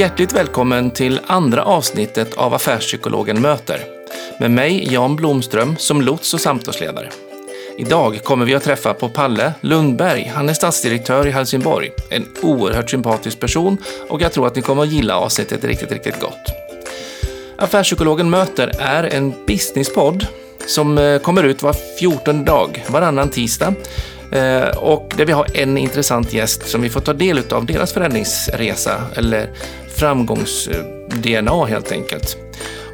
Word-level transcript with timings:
Hjärtligt 0.00 0.32
välkommen 0.32 0.90
till 0.90 1.20
andra 1.26 1.64
avsnittet 1.64 2.34
av 2.34 2.54
Affärspsykologen 2.54 3.40
möter. 3.40 3.84
Med 4.38 4.50
mig, 4.50 4.92
Jan 4.92 5.16
Blomström, 5.16 5.76
som 5.76 6.02
lots 6.02 6.34
och 6.34 6.40
samtalsledare. 6.40 7.08
Idag 7.78 8.24
kommer 8.24 8.46
vi 8.46 8.54
att 8.54 8.62
träffa 8.62 8.94
på 8.94 9.08
Palle 9.08 9.52
Lundberg. 9.60 10.32
Han 10.34 10.48
är 10.48 10.52
stadsdirektör 10.52 11.26
i 11.26 11.30
Helsingborg. 11.30 11.90
En 12.10 12.26
oerhört 12.42 12.90
sympatisk 12.90 13.40
person 13.40 13.76
och 14.08 14.22
jag 14.22 14.32
tror 14.32 14.46
att 14.46 14.56
ni 14.56 14.62
kommer 14.62 14.82
att 14.82 14.92
gilla 14.92 15.16
avsnittet 15.16 15.64
riktigt, 15.64 15.92
riktigt 15.92 16.20
gott. 16.20 16.52
Affärspsykologen 17.58 18.30
möter 18.30 18.72
är 18.78 19.04
en 19.04 19.34
businesspodd 19.46 20.26
som 20.66 20.98
eh, 20.98 21.18
kommer 21.18 21.42
ut 21.42 21.62
var 21.62 21.76
14 21.98 22.44
dag, 22.44 22.84
varannan 22.88 23.30
tisdag. 23.30 23.74
Eh, 24.32 24.68
och 24.68 25.12
där 25.16 25.24
vi 25.24 25.32
har 25.32 25.46
en 25.54 25.78
intressant 25.78 26.32
gäst 26.32 26.68
som 26.68 26.82
vi 26.82 26.90
får 26.90 27.00
ta 27.00 27.12
del 27.12 27.42
av 27.50 27.66
deras 27.66 27.92
förändringsresa 27.92 29.02
eller 29.14 29.50
framgångs-DNA 30.00 31.66
helt 31.66 31.92
enkelt. 31.92 32.36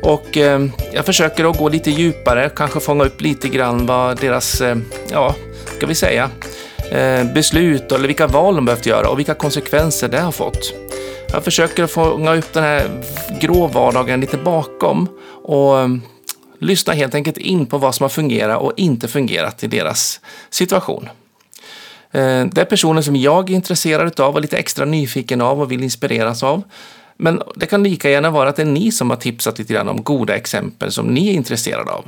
Och 0.02 0.36
eh, 0.36 0.66
jag 0.92 1.06
försöker 1.06 1.50
att 1.50 1.58
gå 1.58 1.68
lite 1.68 1.90
djupare, 1.90 2.50
kanske 2.56 2.80
fånga 2.80 3.04
upp 3.04 3.20
lite 3.20 3.48
grann 3.48 3.86
vad 3.86 4.20
deras, 4.20 4.60
eh, 4.60 4.76
ja, 5.10 5.34
ska 5.76 5.86
vi 5.86 5.94
säga, 5.94 6.30
eh, 6.90 7.32
beslut 7.32 7.92
eller 7.92 8.06
vilka 8.06 8.26
val 8.26 8.54
de 8.54 8.64
behövt 8.64 8.86
göra 8.86 9.08
och 9.08 9.18
vilka 9.18 9.34
konsekvenser 9.34 10.08
det 10.08 10.20
har 10.20 10.32
fått. 10.32 10.74
Jag 11.32 11.44
försöker 11.44 11.84
att 11.84 11.90
fånga 11.90 12.34
upp 12.34 12.52
den 12.52 12.62
här 12.62 13.02
grå 13.40 13.66
vardagen 13.66 14.20
lite 14.20 14.36
bakom 14.36 15.08
och 15.44 15.80
eh, 15.80 15.88
lyssna 16.58 16.92
helt 16.92 17.14
enkelt 17.14 17.38
in 17.38 17.66
på 17.66 17.78
vad 17.78 17.94
som 17.94 18.04
har 18.04 18.08
fungerat 18.08 18.62
och 18.62 18.72
inte 18.76 19.08
fungerat 19.08 19.64
i 19.64 19.66
deras 19.66 20.20
situation. 20.50 21.08
Det 22.52 22.58
är 22.58 22.64
personer 22.64 23.02
som 23.02 23.16
jag 23.16 23.50
är 23.50 23.54
intresserad 23.54 24.20
av 24.20 24.34
och 24.34 24.40
lite 24.40 24.58
extra 24.58 24.84
nyfiken 24.84 25.40
av 25.40 25.60
och 25.60 25.72
vill 25.72 25.82
inspireras 25.82 26.42
av. 26.42 26.62
Men 27.16 27.42
det 27.56 27.66
kan 27.66 27.82
lika 27.82 28.10
gärna 28.10 28.30
vara 28.30 28.48
att 28.48 28.56
det 28.56 28.62
är 28.62 28.66
ni 28.66 28.92
som 28.92 29.10
har 29.10 29.16
tipsat 29.16 29.58
lite 29.58 29.72
grann 29.72 29.88
om 29.88 30.02
goda 30.02 30.36
exempel 30.36 30.92
som 30.92 31.06
ni 31.06 31.28
är 31.28 31.32
intresserade 31.32 31.90
av. 31.90 32.04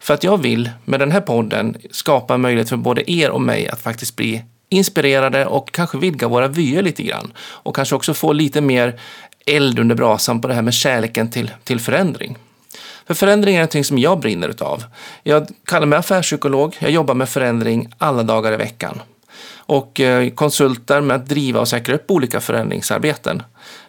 För 0.00 0.14
att 0.14 0.24
jag 0.24 0.42
vill 0.42 0.70
med 0.84 1.00
den 1.00 1.12
här 1.12 1.20
podden 1.20 1.76
skapa 1.90 2.34
en 2.34 2.40
möjlighet 2.40 2.68
för 2.68 2.76
både 2.76 3.10
er 3.10 3.30
och 3.30 3.40
mig 3.40 3.68
att 3.68 3.80
faktiskt 3.80 4.16
bli 4.16 4.42
inspirerade 4.68 5.46
och 5.46 5.72
kanske 5.72 5.98
vidga 5.98 6.28
våra 6.28 6.48
vyer 6.48 6.82
lite 6.82 7.02
grann. 7.02 7.32
Och 7.38 7.76
kanske 7.76 7.94
också 7.94 8.14
få 8.14 8.32
lite 8.32 8.60
mer 8.60 9.00
eld 9.46 9.78
under 9.78 9.94
brasan 9.94 10.40
på 10.40 10.48
det 10.48 10.54
här 10.54 10.62
med 10.62 10.74
kärleken 10.74 11.30
till, 11.30 11.50
till 11.64 11.80
förändring. 11.80 12.36
För 13.06 13.14
förändring 13.14 13.54
är 13.54 13.58
någonting 13.58 13.84
som 13.84 13.98
jag 13.98 14.20
brinner 14.20 14.48
utav. 14.48 14.84
Jag 15.22 15.46
kallar 15.64 15.86
mig 15.86 15.98
affärspsykolog. 15.98 16.76
Jag 16.78 16.90
jobbar 16.90 17.14
med 17.14 17.28
förändring 17.28 17.88
alla 17.98 18.22
dagar 18.22 18.52
i 18.52 18.56
veckan 18.56 19.00
och 19.68 20.00
eh, 20.00 20.30
konsultar 20.30 21.00
med 21.00 21.16
att 21.16 21.26
driva 21.26 21.60
och 21.60 21.68
säkra 21.68 21.94
upp 21.94 22.10
olika 22.10 22.40
förändringsarbeten. 22.40 23.42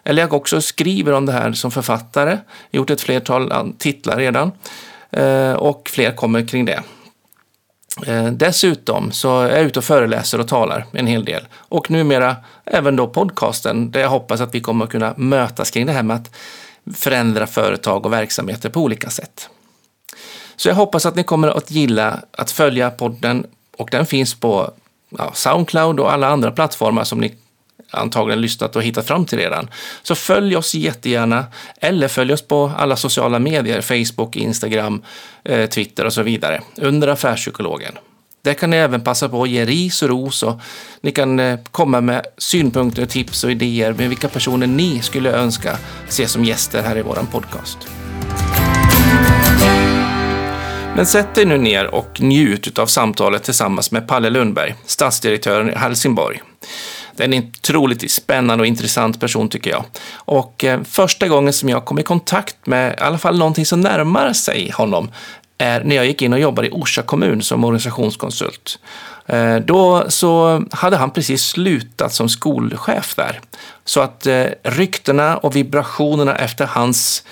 Eller 0.04 0.22
jag 0.22 0.34
också 0.34 0.62
skriver 0.62 1.14
om 1.14 1.26
det 1.26 1.32
här 1.32 1.52
som 1.52 1.72
författare, 1.72 2.38
gjort 2.72 2.90
ett 2.90 3.02
flertal 3.02 3.74
titlar 3.78 4.18
redan 4.18 4.52
eh, 5.12 5.54
och 5.54 5.90
fler 5.94 6.12
kommer 6.12 6.48
kring 6.48 6.66
det. 6.66 6.84
Eh, 8.08 8.26
dessutom 8.26 9.12
så 9.12 9.42
är 9.42 9.58
jag 9.58 9.66
ute 9.66 9.80
och 9.80 9.86
föreläser 9.86 10.40
och 10.40 10.48
talar 10.48 10.86
en 10.92 11.08
hel 11.08 11.26
del 11.26 11.48
och 11.56 11.92
numera 11.92 12.36
även 12.66 12.96
då 12.96 13.08
podcasten 13.08 13.92
där 13.92 14.00
jag 14.00 14.10
hoppas 14.10 14.42
att 14.42 14.56
vi 14.56 14.62
kommer 14.62 14.86
att 14.86 14.92
kunna 14.92 15.14
mötas 15.18 15.72
kring 15.72 15.86
det 15.86 15.94
här 15.94 16.04
med 16.04 16.16
att 16.16 16.36
förändra 16.96 17.48
företag 17.48 18.06
och 18.06 18.14
verksamheter 18.14 18.70
på 18.70 18.80
olika 18.80 19.10
sätt. 19.10 19.50
Så 20.56 20.70
jag 20.70 20.76
hoppas 20.76 21.06
att 21.06 21.16
ni 21.16 21.24
kommer 21.24 21.48
att 21.48 21.72
gilla 21.72 22.20
att 22.32 22.52
följa 22.52 22.90
podden 22.90 23.46
och 23.78 23.90
den 23.92 24.06
finns 24.06 24.40
på 24.40 24.72
ja, 25.10 25.32
Soundcloud 25.34 26.00
och 26.00 26.14
alla 26.14 26.28
andra 26.28 26.52
plattformar 26.52 27.04
som 27.04 27.20
ni 27.20 27.36
antagligen 27.92 28.42
lyssnat 28.42 28.76
och 28.76 28.84
hittat 28.84 29.08
fram 29.08 29.26
till 29.26 29.38
redan. 29.38 29.70
Så 30.04 30.16
följ 30.16 30.56
oss 30.56 30.76
jättegärna 30.76 31.46
eller 31.82 32.08
följ 32.08 32.34
oss 32.34 32.42
på 32.42 32.72
alla 32.78 32.96
sociala 32.96 33.40
medier, 33.40 33.82
Facebook, 33.82 34.36
Instagram, 34.36 35.02
eh, 35.44 35.70
Twitter 35.70 36.06
och 36.06 36.14
så 36.14 36.24
vidare 36.24 36.62
under 36.78 37.08
Affärspsykologen. 37.08 37.94
Där 38.42 38.54
kan 38.54 38.70
ni 38.70 38.78
även 38.78 39.02
passa 39.02 39.30
på 39.30 39.44
att 39.44 39.50
ge 39.50 39.66
ris 39.66 40.02
och 40.02 40.10
ros 40.10 40.44
och 40.44 40.62
ni 41.02 41.12
kan 41.12 41.40
eh, 41.40 41.60
komma 41.72 42.02
med 42.02 42.26
synpunkter, 42.38 43.06
tips 43.06 43.44
och 43.44 43.52
idéer 43.52 43.94
med 43.94 44.10
vilka 44.10 44.30
personer 44.30 44.68
ni 44.68 45.02
skulle 45.02 45.32
önska 45.32 45.78
se 46.10 46.28
som 46.28 46.46
gäster 46.46 46.82
här 46.82 46.98
i 46.98 47.02
vår 47.02 47.20
podcast. 47.32 47.78
Men 51.00 51.06
sätt 51.06 51.36
dig 51.36 51.46
nu 51.46 51.58
ner 51.58 51.96
och 51.96 52.22
njut 52.22 52.80
av 52.80 52.86
samtalet 52.88 53.44
tillsammans 53.44 53.92
med 53.92 54.08
Palle 54.08 54.30
Lundberg, 54.30 54.76
stadsdirektören 54.86 55.70
i 55.70 55.76
Helsingborg. 55.76 56.42
Det 57.16 57.24
är 57.24 57.34
en 57.34 57.44
otroligt 57.44 58.12
spännande 58.12 58.62
och 58.62 58.68
intressant 58.68 59.20
person 59.20 59.50
tycker 59.50 59.72
jag. 59.72 59.86
Och 60.14 60.64
eh, 60.64 60.84
första 60.84 61.28
gången 61.28 61.54
som 61.54 61.70
jag 61.70 61.86
kom 61.86 62.00
i 62.00 62.04
kontakt 62.04 62.66
med 62.66 62.94
i 62.94 63.02
alla 63.02 63.18
fall 63.18 63.38
någonting 63.38 63.66
som 63.66 63.82
närmar 63.82 64.34
sig 64.34 64.72
honom 64.72 65.12
är 65.58 65.84
när 65.84 65.96
jag 65.96 66.06
gick 66.06 66.22
in 66.22 66.34
och 66.34 66.40
jobbade 66.40 66.68
i 66.68 66.72
Orsa 66.72 67.02
kommun 67.02 67.42
som 67.42 67.64
organisationskonsult. 67.64 68.80
Eh, 69.26 69.56
då 69.56 70.06
så 70.10 70.64
hade 70.72 70.98
han 70.98 71.12
precis 71.12 71.44
slutat 71.44 72.14
som 72.14 72.30
skolchef 72.30 73.16
där. 73.16 73.42
Så 73.86 74.02
att 74.02 74.26
eh, 74.26 74.46
ryktena 74.64 75.38
och 75.38 75.56
vibrationerna 75.56 76.36
efter 76.36 76.66
hans 76.66 77.24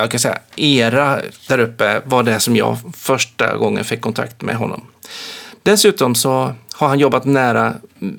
jag 0.00 0.10
kan 0.10 0.20
säga, 0.20 0.38
era 0.56 1.20
där 1.48 1.58
uppe 1.58 2.02
var 2.04 2.22
det 2.22 2.40
som 2.40 2.56
jag 2.56 2.76
första 2.96 3.56
gången 3.56 3.84
fick 3.84 4.00
kontakt 4.00 4.42
med 4.42 4.56
honom. 4.56 4.86
Dessutom 5.62 6.14
så 6.14 6.54
har 6.74 6.88
han 6.88 6.98
jobbat 6.98 7.24
nära 7.24 7.74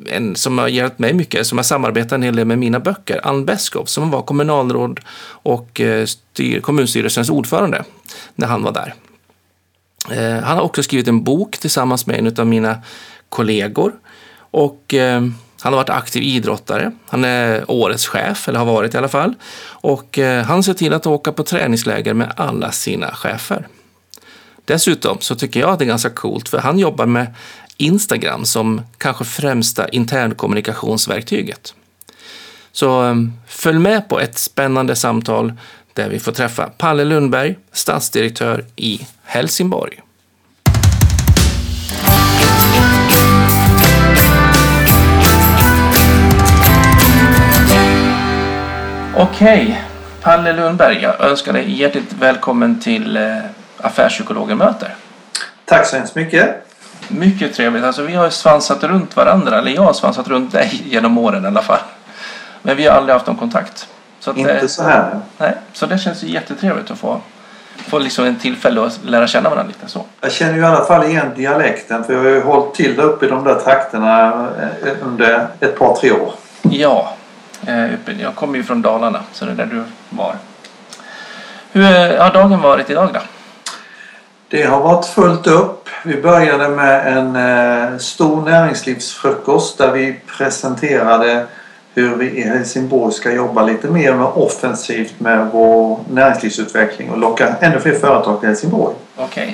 en 0.10 0.36
som 0.36 0.58
har 0.58 0.68
hjälpt 0.68 1.00
mig 1.00 1.14
mycket, 1.14 1.48
som 1.48 1.58
har 1.58 1.64
samarbetat 1.64 2.12
en 2.12 2.24
hel 2.24 2.36
del 2.36 2.46
med 2.46 2.60
mina 2.60 2.80
böcker, 2.80 3.28
Ann 3.28 3.46
Beskow, 3.46 3.86
som 3.86 4.12
var 4.12 4.22
kommunalråd 4.22 5.00
och 5.24 5.82
eh, 5.82 6.06
styr, 6.06 6.60
kommunstyrelsens 6.60 7.30
ordförande 7.30 7.84
när 8.36 8.48
han 8.48 8.64
var 8.64 8.72
där. 8.72 8.94
Eh, 10.12 10.44
han 10.44 10.58
har 10.58 10.64
också 10.64 10.84
skrivit 10.84 11.08
en 11.08 11.24
bok 11.24 11.58
tillsammans 11.58 12.08
med 12.08 12.20
en 12.20 12.40
av 12.40 12.48
mina 12.48 12.78
kollegor 13.30 13.94
och 14.52 14.94
eh, 14.94 15.22
han 15.62 15.74
har 15.74 15.78
varit 15.78 15.90
aktiv 15.90 16.24
idrottare. 16.24 16.92
Han 17.08 17.26
är 17.26 17.72
årets 17.72 18.08
chef, 18.08 18.48
eller 18.48 18.60
har 18.60 18.66
varit 18.66 18.94
i 18.94 18.98
alla 18.98 19.08
fall. 19.08 19.34
Och 19.64 20.20
eh, 20.20 20.44
han 20.44 20.64
ser 20.64 20.74
till 20.74 20.94
att 20.94 21.06
åka 21.06 21.32
på 21.32 21.44
träningsläger 21.44 22.14
med 22.14 22.34
alla 22.38 22.72
sina 22.72 23.12
chefer. 23.12 23.68
Dessutom 24.66 25.18
så 25.20 25.36
tycker 25.36 25.60
jag 25.60 25.70
att 25.70 25.80
det 25.80 25.86
är 25.86 25.88
ganska 25.88 26.10
coolt 26.10 26.50
för 26.50 26.58
han 26.58 26.80
jobbar 26.80 27.06
med 27.06 27.34
Instagram 27.78 28.46
som 28.46 28.82
kanske 28.98 29.26
främsta 29.26 29.90
internkommunikationsverktyget. 29.90 31.74
Så 32.72 33.10
eh, 33.10 33.16
följ 33.48 33.80
med 33.80 34.10
på 34.10 34.20
ett 34.20 34.38
spännande 34.38 34.96
samtal 34.96 35.54
där 35.94 36.10
vi 36.10 36.20
får 36.20 36.32
träffa 36.32 36.70
Palle 36.78 37.04
Lundberg, 37.04 37.56
stadsdirektör 37.72 38.66
i 38.76 39.08
Helsingborg. 39.24 40.00
Okej, 49.18 49.84
Palle 50.22 50.54
Lundberg, 50.54 51.02
jag 51.02 51.22
önskar 51.22 51.54
dig 51.54 51.82
hjärtligt 51.82 52.14
välkommen 52.20 52.80
till 52.80 53.18
eh, 53.18 53.38
Affärspsykologen 53.78 54.58
möter. 54.58 54.96
Tack 55.66 55.86
så 55.86 55.96
hemskt 55.96 56.16
mycket. 56.16 56.68
Mycket 57.08 57.54
trevligt. 57.54 57.84
Alltså, 57.84 58.02
vi 58.02 58.14
har 58.14 58.30
svansat 58.30 58.84
runt 58.84 59.16
varandra, 59.16 59.58
eller 59.60 59.72
jag 59.72 59.82
har 59.82 59.94
svansat 59.94 60.28
runt 60.28 60.52
dig 60.52 60.82
genom 60.86 61.18
åren 61.18 61.44
i 61.44 61.48
alla 61.48 61.62
fall. 61.62 61.80
Men 62.62 62.78
vi 62.78 62.88
har 62.88 62.98
aldrig 62.98 63.14
haft 63.14 63.28
någon 63.28 63.36
kontakt. 63.36 63.88
Så 64.20 64.34
Inte 64.34 64.62
det, 64.62 64.68
så 64.68 64.84
här. 64.84 65.20
Nej, 65.38 65.54
så 65.74 65.86
det 65.86 65.98
känns 65.98 66.24
jättetrevligt 66.24 66.92
att 66.92 67.00
få, 67.00 67.22
få 67.76 68.00
liksom 68.00 68.26
en 68.26 68.36
tillfälle 68.36 68.86
att 68.86 69.00
lära 69.06 69.28
känna 69.28 69.50
varandra 69.50 69.68
lite 69.68 69.92
så. 69.92 70.06
Jag 70.22 70.32
känner 70.32 70.54
ju 70.54 70.62
i 70.62 70.66
alla 70.66 70.86
fall 70.86 71.04
igen 71.04 71.28
dialekten 71.36 72.04
för 72.04 72.14
jag 72.14 72.20
har 72.20 72.30
ju 72.30 72.42
hållit 72.42 72.74
till 72.74 73.00
uppe 73.00 73.26
i 73.26 73.30
de 73.30 73.44
där 73.44 73.56
trakterna 73.56 74.48
eh, 74.62 74.92
under 75.02 75.48
ett 75.60 75.80
par 75.80 75.96
tre 75.96 76.12
år. 76.12 76.34
Ja, 76.62 77.14
Eh, 77.68 78.22
jag 78.22 78.36
kommer 78.36 78.58
ju 78.58 78.64
från 78.64 78.82
Dalarna, 78.82 79.24
så 79.32 79.46
det 79.46 79.52
är 79.52 79.56
där 79.56 79.66
du 79.66 79.84
var. 80.10 80.36
Hur 81.72 82.18
har 82.18 82.34
dagen 82.34 82.62
varit 82.62 82.90
idag 82.90 83.10
då? 83.14 83.20
Det 84.48 84.64
har 84.64 84.80
varit 84.80 85.06
fullt 85.06 85.48
upp. 85.48 85.90
Vi 86.04 86.22
började 86.22 86.70
med 86.70 87.18
en 87.18 87.36
eh, 87.36 87.98
stor 87.98 88.42
näringslivsfrukost 88.42 89.78
där 89.78 89.92
vi 89.92 90.20
presenterade 90.38 91.46
hur 91.94 92.16
vi 92.16 92.26
i 92.26 92.42
Helsingborg 92.42 93.14
ska 93.14 93.32
jobba 93.32 93.64
lite 93.64 93.88
mer 93.88 94.14
med 94.14 94.26
offensivt 94.26 95.20
med 95.20 95.48
vår 95.52 96.00
näringslivsutveckling 96.10 97.12
och 97.12 97.18
locka 97.18 97.56
ännu 97.60 97.80
fler 97.80 98.00
företag 98.00 98.40
till 98.40 98.50
Helsingborg. 98.50 98.96
Okej. 99.16 99.44
Okay. 99.44 99.54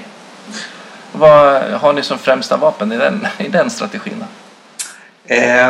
Vad 1.11 1.61
har 1.63 1.93
ni 1.93 2.03
som 2.03 2.17
främsta 2.17 2.57
vapen 2.57 2.91
i 2.91 2.97
den, 2.97 3.27
i 3.37 3.47
den 3.47 3.69
strategin? 3.69 4.23
Eh, 5.25 5.69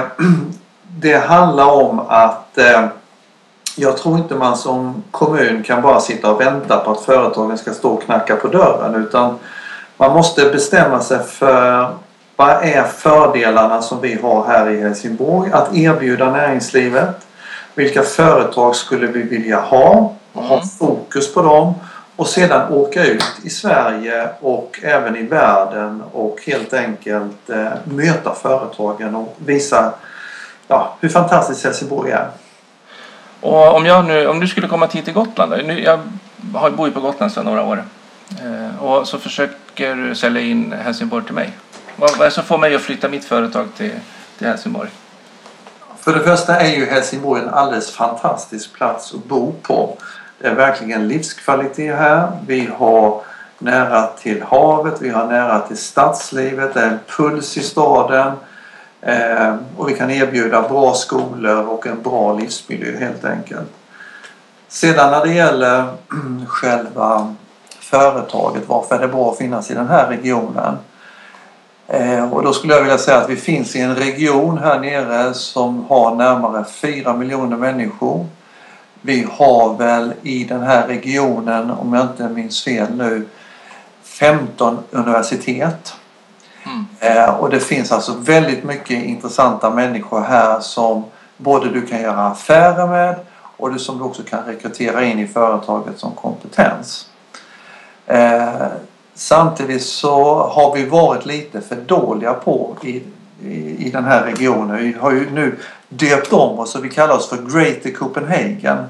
det 0.87 1.17
handlar 1.17 1.65
om 1.71 1.99
att 2.07 2.57
eh, 2.57 2.85
jag 3.75 3.97
tror 3.97 4.17
inte 4.17 4.35
man 4.35 4.57
som 4.57 5.03
kommun 5.11 5.63
kan 5.63 5.81
bara 5.81 5.99
sitta 5.99 6.31
och 6.31 6.41
vänta 6.41 6.77
på 6.77 6.91
att 6.91 7.01
företagen 7.01 7.57
ska 7.57 7.73
stå 7.73 7.89
och 7.89 8.03
knacka 8.03 8.35
på 8.35 8.47
dörren 8.47 8.95
utan 8.95 9.39
man 9.97 10.13
måste 10.13 10.49
bestämma 10.49 10.99
sig 10.99 11.19
för 11.23 11.93
vad 12.35 12.49
är 12.49 12.83
fördelarna 12.83 13.81
som 13.81 14.01
vi 14.01 14.15
har 14.21 14.45
här 14.47 14.69
i 14.69 14.81
Helsingborg 14.81 15.51
att 15.51 15.75
erbjuda 15.75 16.31
näringslivet? 16.31 17.27
Vilka 17.75 18.03
företag 18.03 18.75
skulle 18.75 19.07
vi 19.07 19.21
vilja 19.21 19.59
ha? 19.59 20.13
Och 20.33 20.43
ha 20.43 20.55
Mm. 20.55 20.67
fokus 20.67 21.33
på 21.33 21.41
dem. 21.41 21.73
Och 22.15 22.27
sedan 22.27 22.73
åka 22.73 23.03
ut 23.05 23.23
i 23.43 23.49
Sverige 23.49 24.29
och 24.41 24.79
även 24.83 25.15
i 25.15 25.23
världen 25.23 26.03
och 26.13 26.39
helt 26.45 26.73
enkelt 26.73 27.49
eh, 27.49 27.65
möta 27.83 28.33
företagen 28.33 29.15
och 29.15 29.35
visa 29.37 29.93
ja, 30.67 30.97
hur 31.01 31.09
fantastiskt 31.09 31.63
Helsingborg 31.63 32.11
är. 32.11 32.27
Och 33.41 33.75
om, 33.75 33.85
jag 33.85 34.05
nu, 34.05 34.27
om 34.27 34.39
du 34.39 34.47
skulle 34.47 34.67
komma 34.67 34.87
hit 34.87 35.05
till 35.05 35.13
Gotland. 35.13 35.51
då, 35.51 35.57
Nu, 35.57 35.83
jag 35.83 35.99
har 36.53 36.69
bor 36.69 36.87
ju 36.87 36.93
på 36.93 37.01
Gotland 37.01 37.31
sedan 37.31 37.45
några 37.45 37.63
år. 37.63 37.83
Eh, 38.29 38.83
och 38.83 39.07
så 39.07 39.17
försöker 39.17 39.95
du 39.95 40.15
sälja 40.15 40.41
in 40.41 40.73
Helsingborg 40.73 41.25
till 41.25 41.33
mig. 41.33 41.51
Vad, 41.95 42.09
vad 42.11 42.21
är 42.21 42.25
det 42.25 42.31
som 42.31 42.43
får 42.43 42.57
mig 42.57 42.75
att 42.75 42.81
flytta 42.81 43.09
mitt 43.09 43.25
företag 43.25 43.67
till, 43.77 43.93
till 44.37 44.47
Helsingborg? 44.47 44.89
För 45.99 46.13
det 46.13 46.19
första 46.19 46.59
är 46.59 46.75
ju 46.75 46.85
Helsingborg 46.85 47.41
en 47.41 47.49
alldeles 47.49 47.91
fantastisk 47.91 48.73
plats 48.73 49.13
att 49.13 49.25
bo 49.25 49.53
på. 49.61 49.97
Det 50.39 50.47
är 50.47 50.55
verkligen 50.55 51.07
livskvalitet 51.07 51.95
här. 51.95 52.31
Vi 52.47 52.69
har 52.77 53.21
nära 53.59 54.07
till 54.07 54.43
havet, 54.43 55.01
vi 55.01 55.09
har 55.09 55.25
nära 55.25 55.59
till 55.59 55.77
stadslivet, 55.77 56.73
det 56.73 56.81
är 56.81 56.87
en 56.87 56.99
puls 57.07 57.57
i 57.57 57.61
staden. 57.61 58.31
Eh, 59.01 59.55
och 59.77 59.89
vi 59.89 59.93
kan 59.93 60.11
erbjuda 60.11 60.69
bra 60.69 60.93
skolor 60.93 61.65
och 61.65 61.87
en 61.87 62.01
bra 62.01 62.33
livsmiljö 62.33 62.97
helt 62.97 63.25
enkelt. 63.25 63.71
Sedan 64.67 65.11
när 65.11 65.25
det 65.25 65.33
gäller 65.33 65.85
själva 66.47 67.35
företaget, 67.79 68.63
varför 68.67 68.95
är 68.95 68.99
det 68.99 69.07
bra 69.07 69.31
att 69.31 69.37
finnas 69.37 69.71
i 69.71 69.73
den 69.73 69.87
här 69.87 70.07
regionen? 70.07 70.77
Eh, 71.87 72.33
och 72.33 72.43
då 72.43 72.53
skulle 72.53 72.73
jag 72.73 72.81
vilja 72.81 72.97
säga 72.97 73.17
att 73.17 73.29
vi 73.29 73.35
finns 73.35 73.75
i 73.75 73.81
en 73.81 73.95
region 73.95 74.57
här 74.57 74.79
nere 74.79 75.33
som 75.33 75.85
har 75.89 76.15
närmare 76.15 76.65
4 76.65 77.13
miljoner 77.13 77.57
människor. 77.57 78.25
Vi 79.01 79.27
har 79.31 79.77
väl 79.77 80.13
i 80.21 80.43
den 80.43 80.63
här 80.63 80.87
regionen, 80.87 81.71
om 81.71 81.93
jag 81.93 82.03
inte 82.03 82.29
minns 82.29 82.63
fel 82.63 82.87
nu, 82.95 83.25
15 84.03 84.77
universitet. 84.91 85.96
Eh, 86.99 87.29
och 87.29 87.49
det 87.49 87.59
finns 87.59 87.91
alltså 87.91 88.13
väldigt 88.19 88.63
mycket 88.63 89.03
intressanta 89.03 89.69
människor 89.69 90.21
här 90.21 90.59
som 90.59 91.05
både 91.37 91.69
du 91.69 91.85
kan 91.85 92.01
göra 92.01 92.27
affärer 92.27 92.87
med 92.87 93.15
och 93.57 93.73
det 93.73 93.79
som 93.79 93.97
du 93.97 94.03
också 94.03 94.23
kan 94.23 94.43
rekrytera 94.43 95.03
in 95.03 95.19
i 95.19 95.27
företaget 95.27 95.99
som 95.99 96.11
kompetens. 96.11 97.09
Eh, 98.05 98.65
samtidigt 99.13 99.83
så 99.83 100.43
har 100.43 100.75
vi 100.75 100.85
varit 100.85 101.25
lite 101.25 101.61
för 101.61 101.75
dåliga 101.75 102.33
på 102.33 102.75
i, 102.81 103.01
i, 103.43 103.87
i 103.87 103.89
den 103.93 104.05
här 104.05 104.23
regionen. 104.23 104.77
Vi 104.77 104.93
har 104.93 105.11
ju 105.11 105.29
nu 105.29 105.57
döpt 105.89 106.33
om 106.33 106.59
oss 106.59 106.75
och 106.75 106.85
vi 106.85 106.89
kallar 106.89 107.15
oss 107.15 107.29
för 107.29 107.37
Greater 107.37 107.91
Copenhagen. 107.91 108.77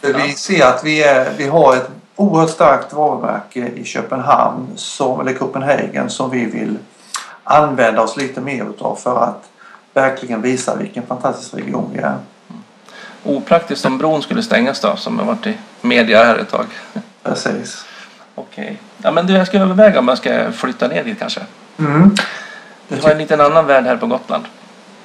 För 0.00 0.12
Vi 0.12 0.32
ser 0.32 0.66
att 0.66 0.84
vi, 0.84 1.02
är, 1.02 1.32
vi 1.36 1.48
har 1.48 1.76
ett 1.76 1.90
oerhört 2.16 2.50
starkt 2.50 2.92
varumärke 2.92 3.68
i 3.76 3.84
Köpenhamn, 3.84 4.68
som, 4.76 5.20
eller 5.20 5.32
Copenhagen, 5.32 6.10
som 6.10 6.30
vi 6.30 6.44
vill 6.44 6.78
använda 7.48 8.02
oss 8.02 8.16
lite 8.16 8.40
mer 8.40 8.70
utav 8.70 8.96
för 8.96 9.24
att 9.24 9.48
verkligen 9.94 10.42
visa 10.42 10.76
vilken 10.76 11.06
fantastisk 11.06 11.54
region 11.54 11.90
vi 11.92 11.98
är. 11.98 12.16
Opraktiskt 13.24 13.84
om 13.84 13.98
bron 13.98 14.22
skulle 14.22 14.42
stängas 14.42 14.80
då, 14.80 14.96
som 14.96 15.18
har 15.18 15.26
varit 15.26 15.46
i 15.46 15.56
media 15.80 16.24
här 16.24 16.36
ett 16.36 16.50
tag. 16.50 16.66
Precis. 17.22 17.84
Okej. 18.34 18.80
Ja, 19.02 19.10
men 19.10 19.26
du, 19.26 19.32
jag 19.32 19.46
ska 19.46 19.58
överväga 19.58 19.98
om 19.98 20.08
jag 20.08 20.18
ska 20.18 20.52
flytta 20.52 20.88
ner 20.88 21.04
dit 21.04 21.18
kanske. 21.18 21.40
Mm. 21.78 22.14
Vi 22.88 23.00
har 23.00 23.10
en 23.10 23.18
liten 23.18 23.40
annan 23.40 23.66
värld 23.66 23.84
här 23.84 23.96
på 23.96 24.06
Gotland. 24.06 24.44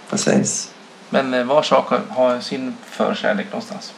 Precis. 0.10 0.72
Men 1.10 1.34
eh, 1.34 1.44
var 1.44 1.62
sak 1.62 1.90
har, 1.90 2.02
har 2.10 2.40
sin 2.40 2.78
förkärlek 2.86 3.48
någonstans. 3.52 3.94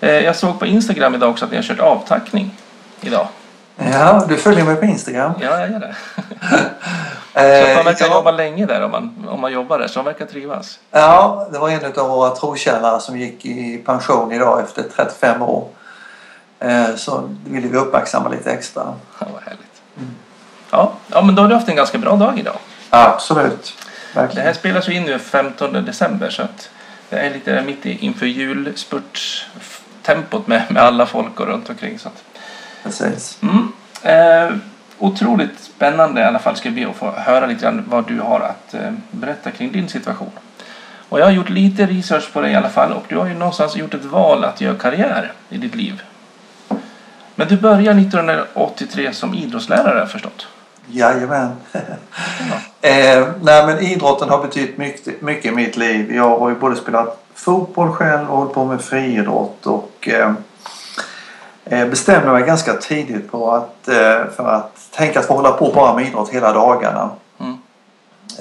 Eh, 0.00 0.10
jag 0.10 0.36
såg 0.36 0.58
på 0.58 0.66
Instagram 0.66 1.14
idag 1.14 1.30
också 1.30 1.44
att 1.44 1.50
ni 1.50 1.56
har 1.56 1.64
kört 1.64 1.80
avtackning 1.80 2.54
idag. 3.00 3.28
Ja, 3.76 4.24
du 4.28 4.36
följer 4.36 4.64
mig 4.64 4.76
på 4.76 4.84
Instagram. 4.84 5.32
Ja, 5.40 5.60
jag 5.60 5.70
gör 5.70 5.80
det. 5.80 5.94
Eh, 7.36 7.68
Så 7.68 7.74
man 7.74 7.84
verkar 7.84 8.06
ja. 8.06 8.14
jobba 8.14 8.30
länge 8.30 8.66
där 8.66 8.82
om 8.82 8.90
man, 8.90 9.26
om 9.28 9.40
man 9.40 9.52
jobbar 9.52 9.78
där, 9.78 9.86
så 9.88 9.98
man 9.98 10.04
verkar 10.04 10.26
trivas. 10.26 10.78
Ja, 10.90 11.48
det 11.52 11.58
var 11.58 11.68
en 11.70 11.84
av 11.96 12.08
våra 12.08 12.30
trotjänare 12.30 13.00
som 13.00 13.18
gick 13.18 13.44
i 13.46 13.78
pension 13.86 14.32
idag 14.32 14.60
efter 14.60 14.84
35 14.96 15.42
år. 15.42 15.68
Eh, 16.60 16.94
Så 16.96 17.20
det 17.44 17.50
ville 17.52 17.68
vi 17.68 17.76
uppmärksamma 17.78 18.28
lite 18.28 18.52
extra. 18.52 18.82
Ja, 19.20 19.26
vad 19.32 19.42
härligt. 19.42 19.82
Ja, 20.70 20.92
ja, 21.08 21.22
men 21.22 21.34
då 21.34 21.42
har 21.42 21.48
du 21.48 21.54
haft 21.54 21.68
en 21.68 21.76
ganska 21.76 21.98
bra 21.98 22.16
dag 22.16 22.38
idag. 22.38 22.56
Absolut. 22.90 23.72
Det 24.14 24.20
Verkligen. 24.20 24.46
här 24.46 24.54
spelas 24.54 24.88
ju 24.88 24.92
in 24.94 25.02
nu 25.02 25.18
15 25.18 25.72
december 25.84 26.30
så 26.30 26.42
att 26.42 26.70
det 27.10 27.16
är 27.18 27.30
lite 27.30 27.62
mitt 27.66 27.86
i, 27.86 27.98
inför 28.06 28.26
julspurtstempot 28.26 30.46
med, 30.46 30.62
med 30.68 30.82
alla 30.82 31.06
folk 31.06 31.40
och 31.40 31.46
runt 31.46 31.68
omkring. 31.70 31.98
Så 31.98 32.08
att, 32.08 32.24
Precis. 32.82 33.38
mm. 33.42 33.72
eh, 34.02 34.50
otroligt 34.98 35.60
spännande 35.60 36.20
i 36.20 36.24
alla 36.24 36.38
fall 36.38 36.56
ska 36.56 36.70
bli 36.70 36.84
att 36.84 36.96
få 36.96 37.10
höra 37.10 37.46
lite 37.46 37.62
grann 37.62 37.84
vad 37.88 38.06
du 38.06 38.20
har 38.20 38.40
att 38.40 38.74
eh, 38.74 38.92
berätta 39.10 39.50
kring 39.50 39.72
din 39.72 39.88
situation. 39.88 40.30
Och 41.08 41.20
jag 41.20 41.24
har 41.24 41.32
gjort 41.32 41.48
lite 41.48 41.86
research 41.86 42.32
på 42.32 42.40
dig 42.40 42.52
i 42.52 42.54
alla 42.54 42.68
fall 42.68 42.92
och 42.92 43.04
du 43.08 43.16
har 43.16 43.26
ju 43.26 43.34
någonstans 43.34 43.76
gjort 43.76 43.94
ett 43.94 44.04
val 44.04 44.44
att 44.44 44.60
göra 44.60 44.76
karriär 44.76 45.32
i 45.48 45.58
ditt 45.58 45.74
liv. 45.74 46.02
Men 47.34 47.48
du 47.48 47.56
börjar 47.56 48.00
1983 48.00 49.12
som 49.12 49.34
idrottslärare 49.34 49.98
har 49.98 50.06
förstått. 50.06 50.46
Jajamän. 50.86 51.56
eh, 52.80 53.28
nej 53.42 53.66
men 53.66 53.78
idrotten 53.78 54.28
har 54.28 54.42
betytt 54.42 54.78
mycket, 54.78 55.22
mycket 55.22 55.52
i 55.52 55.54
mitt 55.54 55.76
liv. 55.76 56.14
Jag 56.14 56.38
har 56.38 56.48
ju 56.48 56.54
både 56.54 56.76
spelat 56.76 57.22
fotboll 57.34 57.92
själv 57.92 58.30
och 58.30 58.38
hållit 58.38 58.54
på 58.54 58.64
med 58.64 58.80
friidrott 58.80 59.66
och 59.66 60.08
eh, 60.08 60.32
bestämde 61.70 62.32
mig 62.32 62.42
ganska 62.42 62.72
tidigt 62.72 63.30
på 63.30 63.50
att 63.52 63.88
eh, 63.88 64.30
för 64.36 64.48
att 64.48 64.88
tänka 64.90 65.18
att 65.18 65.26
få 65.26 65.34
hålla 65.34 65.52
på 65.52 65.72
bara 65.74 65.94
med 65.94 66.06
idrott 66.06 66.30
hela 66.30 66.52
dagarna. 66.52 67.10
Mm. 67.40 67.58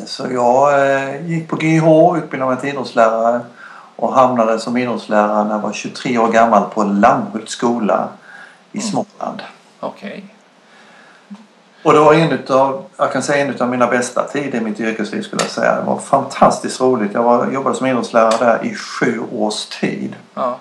Så 0.05 0.27
jag 0.31 0.85
eh, 0.91 1.27
gick 1.27 1.49
på 1.49 1.55
GH, 1.55 2.17
utbildade 2.17 2.51
mig 2.51 2.61
till 2.61 2.69
idrottslärare 2.69 3.39
och 3.95 4.13
hamnade 4.13 4.59
som 4.59 4.77
idrottslärare 4.77 5.43
när 5.43 5.51
jag 5.51 5.59
var 5.59 5.73
23 5.73 6.17
år 6.17 6.27
gammal 6.27 6.63
på 6.69 6.83
Lammhults 6.83 7.51
skola 7.51 8.07
i 8.71 8.77
Mm. 8.77 8.91
Småland. 8.91 9.41
Okej. 9.79 10.25
Och 11.83 11.93
det 11.93 11.99
var 11.99 12.13
en 12.13 12.31
utav, 12.31 12.85
jag 12.97 13.11
kan 13.11 13.23
säga 13.23 13.45
en 13.45 13.61
av 13.61 13.69
mina 13.69 13.87
bästa 13.87 14.23
tider 14.23 14.57
i 14.57 14.61
mitt 14.61 14.79
yrkesliv 14.79 15.21
skulle 15.21 15.41
jag 15.41 15.51
säga. 15.51 15.75
Det 15.75 15.85
var 15.85 15.97
fantastiskt 15.97 16.81
roligt. 16.81 17.13
Jag 17.13 17.23
var, 17.23 17.51
jobbade 17.51 17.75
som 17.75 17.87
idrottslärare 17.87 18.37
där 18.45 18.65
i 18.65 18.75
sju 18.75 19.21
års 19.31 19.65
tid. 19.65 20.15
Ja. 20.33 20.57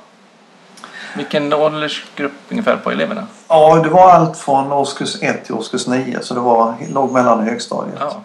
Vilken 1.16 1.52
åldersgrupp 1.52 2.33
ungefär 2.49 2.76
på 2.76 2.90
eleverna? 2.90 3.26
Ja, 3.49 3.80
det 3.85 3.88
var 3.88 4.11
allt 4.11 4.38
från 4.38 4.73
årskurs 4.73 5.16
1 5.23 5.44
till 5.44 5.54
årskurs 5.54 5.87
9 5.87 6.18
så 6.23 6.35
det 6.35 6.40
var, 6.40 6.75
låg 6.88 7.12
mellan 7.12 7.40
högstadiet. 7.40 7.97
Ja. 8.00 8.21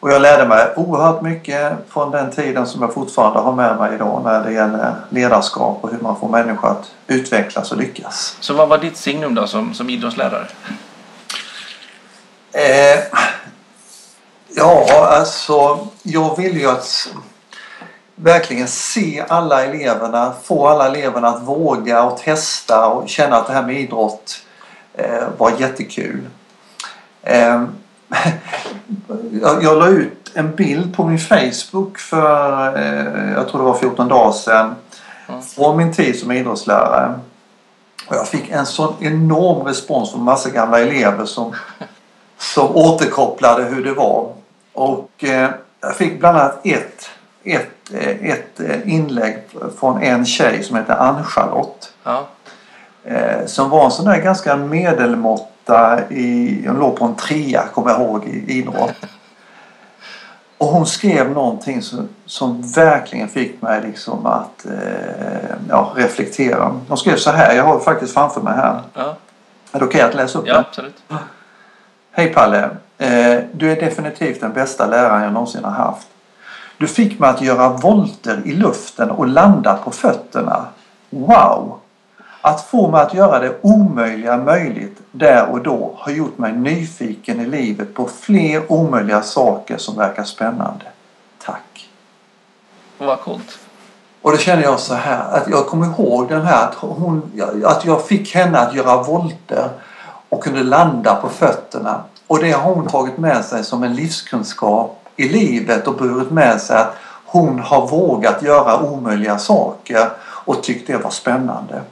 Och 0.00 0.10
jag 0.10 0.22
lärde 0.22 0.48
mig 0.48 0.72
oerhört 0.76 1.22
mycket 1.22 1.72
från 1.88 2.10
den 2.10 2.30
tiden 2.30 2.66
som 2.66 2.82
jag 2.82 2.94
fortfarande 2.94 3.38
har 3.38 3.52
med 3.52 3.76
mig 3.76 3.94
idag 3.94 4.22
när 4.24 4.44
det 4.44 4.52
gäller 4.52 4.94
ledarskap 5.08 5.78
och 5.80 5.90
hur 5.90 5.98
man 5.98 6.20
får 6.20 6.28
människor 6.28 6.70
att 6.70 6.90
utvecklas 7.06 7.72
och 7.72 7.78
lyckas. 7.78 8.36
Så 8.40 8.54
vad 8.54 8.68
var 8.68 8.78
ditt 8.78 8.96
signum 8.96 9.34
då 9.34 9.46
som, 9.46 9.74
som 9.74 9.90
idrottslärare? 9.90 10.46
Eh, 12.52 13.00
ja, 14.48 15.06
alltså 15.18 15.88
jag 16.02 16.36
vill 16.36 16.60
ju 16.60 16.70
att 16.70 17.08
verkligen 18.22 18.68
se 18.68 19.24
alla 19.28 19.64
eleverna, 19.64 20.32
få 20.42 20.68
alla 20.68 20.86
eleverna 20.86 21.28
att 21.28 21.42
våga 21.42 22.02
och 22.02 22.18
testa 22.18 22.86
och 22.86 23.08
känna 23.08 23.36
att 23.36 23.46
det 23.46 23.52
här 23.52 23.62
med 23.62 23.80
idrott 23.80 24.42
eh, 24.94 25.24
var 25.38 25.52
jättekul. 25.58 26.28
Eh, 27.22 27.64
jag, 29.42 29.62
jag 29.62 29.78
la 29.78 29.86
ut 29.86 30.30
en 30.34 30.54
bild 30.54 30.96
på 30.96 31.04
min 31.04 31.18
Facebook 31.18 31.98
för, 31.98 32.76
eh, 32.76 33.32
jag 33.32 33.48
tror 33.48 33.58
det 33.58 33.64
var 33.64 33.78
14 33.78 34.08
dagar 34.08 34.32
sedan, 34.32 34.74
Mm. 35.30 35.42
från 35.42 35.76
min 35.76 35.92
tid 35.92 36.18
som 36.18 36.32
idrottslärare. 36.32 37.20
Och 38.06 38.16
jag 38.16 38.28
fick 38.28 38.50
en 38.50 38.66
sån 38.66 38.94
enorm 39.00 39.66
respons 39.66 40.10
från 40.10 40.22
massa 40.22 40.50
gamla 40.50 40.80
elever 40.80 41.24
som 41.24 41.54
som 42.38 42.76
återkopplade 42.76 43.64
hur 43.64 43.84
det 43.84 43.92
var. 43.92 44.32
Och 44.72 45.24
eh, 45.24 45.50
jag 45.80 45.96
fick 45.96 46.20
bland 46.20 46.38
annat 46.38 46.66
ett, 46.66 47.10
ett, 47.44 47.70
ett 48.22 48.60
eh, 48.60 48.92
inlägg 48.94 49.36
från 49.78 50.02
en 50.02 50.26
tjej 50.26 50.62
som 50.62 50.76
heter 50.76 50.94
Ann-Charlotte. 50.94 51.92
Ja. 52.04 52.26
Eh, 53.04 53.46
som 53.46 53.70
var 53.70 53.84
en 53.84 53.90
sån 53.90 54.04
där 54.04 54.22
ganska 54.22 54.56
medelmåtta 54.56 56.00
i, 56.10 56.64
hon 56.66 56.78
låg 56.78 56.96
på 56.96 57.04
en 57.04 57.14
trea 57.14 57.64
kommer 57.74 57.90
jag 57.90 58.00
ihåg 58.00 58.24
i 58.24 58.58
idrott. 58.58 58.94
Och 60.58 60.66
hon 60.66 60.86
skrev 60.86 61.30
någonting 61.30 61.82
som, 61.82 62.08
som 62.26 62.62
verkligen 62.62 63.28
fick 63.28 63.62
mig 63.62 63.82
liksom 63.82 64.26
att 64.26 64.66
eh, 64.66 65.56
ja, 65.68 65.92
reflektera. 65.96 66.74
Hon 66.88 66.98
skrev 66.98 67.16
så 67.16 67.30
här, 67.30 67.54
jag 67.54 67.64
har 67.64 67.78
det 67.78 67.84
faktiskt 67.84 68.14
framför 68.14 68.40
mig 68.40 68.54
här. 68.56 68.80
Ja. 68.94 69.16
Är 69.72 69.78
det 69.78 69.84
okej 69.84 70.00
att 70.00 70.14
läsa 70.14 70.38
upp 70.38 70.46
ja, 70.46 70.54
den? 70.54 70.64
absolut. 70.68 71.02
Hej 72.12 72.32
Palle! 72.32 72.70
Eh, 72.98 73.38
Du 73.52 73.72
är 73.72 73.80
definitivt 73.80 74.40
den 74.40 74.52
bästa 74.52 74.86
läraren 74.86 75.22
jag 75.22 75.32
någonsin 75.32 75.64
har 75.64 75.70
haft. 75.70 76.06
Du 76.80 76.86
fick 76.86 77.18
mig 77.18 77.30
att 77.30 77.42
göra 77.42 77.68
volter 77.68 78.42
i 78.44 78.52
luften 78.52 79.10
och 79.10 79.28
landa 79.28 79.76
på 79.76 79.90
fötterna. 79.90 80.66
Wow! 81.10 81.78
Att 82.40 82.64
få 82.64 82.90
mig 82.90 83.00
att 83.00 83.14
göra 83.14 83.38
det 83.38 83.58
omöjliga 83.62 84.36
möjligt 84.36 84.98
där 85.12 85.50
och 85.50 85.62
då 85.62 85.94
har 85.98 86.12
gjort 86.12 86.38
mig 86.38 86.52
nyfiken 86.52 87.40
i 87.40 87.46
livet 87.46 87.94
på 87.94 88.08
fler 88.20 88.72
omöjliga 88.72 89.22
saker 89.22 89.76
som 89.76 89.96
verkar 89.96 90.24
spännande. 90.24 90.84
Tack! 91.44 91.90
Vad 92.98 93.20
coolt. 93.20 93.58
Och 94.22 94.30
då 94.30 94.36
känner 94.36 94.62
jag 94.62 94.80
så 94.80 94.94
här 94.94 95.36
att 95.36 95.48
jag 95.48 95.66
kommer 95.66 95.86
ihåg 95.86 96.28
den 96.28 96.42
här 96.42 96.68
att, 96.68 96.74
hon, 96.74 97.40
att 97.64 97.84
jag 97.84 98.06
fick 98.06 98.34
henne 98.34 98.58
att 98.58 98.74
göra 98.74 99.02
volter 99.02 99.68
och 100.28 100.44
kunde 100.44 100.62
landa 100.62 101.14
på 101.14 101.28
fötterna. 101.28 102.04
Och 102.26 102.38
det 102.38 102.50
har 102.50 102.74
hon 102.74 102.86
tagit 102.86 103.18
med 103.18 103.44
sig 103.44 103.64
som 103.64 103.82
en 103.82 103.94
livskunskap 103.94 104.99
i 105.16 105.28
livet 105.28 105.86
och 105.86 105.96
burit 105.96 106.30
med 106.30 106.60
sig 106.60 106.76
att 106.76 106.96
hon 107.24 107.58
har 107.58 107.86
vågat 107.86 108.42
göra 108.42 108.82
omöjliga 108.82 109.38
saker 109.38 110.10
och 110.22 110.62
tyckt 110.62 110.86
det 110.86 110.96
var 110.96 111.10
spännande. 111.10 111.82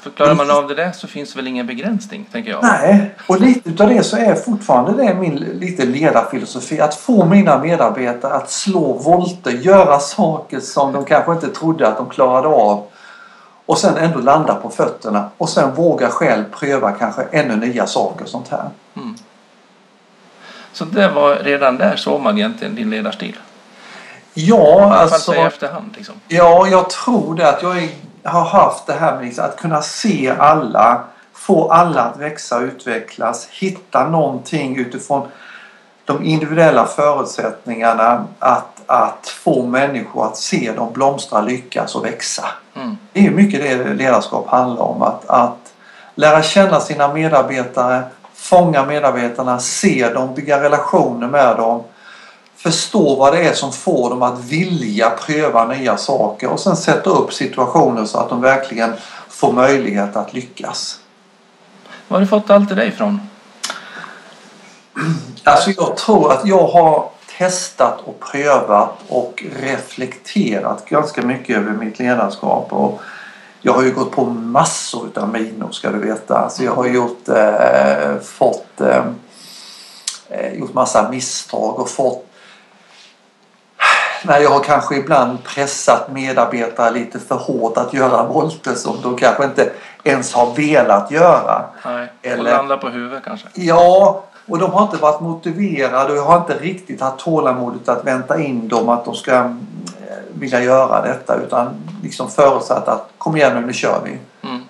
För 0.00 0.10
klarar 0.10 0.34
man 0.34 0.50
av 0.50 0.68
det 0.68 0.74
där 0.74 0.92
så 0.92 1.06
finns 1.06 1.36
väl 1.36 1.46
ingen 1.46 1.66
begränsning, 1.66 2.28
tänker 2.32 2.50
jag. 2.50 2.62
Nej, 2.62 3.14
och 3.26 3.40
lite 3.40 3.70
utav 3.70 3.88
det 3.88 4.02
så 4.02 4.16
är 4.16 4.34
fortfarande 4.34 5.04
det 5.04 5.14
min 5.14 5.34
lite 5.34 5.84
ledarfilosofi. 5.84 6.80
Att 6.80 6.94
få 6.94 7.24
mina 7.24 7.58
medarbetare 7.58 8.34
att 8.34 8.50
slå 8.50 8.92
volter, 8.92 9.50
göra 9.50 9.98
saker 9.98 10.60
som 10.60 10.92
de 10.92 11.04
kanske 11.04 11.32
inte 11.32 11.48
trodde 11.48 11.88
att 11.88 11.96
de 11.96 12.08
klarade 12.08 12.48
av. 12.48 12.86
Och 13.66 13.78
sen 13.78 13.96
ändå 13.96 14.18
landa 14.18 14.54
på 14.54 14.70
fötterna 14.70 15.30
och 15.38 15.48
sen 15.48 15.74
våga 15.74 16.08
själv 16.08 16.44
pröva 16.52 16.92
kanske 16.92 17.22
ännu 17.22 17.56
nya 17.56 17.86
saker 17.86 18.22
och 18.24 18.30
sånt 18.30 18.48
här. 18.48 18.70
Mm. 18.96 19.16
Så 20.78 20.84
det 20.84 21.08
var 21.08 21.36
redan 21.36 21.76
där 21.76 21.96
såg 21.96 22.20
man 22.20 22.38
egentligen 22.38 22.74
din 22.74 22.90
ledarstil? 22.90 23.36
Ja, 24.34 24.94
alltså. 24.94 25.34
I 25.34 25.38
efterhand 25.38 25.94
liksom. 25.96 26.14
Ja, 26.28 26.68
jag 26.68 26.90
tror 26.90 27.34
det 27.34 27.48
att 27.48 27.62
jag 27.62 27.88
har 28.30 28.44
haft 28.44 28.86
det 28.86 28.92
här 28.92 29.16
med 29.16 29.24
liksom 29.24 29.44
att 29.44 29.56
kunna 29.56 29.82
se 29.82 30.34
alla, 30.38 31.04
få 31.32 31.70
alla 31.70 32.02
att 32.02 32.16
växa 32.16 32.56
och 32.56 32.62
utvecklas, 32.62 33.48
hitta 33.50 34.08
någonting 34.08 34.76
utifrån 34.76 35.28
de 36.04 36.24
individuella 36.24 36.86
förutsättningarna 36.86 38.24
att, 38.38 38.82
att 38.86 39.28
få 39.28 39.66
människor 39.66 40.26
att 40.26 40.36
se 40.36 40.72
dem 40.76 40.92
blomstra, 40.92 41.40
lyckas 41.40 41.94
och 41.94 42.04
växa. 42.04 42.44
Mm. 42.74 42.96
Det 43.12 43.26
är 43.26 43.30
mycket 43.30 43.60
det 43.60 43.94
ledarskap 43.94 44.48
handlar 44.48 44.82
om. 44.82 45.02
Att, 45.02 45.26
att 45.26 45.72
lära 46.14 46.42
känna 46.42 46.80
sina 46.80 47.14
medarbetare, 47.14 48.02
fånga 48.48 48.84
medarbetarna, 48.84 49.58
se 49.58 50.08
dem, 50.08 50.34
bygga 50.34 50.62
relationer 50.62 51.28
med 51.28 51.56
dem 51.56 51.84
förstå 52.58 53.16
vad 53.16 53.32
det 53.32 53.48
är 53.48 53.52
som 53.52 53.72
får 53.72 54.10
dem 54.10 54.22
att 54.22 54.44
vilja 54.44 55.10
pröva 55.10 55.64
nya 55.64 55.96
saker 55.96 56.48
och 56.48 56.60
sen 56.60 56.76
sätta 56.76 57.10
upp 57.10 57.32
situationer 57.32 58.04
så 58.04 58.18
att 58.18 58.28
de 58.28 58.40
verkligen 58.40 58.92
får 59.28 59.52
möjlighet 59.52 60.16
att 60.16 60.34
lyckas. 60.34 61.00
Var 62.08 62.16
har 62.16 62.20
du 62.20 62.26
fått 62.26 62.50
allt 62.50 62.68
det 62.68 62.74
där 62.74 62.86
ifrån? 62.86 63.20
Alltså 65.44 65.70
jag 65.70 65.96
tror 65.96 66.32
att 66.32 66.46
jag 66.46 66.66
har 66.66 67.10
testat 67.38 68.00
och 68.04 68.20
prövat 68.20 68.98
och 69.08 69.44
reflekterat 69.60 70.88
ganska 70.88 71.22
mycket 71.22 71.56
över 71.56 71.72
mitt 71.72 71.98
ledarskap. 71.98 72.72
Och 72.72 73.00
jag 73.60 73.72
har 73.72 73.82
ju 73.82 73.94
gått 73.94 74.10
på 74.10 74.24
massor 74.24 75.08
av 75.14 75.28
minor 75.28 75.70
ska 75.70 75.90
du 75.90 75.98
veta. 75.98 76.38
Alltså 76.38 76.64
jag 76.64 76.74
har 76.74 76.86
gjort, 76.86 77.28
eh, 77.28 78.18
fått 78.22 78.80
eh, 78.80 79.04
eh 80.30 80.52
gjort 80.52 80.74
massa 80.74 81.10
misstag 81.10 81.78
och 81.78 81.90
fått 81.90 82.24
när 84.24 84.40
jag 84.40 84.50
har 84.50 84.60
kanske 84.60 84.96
ibland 84.96 85.44
pressat 85.44 86.12
medarbetare 86.12 86.90
lite 86.90 87.18
för 87.18 87.34
hårt 87.34 87.76
att 87.76 87.92
göra 87.92 88.26
volter 88.26 88.74
som 88.74 88.96
de 89.02 89.16
kanske 89.16 89.44
inte 89.44 89.70
ens 90.04 90.34
har 90.34 90.54
velat 90.54 91.10
göra. 91.10 91.64
Nej, 91.84 92.12
Eller, 92.22 92.38
och 92.38 92.44
landa 92.44 92.76
på 92.76 92.88
huvudet 92.88 93.24
kanske? 93.24 93.48
Ja, 93.54 94.24
och 94.48 94.58
de 94.58 94.72
har 94.72 94.82
inte 94.82 94.96
varit 94.96 95.20
motiverade 95.20 96.12
och 96.12 96.18
jag 96.18 96.24
har 96.24 96.38
inte 96.38 96.54
riktigt 96.54 97.00
haft 97.00 97.18
tålamodet 97.18 97.88
att 97.88 98.04
vänta 98.04 98.40
in 98.40 98.68
dem 98.68 98.88
att 98.88 99.04
de 99.04 99.14
ska 99.14 99.54
vilja 100.38 100.62
göra 100.62 101.02
detta 101.02 101.34
utan 101.34 101.68
liksom 102.02 102.30
förutsatt 102.30 102.88
att 102.88 103.10
kom 103.18 103.36
igen 103.36 103.54
nu, 103.60 103.66
nu 103.66 103.72
kör 103.72 104.00
vi. 104.04 104.18
Mm. 104.48 104.62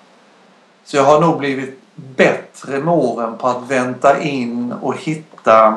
Så 0.85 0.97
jag 0.97 1.05
har 1.05 1.21
nog 1.21 1.39
blivit 1.39 1.81
bättre 1.95 2.79
med 2.79 2.95
åren 2.95 3.39
på 3.39 3.49
att 3.49 3.71
vänta 3.71 4.21
in 4.21 4.73
och 4.73 4.97
hitta 4.97 5.77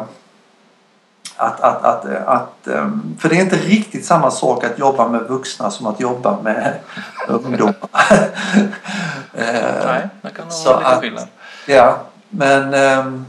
att, 1.35 1.61
att, 1.61 1.83
att, 1.83 2.05
att, 2.25 2.67
ehm, 2.67 3.17
för 3.19 3.29
det 3.29 3.35
är 3.35 3.41
inte 3.41 3.55
riktigt 3.55 4.05
samma 4.05 4.31
sak 4.31 4.63
att 4.63 4.79
jobba 4.79 5.07
med 5.07 5.21
vuxna 5.21 5.71
som 5.71 5.85
att 5.87 5.99
jobba 5.99 6.41
med 6.41 6.73
ungdomar. 7.27 7.75
Eh, 9.33 9.85
Nej, 9.85 10.09
det 10.21 10.29
kan 10.29 10.47
nog 10.47 10.65
vara 10.65 10.89
lite 10.89 11.01
skillnad. 11.01 11.27
Ja, 11.67 11.97
men 12.29 12.73
ehm, 12.73 13.25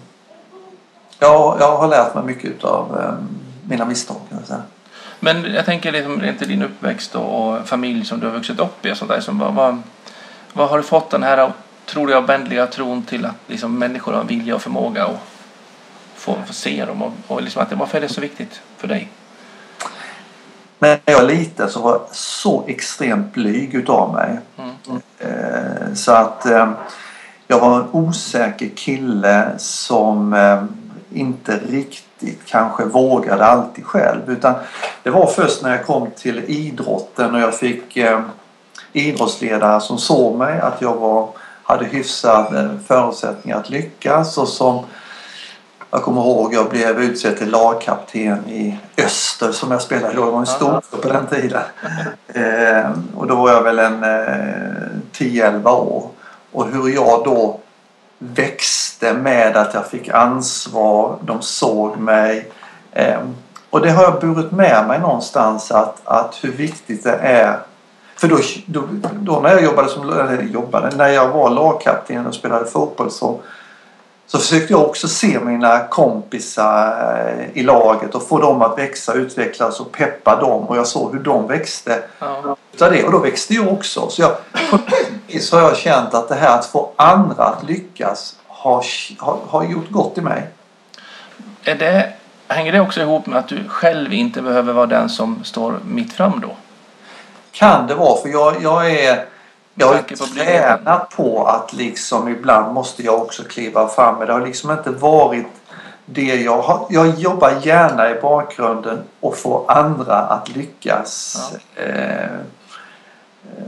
ja, 1.18 1.56
jag 1.60 1.76
har 1.76 1.88
lärt 1.88 2.14
mig 2.14 2.24
mycket 2.24 2.64
av 2.64 3.00
ehm, 3.00 3.28
mina 3.68 3.84
misstag. 3.84 4.16
Kan 4.28 4.38
jag 4.38 4.46
säga. 4.46 4.62
Men 5.24 5.54
jag 5.54 5.64
tänker 5.64 5.92
liksom, 5.92 6.24
inte 6.24 6.44
din 6.44 6.62
uppväxt 6.62 7.14
och 7.14 7.68
familj 7.68 8.04
som 8.04 8.20
du 8.20 8.26
har 8.26 8.32
vuxit 8.32 8.60
upp 8.60 8.86
i. 8.86 8.92
Och 8.92 8.96
sånt 8.96 9.10
där, 9.10 9.20
som, 9.20 9.38
vad, 9.38 9.54
vad, 9.54 9.82
vad 10.52 10.68
har 10.68 10.76
du 10.76 10.82
fått 10.82 11.10
den 11.10 11.22
här 11.22 11.52
otroliga 11.84 12.20
vänliga 12.20 12.66
tron 12.66 13.02
till 13.02 13.24
att 13.26 13.36
liksom, 13.46 13.78
människor 13.78 14.12
har 14.12 14.24
vilja 14.24 14.54
och 14.54 14.62
förmåga 14.62 15.06
och 15.06 15.18
få, 16.14 16.36
få 16.46 16.52
se 16.52 16.84
dem 16.84 17.02
och, 17.02 17.12
och 17.26 17.42
liksom 17.42 17.62
att, 17.62 17.72
varför 17.72 17.98
är 17.98 18.02
det 18.02 18.08
så 18.08 18.20
viktigt 18.20 18.60
för 18.76 18.88
dig? 18.88 19.08
När 20.78 21.00
jag 21.04 21.18
var 21.18 21.28
liten 21.28 21.70
så 21.70 21.82
var 21.82 21.92
jag 21.92 22.06
så 22.12 22.64
extremt 22.66 23.32
blyg 23.32 23.74
utav 23.74 24.14
mig. 24.14 24.38
Mm. 24.58 25.02
Eh, 25.18 25.94
så 25.94 26.12
att 26.12 26.46
eh, 26.46 26.72
jag 27.46 27.60
var 27.60 27.80
en 27.80 27.88
osäker 27.92 28.68
kille 28.76 29.50
som 29.58 30.32
eh, 30.32 30.64
inte 31.18 31.60
riktigt 31.68 32.11
kanske 32.46 32.84
vågade 32.84 33.44
alltid 33.44 33.86
själv. 33.86 34.30
Utan 34.30 34.54
det 35.02 35.10
var 35.10 35.26
först 35.26 35.62
när 35.62 35.70
jag 35.70 35.86
kom 35.86 36.10
till 36.16 36.44
idrotten 36.46 37.34
och 37.34 37.40
jag 37.40 37.54
fick 37.54 37.98
idrottsledare 38.92 39.80
som 39.80 39.98
såg 39.98 40.38
mig 40.38 40.60
att 40.60 40.82
jag 40.82 40.94
var, 40.94 41.28
hade 41.62 41.84
hyfsade 41.84 42.78
förutsättningar 42.86 43.56
att 43.56 43.70
lyckas 43.70 44.38
och 44.38 44.48
som 44.48 44.84
jag 45.90 46.02
kommer 46.02 46.20
ihåg 46.20 46.54
jag 46.54 46.68
blev 46.70 47.02
utsedd 47.02 47.36
till 47.36 47.50
lagkapten 47.50 48.48
i 48.48 48.78
Öster 48.98 49.52
som 49.52 49.70
jag 49.70 49.82
spelade 49.82 50.14
då. 50.14 50.24
Det 50.24 50.30
var 50.30 50.40
en 50.40 50.46
stor 50.46 50.82
på 51.02 51.08
den 51.08 51.26
tiden. 51.26 51.62
Eh, 52.28 52.90
och 53.14 53.26
då 53.26 53.36
var 53.36 53.50
jag 53.50 53.62
väl 53.62 53.78
en 53.78 54.04
eh, 54.04 54.88
10-11 55.12 55.68
år. 55.68 56.08
Och 56.52 56.68
hur 56.68 56.88
jag 56.88 57.24
då 57.24 57.60
växte 58.18 58.91
med 59.02 59.56
att 59.56 59.74
jag 59.74 59.86
fick 59.86 60.08
ansvar. 60.08 61.16
De 61.20 61.42
såg 61.42 61.96
mig. 61.96 62.50
Eh, 62.92 63.20
och 63.70 63.80
det 63.80 63.90
har 63.90 64.02
jag 64.02 64.20
burit 64.20 64.52
med 64.52 64.86
mig 64.86 65.00
någonstans 65.00 65.70
att, 65.70 66.00
att 66.04 66.38
hur 66.42 66.52
viktigt 66.52 67.04
det 67.04 67.16
är 67.16 67.58
för 68.16 68.28
då, 68.28 68.38
då, 68.66 68.82
då, 69.12 69.40
när 69.40 69.50
jag 69.50 69.64
jobbade 69.64 69.88
som 69.88 70.10
eller 70.10 70.42
jobbade, 70.42 70.96
när 70.96 71.08
jag 71.08 71.28
var 71.28 71.50
lagkapten 71.50 72.26
och 72.26 72.34
spelade 72.34 72.66
fotboll 72.66 73.10
så 73.10 73.40
så 74.26 74.38
försökte 74.38 74.72
jag 74.72 74.82
också 74.82 75.08
se 75.08 75.40
mina 75.40 75.78
kompisar 75.78 77.16
eh, 77.28 77.58
i 77.58 77.62
laget 77.62 78.14
och 78.14 78.28
få 78.28 78.38
dem 78.38 78.62
att 78.62 78.78
växa, 78.78 79.14
utvecklas 79.14 79.80
och 79.80 79.92
peppa 79.92 80.40
dem 80.40 80.62
och 80.64 80.76
jag 80.76 80.86
såg 80.86 81.12
hur 81.12 81.22
de 81.22 81.46
växte 81.46 82.02
ja. 82.18 82.56
det 82.78 83.04
och 83.04 83.12
då 83.12 83.18
växte 83.18 83.54
jag 83.54 83.72
också. 83.72 84.08
Så 84.08 84.22
jag, 84.22 84.32
så 85.42 85.56
har 85.56 85.62
jag 85.62 85.76
känt 85.76 86.14
att 86.14 86.28
det 86.28 86.34
här 86.34 86.58
att 86.58 86.66
få 86.66 86.90
andra 86.96 87.44
att 87.44 87.68
lyckas 87.68 88.36
har, 88.62 88.84
har, 89.18 89.38
har 89.48 89.64
gjort 89.64 89.90
gott 89.90 90.18
i 90.18 90.20
mig. 90.20 90.48
Är 91.64 91.74
det, 91.74 92.12
hänger 92.48 92.72
det 92.72 92.80
också 92.80 93.00
ihop 93.00 93.26
med 93.26 93.38
att 93.38 93.48
du 93.48 93.68
själv 93.68 94.12
inte 94.12 94.42
behöver 94.42 94.72
vara 94.72 94.86
den 94.86 95.08
som 95.08 95.44
står 95.44 95.78
mitt 95.84 96.12
fram 96.12 96.40
då? 96.40 96.50
Kan 97.52 97.86
det 97.86 97.94
vara, 97.94 98.22
för 98.22 98.28
jag, 98.28 98.62
jag 98.62 98.90
är 98.90 99.24
jag 99.74 99.86
har 99.86 99.94
ju 99.94 100.16
tränat 100.16 101.10
på 101.16 101.46
att 101.46 101.72
liksom 101.72 102.28
ibland 102.28 102.74
måste 102.74 103.02
jag 103.02 103.22
också 103.22 103.42
kliva 103.42 103.88
fram. 103.88 104.18
Men 104.18 104.26
det 104.26 104.32
har 104.32 104.46
liksom 104.46 104.70
inte 104.70 104.90
varit 104.90 105.46
det 106.06 106.34
jag 106.34 106.62
har. 106.62 106.86
Jag 106.90 107.18
jobbar 107.18 107.52
gärna 107.62 108.10
i 108.10 108.20
bakgrunden 108.20 108.98
och 109.20 109.36
får 109.36 109.70
andra 109.70 110.16
att 110.16 110.56
lyckas. 110.56 111.36
Ja. 111.74 111.82
Eh, 111.82 112.30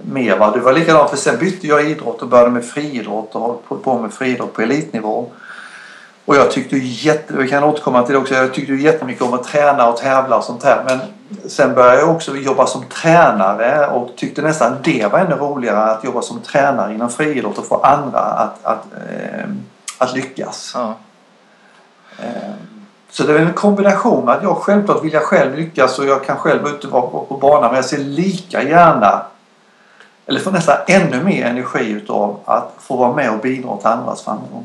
mer. 0.02 0.38
Va? 0.38 0.50
Det 0.50 0.60
var 0.60 0.72
likadant 0.72 1.10
för 1.10 1.16
sen 1.16 1.38
bytte 1.38 1.66
jag 1.66 1.90
idrott 1.90 2.22
och 2.22 2.28
började 2.28 2.50
med 2.50 2.64
friidrott 2.64 3.34
och 3.34 3.40
har 3.40 3.76
på 3.76 3.98
med 3.98 4.12
friidrott 4.12 4.52
på 4.52 4.62
elitnivå. 4.62 5.26
Och 6.24 6.36
jag 6.36 6.50
tyckte 6.50 6.76
jätte, 6.76 7.34
vi 7.36 7.48
kan 7.48 7.64
återkomma 7.64 8.02
till 8.02 8.12
det 8.12 8.20
också, 8.20 8.34
jag 8.34 8.54
tyckte 8.54 8.72
jättemycket 8.72 9.22
om 9.22 9.34
att 9.34 9.44
träna 9.44 9.88
och 9.88 9.96
tävla 9.96 10.36
och 10.36 10.44
sånt 10.44 10.64
här. 10.64 10.84
Men 10.86 10.98
sen 11.50 11.74
började 11.74 11.98
jag 11.98 12.10
också 12.10 12.36
jobba 12.36 12.66
som 12.66 12.84
tränare 12.84 13.86
och 13.86 14.10
tyckte 14.16 14.42
nästan 14.42 14.76
det 14.84 15.12
var 15.12 15.18
ännu 15.18 15.34
roligare 15.34 15.90
att 15.90 16.04
jobba 16.04 16.22
som 16.22 16.40
tränare 16.40 16.94
inom 16.94 17.10
friidrott 17.10 17.58
och 17.58 17.66
få 17.66 17.80
andra 17.80 18.20
att, 18.20 18.64
att, 18.64 18.86
äh, 18.94 19.44
att 19.98 20.14
lyckas. 20.14 20.72
Ja. 20.74 20.94
Äh, 22.18 22.52
Så 23.10 23.22
det 23.22 23.32
är 23.32 23.38
en 23.38 23.52
kombination 23.52 24.24
med 24.24 24.34
att 24.34 24.42
jag 24.42 24.56
självklart 24.56 25.04
vill 25.04 25.12
jag 25.12 25.22
själv 25.22 25.56
lyckas 25.56 25.98
och 25.98 26.06
jag 26.06 26.24
kan 26.24 26.36
själv 26.36 26.62
vara 26.62 26.72
ute 26.72 26.88
på, 26.88 27.26
på 27.28 27.36
banan 27.36 27.62
men 27.70 27.76
jag 27.76 27.84
ser 27.84 27.98
lika 27.98 28.62
gärna 28.62 29.22
eller 30.26 30.40
får 30.40 30.52
nästan 30.52 30.76
ännu 30.86 31.24
mer 31.24 31.46
energi 31.46 31.90
utav 31.90 32.40
att 32.44 32.74
få 32.78 32.96
vara 32.96 33.12
med 33.12 33.30
och 33.30 33.40
bidra 33.40 33.76
till 33.76 33.86
andras 33.86 34.24
framgång. 34.24 34.64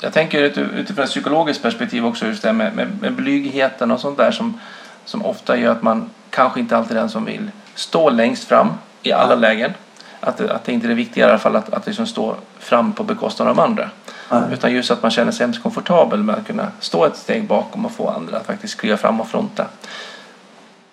Jag 0.00 0.12
tänker 0.12 0.42
utifrån 0.78 1.04
ett 1.04 1.10
psykologiskt 1.10 1.62
perspektiv 1.62 2.06
också 2.06 2.26
just 2.26 2.42
det 2.42 2.52
med, 2.52 2.76
med, 2.76 3.00
med 3.00 3.12
blygheten 3.12 3.90
och 3.90 4.00
sånt 4.00 4.16
där 4.16 4.30
som, 4.30 4.60
som 5.04 5.24
ofta 5.24 5.56
gör 5.56 5.72
att 5.72 5.82
man 5.82 6.10
kanske 6.30 6.60
inte 6.60 6.76
alltid 6.76 6.96
är 6.96 7.00
den 7.00 7.10
som 7.10 7.24
vill 7.24 7.50
stå 7.74 8.10
längst 8.10 8.44
fram 8.44 8.68
i 9.02 9.12
alla 9.12 9.34
lägen. 9.34 9.72
Att, 10.20 10.40
att 10.40 10.64
det 10.64 10.72
inte 10.72 10.86
är 10.86 10.94
viktigare 10.94 11.28
i 11.28 11.32
alla 11.32 11.38
fall 11.38 11.56
att, 11.56 11.74
att 11.74 11.86
liksom 11.86 12.06
stå 12.06 12.36
fram 12.58 12.92
på 12.92 13.04
bekostnad 13.04 13.48
av 13.48 13.60
andra. 13.60 13.90
Nej. 14.30 14.42
Utan 14.52 14.72
just 14.72 14.90
att 14.90 15.02
man 15.02 15.10
känner 15.10 15.32
sig 15.32 15.46
hemskt 15.46 15.62
komfortabel 15.62 16.22
med 16.22 16.34
att 16.34 16.46
kunna 16.46 16.66
stå 16.80 17.04
ett 17.04 17.16
steg 17.16 17.46
bakom 17.46 17.86
och 17.86 17.92
få 17.92 18.08
andra 18.08 18.36
att 18.36 18.46
faktiskt 18.46 18.80
kliva 18.80 18.96
fram 18.96 19.20
och 19.20 19.28
fronta. 19.28 19.66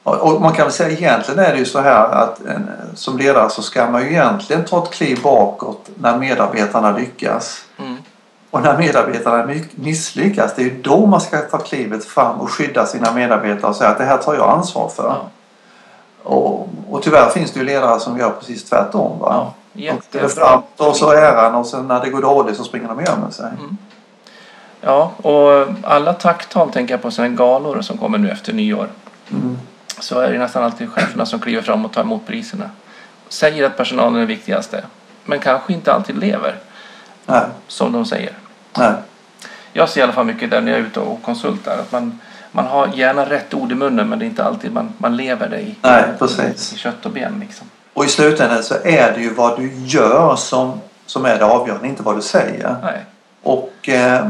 Och 0.04 0.42
man 0.42 0.54
kan 0.54 0.66
väl 0.66 0.74
säga 0.74 0.90
egentligen 0.90 1.40
är 1.40 1.52
det 1.52 1.58
ju 1.58 1.66
så 1.66 1.80
här 1.80 2.06
att 2.06 2.42
som 2.96 3.18
ledare 3.18 3.50
så 3.50 3.62
ska 3.62 3.90
man 3.90 4.02
ju 4.02 4.08
egentligen 4.08 4.66
ta 4.66 4.84
ett 4.84 4.92
kliv 4.92 5.20
bakåt 5.24 5.90
när 5.96 6.18
medarbetarna 6.18 6.98
lyckas. 6.98 7.62
Mm. 7.78 7.98
Och 8.52 8.62
när 8.62 8.78
medarbetarna 8.78 9.54
misslyckas, 9.72 10.56
det 10.56 10.62
är 10.62 10.66
ju 10.66 10.82
då 10.82 11.06
man 11.06 11.22
ska 11.22 11.38
ta 11.38 11.58
klivet 11.58 12.06
fram 12.06 12.42
och 12.42 12.52
skydda 12.52 12.86
sina 12.86 13.14
medarbetare 13.14 13.70
och 13.70 13.76
säga 13.76 13.90
att 13.90 13.98
det 13.98 14.04
här 14.04 14.18
tar 14.18 14.34
jag 14.34 14.50
ansvar 14.50 14.90
för. 14.90 15.04
Ja. 15.04 15.22
Och, 16.24 16.70
och 16.90 17.04
tyvärr 17.04 17.30
finns 17.30 17.52
det 17.52 17.60
ju 17.60 17.66
ledare 17.66 18.00
som 18.00 18.18
gör 18.18 18.30
precis 18.30 18.64
tvärtom. 18.64 19.20
Va? 19.20 19.54
Ja, 19.74 19.94
är 20.12 20.28
fram 20.28 20.62
och 20.78 20.96
så 20.96 21.12
äran 21.12 21.56
och 21.56 21.66
sen 21.66 21.88
när 21.88 22.00
det 22.00 22.10
går 22.10 22.22
dåligt 22.22 22.58
så 22.58 22.64
springer 22.64 22.88
de 22.88 22.98
och 22.98 23.04
gömmer 23.04 23.32
sig. 23.32 23.50
Mm. 23.60 23.78
Ja, 24.82 25.12
och 25.18 25.68
alla 25.84 26.14
tacktal 26.14 26.72
tänker 26.72 26.94
jag 26.94 27.02
på 27.02 27.12
sina 27.12 27.28
galor 27.28 27.82
som 27.82 27.98
kommer 27.98 28.18
nu 28.18 28.30
efter 28.30 28.54
nyår. 28.54 28.88
Mm. 29.32 29.58
Så 30.02 30.20
är 30.20 30.32
det 30.32 30.40
nästan 30.40 30.64
alltid 30.64 30.90
cheferna 30.90 31.26
som 31.26 31.40
kliver 31.40 31.62
fram 31.62 31.86
och 31.86 31.92
tar 31.92 32.02
emot 32.02 32.28
priserna. 32.28 32.70
Säger 33.30 33.66
att 33.66 33.78
personalen 33.78 34.16
är 34.16 34.20
det 34.20 34.26
viktigaste. 34.26 34.84
Men 35.26 35.40
kanske 35.40 35.74
inte 35.74 35.94
alltid 35.94 36.18
lever 36.18 36.56
Nej. 37.26 37.42
som 37.68 37.92
de 37.92 38.06
säger. 38.06 38.34
Nej. 38.78 38.94
Jag 39.74 39.90
ser 39.90 40.00
i 40.00 40.04
alla 40.04 40.14
fall 40.14 40.26
mycket 40.26 40.50
där 40.50 40.62
när 40.62 40.72
jag 40.72 40.80
är 40.80 40.84
ute 40.84 41.00
och 41.00 41.24
konsultar. 41.24 41.78
Att 41.78 41.92
man, 41.92 42.20
man 42.52 42.66
har 42.66 42.88
gärna 42.88 43.30
rätt 43.30 43.54
ord 43.54 43.72
i 43.72 43.76
munnen 43.76 44.10
men 44.10 44.20
det 44.20 44.26
är 44.26 44.28
inte 44.28 44.44
alltid 44.44 44.74
man, 44.74 44.94
man 44.98 45.18
lever 45.18 45.50
det 45.50 45.62
i, 45.62 45.76
Nej, 45.82 46.04
precis. 46.20 46.74
i 46.74 46.78
kött 46.78 47.06
och 47.06 47.12
ben. 47.12 47.40
Liksom. 47.40 47.68
Och 47.94 48.06
i 48.06 48.08
slutändan 48.08 48.64
så 48.64 48.76
är 48.84 49.14
det 49.14 49.22
ju 49.22 49.34
vad 49.34 49.60
du 49.60 49.72
gör 49.86 50.36
som, 50.36 50.82
som 51.06 51.26
är 51.26 51.38
det 51.38 51.46
avgörande, 51.46 51.88
inte 51.88 52.04
vad 52.04 52.18
du 52.18 52.22
säger. 52.22 52.76
Nej. 52.84 53.06
Och 53.44 53.90
eh, 53.90 54.30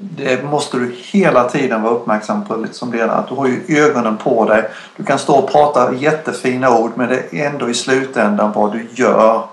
det 0.00 0.44
måste 0.44 0.76
du 0.76 0.96
hela 1.12 1.48
tiden 1.48 1.82
vara 1.82 1.94
uppmärksam 1.94 2.44
på 2.44 2.66
som 2.72 2.92
ledare. 2.92 3.12
Att 3.12 3.28
du 3.28 3.34
har 3.34 3.46
ju 3.46 3.64
ögonen 3.68 4.16
på 4.16 4.44
dig. 4.44 4.68
Du 4.96 5.04
kan 5.04 5.18
stå 5.18 5.34
och 5.34 5.52
prata 5.52 5.94
jättefina 5.94 6.78
ord 6.78 6.92
men 6.94 7.08
det 7.08 7.34
är 7.34 7.46
ändå 7.46 7.70
i 7.70 7.74
slutändan 7.74 8.52
vad 8.52 8.72
du 8.72 8.88
gör 8.94 9.46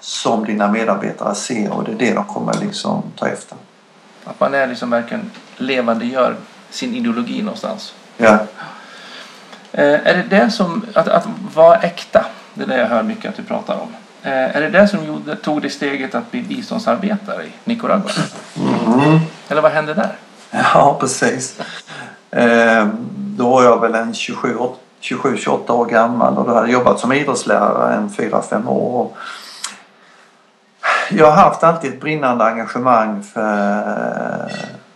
som 0.00 0.44
dina 0.44 0.72
medarbetare 0.72 1.34
ser 1.34 1.72
och 1.72 1.84
det 1.84 1.92
är 1.92 1.96
det 1.96 2.14
de 2.14 2.24
kommer 2.24 2.54
liksom 2.60 3.02
ta 3.16 3.28
efter. 3.28 3.58
Att 4.24 4.40
man 4.40 4.54
är 4.54 4.66
liksom 4.66 4.90
verkligen 4.90 5.30
levande 5.56 6.04
gör 6.04 6.36
sin 6.70 6.94
ideologi 6.94 7.42
någonstans. 7.42 7.94
Ja. 8.16 8.38
Eh, 9.72 10.06
är 10.06 10.14
det 10.14 10.26
det 10.30 10.50
som, 10.50 10.86
att, 10.94 11.08
att 11.08 11.26
vara 11.54 11.76
äkta, 11.76 12.24
det 12.54 12.62
är 12.62 12.68
det 12.68 12.78
jag 12.78 12.86
hör 12.86 13.02
mycket 13.02 13.30
att 13.30 13.36
du 13.36 13.42
pratar 13.42 13.74
om. 13.74 13.88
Eh, 14.22 14.56
är 14.56 14.60
det 14.60 14.68
det 14.68 14.88
som 14.88 15.22
tog 15.42 15.62
det 15.62 15.70
steget 15.70 16.14
att 16.14 16.30
bli 16.30 16.42
biståndsarbetare 16.42 17.44
i 17.44 17.52
Nicaragua? 17.64 18.10
Mm. 18.56 19.20
Eller 19.48 19.62
vad 19.62 19.72
hände 19.72 19.94
där? 19.94 20.16
Ja, 20.74 20.96
precis. 21.00 21.60
Eh, 22.30 22.86
då 23.14 23.50
var 23.50 23.62
jag 23.62 23.80
väl 23.80 23.94
en 23.94 24.12
27-28 24.12 25.70
år 25.70 25.86
gammal 25.86 26.38
och 26.38 26.44
då 26.44 26.54
hade 26.54 26.66
jag 26.66 26.72
jobbat 26.72 27.00
som 27.00 27.12
idrottslärare 27.12 27.94
en 27.94 28.08
4-5 28.08 28.68
år. 28.68 29.10
Jag 31.10 31.26
har 31.30 31.42
haft 31.42 31.62
alltid 31.62 31.92
ett 31.92 32.00
brinnande 32.00 32.44
engagemang 32.44 33.22
för 33.22 34.52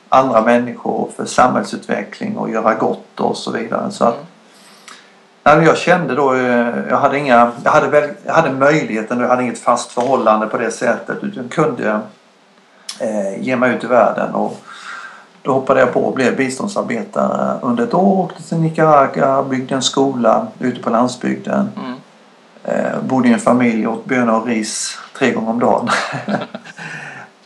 andra 0.08 0.42
människor, 0.42 1.10
för 1.16 1.24
samhällsutveckling 1.24 2.36
och 2.36 2.50
göra 2.50 2.74
gott 2.74 3.20
och 3.20 3.36
så 3.36 3.50
vidare. 3.52 3.90
Så 3.90 4.04
att, 4.04 4.26
jag 5.42 5.76
kände 5.76 6.14
då, 6.14 6.34
eh, 6.34 6.88
jag 6.88 6.96
hade, 6.96 7.18
inga, 7.18 7.52
jag 7.64 7.70
hade, 7.70 7.88
väl, 7.88 8.10
jag 8.24 8.34
hade 8.34 8.50
möjligheten, 8.50 9.20
jag 9.20 9.28
hade 9.28 9.42
inget 9.42 9.58
fast 9.58 9.92
förhållande 9.92 10.46
på 10.46 10.58
det 10.58 10.70
sättet 10.70 11.24
utan 11.24 11.48
kunde 11.48 12.00
eh, 13.00 13.42
ge 13.42 13.56
mig 13.56 13.74
ut 13.74 13.84
i 13.84 13.86
världen. 13.86 14.34
Och 14.34 14.60
då 15.42 15.52
hoppade 15.52 15.80
jag 15.80 15.92
på 15.92 16.00
och 16.00 16.14
blev 16.14 16.36
biståndsarbetare 16.36 17.58
under 17.62 17.84
ett 17.84 17.94
år. 17.94 18.24
Åkte 18.24 18.42
till 18.42 18.58
Nicaragua, 18.58 19.42
byggde 19.42 19.74
en 19.74 19.82
skola 19.82 20.46
ute 20.58 20.82
på 20.82 20.90
landsbygden. 20.90 21.68
Mm. 21.76 21.94
Eh, 22.64 23.00
bodde 23.02 23.28
i 23.28 23.32
en 23.32 23.38
familj, 23.38 23.86
åt 23.86 24.04
bönor 24.04 24.40
och 24.40 24.46
ris 24.46 24.98
tre 25.18 25.32
gånger 25.32 25.50
om 25.50 25.58
dagen. 25.58 25.88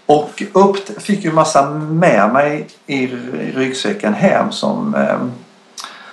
och 0.06 0.42
upp, 0.52 1.02
fick 1.02 1.24
ju 1.24 1.32
massa 1.32 1.70
med 1.70 2.32
mig 2.32 2.68
i 2.86 3.06
ryggsäcken 3.54 4.14
hem 4.14 4.52
som 4.52 4.94
eh, 4.94 5.18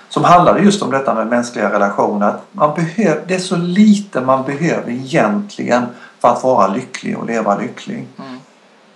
som 0.08 0.24
handlade 0.24 0.60
just 0.60 0.82
om 0.82 0.90
detta 0.90 1.14
med 1.14 1.26
mänskliga 1.26 1.72
relationer. 1.72 2.26
Att 2.28 2.42
man 2.52 2.74
behöver, 2.74 3.22
det 3.26 3.34
är 3.34 3.38
så 3.38 3.56
lite 3.56 4.20
man 4.20 4.44
behöver 4.44 4.90
egentligen 4.90 5.86
för 6.20 6.28
att 6.28 6.44
vara 6.44 6.66
lycklig 6.66 7.18
och 7.18 7.26
leva 7.26 7.58
lycklig. 7.58 8.06
Mm. 8.18 8.37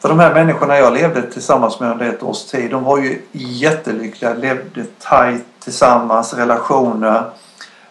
För 0.03 0.09
de 0.09 0.19
här 0.19 0.35
människorna 0.35 0.79
jag 0.79 0.93
levde 0.93 1.23
tillsammans 1.23 1.81
med 1.81 1.91
under 1.91 2.07
ett 2.07 2.23
års 2.23 2.45
tid, 2.45 2.71
de 2.71 2.85
var 2.85 2.99
ju 2.99 3.23
jättelyckliga, 3.33 4.35
levde 4.35 4.85
tajt 4.99 5.45
tillsammans, 5.65 6.35
relationer. 6.35 7.25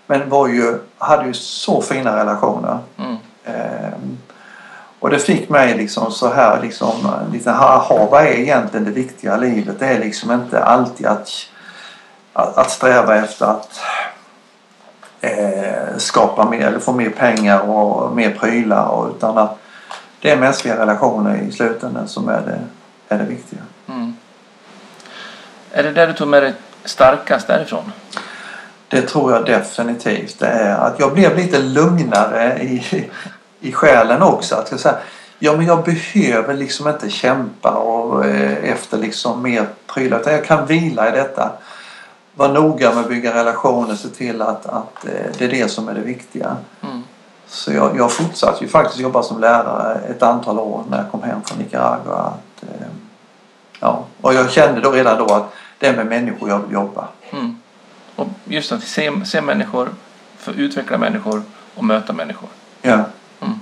Men 0.07 0.29
var 0.29 0.47
ju, 0.47 0.77
hade 0.97 1.25
ju 1.25 1.33
så 1.33 1.81
fina 1.81 2.17
relationer. 2.17 2.77
Mm. 2.97 3.15
Ehm, 3.45 4.17
och 4.99 5.09
det 5.09 5.19
fick 5.19 5.49
mig 5.49 5.77
liksom 5.77 6.11
så 6.11 6.29
här 6.29 6.61
liksom, 6.61 6.93
lite 7.33 7.51
aha, 7.51 8.07
vad 8.11 8.21
är 8.21 8.31
egentligen 8.31 8.85
det 8.85 8.91
viktiga 8.91 9.37
i 9.37 9.39
livet? 9.39 9.79
Det 9.79 9.85
är 9.85 9.99
liksom 9.99 10.31
inte 10.31 10.63
alltid 10.63 11.05
att 11.07 11.29
att, 12.33 12.57
att 12.57 12.71
sträva 12.71 13.15
efter 13.15 13.45
att 13.45 13.79
eh, 15.21 15.97
skapa 15.97 16.49
mer 16.49 16.67
eller 16.67 16.79
få 16.79 16.91
mer 16.91 17.09
pengar 17.09 17.69
och 17.69 18.15
mer 18.15 18.31
prylar 18.39 19.09
utan 19.09 19.37
att 19.37 19.60
det 20.21 20.31
är 20.31 20.37
mänskliga 20.37 20.79
relationer 20.79 21.35
i 21.35 21.51
slutändan 21.51 22.07
som 22.07 22.29
är 22.29 22.41
det, 22.41 22.59
är 23.15 23.19
det 23.19 23.25
viktiga. 23.25 23.59
Mm. 23.87 24.15
Är 25.71 25.83
det 25.83 25.91
det 25.91 26.05
du 26.05 26.13
tog 26.13 26.27
med 26.27 26.43
dig 26.43 26.53
starkast 26.83 27.47
därifrån? 27.47 27.91
Det 28.87 29.01
tror 29.01 29.31
jag 29.31 29.45
definitivt 29.45 30.39
det 30.39 30.47
är. 30.47 30.77
Att 30.77 30.99
jag 30.99 31.13
blev 31.13 31.37
lite 31.37 31.59
lugnare 31.59 32.59
i, 32.61 33.07
i 33.59 33.71
själen 33.71 34.21
också. 34.21 34.55
Att 34.55 34.83
jag, 34.83 34.93
ja, 35.39 35.57
men 35.57 35.65
jag 35.65 35.83
behöver 35.83 36.53
liksom 36.53 36.87
inte 36.87 37.09
kämpa 37.09 37.69
och, 37.69 38.25
eh, 38.25 38.71
efter 38.71 38.97
liksom 38.97 39.41
mer 39.41 39.67
prylar 39.93 40.19
utan 40.19 40.33
jag 40.33 40.45
kan 40.45 40.65
vila 40.65 41.09
i 41.09 41.11
detta 41.11 41.51
vara 42.35 42.51
noga 42.51 42.93
med 42.93 43.03
att 43.03 43.09
bygga 43.09 43.35
relationer, 43.35 43.95
se 43.95 44.09
till 44.09 44.41
att, 44.41 44.65
att 44.65 45.05
eh, 45.05 45.31
det 45.37 45.45
är 45.45 45.49
det 45.49 45.71
som 45.71 45.89
är 45.89 45.93
det 45.93 46.01
viktiga. 46.01 46.57
Mm. 46.81 47.00
Så 47.51 47.73
jag, 47.73 47.97
jag 47.97 48.11
fortsatte 48.11 48.63
ju 48.63 48.69
faktiskt 48.69 48.99
jobba 48.99 49.23
som 49.23 49.39
lärare 49.39 49.99
ett 49.99 50.23
antal 50.23 50.59
år 50.59 50.83
när 50.89 50.97
jag 50.97 51.11
kom 51.11 51.23
hem 51.23 51.41
från 51.41 51.57
Nicaragua. 51.57 52.15
Att, 52.15 52.63
eh, 52.63 52.87
ja, 53.79 54.05
och 54.21 54.33
jag 54.33 54.51
kände 54.51 54.81
då 54.81 54.91
redan 54.91 55.17
då 55.17 55.33
att 55.33 55.53
det 55.79 55.87
är 55.87 55.95
med 55.95 56.05
människor 56.05 56.49
jag 56.49 56.59
vill 56.59 56.71
jobba. 56.71 57.07
Mm. 57.31 57.59
Och 58.15 58.27
just 58.45 58.71
att 58.71 58.83
se, 58.83 59.25
se 59.25 59.41
människor, 59.41 59.89
för 60.37 60.53
utveckla 60.53 60.97
människor 60.97 61.43
och 61.75 61.83
möta 61.83 62.13
människor. 62.13 62.49
Ja. 62.81 63.03
Mm. 63.39 63.59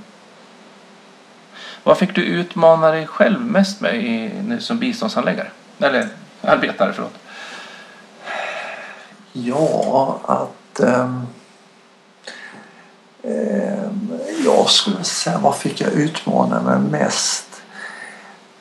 Vad 1.83 1.97
fick 1.97 2.15
du 2.15 2.21
utmana 2.23 2.91
dig 2.91 3.07
själv 3.07 3.41
mest 3.41 3.81
med 3.81 3.95
i, 3.95 4.31
som 4.59 4.79
biståndsanläggare? 4.79 5.47
Eller 5.79 6.07
arbetare, 6.41 6.93
förlåt. 6.93 7.15
Ja, 9.33 10.19
att... 10.25 10.79
Ähm, 10.79 11.27
jag 14.45 14.69
skulle 14.69 15.03
säga, 15.03 15.37
vad 15.37 15.55
fick 15.55 15.81
jag 15.81 15.91
utmana 15.91 16.61
mig 16.61 16.79
mest? 16.79 17.61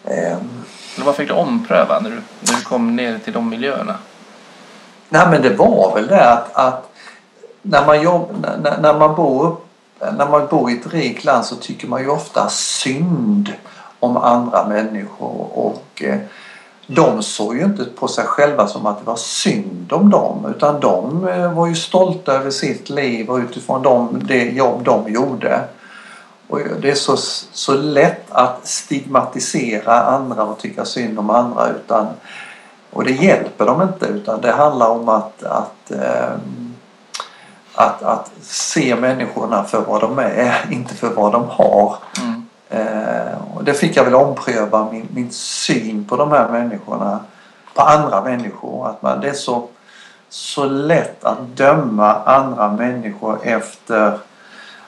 Ähm, 0.05 0.64
vad 1.05 1.16
fick 1.16 1.29
du 1.29 1.35
ompröva 1.35 2.01
när 2.01 2.11
du, 2.11 2.16
när 2.40 2.57
du 2.57 2.62
kom 2.62 2.97
ner 2.97 3.18
till 3.18 3.33
de 3.33 3.49
miljöerna? 3.49 3.94
Nej 5.09 5.27
men 5.31 5.42
det 5.42 5.55
var 5.55 5.94
väl 5.94 6.07
det 6.07 6.31
att, 6.31 6.57
att 6.57 6.90
när, 7.62 7.87
man 7.87 8.03
jobb, 8.03 8.47
när, 8.62 8.79
när, 8.79 8.99
man 8.99 9.14
bor, 9.14 9.57
när 10.01 10.29
man 10.29 10.47
bor 10.47 10.71
i 10.71 10.79
ett 10.79 10.92
rikt 10.92 11.25
land 11.25 11.44
så 11.44 11.57
tycker 11.57 11.88
man 11.88 12.01
ju 12.01 12.09
ofta 12.09 12.49
synd 12.49 13.53
om 14.01 14.16
andra 14.16 14.68
människor 14.68 15.49
och 15.59 16.03
eh, 16.03 16.18
de 16.90 17.22
såg 17.22 17.57
ju 17.57 17.64
inte 17.64 17.85
på 17.85 18.09
sig 18.09 18.24
själva 18.24 18.66
som 18.66 18.87
att 18.87 18.98
det 18.98 19.05
var 19.05 19.16
synd 19.16 19.92
om 19.92 20.11
dem 20.11 20.55
utan 20.57 20.81
de 20.81 21.29
eh, 21.29 21.53
var 21.53 21.66
ju 21.66 21.74
stolta 21.74 22.33
över 22.33 22.51
sitt 22.51 22.90
liv 22.90 23.31
och 23.31 23.38
utifrån 23.38 23.83
dem, 23.83 24.22
det 24.24 24.44
jobb 24.44 24.85
de 24.85 25.12
gjorde. 25.12 25.64
Och 26.48 26.61
det 26.81 26.90
är 26.90 26.94
så, 26.94 27.16
så 27.53 27.74
lätt 27.74 28.31
att 28.31 28.66
stigmatisera 28.66 30.03
andra 30.03 30.44
och 30.44 30.59
tycka 30.59 30.85
synd 30.85 31.18
om 31.18 31.31
andra 31.31 31.68
utan 31.68 32.07
Och 32.90 33.05
det 33.05 33.12
hjälper 33.12 33.66
dem 33.66 33.83
inte 33.83 34.07
utan 34.07 34.40
det 34.40 34.53
handlar 34.53 34.88
om 34.88 35.09
att, 35.09 35.42
att, 35.42 35.90
eh, 35.90 36.37
att, 37.74 38.03
att 38.03 38.31
se 38.42 38.96
människorna 38.96 39.64
för 39.64 39.81
vad 39.81 40.01
de 40.01 40.18
är, 40.18 40.66
inte 40.70 40.94
för 40.94 41.11
vad 41.11 41.33
de 41.33 41.44
har. 41.48 41.96
Mm. 42.22 42.38
Eh, 42.70 43.54
och 43.54 43.64
det 43.64 43.74
fick 43.74 43.96
jag 43.96 44.04
väl 44.04 44.14
ompröva 44.14 44.88
min, 44.92 45.09
min 45.14 45.31
syn 45.31 46.04
på 46.04 46.16
de 46.16 46.33
här 46.33 46.48
människorna, 46.48 47.20
på 47.74 47.83
andra 47.83 48.22
människor. 48.22 48.88
Att 48.88 49.02
man, 49.02 49.20
det 49.20 49.28
är 49.28 49.35
så, 49.35 49.68
så 50.28 50.64
lätt 50.64 51.24
att 51.24 51.38
döma 51.57 52.14
andra 52.14 52.72
människor 52.72 53.38
efter 53.42 54.18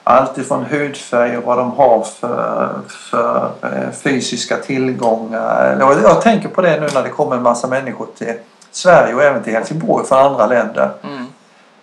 allt 0.03 0.37
ifrån 0.37 0.65
hudfärg 0.65 1.37
och 1.37 1.43
vad 1.43 1.57
de 1.57 1.71
har 1.71 2.01
för, 2.01 2.69
för 2.87 3.49
eh, 3.61 3.91
fysiska 3.91 4.57
tillgångar. 4.57 5.77
Jag 5.79 6.21
tänker 6.21 6.49
på 6.49 6.61
det 6.61 6.79
nu 6.79 6.87
när 6.93 7.03
det 7.03 7.09
kommer 7.09 7.35
en 7.35 7.43
massa 7.43 7.67
människor 7.67 8.07
till 8.17 8.33
Sverige 8.71 9.13
och 9.13 9.23
även 9.23 9.43
till 9.43 9.53
Helsingborg 9.53 10.05
från 10.05 10.17
andra 10.17 10.47
länder. 10.47 10.89
Mm. 11.03 11.20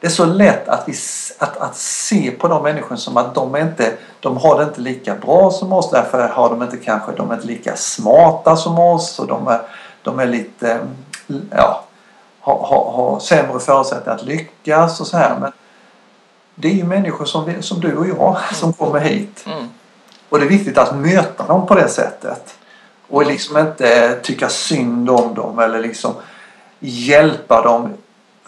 Det 0.00 0.06
är 0.06 0.10
så 0.10 0.24
lätt 0.24 0.68
att, 0.68 0.88
vi, 0.88 0.94
att, 1.38 1.56
att 1.56 1.76
se 1.76 2.30
på 2.30 2.48
de 2.48 2.62
människorna 2.62 2.96
som 2.96 3.16
att 3.16 3.34
de, 3.34 3.54
är 3.54 3.60
inte, 3.60 3.92
de 4.20 4.36
har 4.36 4.58
det 4.58 4.64
inte 4.64 4.80
lika 4.80 5.14
bra 5.14 5.50
som 5.50 5.72
oss. 5.72 5.90
Därför 5.90 6.28
har 6.28 6.50
de 6.50 6.62
inte 6.62 6.76
kanske 6.76 7.12
de 7.12 7.30
är 7.30 7.34
inte 7.34 7.46
lika 7.46 7.76
smarta 7.76 8.56
som 8.56 8.78
oss 8.78 9.18
och 9.18 9.26
de 9.26 9.48
är, 9.48 9.60
de 10.02 10.18
är 10.18 10.26
lite 10.26 10.80
ja, 11.50 11.84
har, 12.40 12.58
har, 12.58 12.92
har 12.92 13.20
sämre 13.20 13.60
förutsättningar 13.60 14.16
att 14.16 14.24
lyckas 14.24 15.00
och 15.00 15.06
så 15.06 15.16
här. 15.16 15.38
Men 15.40 15.52
det 16.54 16.68
är 16.68 16.74
ju 16.74 16.84
människor 16.84 17.24
som, 17.24 17.44
vi, 17.44 17.62
som 17.62 17.80
du 17.80 17.96
och 17.96 18.08
jag 18.08 18.36
som 18.54 18.72
kommer 18.72 19.00
hit. 19.00 19.44
Mm. 19.46 19.68
Och 20.28 20.38
det 20.38 20.44
är 20.44 20.48
viktigt 20.48 20.78
att 20.78 20.96
möta 20.96 21.46
dem 21.46 21.66
på 21.66 21.74
det 21.74 21.88
sättet. 21.88 22.54
Och 23.08 23.26
liksom 23.26 23.58
inte 23.58 24.18
tycka 24.22 24.48
synd 24.48 25.10
om 25.10 25.34
dem 25.34 25.58
eller 25.58 25.80
liksom 25.80 26.14
hjälpa 26.80 27.62
dem 27.62 27.92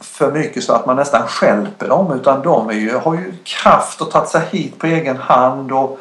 för 0.00 0.32
mycket 0.32 0.64
så 0.64 0.72
att 0.72 0.86
man 0.86 0.96
nästan 0.96 1.22
skälper 1.26 1.88
dem. 1.88 2.12
Utan 2.12 2.42
de 2.42 2.68
är 2.68 2.72
ju, 2.74 2.96
har 2.96 3.14
ju 3.14 3.32
kraft 3.44 4.02
att 4.02 4.10
ta 4.10 4.26
sig 4.26 4.42
hit 4.50 4.78
på 4.78 4.86
egen 4.86 5.16
hand 5.16 5.72
och 5.72 5.98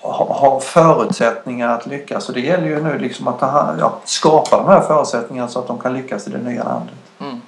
ha- 0.00 0.34
har 0.40 0.60
förutsättningar 0.60 1.68
att 1.68 1.86
lyckas. 1.86 2.24
Så 2.24 2.32
det 2.32 2.40
gäller 2.40 2.66
ju 2.66 2.82
nu 2.82 2.98
liksom 2.98 3.28
att 3.28 3.40
hand- 3.40 3.80
ja, 3.80 3.98
skapa 4.04 4.56
de 4.56 4.66
här 4.68 4.80
förutsättningarna 4.80 5.48
så 5.48 5.58
att 5.58 5.66
de 5.66 5.78
kan 5.78 5.94
lyckas 5.94 6.26
i 6.26 6.30
det 6.30 6.38
nya 6.38 6.64
landet. 6.64 6.94
Mm. 7.20 7.40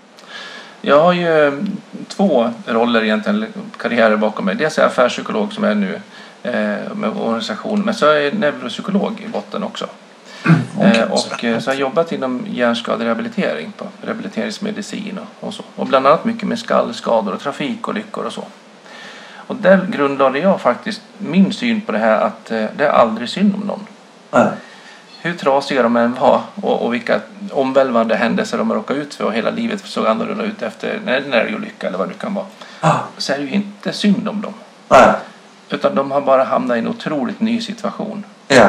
Jag 0.80 1.00
har 1.02 1.12
ju 1.12 1.64
två 2.08 2.50
roller 2.66 3.04
egentligen, 3.04 3.46
karriärer 3.76 4.16
bakom 4.16 4.44
mig. 4.44 4.54
Dels 4.54 4.78
är 4.78 4.82
jag 4.82 4.88
affärspsykolog 4.90 5.52
som 5.52 5.64
jag 5.64 5.70
är 5.70 5.76
nu 5.76 6.00
eh, 6.42 6.94
med 6.94 7.10
organisation, 7.20 7.82
men 7.84 7.94
så 7.94 8.06
är 8.06 8.20
jag 8.20 8.34
neuropsykolog 8.34 9.20
i 9.26 9.28
botten 9.28 9.62
också. 9.64 9.86
Eh, 10.80 11.02
och 11.12 11.44
eh, 11.44 11.58
så 11.60 11.70
har 11.70 11.74
jag 11.74 11.80
jobbat 11.80 12.12
inom 12.12 12.46
hjärnskaderehabilitering 12.50 13.72
på 13.76 13.84
rehabiliteringsmedicin 14.02 15.18
och, 15.40 15.54
så. 15.54 15.62
Och 15.76 15.86
bland 15.86 16.06
annat 16.06 16.24
mycket 16.24 16.48
med 16.48 16.58
skallskador 16.58 17.34
och 17.34 17.40
trafikolyckor 17.40 18.24
och 18.24 18.32
så. 18.32 18.44
Och 19.46 19.56
där 19.56 19.86
grundlade 19.90 20.38
jag 20.38 20.60
faktiskt 20.60 21.00
min 21.18 21.52
syn 21.52 21.80
på 21.80 21.92
det 21.92 21.98
här 21.98 22.20
att 22.20 22.50
eh, 22.50 22.64
det 22.76 22.84
är 22.84 22.90
aldrig 22.90 23.28
synd 23.28 23.54
om 23.54 23.60
någon. 23.60 23.86
Nej. 24.30 24.48
Hur 25.20 25.34
trasiga 25.34 25.82
de 25.82 25.96
än 25.96 26.14
var 26.14 26.40
och, 26.54 26.82
och 26.82 26.94
vilka 26.94 27.20
omvälvande 27.52 28.16
händelser 28.16 28.58
de 28.58 28.70
har 28.70 28.76
råkat 28.76 28.96
ut 28.96 29.14
för 29.14 29.24
och 29.24 29.32
hela 29.32 29.50
livet 29.50 29.80
såg 29.84 30.06
annorlunda 30.06 30.44
ut 30.44 30.62
efter 30.62 31.00
en 31.06 31.32
älgolycka 31.32 31.86
eller 31.88 31.98
vad 31.98 32.08
det 32.08 32.14
kan 32.14 32.34
vara. 32.34 32.46
Ah, 32.80 32.98
Så 33.16 33.32
är 33.32 33.38
det 33.38 33.44
ju 33.44 33.50
inte 33.50 33.92
synd 33.92 34.28
om 34.28 34.40
dem. 34.40 34.54
nej. 34.88 35.12
Utan 35.70 35.94
de 35.94 36.10
har 36.10 36.20
bara 36.20 36.44
hamnat 36.44 36.76
i 36.76 36.78
en 36.78 36.88
otroligt 36.88 37.40
ny 37.40 37.60
situation. 37.60 38.24
Ja, 38.48 38.68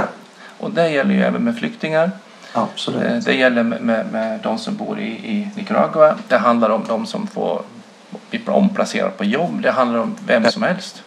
Och 0.60 0.72
det 0.72 0.90
gäller 0.90 1.14
ju 1.14 1.24
även 1.24 1.44
med 1.44 1.58
flyktingar. 1.58 2.12
absolut. 2.54 3.04
Eh, 3.04 3.18
Det 3.18 3.34
gäller 3.34 3.64
med, 3.64 3.82
med, 3.82 4.12
med 4.12 4.40
de 4.44 4.58
som 4.58 4.76
bor 4.76 5.00
i, 5.00 5.08
i 5.12 5.50
Nicaragua. 5.56 6.16
Det 6.28 6.38
handlar 6.38 6.70
om 6.70 6.84
de 6.88 7.06
som 7.06 7.28
får 7.28 7.62
bli 8.30 8.42
omplacerade 8.46 9.12
på 9.12 9.24
jobb. 9.26 9.62
Det 9.62 9.72
handlar 9.72 10.00
om 10.00 10.16
vem 10.26 10.52
som 10.52 10.64
helst. 10.64 11.04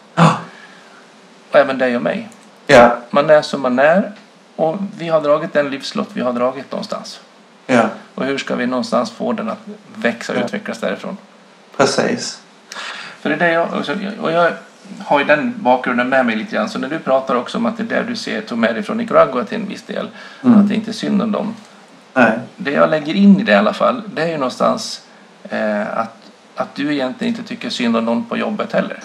Och 1.51 1.59
även 1.59 1.77
dig 1.77 1.95
och 1.95 2.01
mig. 2.01 2.29
Ja, 2.67 2.97
Man 3.09 3.29
är 3.29 3.41
som 3.41 3.61
man 3.61 3.79
är. 3.79 4.11
Och 4.55 4.77
vi 4.97 5.07
har 5.09 5.21
dragit 5.21 5.53
den 5.53 5.69
livslott 5.69 6.09
vi 6.13 6.21
har 6.21 6.33
dragit 6.33 6.71
någonstans. 6.71 7.19
ja, 7.67 7.89
Och 8.15 8.25
hur 8.25 8.37
ska 8.37 8.55
vi 8.55 8.65
någonstans 8.65 9.11
få 9.11 9.33
den 9.33 9.49
att 9.49 9.59
växa 9.95 10.33
och 10.33 10.39
Ja. 10.39 10.43
utvecklas 10.43 10.79
därifrån? 10.79 11.17
precis. 11.77 12.41
För 13.21 13.29
det 13.29 13.35
är 13.35 13.39
det 13.39 13.51
jag, 13.51 13.67
och 14.21 14.31
jag 14.31 14.51
har 14.99 15.19
ju 15.19 15.25
den 15.25 15.53
bakgrunden 15.57 16.09
med 16.09 16.25
mig 16.25 16.35
lite 16.35 16.55
grann. 16.55 16.69
Så 16.69 16.79
när 16.79 16.89
du 16.89 16.99
pratar 16.99 17.35
också 17.35 17.57
om 17.57 17.65
att 17.65 17.77
det 17.77 17.83
är 17.83 17.87
där 17.87 18.03
du 18.03 18.15
ser, 18.15 18.41
tog 18.41 18.57
med 18.57 18.75
dig 18.75 18.83
från 18.83 18.97
Nicaragua 18.97 19.43
till 19.43 19.57
en 19.57 19.67
viss 19.67 19.83
del. 19.83 20.07
Mm. 20.43 20.59
Att 20.59 20.69
det 20.69 20.75
inte 20.75 20.91
är 20.91 20.93
synd 20.93 21.21
om 21.21 21.31
dem. 21.31 21.55
Nej. 22.13 22.31
Det 22.57 22.71
jag 22.71 22.89
lägger 22.89 23.13
in 23.13 23.39
i 23.39 23.43
det 23.43 23.51
i 23.51 23.55
alla 23.55 23.73
fall. 23.73 24.01
Det 24.13 24.21
är 24.21 24.27
ju 24.27 24.37
någonstans 24.37 25.01
eh, 25.49 25.97
att, 25.97 26.15
att 26.55 26.75
du 26.75 26.93
egentligen 26.93 27.33
inte 27.33 27.47
tycker 27.47 27.69
synd 27.69 27.97
om 27.97 28.05
någon 28.05 28.25
på 28.25 28.37
jobbet 28.37 28.73
heller. 28.73 28.99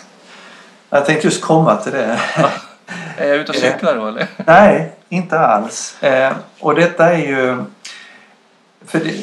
Jag 0.91 1.07
tänkte 1.07 1.27
just 1.27 1.43
komma 1.43 1.77
till 1.77 1.93
det. 1.93 2.21
Är 3.17 3.29
jag 3.29 3.37
ute 3.37 3.53
och 3.53 3.59
cyklar 3.59 3.97
då 3.97 4.07
eller? 4.07 4.27
Nej, 4.47 4.93
inte 5.09 5.39
alls. 5.39 6.03
Eh, 6.03 6.33
och 6.61 6.75
detta 6.75 7.13
är 7.13 7.19
ju... 7.19 7.65
För 8.87 8.99
det, 8.99 9.15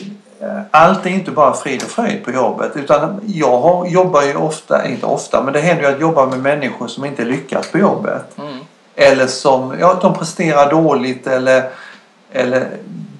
allt 0.71 1.05
är 1.05 1.09
inte 1.09 1.31
bara 1.31 1.53
frid 1.53 1.83
och 1.83 1.89
fröjd 1.89 2.25
på 2.25 2.31
jobbet. 2.31 2.71
Utan 2.75 3.21
jag 3.25 3.59
har, 3.59 3.85
jobbar 3.85 4.21
ju 4.21 4.35
ofta, 4.35 4.87
inte 4.87 5.05
ofta, 5.05 5.43
men 5.43 5.53
det 5.53 5.59
händer 5.59 5.83
ju 5.83 5.95
att 5.95 6.01
jobba 6.01 6.25
med 6.25 6.39
människor 6.39 6.87
som 6.87 7.05
inte 7.05 7.25
lyckas 7.25 7.71
på 7.71 7.77
jobbet. 7.77 8.37
Mm. 8.37 8.57
Eller 8.95 9.27
som, 9.27 9.75
ja, 9.79 9.99
de 10.01 10.13
presterar 10.13 10.69
dåligt 10.69 11.27
eller, 11.27 11.69
eller 12.31 12.67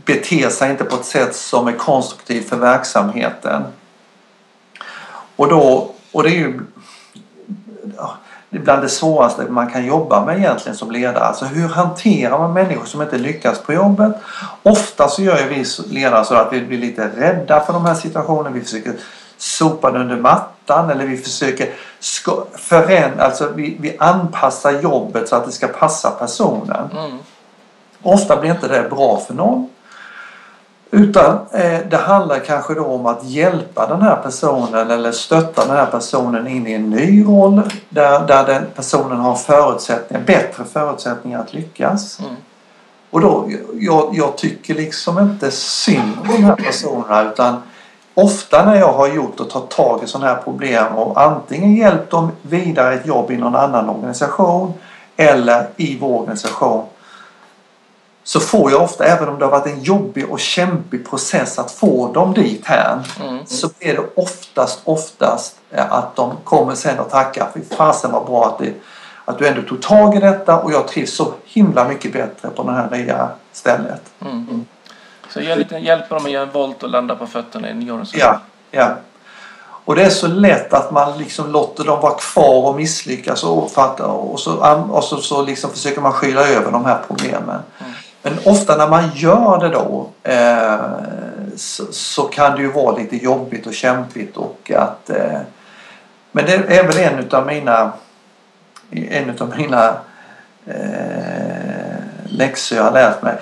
beter 0.05 0.49
sig 0.49 0.71
inte 0.71 0.83
på 0.83 0.95
ett 0.95 1.05
sätt 1.05 1.35
som 1.35 1.67
är 1.67 1.71
konstruktivt 1.71 2.49
för 2.49 2.57
verksamheten. 2.57 3.63
Och, 5.35 5.49
då, 5.49 5.91
och 6.11 6.23
det 6.23 6.29
är 6.29 6.39
ju 6.39 6.59
det 8.55 8.59
är 8.59 8.63
bland 8.63 8.81
det 8.81 8.89
svåraste 8.89 9.43
man 9.49 9.71
kan 9.71 9.85
jobba 9.85 10.25
med 10.25 10.37
egentligen 10.37 10.77
som 10.77 10.91
ledare. 10.91 11.23
Alltså 11.23 11.45
hur 11.45 11.67
hanterar 11.67 12.39
man 12.39 12.53
människor 12.53 12.85
som 12.85 13.01
inte 13.01 13.17
lyckas 13.17 13.59
på 13.59 13.73
jobbet? 13.73 14.15
Ofta 14.63 15.07
så 15.07 15.21
gör 15.21 15.37
ju 15.37 15.47
vi 15.47 15.65
ledare 15.89 16.25
så 16.25 16.35
att 16.35 16.53
vi 16.53 16.61
blir 16.61 16.77
lite 16.77 17.09
rädda 17.15 17.59
för 17.59 17.73
de 17.73 17.85
här 17.85 17.93
situationerna. 17.93 18.49
Vi 18.49 18.61
försöker 18.61 18.93
sopa 19.37 19.91
den 19.91 20.01
under 20.01 20.17
mattan 20.17 20.89
eller 20.89 21.05
vi 21.05 21.17
försöker 21.17 21.69
förändra, 22.57 23.25
alltså 23.25 23.51
vi, 23.55 23.77
vi 23.79 23.97
anpassar 23.99 24.71
jobbet 24.71 25.29
så 25.29 25.35
att 25.35 25.45
det 25.45 25.51
ska 25.51 25.67
passa 25.67 26.11
personen. 26.11 26.89
Mm. 26.97 27.17
Ofta 28.01 28.37
blir 28.37 28.51
inte 28.51 28.67
det 28.67 28.89
bra 28.89 29.17
för 29.27 29.33
någon. 29.33 29.69
Utan 30.95 31.39
eh, 31.51 31.79
det 31.89 31.97
handlar 31.97 32.39
kanske 32.39 32.73
då 32.73 32.86
om 32.86 33.05
att 33.05 33.23
hjälpa 33.23 33.88
den 33.88 34.01
här 34.01 34.15
personen 34.15 34.91
eller 34.91 35.12
stötta 35.12 35.65
den 35.65 35.75
här 35.75 35.86
personen 35.86 36.47
in 36.47 36.67
i 36.67 36.73
en 36.73 36.89
ny 36.89 37.23
roll 37.23 37.62
där, 37.89 38.27
där 38.27 38.45
den 38.45 38.65
personen 38.75 39.17
har 39.17 39.36
förutsättningar, 39.36 40.23
bättre 40.25 40.63
förutsättningar 40.63 41.39
att 41.39 41.53
lyckas. 41.53 42.19
Mm. 42.19 42.31
Och 43.12 43.21
då, 43.21 43.49
jag, 43.73 44.10
jag 44.13 44.38
tycker 44.38 44.75
liksom 44.75 45.19
inte 45.19 45.51
synd 45.51 46.17
om 46.21 46.27
de 46.27 46.43
här 46.43 46.55
personerna 46.55 47.31
utan 47.31 47.62
ofta 48.13 48.65
när 48.65 48.75
jag 48.75 48.93
har 48.93 49.08
gjort 49.08 49.39
och 49.39 49.49
tagit 49.49 49.69
tag 49.69 50.03
i 50.03 50.08
sådana 50.08 50.27
här 50.27 50.41
problem 50.41 50.95
och 50.95 51.21
antingen 51.21 51.75
hjälpt 51.75 52.12
dem 52.12 52.31
vidare 52.41 52.93
ett 52.93 53.05
jobb 53.05 53.31
i 53.31 53.38
någon 53.38 53.55
annan 53.55 53.89
organisation 53.89 54.73
eller 55.17 55.67
i 55.77 55.97
vår 55.99 56.19
organisation 56.19 56.84
så 58.27 58.39
får 58.39 58.71
jag 58.71 58.81
ofta, 58.81 59.05
även 59.05 59.29
om 59.29 59.39
det 59.39 59.45
har 59.45 59.51
varit 59.51 59.67
en 59.67 59.83
jobbig 59.83 60.29
och 60.29 60.39
kämpig 60.39 61.09
process 61.09 61.59
att 61.59 61.71
få 61.71 62.13
dem 62.13 62.33
dit 62.33 62.65
här 62.65 62.99
Mm. 63.23 63.45
så 63.45 63.69
är 63.79 63.93
det 63.93 64.03
oftast, 64.15 64.81
oftast 64.83 65.55
eh, 65.71 65.91
att 65.91 66.15
de 66.15 66.38
kommer 66.43 66.75
sen 66.75 66.99
och 66.99 67.09
tackar. 67.09 67.47
Fy 67.53 67.61
fasen 67.75 68.11
vad 68.11 68.25
bra 68.25 68.45
att, 68.45 68.57
det, 68.57 68.73
att 69.25 69.38
du 69.38 69.47
ändå 69.47 69.61
tog 69.61 69.81
tag 69.81 70.15
i 70.15 70.19
detta 70.19 70.59
och 70.59 70.71
jag 70.71 70.88
trivs 70.88 71.15
så 71.15 71.33
himla 71.45 71.88
mycket 71.88 72.13
bättre 72.13 72.49
på 72.49 72.63
det 72.63 72.71
här 72.71 72.89
nya 72.91 73.29
stället. 73.51 74.01
Mm. 74.21 74.65
Så 75.29 75.41
jag 75.41 75.57
lite, 75.57 75.77
hjälper 75.77 76.15
dem 76.15 76.25
att 76.25 76.31
göra 76.31 76.43
en 76.43 76.51
volt 76.51 76.83
och 76.83 76.89
landa 76.89 77.15
på 77.15 77.27
fötterna 77.27 77.67
i 77.67 77.71
en 77.71 77.77
organisation. 77.77 78.19
Ja, 78.21 78.39
ja. 78.71 78.95
Och 79.85 79.95
det 79.95 80.03
är 80.03 80.09
så 80.09 80.27
lätt 80.27 80.73
att 80.73 80.91
man 80.91 81.17
liksom 81.17 81.51
låter 81.51 81.83
dem 81.83 82.01
vara 82.01 82.13
kvar 82.13 82.69
och 82.69 82.75
misslyckas 82.75 83.43
och, 83.43 83.63
och, 83.97 84.39
så, 84.39 84.55
och 84.89 85.03
så, 85.03 85.17
så 85.17 85.41
liksom 85.41 85.69
försöker 85.69 86.01
man 86.01 86.13
skyla 86.13 86.41
över 86.41 86.71
de 86.71 86.85
här 86.85 86.97
problemen. 87.07 87.59
Mm. 87.79 87.93
Men 88.25 88.39
ofta 88.45 88.77
när 88.77 88.88
man 88.88 89.09
gör 89.15 89.59
det 89.59 89.69
då 89.69 90.09
eh, 90.23 90.79
så, 91.55 91.83
så 91.91 92.23
kan 92.23 92.55
det 92.55 92.61
ju 92.61 92.71
vara 92.71 92.97
lite 92.97 93.15
jobbigt 93.15 93.67
och 93.67 93.73
kämpigt 93.73 94.38
och 94.38 94.71
att 94.75 95.09
eh, 95.09 95.39
men 96.31 96.45
det 96.45 96.53
är 96.53 96.88
väl 96.88 96.97
en 96.97 97.19
utav 97.19 97.45
mina 97.45 97.91
en 98.91 99.29
utav 99.29 99.53
mina 99.57 99.97
eh, 100.65 101.97
läxor 102.25 102.77
jag 102.77 102.85
har 102.85 102.91
lärt 102.91 103.21
mig. 103.21 103.38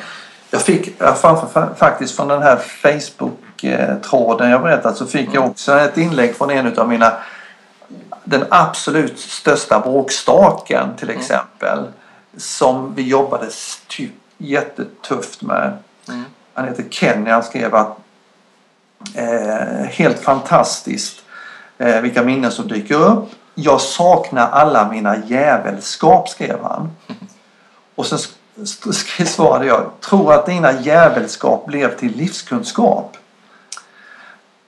Jag 0.49 0.61
fick 0.61 0.97
framför, 0.97 1.75
faktiskt 1.75 2.15
från 2.15 2.27
den 2.27 2.41
här 2.41 2.57
Facebook-tråden 2.57 4.49
jag 4.49 4.61
berättat 4.61 4.97
så 4.97 5.05
fick 5.05 5.29
jag 5.33 5.45
också 5.45 5.79
ett 5.79 5.97
inlägg 5.97 6.35
från 6.35 6.49
en 6.49 6.67
utav 6.67 6.89
mina 6.89 7.13
den 8.23 8.45
absolut 8.49 9.19
största 9.19 9.79
bråkstaken 9.79 10.95
till 10.97 11.09
exempel 11.09 11.79
som 12.37 12.95
vi 12.95 13.07
jobbade 13.07 13.45
typ 13.87 14.11
jättetufft 14.37 15.41
med. 15.41 15.77
Mm. 16.09 16.23
Han 16.53 16.67
heter 16.67 16.85
Kenny. 16.89 17.29
Han 17.29 17.43
skrev 17.43 17.75
att 17.75 17.99
Eh, 19.13 19.85
helt 19.85 20.19
fantastiskt 20.19 21.21
eh, 21.77 22.01
vilka 22.01 22.23
minnen 22.23 22.51
som 22.51 22.67
dyker 22.67 22.95
upp. 22.95 23.29
Jag 23.55 23.81
saknar 23.81 24.49
alla 24.49 24.89
mina 24.89 25.17
jävelskap 25.25 26.29
skrev 26.29 26.63
han. 26.63 26.91
Och 27.95 28.05
sen 28.05 28.19
svarade 29.25 29.65
jag, 29.65 29.91
tror 30.01 30.33
att 30.33 30.45
dina 30.45 30.81
jävelskap 30.81 31.65
blev 31.65 31.97
till 31.97 32.17
livskunskap. 32.17 33.17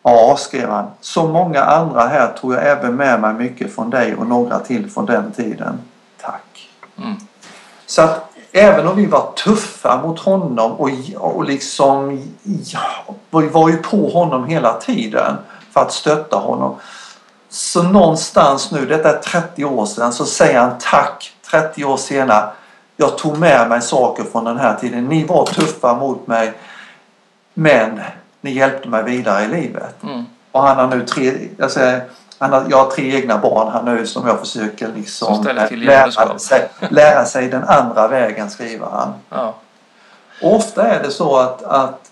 Ja, 0.04 0.36
skrev 0.40 0.70
han. 0.70 0.92
Som 1.02 1.32
många 1.32 1.64
andra 1.64 2.08
här 2.08 2.34
tog 2.42 2.54
jag 2.54 2.66
även 2.66 2.96
med 2.96 3.22
mig 3.22 3.34
mycket 3.34 3.76
från 3.76 3.90
dig 3.90 4.16
och 4.16 4.28
några 4.28 4.60
till 4.60 4.92
från 4.92 5.06
den 5.06 5.32
tiden. 5.32 5.80
Tack. 6.22 6.70
Mm. 6.98 7.16
Så 7.86 8.02
att 8.02 8.35
även 8.58 8.88
om 8.88 8.96
vi 8.96 9.06
var 9.06 9.32
tuffa 9.36 10.02
mot 10.02 10.20
honom 10.20 10.72
och, 10.72 10.90
och 11.16 11.46
liksom 11.46 12.22
ja, 12.44 13.16
vi 13.32 13.48
var 13.48 13.70
ju 13.70 13.78
på 13.78 14.10
honom 14.10 14.46
hela 14.46 14.74
tiden 14.74 15.36
för 15.72 15.82
att 15.82 15.92
stötta 15.92 16.38
honom. 16.38 16.76
Så 17.50 17.84
någonstans 17.84 18.72
nu, 18.72 18.86
detta 18.86 19.18
är 19.18 19.22
30 19.22 19.66
år 19.66 19.86
sedan, 19.86 20.14
så 20.14 20.26
säger 20.26 20.60
han 20.60 20.72
tack 20.80 21.34
30 21.52 21.86
år 21.86 21.98
senare. 21.98 22.50
Jag 22.98 23.18
tog 23.18 23.38
med 23.38 23.70
mig 23.70 23.82
saker 23.82 24.24
från 24.24 24.44
den 24.44 24.58
här 24.58 24.76
tiden. 24.76 25.06
Ni 25.06 25.24
var 25.24 25.46
tuffa 25.46 25.94
mot 25.94 26.28
mig 26.28 26.54
men 27.54 28.02
ni 28.42 28.52
hjälpte 28.52 28.90
mig 28.90 29.04
vidare 29.04 29.44
i 29.44 29.48
livet. 29.48 30.04
Mm. 30.04 30.26
Och 30.52 30.62
han 30.62 30.78
har 30.78 30.88
nu 30.88 31.06
tre, 31.06 31.34
jag, 31.58 31.72
säger, 31.72 32.02
han 32.40 32.54
har, 32.54 32.66
jag 32.70 32.78
har 32.78 32.92
tre 32.92 33.16
egna 33.16 33.38
barn 33.38 33.74
här 33.74 33.84
nu 33.84 34.08
som 34.08 34.28
jag 34.28 34.40
försöker 34.40 34.88
liksom 34.96 35.44
lära 35.72 36.40
sig, 36.40 36.70
lära 36.90 37.26
sig 37.26 37.48
den 37.48 37.64
andra 37.64 38.08
vägen 38.08 38.50
skriver 38.50 38.88
han. 38.88 39.14
Ja. 39.30 39.56
Och 40.42 40.56
ofta 40.56 40.88
är 40.88 41.04
det 41.04 41.12
så 41.12 41.38
att, 41.38 41.64
att, 41.64 42.12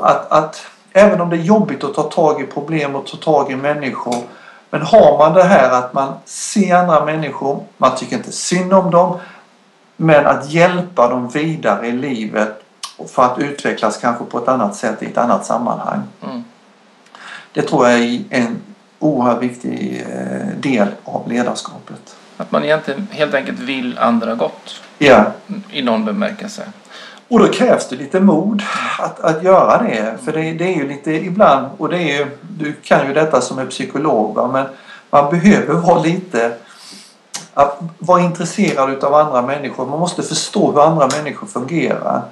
att, 0.00 0.32
att 0.32 0.62
även 0.92 1.20
om 1.20 1.30
det 1.30 1.36
är 1.36 1.42
jobbigt 1.42 1.84
att 1.84 1.94
ta 1.94 2.02
tag 2.02 2.40
i 2.40 2.46
problem 2.46 2.94
och 2.94 3.06
ta 3.06 3.16
tag 3.16 3.52
i 3.52 3.56
människor 3.56 4.16
men 4.70 4.82
har 4.82 5.18
man 5.18 5.34
det 5.34 5.42
här 5.42 5.70
att 5.70 5.92
man 5.92 6.12
ser 6.24 6.74
andra 6.74 7.04
människor, 7.04 7.64
man 7.76 7.96
tycker 7.96 8.16
inte 8.16 8.32
synd 8.32 8.72
om 8.72 8.90
dem 8.90 9.18
men 9.96 10.26
att 10.26 10.50
hjälpa 10.50 11.08
dem 11.08 11.28
vidare 11.28 11.86
i 11.86 11.92
livet 11.92 12.62
för 13.08 13.22
att 13.22 13.38
utvecklas 13.38 13.98
kanske 13.98 14.24
på 14.24 14.38
ett 14.38 14.48
annat 14.48 14.76
sätt 14.76 15.02
i 15.02 15.06
ett 15.06 15.18
annat 15.18 15.46
sammanhang. 15.46 16.02
Mm. 16.22 16.44
Det 17.52 17.62
tror 17.62 17.88
jag 17.88 18.00
är 18.00 18.22
en 18.30 18.60
oerhört 19.00 19.42
viktig 19.42 20.04
eh, 20.10 20.46
del 20.60 20.88
av 21.04 21.28
ledarskapet. 21.28 22.16
Att 22.36 22.52
man 22.52 22.64
egentligen 22.64 23.08
helt 23.10 23.34
enkelt 23.34 23.58
vill 23.58 23.98
andra 23.98 24.34
gott. 24.34 24.80
Ja. 24.98 25.24
I 25.70 25.82
någon 25.82 26.04
bemärkelse. 26.04 26.62
Och 27.28 27.38
då 27.38 27.48
krävs 27.48 27.88
det 27.88 27.96
lite 27.96 28.20
mod 28.20 28.62
att, 28.98 29.20
att 29.20 29.42
göra 29.42 29.82
det. 29.82 30.14
För 30.24 30.32
det, 30.32 30.52
det 30.52 30.64
är 30.64 30.76
ju 30.76 30.88
lite 30.88 31.12
ibland, 31.12 31.66
och 31.78 31.88
det 31.88 31.96
är 31.96 32.18
ju, 32.18 32.26
du 32.58 32.72
kan 32.72 33.06
ju 33.06 33.14
detta 33.14 33.40
som 33.40 33.58
är 33.58 33.66
psykolog, 33.66 34.34
va? 34.34 34.48
men 34.52 34.66
man 35.10 35.30
behöver 35.30 35.74
vara 35.74 36.02
lite 36.02 36.52
att 37.54 37.80
vara 37.98 38.20
intresserad 38.20 39.04
av 39.04 39.14
andra 39.14 39.42
människor. 39.42 39.86
Man 39.86 39.98
måste 39.98 40.22
förstå 40.22 40.72
hur 40.72 40.82
andra 40.86 41.08
människor 41.16 41.46
fungerar. 41.46 42.22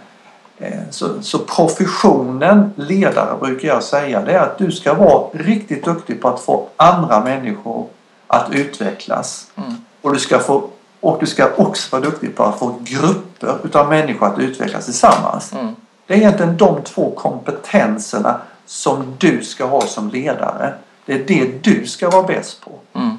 Eh, 0.59 0.81
så, 0.91 1.23
så 1.23 1.39
professionen 1.39 2.73
ledare 2.77 3.39
brukar 3.41 3.69
jag 3.69 3.83
säga 3.83 4.21
det 4.21 4.33
är 4.33 4.41
att 4.41 4.59
du 4.59 4.73
ska 4.73 4.95
vara 4.95 5.29
riktigt 5.33 5.85
duktig 5.85 6.23
på 6.23 6.29
att 6.29 6.41
få 6.41 6.69
andra 6.77 7.25
människor 7.25 7.87
att 8.27 8.51
utvecklas. 8.53 9.51
Mm. 9.57 9.75
Och, 10.03 10.13
du 10.13 10.19
ska 10.19 10.39
få, 10.39 10.69
och 11.01 11.17
du 11.21 11.27
ska 11.27 11.49
också 11.57 11.97
vara 11.97 12.03
duktig 12.03 12.37
på 12.37 12.43
att 12.43 12.59
få 12.59 12.79
grupper 12.85 13.57
utav 13.65 13.89
människor 13.89 14.27
att 14.27 14.39
utvecklas 14.39 14.85
tillsammans. 14.85 15.53
Mm. 15.53 15.77
Det 16.07 16.15
är 16.15 16.19
egentligen 16.19 16.57
de 16.57 16.83
två 16.83 17.11
kompetenserna 17.11 18.41
som 18.67 19.17
du 19.19 19.43
ska 19.43 19.65
ha 19.67 19.81
som 19.81 20.09
ledare. 20.09 20.75
Det 21.05 21.15
är 21.15 21.25
det 21.27 21.65
du 21.65 21.87
ska 21.87 22.11
vara 22.11 22.23
bäst 22.23 22.65
på. 22.65 22.71
Mm. 22.93 23.19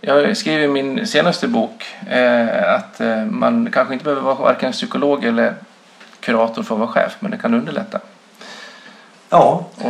Jag 0.00 0.36
skriver 0.36 0.64
i 0.64 0.68
min 0.68 1.06
senaste 1.06 1.48
bok 1.48 1.84
eh, 2.10 2.74
att 2.74 3.00
eh, 3.00 3.24
man 3.24 3.70
kanske 3.72 3.94
inte 3.94 4.04
behöver 4.04 4.22
vara 4.22 4.34
varken 4.34 4.72
psykolog 4.72 5.24
eller 5.24 5.54
kurator 6.20 6.62
för 6.62 6.74
att 6.74 6.80
vara 6.80 6.90
chef, 6.90 7.16
men 7.20 7.30
det 7.30 7.36
kan 7.36 7.54
underlätta. 7.54 7.98
Ja. 9.30 9.66
Och, 9.76 9.86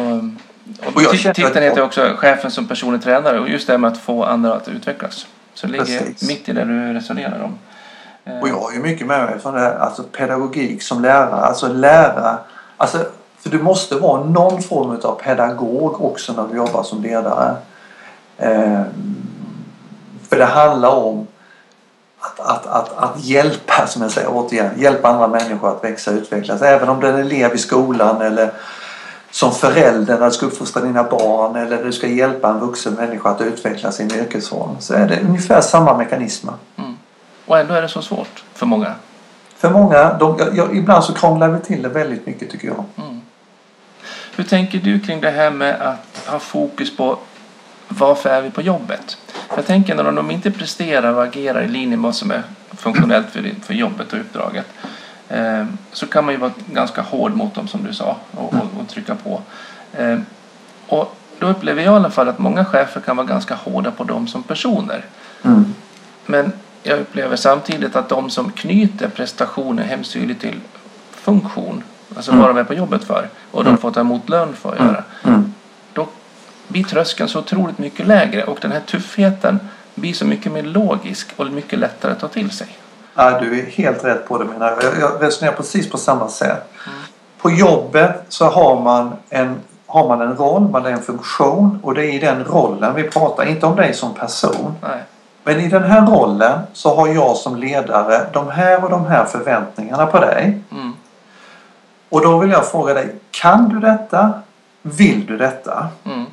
och, 0.87 0.97
och 0.97 1.35
titeln 1.35 1.62
heter 1.62 1.83
också 1.83 2.12
Chefen 2.17 2.51
som 2.51 2.69
personlig 2.69 3.03
tränare 3.03 3.41
och 3.41 3.49
just 3.49 3.67
det 3.67 3.79
med 3.79 3.93
att 3.93 3.99
få 3.99 4.25
andra 4.25 4.55
att 4.55 4.69
utvecklas. 4.69 5.27
Så 5.55 5.67
det 5.67 5.73
ligger 5.73 5.85
Precis. 5.85 6.29
mitt 6.29 6.49
i 6.49 6.53
det 6.53 6.64
du 6.64 6.93
resonerar 6.93 7.43
om. 7.43 7.59
Och 8.41 8.49
jag 8.49 8.61
har 8.61 8.73
ju 8.73 8.79
mycket 8.79 9.07
med 9.07 9.25
mig 9.25 9.38
från 9.38 9.55
det 9.55 9.61
här, 9.61 9.79
alltså 9.79 10.03
pedagogik 10.03 10.83
som 10.83 11.03
lärare, 11.03 11.41
alltså 11.41 11.69
lära, 11.69 12.38
alltså 12.77 12.99
för 13.38 13.51
du 13.51 13.62
måste 13.62 13.95
vara 13.95 14.25
någon 14.25 14.62
form 14.62 14.91
av 15.03 15.21
pedagog 15.23 16.05
också 16.05 16.33
när 16.33 16.49
du 16.49 16.57
jobbar 16.57 16.83
som 16.83 17.03
ledare. 17.03 17.57
Ehm, 18.38 18.85
för 20.29 20.38
det 20.38 20.45
handlar 20.45 20.91
om 20.91 21.27
att, 22.38 22.66
att, 22.66 22.96
att, 22.96 23.24
hjälpa, 23.24 23.87
som 23.87 24.03
jag 24.03 24.11
säger 24.11 24.29
återigen, 24.29 24.81
hjälpa 24.81 25.09
andra 25.09 25.29
människor 25.29 25.77
att 25.77 25.85
växa 25.85 26.11
och 26.11 26.16
utvecklas. 26.16 26.62
Även 26.62 26.88
om 26.88 27.01
du 27.01 27.07
är 27.07 27.12
en 27.12 27.20
elev 27.20 27.55
i 27.55 27.59
skolan 27.59 28.22
eller 28.22 28.53
som 29.31 29.53
förälder 29.53 30.18
när 30.18 30.27
du 30.27 30.33
ska 30.33 30.46
uppfostra 30.46 30.83
dina 30.83 31.05
barn 31.05 31.57
eller 31.57 31.85
du 31.85 31.92
ska 31.92 32.07
hjälpa 32.07 32.48
en 32.48 32.61
vuxen 32.61 32.94
människa 32.94 33.31
att 33.31 33.40
utveckla 33.40 33.92
sin 33.92 34.14
yrkesroll 34.14 34.77
så 34.81 34.94
är 34.94 35.09
det 35.09 35.20
ungefär 35.20 35.61
samma 35.61 35.96
mekanismer. 35.96 36.55
Mm. 36.77 36.96
Och 37.46 37.59
ändå 37.59 37.74
är 37.74 37.83
det 37.83 37.88
så 37.88 38.03
svårt 38.03 38.44
för 38.55 38.66
många. 38.66 38.94
För 39.57 39.70
många, 39.70 40.12
de, 40.12 40.51
jag, 40.55 40.77
ibland 40.77 41.05
så 41.05 41.12
krånglar 41.12 41.48
vi 41.48 41.61
till 41.61 41.83
det 41.83 41.88
väldigt 41.88 42.27
mycket 42.27 42.51
tycker 42.51 42.68
jag. 42.68 42.85
Mm. 42.96 43.20
Hur 44.37 44.44
tänker 44.44 44.79
du 44.79 45.01
kring 45.01 45.20
det 45.20 45.31
här 45.31 45.51
med 45.51 45.81
att 45.81 46.27
ha 46.27 46.38
fokus 46.38 46.96
på 46.96 47.18
varför 47.88 48.31
är 48.31 48.42
vi 48.42 48.51
på 48.51 48.62
jobbet? 48.62 49.18
Jag 49.57 49.66
tänker 49.66 49.94
när 49.94 50.12
de 50.12 50.31
inte 50.31 50.51
presterar 50.51 51.14
och 51.14 51.24
agerar 51.24 51.62
i 51.62 51.68
linje 51.68 51.96
med 51.96 51.98
vad 51.98 52.14
som 52.14 52.31
är 52.31 52.42
funktionellt 52.77 53.31
för, 53.31 53.55
för 53.62 53.74
jobbet 53.74 54.12
och 54.12 54.18
uppdraget 54.18 54.66
eh, 55.29 55.64
så 55.92 56.07
kan 56.07 56.24
man 56.24 56.35
ju 56.35 56.40
vara 56.40 56.53
ganska 56.66 57.03
hård 57.03 57.37
mot 57.37 57.55
dem 57.55 57.68
som 57.68 57.85
du 57.85 57.92
sa 57.92 58.16
och, 58.31 58.55
och, 58.55 58.81
och 58.81 58.88
trycka 58.88 59.14
på. 59.14 59.40
Eh, 59.92 60.18
och 60.87 61.16
då 61.38 61.46
upplever 61.46 61.83
jag 61.83 61.92
i 61.92 61.96
alla 61.96 62.11
fall 62.11 62.29
att 62.29 62.38
många 62.38 62.64
chefer 62.64 63.01
kan 63.01 63.16
vara 63.16 63.27
ganska 63.27 63.55
hårda 63.55 63.90
på 63.90 64.05
dem 64.05 64.29
som 64.29 64.42
personer. 64.42 65.05
Mm. 65.42 65.74
Men 66.27 66.53
jag 66.83 67.01
upplever 67.01 67.37
samtidigt 67.37 67.96
att 67.96 68.09
de 68.09 68.31
som 68.31 68.53
knyter 68.53 69.09
prestationer 69.09 69.83
hemskt 69.83 70.12
tydligt 70.12 70.40
till 70.40 70.61
funktion, 71.11 71.83
alltså 72.16 72.31
mm. 72.31 72.42
vad 72.42 72.51
de 72.51 72.61
är 72.61 72.64
på 72.64 72.74
jobbet 72.74 73.05
för 73.05 73.29
och 73.51 73.64
de 73.64 73.68
mm. 73.68 73.81
får 73.81 73.90
ta 73.90 74.01
emot 74.01 74.29
lön 74.29 74.55
för 74.55 74.72
att 74.72 74.79
göra. 74.79 75.05
Mm 75.24 75.48
blir 76.69 76.85
tröskeln 76.85 77.29
så 77.29 77.39
otroligt 77.39 77.79
mycket 77.79 78.07
lägre 78.07 78.45
och 78.45 78.59
den 78.61 78.73
här 78.73 78.81
tuffheten 78.81 79.61
blir 79.95 80.13
så 80.13 80.25
mycket 80.25 80.53
mer 80.53 80.63
logisk 80.63 81.29
och 81.37 81.47
mycket 81.47 81.79
lättare 81.79 82.13
att 82.13 82.21
ta 82.21 82.29
till 82.29 82.51
sig. 82.51 82.69
Ja, 83.15 83.41
du 83.41 83.61
är 83.61 83.67
helt 83.67 84.05
rätt 84.05 84.29
på 84.29 84.39
det 84.39 84.45
menar 84.45 84.79
jag. 84.83 85.01
Jag 85.01 85.23
resonerar 85.23 85.55
precis 85.55 85.91
på 85.91 85.99
samma 85.99 86.29
sätt. 86.29 86.69
Mm. 86.87 86.99
På 87.39 87.51
jobbet 87.51 88.25
så 88.29 88.45
har 88.45 88.83
man 88.83 89.13
en 89.29 89.57
har 89.89 90.09
man 90.09 90.21
en 90.21 90.37
roll, 90.37 90.69
man 90.69 90.87
är 90.87 90.91
en 90.91 91.03
funktion 91.03 91.81
och 91.83 91.95
det 91.95 92.07
är 92.07 92.15
i 92.15 92.19
den 92.19 92.45
rollen 92.45 92.95
vi 92.95 93.03
pratar, 93.03 93.47
inte 93.47 93.67
om 93.67 93.77
dig 93.77 93.95
som 93.95 94.15
person. 94.15 94.75
Nej. 94.83 95.03
Men 95.45 95.61
i 95.61 95.69
den 95.69 95.83
här 95.83 96.07
rollen 96.07 96.61
så 96.73 96.95
har 96.95 97.09
jag 97.09 97.37
som 97.37 97.57
ledare 97.57 98.27
de 98.33 98.51
här 98.51 98.85
och 98.85 98.91
de 98.91 99.07
här 99.07 99.25
förväntningarna 99.25 100.07
på 100.07 100.19
dig. 100.19 100.61
Mm. 100.71 100.93
Och 102.09 102.23
då 102.23 102.39
vill 102.39 102.51
jag 102.51 102.67
fråga 102.67 102.95
dig, 102.95 103.15
kan 103.31 103.69
du 103.69 103.81
detta? 103.81 104.33
Vill 104.83 105.27
du 105.27 105.37
detta? 105.37 105.89
Mm. 106.05 106.27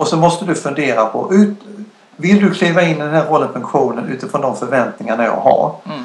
Och 0.00 0.08
så 0.08 0.16
måste 0.16 0.44
du 0.44 0.54
fundera 0.54 1.06
på, 1.06 1.34
ut, 1.34 1.58
vill 2.16 2.40
du 2.40 2.54
kliva 2.54 2.82
in 2.82 2.96
i 2.96 3.00
den 3.00 3.14
här 3.14 3.26
rollen, 3.26 3.52
funktionen 3.52 4.08
utifrån 4.08 4.40
de 4.40 4.56
förväntningarna 4.56 5.24
jag 5.24 5.36
har? 5.36 5.74
Mm. 5.84 6.04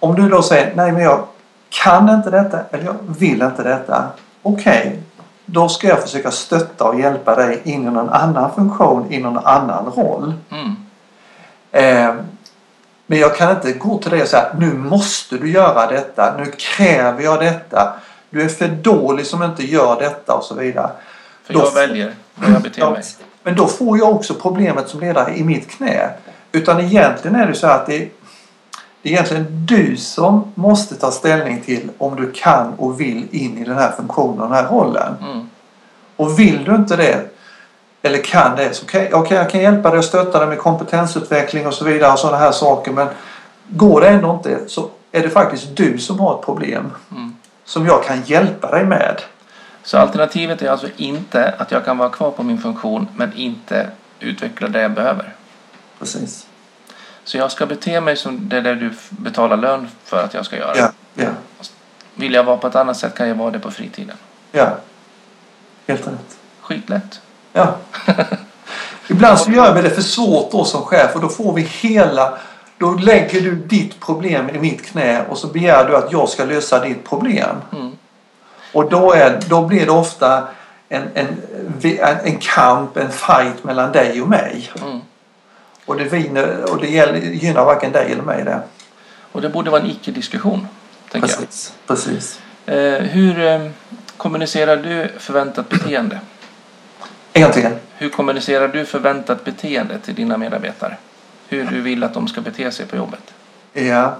Om 0.00 0.14
du 0.14 0.28
då 0.28 0.42
säger, 0.42 0.74
nej 0.76 0.92
men 0.92 1.02
jag 1.02 1.24
kan 1.68 2.08
inte 2.08 2.30
detta 2.30 2.60
eller 2.70 2.84
jag 2.84 2.94
vill 3.18 3.42
inte 3.42 3.62
detta. 3.62 4.04
Okej, 4.42 4.80
okay, 4.86 4.98
då 5.46 5.68
ska 5.68 5.88
jag 5.88 6.02
försöka 6.02 6.30
stötta 6.30 6.84
och 6.84 7.00
hjälpa 7.00 7.34
dig 7.34 7.60
in 7.64 7.82
i 7.82 7.90
någon 7.90 8.08
annan 8.08 8.54
funktion, 8.54 9.12
i 9.12 9.18
någon 9.18 9.38
annan 9.38 9.92
roll. 9.96 10.34
Mm. 10.50 10.76
Eh, 11.72 12.14
men 13.06 13.18
jag 13.18 13.36
kan 13.36 13.50
inte 13.50 13.72
gå 13.72 13.98
till 13.98 14.10
dig 14.10 14.22
och 14.22 14.28
säga, 14.28 14.46
nu 14.58 14.74
måste 14.74 15.38
du 15.38 15.50
göra 15.50 15.86
detta, 15.86 16.34
nu 16.38 16.44
kräver 16.58 17.22
jag 17.22 17.40
detta. 17.40 17.92
Du 18.30 18.42
är 18.42 18.48
för 18.48 18.68
dålig 18.68 19.26
som 19.26 19.42
inte 19.42 19.66
gör 19.66 20.00
detta 20.00 20.34
och 20.34 20.44
så 20.44 20.54
vidare. 20.54 20.90
För 21.44 21.54
jag 21.54 21.74
väljer 21.74 22.14
hur 22.34 22.52
jag 22.52 22.62
beter 22.62 22.90
mig. 22.90 23.02
Men 23.42 23.56
då 23.56 23.66
får 23.66 23.98
jag 23.98 24.10
också 24.10 24.34
problemet 24.34 24.88
som 24.88 25.00
ledare 25.00 25.36
i 25.36 25.44
mitt 25.44 25.70
knä. 25.70 26.10
Utan 26.52 26.80
egentligen 26.80 27.36
är 27.36 27.46
det 27.46 27.54
så 27.54 27.66
att 27.66 27.86
det, 27.86 27.98
det 29.02 29.08
är 29.08 29.12
egentligen 29.12 29.66
du 29.66 29.96
som 29.96 30.52
måste 30.54 30.94
ta 30.94 31.10
ställning 31.10 31.60
till 31.60 31.90
om 31.98 32.16
du 32.16 32.32
kan 32.32 32.74
och 32.74 33.00
vill 33.00 33.28
in 33.30 33.58
i 33.58 33.64
den 33.64 33.78
här 33.78 33.92
funktionen 33.92 34.40
och 34.40 34.48
den 34.48 34.56
här 34.56 34.68
rollen. 34.68 35.14
Mm. 35.22 35.50
Och 36.16 36.38
vill 36.38 36.64
du 36.64 36.74
inte 36.74 36.96
det 36.96 37.32
eller 38.02 38.18
kan 38.18 38.56
det 38.56 38.74
så 38.74 38.84
okay, 38.84 39.12
okay, 39.12 39.38
jag 39.38 39.50
kan 39.50 39.60
hjälpa 39.60 39.90
dig 39.90 39.98
och 39.98 40.04
stötta 40.04 40.38
dig 40.38 40.48
med 40.48 40.58
kompetensutveckling 40.58 41.66
och 41.66 41.74
så 41.74 41.84
vidare 41.84 42.12
och 42.12 42.18
sådana 42.18 42.38
här 42.38 42.52
saker 42.52 42.92
men 42.92 43.08
går 43.68 44.00
det 44.00 44.08
ändå 44.08 44.30
inte 44.30 44.58
så 44.68 44.90
är 45.12 45.22
det 45.22 45.30
faktiskt 45.30 45.76
du 45.76 45.98
som 45.98 46.20
har 46.20 46.38
ett 46.38 46.44
problem 46.44 46.90
mm. 47.10 47.36
som 47.64 47.86
jag 47.86 48.04
kan 48.04 48.22
hjälpa 48.22 48.70
dig 48.70 48.84
med. 48.84 49.22
Så 49.82 49.98
alternativet 49.98 50.62
är 50.62 50.70
alltså 50.70 50.88
inte 50.96 51.54
att 51.58 51.70
jag 51.70 51.84
kan 51.84 51.98
vara 51.98 52.08
kvar 52.08 52.30
på 52.30 52.42
min 52.42 52.58
funktion 52.58 53.08
men 53.16 53.32
inte 53.36 53.90
utveckla 54.20 54.68
det 54.68 54.82
jag 54.82 54.90
behöver. 54.90 55.34
Precis. 55.98 56.46
Så 57.24 57.36
jag 57.36 57.52
ska 57.52 57.66
bete 57.66 58.00
mig 58.00 58.16
som 58.16 58.48
det 58.48 58.60
där 58.60 58.74
du 58.74 58.92
betalar 59.10 59.56
lön 59.56 59.88
för 60.04 60.24
att 60.24 60.34
jag 60.34 60.44
ska 60.46 60.56
göra. 60.56 60.76
Ja, 60.76 60.92
ja, 61.14 61.28
Vill 62.14 62.34
jag 62.34 62.44
vara 62.44 62.56
på 62.56 62.66
ett 62.66 62.76
annat 62.76 62.96
sätt 62.96 63.14
kan 63.14 63.28
jag 63.28 63.34
vara 63.34 63.50
det 63.50 63.58
på 63.58 63.70
fritiden. 63.70 64.16
ja. 64.52 64.76
Helt 65.86 66.06
rätt. 66.06 66.38
Skitlätt. 66.60 67.20
Ja. 67.52 67.76
Ibland 69.08 69.38
så 69.38 69.50
gör 69.50 69.74
vi 69.74 69.82
det 69.82 69.90
för 69.90 70.02
svårt 70.02 70.52
då 70.52 70.64
som 70.64 70.82
chef 70.82 71.14
och 71.14 71.20
då 71.20 71.28
får 71.28 71.52
vi 71.52 71.62
hela... 71.62 72.38
Då 72.78 72.90
lägger 72.90 73.40
du 73.40 73.54
ditt 73.54 74.00
problem 74.00 74.50
i 74.50 74.58
mitt 74.58 74.86
knä 74.86 75.24
och 75.28 75.38
så 75.38 75.46
begär 75.46 75.88
du 75.88 75.96
att 75.96 76.12
jag 76.12 76.28
ska 76.28 76.44
lösa 76.44 76.84
ditt 76.84 77.08
problem. 77.08 77.56
Mm. 77.72 77.96
Och 78.72 78.90
då, 78.90 79.12
är, 79.12 79.40
då 79.48 79.66
blir 79.66 79.86
det 79.86 79.92
ofta 79.92 80.48
en, 80.88 81.08
en, 81.14 81.26
en 82.24 82.38
kamp, 82.38 82.96
en 82.96 83.10
fight 83.10 83.64
mellan 83.64 83.92
dig 83.92 84.22
och 84.22 84.28
mig. 84.28 84.70
Mm. 84.82 85.00
Och 85.84 85.96
det, 85.96 86.04
viner, 86.04 86.72
och 86.72 86.80
det 86.80 86.88
gäller, 86.88 87.18
gynnar 87.18 87.64
varken 87.64 87.92
dig 87.92 88.12
eller 88.12 88.22
mig 88.22 88.44
det. 88.44 88.60
Och 89.32 89.40
det 89.40 89.48
borde 89.48 89.70
vara 89.70 89.80
en 89.80 89.90
icke-diskussion, 89.90 90.68
tänker 91.10 91.28
jag. 91.28 91.38
Precis. 91.38 91.74
Precis. 91.86 92.40
Eh, 92.66 93.02
hur 93.02 93.40
eh, 93.40 93.68
kommunicerar 94.16 94.76
du 94.76 95.08
förväntat 95.18 95.68
beteende? 95.68 96.20
En 97.32 97.42
gång 97.42 97.52
till. 97.52 97.68
Hur 97.96 98.08
kommunicerar 98.08 98.68
du 98.68 98.84
förväntat 98.84 99.44
beteende 99.44 99.98
till 99.98 100.14
dina 100.14 100.36
medarbetare? 100.36 100.96
Hur 101.48 101.64
du 101.64 101.80
vill 101.80 102.04
att 102.04 102.14
de 102.14 102.28
ska 102.28 102.40
bete 102.40 102.70
sig 102.70 102.86
på 102.86 102.96
jobbet? 102.96 103.34
Ja. 103.72 104.16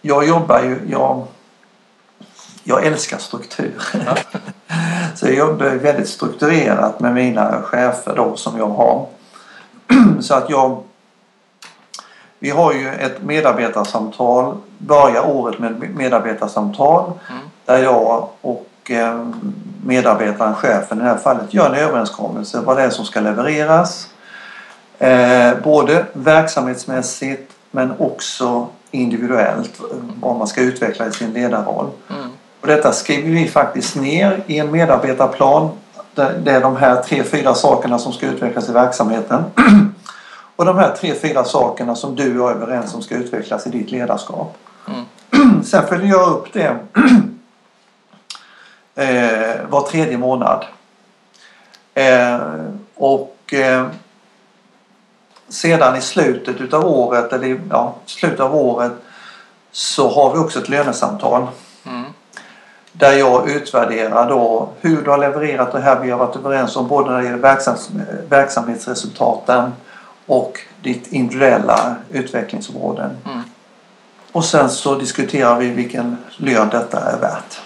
Jag 0.00 0.28
jobbar 0.28 0.62
ju... 0.62 0.80
Jag, 0.90 1.26
jag 2.68 2.86
älskar 2.86 3.18
struktur. 3.18 3.82
Ja. 4.06 4.16
Så 5.14 5.26
jag 5.26 5.34
jobbar 5.34 5.66
väldigt 5.66 6.08
strukturerat 6.08 7.00
med 7.00 7.14
mina 7.14 7.62
chefer 7.62 8.16
då 8.16 8.36
som 8.36 8.58
jag 8.58 8.68
har. 8.68 9.06
Så 10.20 10.34
att 10.34 10.50
jag... 10.50 10.82
Vi 12.38 12.50
har 12.50 12.72
ju 12.72 12.88
ett 12.88 13.22
medarbetarsamtal. 13.22 14.56
Börjar 14.78 15.26
året 15.26 15.58
med 15.58 15.70
ett 15.70 15.90
medarbetarsamtal. 15.90 17.12
Mm. 17.30 17.42
Där 17.64 17.78
jag 17.78 18.28
och 18.40 18.90
eh, 18.90 19.26
medarbetaren, 19.84 20.54
chefen 20.54 20.98
i 20.98 21.02
det 21.02 21.08
här 21.08 21.16
fallet, 21.16 21.54
gör 21.54 21.66
en 21.66 21.74
överenskommelse 21.74 22.60
vad 22.60 22.76
det 22.76 22.82
är 22.82 22.90
som 22.90 23.04
ska 23.04 23.20
levereras. 23.20 24.08
Eh, 24.98 25.52
både 25.64 26.04
verksamhetsmässigt 26.12 27.52
men 27.70 27.92
också 27.98 28.68
individuellt 28.90 29.80
vad 30.20 30.36
man 30.36 30.46
ska 30.46 30.60
utveckla 30.60 31.06
i 31.06 31.12
sin 31.12 31.32
ledarroll. 31.32 31.90
Mm. 32.10 32.30
Och 32.60 32.66
detta 32.66 32.92
skriver 32.92 33.30
vi 33.30 33.48
faktiskt 33.48 33.96
ner 33.96 34.42
i 34.46 34.58
en 34.58 34.70
medarbetarplan. 34.70 35.70
Det 36.14 36.50
är 36.50 36.60
de 36.60 36.76
här 36.76 37.02
tre, 37.02 37.24
fyra 37.24 37.54
sakerna 37.54 37.98
som 37.98 38.12
ska 38.12 38.26
utvecklas 38.26 38.68
i 38.68 38.72
verksamheten. 38.72 39.44
Och 40.56 40.64
de 40.64 40.78
här 40.78 40.96
tre, 40.96 41.14
fyra 41.14 41.44
sakerna 41.44 41.94
som 41.94 42.14
du 42.14 42.44
är 42.44 42.50
överens 42.50 42.94
om 42.94 43.02
ska 43.02 43.14
utvecklas 43.14 43.66
i 43.66 43.70
ditt 43.70 43.90
ledarskap. 43.90 44.56
Mm. 44.88 45.62
Sen 45.64 45.86
följer 45.86 46.08
jag 46.08 46.28
upp 46.28 46.52
det 46.52 46.76
eh, 49.04 49.66
var 49.68 49.82
tredje 49.82 50.18
månad. 50.18 50.64
Eh, 51.94 52.38
och 52.94 53.54
eh, 53.54 53.86
sedan 55.48 55.96
i 55.96 56.00
slutet 56.00 56.60
utav 56.60 56.86
året, 56.86 57.32
eller 57.32 57.60
ja, 57.70 57.94
slutet 58.06 58.40
av 58.40 58.56
året 58.56 58.92
så 59.72 60.08
har 60.08 60.32
vi 60.32 60.38
också 60.38 60.58
ett 60.58 60.68
lönesamtal. 60.68 61.46
Där 62.98 63.12
jag 63.12 63.50
utvärderar 63.50 64.28
då 64.28 64.68
hur 64.80 65.02
du 65.02 65.10
har 65.10 65.18
levererat 65.18 65.72
det 65.72 65.80
här 65.80 66.00
vi 66.00 66.10
har 66.10 66.18
varit 66.18 66.36
överens 66.36 66.76
om 66.76 66.88
både 66.88 67.10
när 67.10 67.18
det 67.18 67.24
gäller 67.24 67.38
verksams 67.38 67.90
verksamhetsresultaten 68.28 69.72
och 70.26 70.58
ditt 70.82 71.12
individuella 71.12 71.96
utvecklingsområden. 72.10 73.10
Mm. 73.26 73.40
Och 74.32 74.44
sen 74.44 74.70
så 74.70 74.94
diskuterar 74.98 75.58
vi 75.58 75.68
vilken 75.68 76.16
lön 76.36 76.68
detta 76.68 77.00
är 77.00 77.18
värt. 77.20 77.60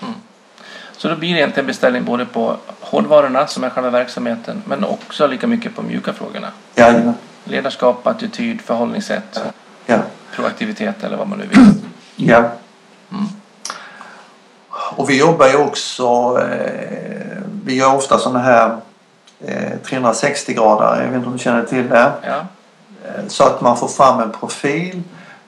Så 0.96 1.08
då 1.08 1.16
blir 1.16 1.32
det 1.34 1.38
egentligen 1.40 1.66
beställning 1.66 2.04
både 2.04 2.26
på 2.26 2.56
hårdvarorna 2.80 3.46
som 3.46 3.64
är 3.64 3.70
själva 3.70 3.90
verksamheten 3.90 4.62
men 4.66 4.84
också 4.84 5.26
lika 5.26 5.46
mycket 5.46 5.76
på 5.76 5.82
mjuka 5.82 6.12
frågorna. 6.12 6.48
Jajamän. 6.74 7.14
Ledarskap, 7.44 8.06
attityd, 8.06 8.60
förhållningssätt, 8.60 9.42
Ja. 9.86 9.98
proaktivitet 10.34 11.04
eller 11.04 11.16
vad 11.16 11.28
man 11.28 11.38
nu 11.38 11.46
vill. 11.46 11.74
ja. 12.16 12.38
Mm. 12.38 13.24
Och 14.72 15.10
vi 15.10 15.18
jobbar 15.18 15.46
ju 15.48 15.56
också, 15.56 16.38
eh, 16.50 17.42
vi 17.64 17.74
gör 17.74 17.94
ofta 17.94 18.18
sådana 18.18 18.38
här 18.38 18.76
eh, 19.46 19.78
360 19.84 20.54
grader, 20.54 21.02
jag 21.02 21.06
vet 21.08 21.14
inte 21.14 21.26
om 21.26 21.32
du 21.32 21.38
känner 21.38 21.62
till 21.64 21.88
det. 21.88 22.12
Ja. 22.22 22.36
Eh, 23.04 23.26
Så 23.28 23.44
att 23.44 23.60
man 23.60 23.76
får 23.76 23.88
fram 23.88 24.20
en 24.20 24.30
profil 24.30 25.02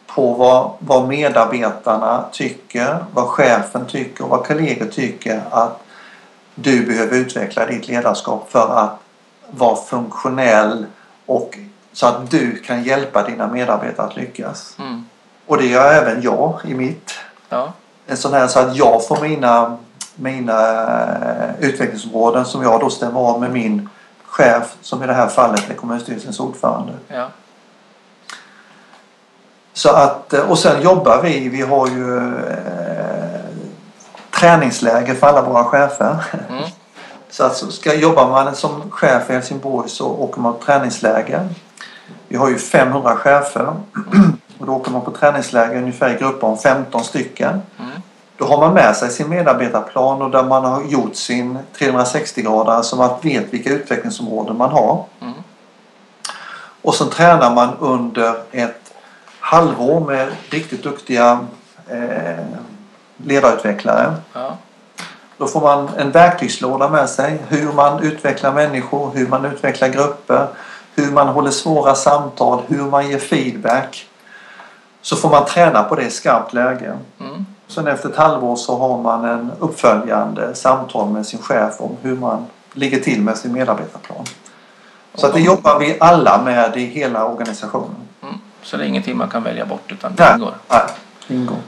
på 0.06 0.32
vad, 0.34 0.70
vad 0.78 1.08
medarbetarna 1.08 2.24
tycker, 2.32 3.04
vad 3.12 3.24
chefen 3.24 3.86
tycker 3.86 4.24
och 4.24 4.30
vad 4.30 4.46
kollegor 4.46 4.86
tycker 4.86 5.42
att 5.50 5.80
du 6.54 6.86
behöver 6.86 7.16
utveckla 7.16 7.66
ditt 7.66 7.88
ledarskap 7.88 8.46
för 8.50 8.78
att 8.78 8.98
vara 9.50 9.76
funktionell 9.76 10.86
och 11.26 11.58
så 11.92 12.06
att 12.06 12.30
du 12.30 12.56
kan 12.56 12.82
hjälpa 12.82 13.22
dina 13.22 13.46
medarbetare 13.46 14.06
att 14.06 14.16
lyckas. 14.16 14.76
Mm. 14.78 15.04
Och 15.46 15.56
det 15.58 15.66
gör 15.66 15.92
även 15.92 16.22
jag 16.22 16.60
i 16.64 16.74
mitt. 16.74 17.12
Ja. 17.48 17.72
En 18.06 18.16
sån 18.16 18.32
här 18.32 18.48
så 18.48 18.58
att 18.58 18.76
jag 18.76 19.06
får 19.06 19.20
mina, 19.20 19.76
mina 20.14 20.82
eh, 20.90 21.68
utvecklingsområden 21.68 22.44
som 22.44 22.62
jag 22.62 22.80
då 22.80 22.90
stämmer 22.90 23.20
av 23.20 23.40
med 23.40 23.52
min 23.52 23.88
chef 24.24 24.74
som 24.80 25.02
i 25.02 25.06
det 25.06 25.12
här 25.12 25.28
fallet 25.28 25.70
är 25.70 25.74
kommunstyrelsens 25.74 26.40
ordförande. 26.40 26.92
Ja. 27.08 27.28
Så 29.72 29.90
att, 29.90 30.32
eh, 30.32 30.50
och 30.50 30.58
sen 30.58 30.82
jobbar 30.82 31.22
vi, 31.22 31.48
vi 31.48 31.62
har 31.62 31.88
ju 31.88 32.26
eh, 32.26 33.44
träningsläger 34.30 35.14
för 35.14 35.26
alla 35.26 35.42
våra 35.42 35.64
chefer. 35.64 36.24
Mm. 36.48 36.62
Så 37.30 37.44
att 37.44 37.56
så 37.56 37.70
ska, 37.70 37.94
jobbar 37.94 38.30
man 38.30 38.54
som 38.54 38.90
chef 38.90 39.30
i 39.30 39.32
Helsingborg 39.32 39.88
så 39.88 40.06
åker 40.06 40.40
man 40.40 40.52
på 40.52 40.64
träningsläger. 40.64 41.48
Vi 42.28 42.36
har 42.36 42.48
ju 42.48 42.58
500 42.58 43.16
chefer 43.16 43.72
och 44.58 44.66
då 44.66 44.72
åker 44.72 44.90
man 44.90 45.04
på 45.04 45.10
träningsläger 45.10 45.76
ungefär 45.76 46.16
i 46.16 46.18
grupper 46.18 46.46
om 46.46 46.58
15 46.58 47.04
stycken. 47.04 47.62
Mm. 47.78 47.90
Då 48.36 48.44
har 48.44 48.58
man 48.58 48.74
med 48.74 48.96
sig 48.96 49.10
sin 49.10 49.28
medarbetarplan 49.28 50.22
och 50.22 50.30
där 50.30 50.44
man 50.44 50.64
har 50.64 50.82
gjort 50.84 51.16
sin 51.16 51.58
360-gradare 51.78 52.82
så 52.82 52.96
man 52.96 53.10
vet 53.22 53.52
vilka 53.52 53.70
utvecklingsområden 53.70 54.56
man 54.56 54.70
har. 54.70 55.04
Mm. 55.20 55.34
Och 56.82 56.94
sen 56.94 57.10
tränar 57.10 57.54
man 57.54 57.68
under 57.78 58.34
ett 58.52 58.94
halvår 59.40 60.00
med 60.00 60.28
riktigt 60.50 60.82
duktiga 60.82 61.40
eh, 61.90 62.44
ledarutvecklare. 63.16 64.14
Ja. 64.32 64.56
Då 65.36 65.46
får 65.46 65.60
man 65.60 65.88
en 65.96 66.10
verktygslåda 66.10 66.88
med 66.88 67.08
sig. 67.08 67.38
Hur 67.48 67.72
man 67.72 68.02
utvecklar 68.02 68.52
människor, 68.52 69.10
hur 69.14 69.26
man 69.26 69.44
utvecklar 69.44 69.88
grupper, 69.88 70.46
hur 70.94 71.12
man 71.12 71.28
håller 71.28 71.50
svåra 71.50 71.94
samtal, 71.94 72.62
hur 72.68 72.82
man 72.82 73.08
ger 73.10 73.18
feedback. 73.18 74.06
Så 75.04 75.16
får 75.16 75.30
man 75.30 75.44
träna 75.44 75.82
på 75.82 75.94
det 75.94 76.02
i 76.02 76.10
skarpt 76.10 76.52
läge. 76.52 76.98
Mm. 77.20 77.46
Sen 77.66 77.86
efter 77.86 78.08
ett 78.08 78.16
halvår 78.16 78.56
så 78.56 78.78
har 78.78 79.02
man 79.02 79.24
en 79.24 79.52
uppföljande 79.58 80.54
samtal 80.54 81.10
med 81.10 81.26
sin 81.26 81.42
chef 81.42 81.80
om 81.80 81.96
hur 82.02 82.16
man 82.16 82.46
ligger 82.72 83.00
till 83.00 83.22
med 83.22 83.38
sin 83.38 83.52
medarbetarplan. 83.52 84.24
Så 85.14 85.26
att 85.26 85.32
det 85.32 85.40
jobbar 85.40 85.78
vi 85.78 85.96
alla 86.00 86.42
med 86.42 86.76
i 86.76 86.84
hela 86.84 87.26
organisationen. 87.26 87.96
Mm. 88.22 88.34
Så 88.62 88.76
det 88.76 88.84
är 88.84 88.86
ingenting 88.86 89.16
man 89.16 89.28
kan 89.28 89.42
välja 89.42 89.66
bort 89.66 89.92
utan 89.92 90.14
det 90.14 90.24
Nej. 90.24 90.34
ingår. 90.34 90.54
Nej, 90.68 90.82
ingår. 91.28 91.58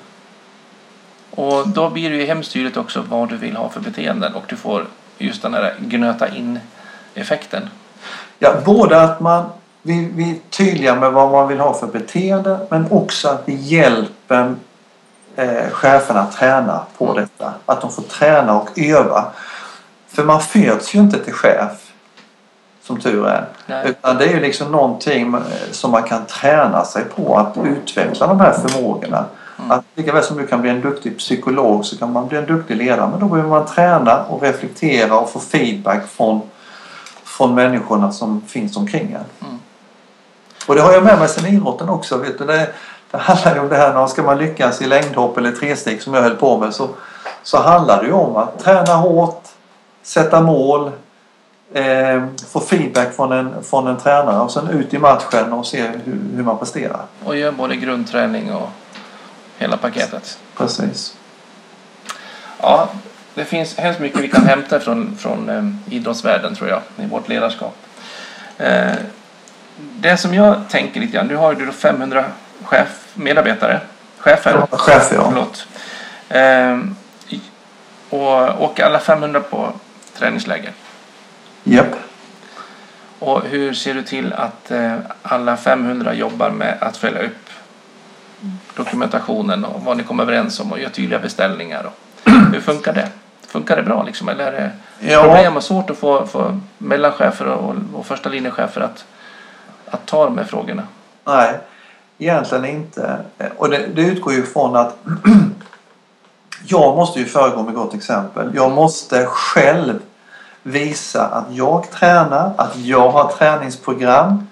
Och 1.31 1.69
då 1.69 1.91
blir 1.91 2.11
det 2.11 2.17
ju 2.17 2.27
hemstyret 2.27 2.77
också 2.77 3.05
vad 3.09 3.29
du 3.29 3.37
vill 3.37 3.57
ha 3.57 3.69
för 3.69 3.81
beteenden 3.81 4.35
och 4.35 4.45
du 4.47 4.57
får 4.57 4.87
just 5.19 5.43
den 5.43 5.55
här 5.55 5.75
gnöta 5.79 6.29
in 6.29 6.59
effekten. 7.15 7.69
Ja, 8.39 8.55
både 8.65 9.03
att 9.03 9.21
man, 9.21 9.45
vi, 9.87 10.11
vi 10.15 10.31
är 10.31 10.37
tydliga 10.51 10.95
med 10.95 11.13
vad 11.13 11.31
man 11.31 11.49
vill 11.49 11.61
ha 11.61 11.75
för 11.75 11.87
beteende 11.87 12.59
men 12.71 12.87
också 12.91 13.29
att 13.29 13.43
vi 13.45 13.55
hjälper 13.55 14.55
eh, 15.37 15.71
cheferna 15.73 16.21
att 16.21 16.33
träna 16.33 16.81
på 16.99 17.15
detta. 17.15 17.53
Att 17.67 17.81
de 17.81 17.93
får 17.93 18.03
träna 18.03 18.61
och 18.61 18.79
öva. 18.79 19.25
För 20.09 20.25
man 20.25 20.41
föds 20.41 20.95
ju 20.95 20.99
inte 20.99 21.25
till 21.25 21.33
chef 21.33 21.93
som 22.83 23.01
tur 23.01 23.27
är. 23.27 23.47
Nej. 23.67 23.89
Utan 23.89 24.17
det 24.19 24.25
är 24.25 24.35
ju 24.35 24.41
liksom 24.41 24.73
någonting 24.73 25.35
eh, 25.35 25.41
som 25.71 25.91
man 25.91 26.03
kan 26.03 26.25
träna 26.27 26.85
sig 26.85 27.05
på 27.05 27.37
att 27.39 27.57
utveckla 27.65 28.27
de 28.27 28.41
här 28.41 28.53
förmågorna. 28.53 29.25
Mm. 29.59 29.71
Att 29.71 29.85
lika 29.95 30.13
väl 30.13 30.23
som 30.23 30.37
du 30.37 30.47
kan 30.47 30.61
bli 30.61 30.71
en 30.71 30.81
duktig 30.81 31.19
psykolog 31.19 31.85
så 31.85 31.99
kan 31.99 32.13
man 32.13 32.29
bli 32.29 32.39
en 32.39 32.47
duktig 32.47 32.77
ledare. 32.77 33.11
Men 33.11 33.21
då 33.21 33.27
behöver 33.27 33.51
man 33.51 33.67
träna 33.67 34.25
och 34.25 34.43
reflektera 34.43 35.19
och 35.19 35.31
få 35.31 35.41
feedback 35.41 36.09
från, 36.09 36.41
från 37.25 37.55
människorna 37.55 38.13
som 38.13 38.43
finns 38.47 38.77
omkring 38.77 39.13
en. 39.13 39.47
Mm. 39.49 39.59
Och 40.67 40.75
det 40.75 40.81
har 40.81 40.93
jag 40.93 41.05
med 41.05 41.19
mig 41.19 41.29
sen 41.29 41.47
idrotten 41.47 41.89
också. 41.89 42.17
Vet 42.17 42.39
du. 42.39 42.45
Det, 42.45 42.69
det 43.11 43.19
handlar 43.19 43.55
ju 43.55 43.61
om 43.61 43.69
det 43.69 43.77
här 43.77 43.95
när 43.95 44.07
ska 44.07 44.23
man 44.23 44.39
lyckas 44.39 44.83
i 44.83 44.87
längdhopp 44.87 45.39
eller 45.39 45.53
tresteg 45.53 46.03
som 46.03 46.15
jag 46.15 46.23
höll 46.23 46.37
på 46.37 46.59
med 46.59 46.75
så, 46.75 46.89
så 47.43 47.59
handlar 47.59 48.03
det 48.03 48.07
ju 48.07 48.13
om 48.13 48.37
att 48.37 48.59
träna 48.59 48.95
hårt, 48.95 49.43
sätta 50.03 50.41
mål, 50.41 50.91
eh, 51.73 52.25
få 52.49 52.61
feedback 52.61 53.15
från 53.15 53.33
en, 53.33 53.65
från 53.65 53.87
en 53.87 53.97
tränare 53.97 54.41
och 54.41 54.51
sen 54.51 54.69
ut 54.69 54.95
i 54.95 54.99
matchen 54.99 55.53
och 55.53 55.67
se 55.67 55.83
hur, 56.05 56.21
hur 56.35 56.43
man 56.43 56.59
presterar. 56.59 57.01
Och 57.25 57.37
gör 57.37 57.53
både 57.53 57.77
grundträning 57.77 58.55
och 58.55 58.69
hela 59.59 59.77
paketet. 59.77 60.39
Precis. 60.57 61.17
Ja, 62.61 62.89
det 63.35 63.45
finns 63.45 63.77
hemskt 63.79 64.01
mycket 64.01 64.21
vi 64.21 64.29
kan 64.29 64.47
hämta 64.47 64.81
från, 64.81 65.17
från 65.19 65.49
eh, 65.49 65.95
idrottsvärlden 65.95 66.55
tror 66.55 66.69
jag, 66.69 66.81
i 66.97 67.07
vårt 67.07 67.29
ledarskap. 67.29 67.77
Eh, 68.59 68.93
det 69.77 70.17
som 70.17 70.35
jag 70.35 70.57
tänker 70.69 71.01
lite 71.01 71.13
grann, 71.13 71.27
nu 71.27 71.37
har 71.37 71.55
du 71.55 71.73
500 71.73 72.25
chef, 72.65 72.89
medarbetare, 73.15 73.81
chefer. 74.19 74.67
Ja, 74.71 74.77
chefer, 74.79 75.17
ja. 75.17 75.31
Förlåt. 75.31 75.67
Eh, 76.29 76.79
och 78.11 78.63
åker 78.65 78.85
alla 78.85 78.99
500 78.99 79.41
på 79.41 79.73
träningsläger. 80.19 80.73
Japp. 81.65 81.95
Och 83.19 83.43
hur 83.45 83.75
ser 83.75 83.95
du 83.95 84.03
till 84.03 84.33
att 84.33 84.71
eh, 84.71 84.95
alla 85.23 85.57
500 85.57 86.15
jobbar 86.15 86.51
med 86.51 86.77
att 86.81 86.97
följa 86.97 87.23
upp 87.23 87.51
dokumentationen 88.77 89.65
och 89.65 89.83
vad 89.85 89.97
ni 89.97 90.03
kommer 90.03 90.23
överens 90.23 90.61
om 90.61 90.73
och 90.73 90.79
gör 90.81 90.89
tydliga 90.89 91.19
beställningar? 91.19 91.85
Och 91.87 92.31
hur 92.53 92.61
funkar 92.61 92.93
det? 92.93 93.09
Funkar 93.49 93.77
det 93.77 93.83
bra 93.83 94.03
liksom? 94.03 94.29
Eller 94.29 94.45
är 94.47 94.53
det 94.53 94.71
Ja. 95.13 95.23
problem 95.23 95.57
och 95.57 95.65
svårt 95.65 95.91
att 95.91 95.99
få, 95.99 96.27
få 96.27 96.61
mellanchefer 96.79 97.47
och, 97.47 97.75
och 97.95 98.07
första 98.07 98.29
linjechefer 98.29 98.81
att, 98.81 99.05
att 99.97 100.07
ta 100.07 100.25
de 100.25 100.39
här 100.39 100.45
frågorna? 100.45 100.83
Nej, 101.25 101.59
egentligen 102.19 102.65
inte. 102.65 103.19
Och 103.57 103.71
det, 103.71 103.87
det 103.95 104.03
utgår 104.03 104.33
ju 104.33 104.43
från 104.43 104.77
att 104.77 104.97
jag 106.67 106.97
måste 106.97 107.19
ju 107.19 107.25
föregå 107.25 107.63
med 107.63 107.75
gott 107.75 107.95
exempel. 107.95 108.51
Jag 108.55 108.73
måste 108.73 109.27
själv 109.27 109.99
visa 110.63 111.27
att 111.27 111.45
jag 111.51 111.91
tränar, 111.91 112.53
att 112.57 112.77
jag 112.77 113.11
har 113.11 113.29
träningsprogram, 113.29 114.47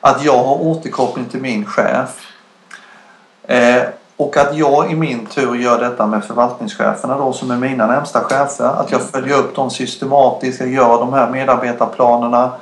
att 0.00 0.24
jag 0.24 0.44
har 0.44 0.62
återkoppling 0.62 1.24
till 1.24 1.40
min 1.40 1.66
chef. 1.66 2.26
Eh, 3.42 3.82
och 4.16 4.36
att 4.36 4.56
jag 4.56 4.90
i 4.92 4.94
min 4.94 5.26
tur 5.26 5.54
gör 5.54 5.80
detta 5.80 6.06
med 6.06 6.24
förvaltningscheferna 6.24 7.16
då 7.16 7.32
som 7.32 7.50
är 7.50 7.56
mina 7.56 7.86
närmsta 7.86 8.20
chefer. 8.20 8.64
Att 8.64 8.92
jag 8.92 9.02
följer 9.02 9.36
upp 9.36 9.56
dem 9.56 9.70
systematiskt, 9.70 10.60
jag 10.60 10.68
gör 10.68 10.98
de 10.98 11.12
här 11.12 11.30
medarbetarplanerna. 11.30 12.52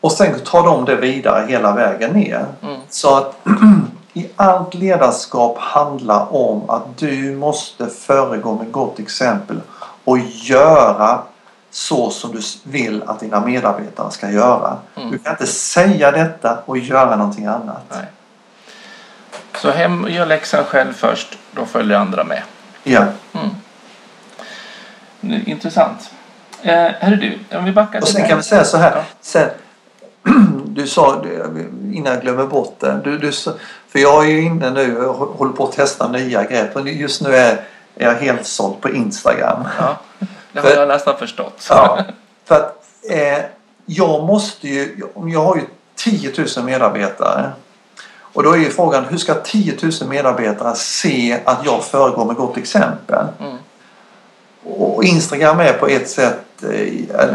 Och 0.00 0.12
sen 0.12 0.40
tar 0.40 0.62
de 0.62 0.84
det 0.84 0.96
vidare 0.96 1.46
hela 1.48 1.74
vägen 1.74 2.10
ner. 2.10 2.46
Mm. 2.62 2.80
Så 2.88 3.16
att 3.16 3.36
i 4.12 4.26
allt 4.36 4.74
ledarskap 4.74 5.58
handlar 5.58 6.34
om 6.34 6.70
att 6.70 6.98
du 6.98 7.36
måste 7.36 7.86
föregå 7.86 8.54
med 8.54 8.72
gott 8.72 8.98
exempel 8.98 9.60
och 10.04 10.18
göra 10.32 11.22
så 11.70 12.10
som 12.10 12.32
du 12.32 12.40
vill 12.62 13.02
att 13.06 13.20
dina 13.20 13.40
medarbetare 13.40 14.10
ska 14.10 14.30
göra. 14.30 14.76
Mm. 14.96 15.10
Du 15.10 15.18
kan 15.18 15.32
inte 15.32 15.46
säga 15.46 16.10
detta 16.10 16.58
och 16.64 16.78
göra 16.78 17.16
någonting 17.16 17.46
annat. 17.46 17.82
Nej. 17.90 18.06
Så 19.54 19.70
hem 19.70 20.04
och 20.04 20.10
gör 20.10 20.26
läxan 20.26 20.64
själv 20.64 20.92
först, 20.92 21.38
då 21.52 21.66
följer 21.66 21.98
andra 21.98 22.24
med. 22.24 22.42
Ja. 22.82 23.04
Mm. 23.32 23.50
Intressant. 25.46 26.10
Eh, 26.62 26.88
hörru 27.00 27.16
du, 27.16 27.56
om 27.58 27.64
vi 27.64 27.72
backar 27.72 28.00
Och 28.00 28.08
sen 28.08 28.28
kan 28.28 28.36
vi 28.38 28.44
säga 28.44 28.64
så 28.64 28.76
här. 28.76 28.96
Ja. 28.96 29.02
Sen, 29.20 29.50
du 30.66 30.86
sa, 30.86 31.24
innan 31.92 32.12
jag 32.12 32.22
glömmer 32.22 32.46
bort 32.46 32.80
det. 32.80 33.00
Du, 33.04 33.18
du, 33.18 33.32
för 33.88 33.98
jag 33.98 34.24
är 34.24 34.28
ju 34.28 34.42
inne 34.42 34.70
nu 34.70 35.06
och 35.06 35.28
håller 35.28 35.52
på 35.52 35.64
att 35.64 35.72
testa 35.72 36.08
nya 36.08 36.44
grepp. 36.44 36.76
Och 36.76 36.88
just 36.88 37.22
nu 37.22 37.36
är 37.36 37.66
är 37.96 38.06
jag 38.06 38.14
helt 38.14 38.46
såld 38.46 38.80
på 38.80 38.90
Instagram. 38.90 39.64
Ja, 39.78 39.98
det 40.52 40.60
har 40.60 40.70
jag 40.76 40.88
nästan 40.88 41.18
förstått. 41.18 41.66
Ja, 41.70 42.04
för 42.44 42.54
att 42.54 42.84
eh, 43.10 43.44
jag 43.86 44.24
måste 44.24 44.68
ju, 44.68 45.02
jag 45.14 45.44
har 45.44 45.56
ju 45.56 45.62
10 45.94 46.32
000 46.56 46.64
medarbetare. 46.64 47.52
Och 48.18 48.42
då 48.42 48.52
är 48.52 48.56
ju 48.56 48.70
frågan 48.70 49.04
hur 49.04 49.16
ska 49.16 49.34
10 49.34 49.78
000 49.82 49.92
medarbetare 50.08 50.74
se 50.76 51.40
att 51.44 51.58
jag 51.64 51.84
föregår 51.84 52.24
med 52.24 52.36
gott 52.36 52.56
exempel? 52.56 53.26
Mm. 53.40 53.56
Och 54.64 55.04
Instagram 55.04 55.60
är 55.60 55.72
på 55.72 55.86
ett 55.86 56.10
sätt 56.10 56.45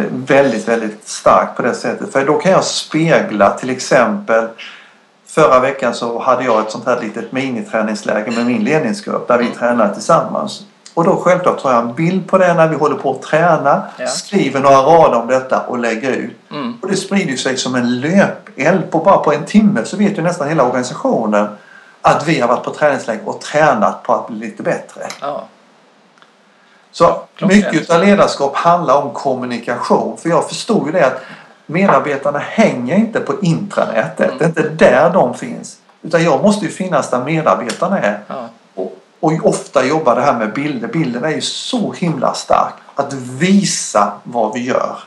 väldigt, 0.09 0.67
väldigt 0.67 1.07
starkt 1.07 1.55
på 1.57 1.61
det 1.61 1.73
sättet. 1.73 2.13
För 2.13 2.25
då 2.25 2.33
kan 2.33 2.51
jag 2.51 2.63
spegla 2.63 3.49
till 3.49 3.69
exempel 3.69 4.47
Förra 5.25 5.59
veckan 5.59 5.93
så 5.93 6.19
hade 6.19 6.43
jag 6.43 6.59
ett 6.59 6.71
sånt 6.71 6.85
här 6.85 7.01
litet 7.01 7.31
miniträningsläger 7.31 8.31
med 8.31 8.45
min 8.45 8.63
ledningsgrupp 8.63 9.27
där 9.27 9.37
vi 9.37 9.47
tränade 9.47 9.93
tillsammans. 9.93 10.63
Och 10.93 11.03
då 11.03 11.15
självklart 11.15 11.61
tar 11.61 11.71
jag 11.71 11.81
en 11.81 11.93
bild 11.93 12.27
på 12.27 12.37
det 12.37 12.53
när 12.53 12.67
vi 12.67 12.75
håller 12.75 12.95
på 12.95 13.11
att 13.11 13.21
träna, 13.21 13.83
Ja. 13.97 14.07
skriver 14.07 14.59
några 14.59 14.77
rader 14.77 15.19
om 15.19 15.27
detta 15.27 15.59
och 15.61 15.79
lägger 15.79 16.11
ut. 16.11 16.37
Mm. 16.51 16.73
Och 16.81 16.87
det 16.87 16.95
sprider 16.95 17.35
sig 17.35 17.57
som 17.57 17.75
en 17.75 17.99
löpeld. 17.99 18.91
På 18.91 18.99
bara 18.99 19.17
på 19.17 19.33
en 19.33 19.45
timme 19.45 19.85
så 19.85 19.97
vet 19.97 20.17
ju 20.17 20.21
nästan 20.21 20.49
hela 20.49 20.63
organisationen 20.63 21.47
att 22.01 22.27
vi 22.27 22.39
har 22.39 22.47
varit 22.47 22.63
på 22.63 22.73
träningsläger 22.73 23.29
och 23.29 23.41
tränat 23.41 24.03
på 24.03 24.13
att 24.13 24.27
bli 24.27 24.37
lite 24.37 24.63
bättre. 24.63 25.01
Ja. 25.21 25.47
Så 26.91 27.21
mycket 27.39 27.89
av 27.89 28.03
ledarskap 28.03 28.55
handlar 28.55 29.01
om 29.01 29.13
kommunikation. 29.13 30.17
För 30.17 30.29
jag 30.29 30.49
förstod 30.49 30.85
ju 30.85 30.91
det 30.91 31.05
att 31.05 31.21
medarbetarna 31.65 32.39
hänger 32.39 32.95
inte 32.95 33.19
på 33.19 33.33
intranätet. 33.41 34.31
Mm. 34.31 34.37
Det 34.37 34.43
är 34.43 34.47
inte 34.47 34.69
där 34.69 35.09
de 35.09 35.33
finns. 35.33 35.77
Utan 36.01 36.23
jag 36.23 36.43
måste 36.43 36.65
ju 36.65 36.71
finnas 36.71 37.09
där 37.09 37.23
medarbetarna 37.23 37.99
är. 37.99 38.19
Ja. 38.27 38.49
Och, 38.75 38.97
och 39.19 39.33
ofta 39.43 39.85
jobbar 39.85 40.15
det 40.15 40.21
här 40.21 40.33
med 40.33 40.53
bilder. 40.53 40.87
Bilden 40.87 41.23
är 41.23 41.29
ju 41.29 41.41
så 41.41 41.93
himla 41.93 42.33
stark. 42.33 42.73
Att 42.95 43.13
visa 43.13 44.11
vad 44.23 44.53
vi 44.53 44.65
gör. 44.65 44.97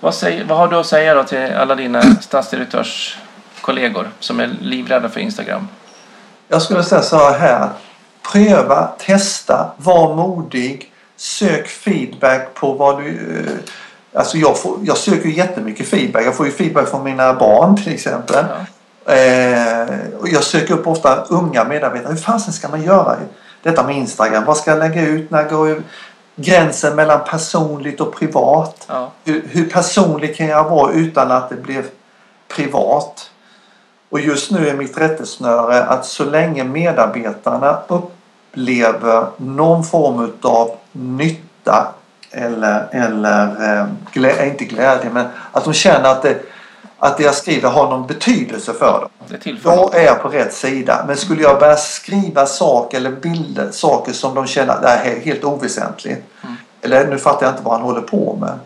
Vad, 0.00 0.14
säger, 0.14 0.44
vad 0.44 0.58
har 0.58 0.68
du 0.68 0.76
att 0.76 0.86
säga 0.86 1.14
då 1.14 1.24
till 1.24 1.54
alla 1.54 1.74
dina 1.74 2.02
stadsdirektörskollegor 2.02 4.10
som 4.20 4.40
är 4.40 4.46
livrädda 4.60 5.08
för 5.08 5.20
Instagram? 5.20 5.68
Jag 6.48 6.62
skulle 6.62 6.82
säga 6.82 7.02
så 7.02 7.30
här. 7.30 7.68
Pröva, 8.32 8.86
testa, 8.98 9.70
var 9.76 10.14
modig. 10.14 10.90
Sök 11.16 11.68
feedback 11.68 12.54
på 12.54 12.72
vad 12.72 12.98
du... 13.02 13.08
eh, 13.46 13.52
Alltså 14.16 14.38
jag, 14.38 14.58
får, 14.58 14.78
jag 14.82 14.96
söker 14.96 15.28
ju 15.28 15.34
jättemycket 15.34 15.88
feedback. 15.88 16.26
Jag 16.26 16.34
får 16.34 16.46
ju 16.46 16.52
feedback 16.52 16.88
från 16.88 17.04
mina 17.04 17.34
barn 17.34 17.76
till 17.76 17.94
exempel. 17.94 18.44
Ja. 19.06 19.12
Eh, 19.12 19.88
och 20.20 20.28
jag 20.28 20.44
söker 20.44 20.74
upp 20.74 20.86
ofta 20.86 21.24
unga 21.28 21.64
medarbetare. 21.64 22.12
Hur 22.12 22.18
fasen 22.20 22.52
ska 22.52 22.68
man 22.68 22.82
göra 22.82 23.16
detta 23.62 23.82
med 23.82 23.96
Instagram? 23.96 24.44
Vad 24.44 24.56
ska 24.56 24.70
jag 24.70 24.78
lägga 24.78 25.06
ut? 25.06 25.30
När 25.30 25.48
går 25.48 25.82
gränsen 26.36 26.96
mellan 26.96 27.20
personligt 27.30 28.00
och 28.00 28.14
privat? 28.14 28.84
Ja. 28.88 29.10
Hur, 29.24 29.44
hur 29.50 29.70
personlig 29.70 30.36
kan 30.36 30.46
jag 30.46 30.64
vara 30.70 30.92
utan 30.92 31.30
att 31.32 31.48
det 31.48 31.56
blir 31.56 31.84
privat? 32.56 33.30
Och 34.10 34.20
just 34.20 34.50
nu 34.50 34.68
är 34.68 34.74
mitt 34.74 34.98
rättesnöre 34.98 35.84
att 35.84 36.06
så 36.06 36.24
länge 36.24 36.64
medarbetarna 36.64 37.78
upplever 38.54 39.26
någon 39.36 39.84
form 39.84 40.32
av 40.42 40.70
nytta 40.92 41.94
eller, 42.30 42.88
eller 42.90 43.78
eh, 43.80 43.86
glä, 44.12 44.46
inte 44.46 44.64
glädje 44.64 45.10
men 45.10 45.26
att 45.52 45.64
de 45.64 45.72
känner 45.72 46.08
att 46.08 46.22
det, 46.22 46.42
att 46.98 47.16
det 47.16 47.22
jag 47.22 47.34
skriver 47.34 47.68
har 47.68 47.90
någon 47.90 48.06
betydelse 48.06 48.72
för 48.72 49.00
dem. 49.00 49.38
Då 49.62 49.90
är 49.94 50.04
jag 50.04 50.22
på 50.22 50.28
rätt 50.28 50.54
sida. 50.54 51.04
Men 51.06 51.16
skulle 51.16 51.42
jag 51.42 51.58
börja 51.60 51.76
skriva 51.76 52.46
saker 52.46 52.96
eller 52.96 53.10
bilder, 53.10 53.70
saker 53.70 54.12
som 54.12 54.34
de 54.34 54.46
känner 54.46 54.80
det 54.80 54.88
här 54.88 55.04
är 55.04 55.20
helt 55.20 55.44
oväsentligt. 55.44 56.22
Mm. 56.42 56.56
Eller 56.82 57.06
nu 57.08 57.18
fattar 57.18 57.46
jag 57.46 57.52
inte 57.52 57.62
vad 57.62 57.74
han 57.74 57.82
håller 57.82 58.00
på 58.00 58.36
med. 58.40 58.58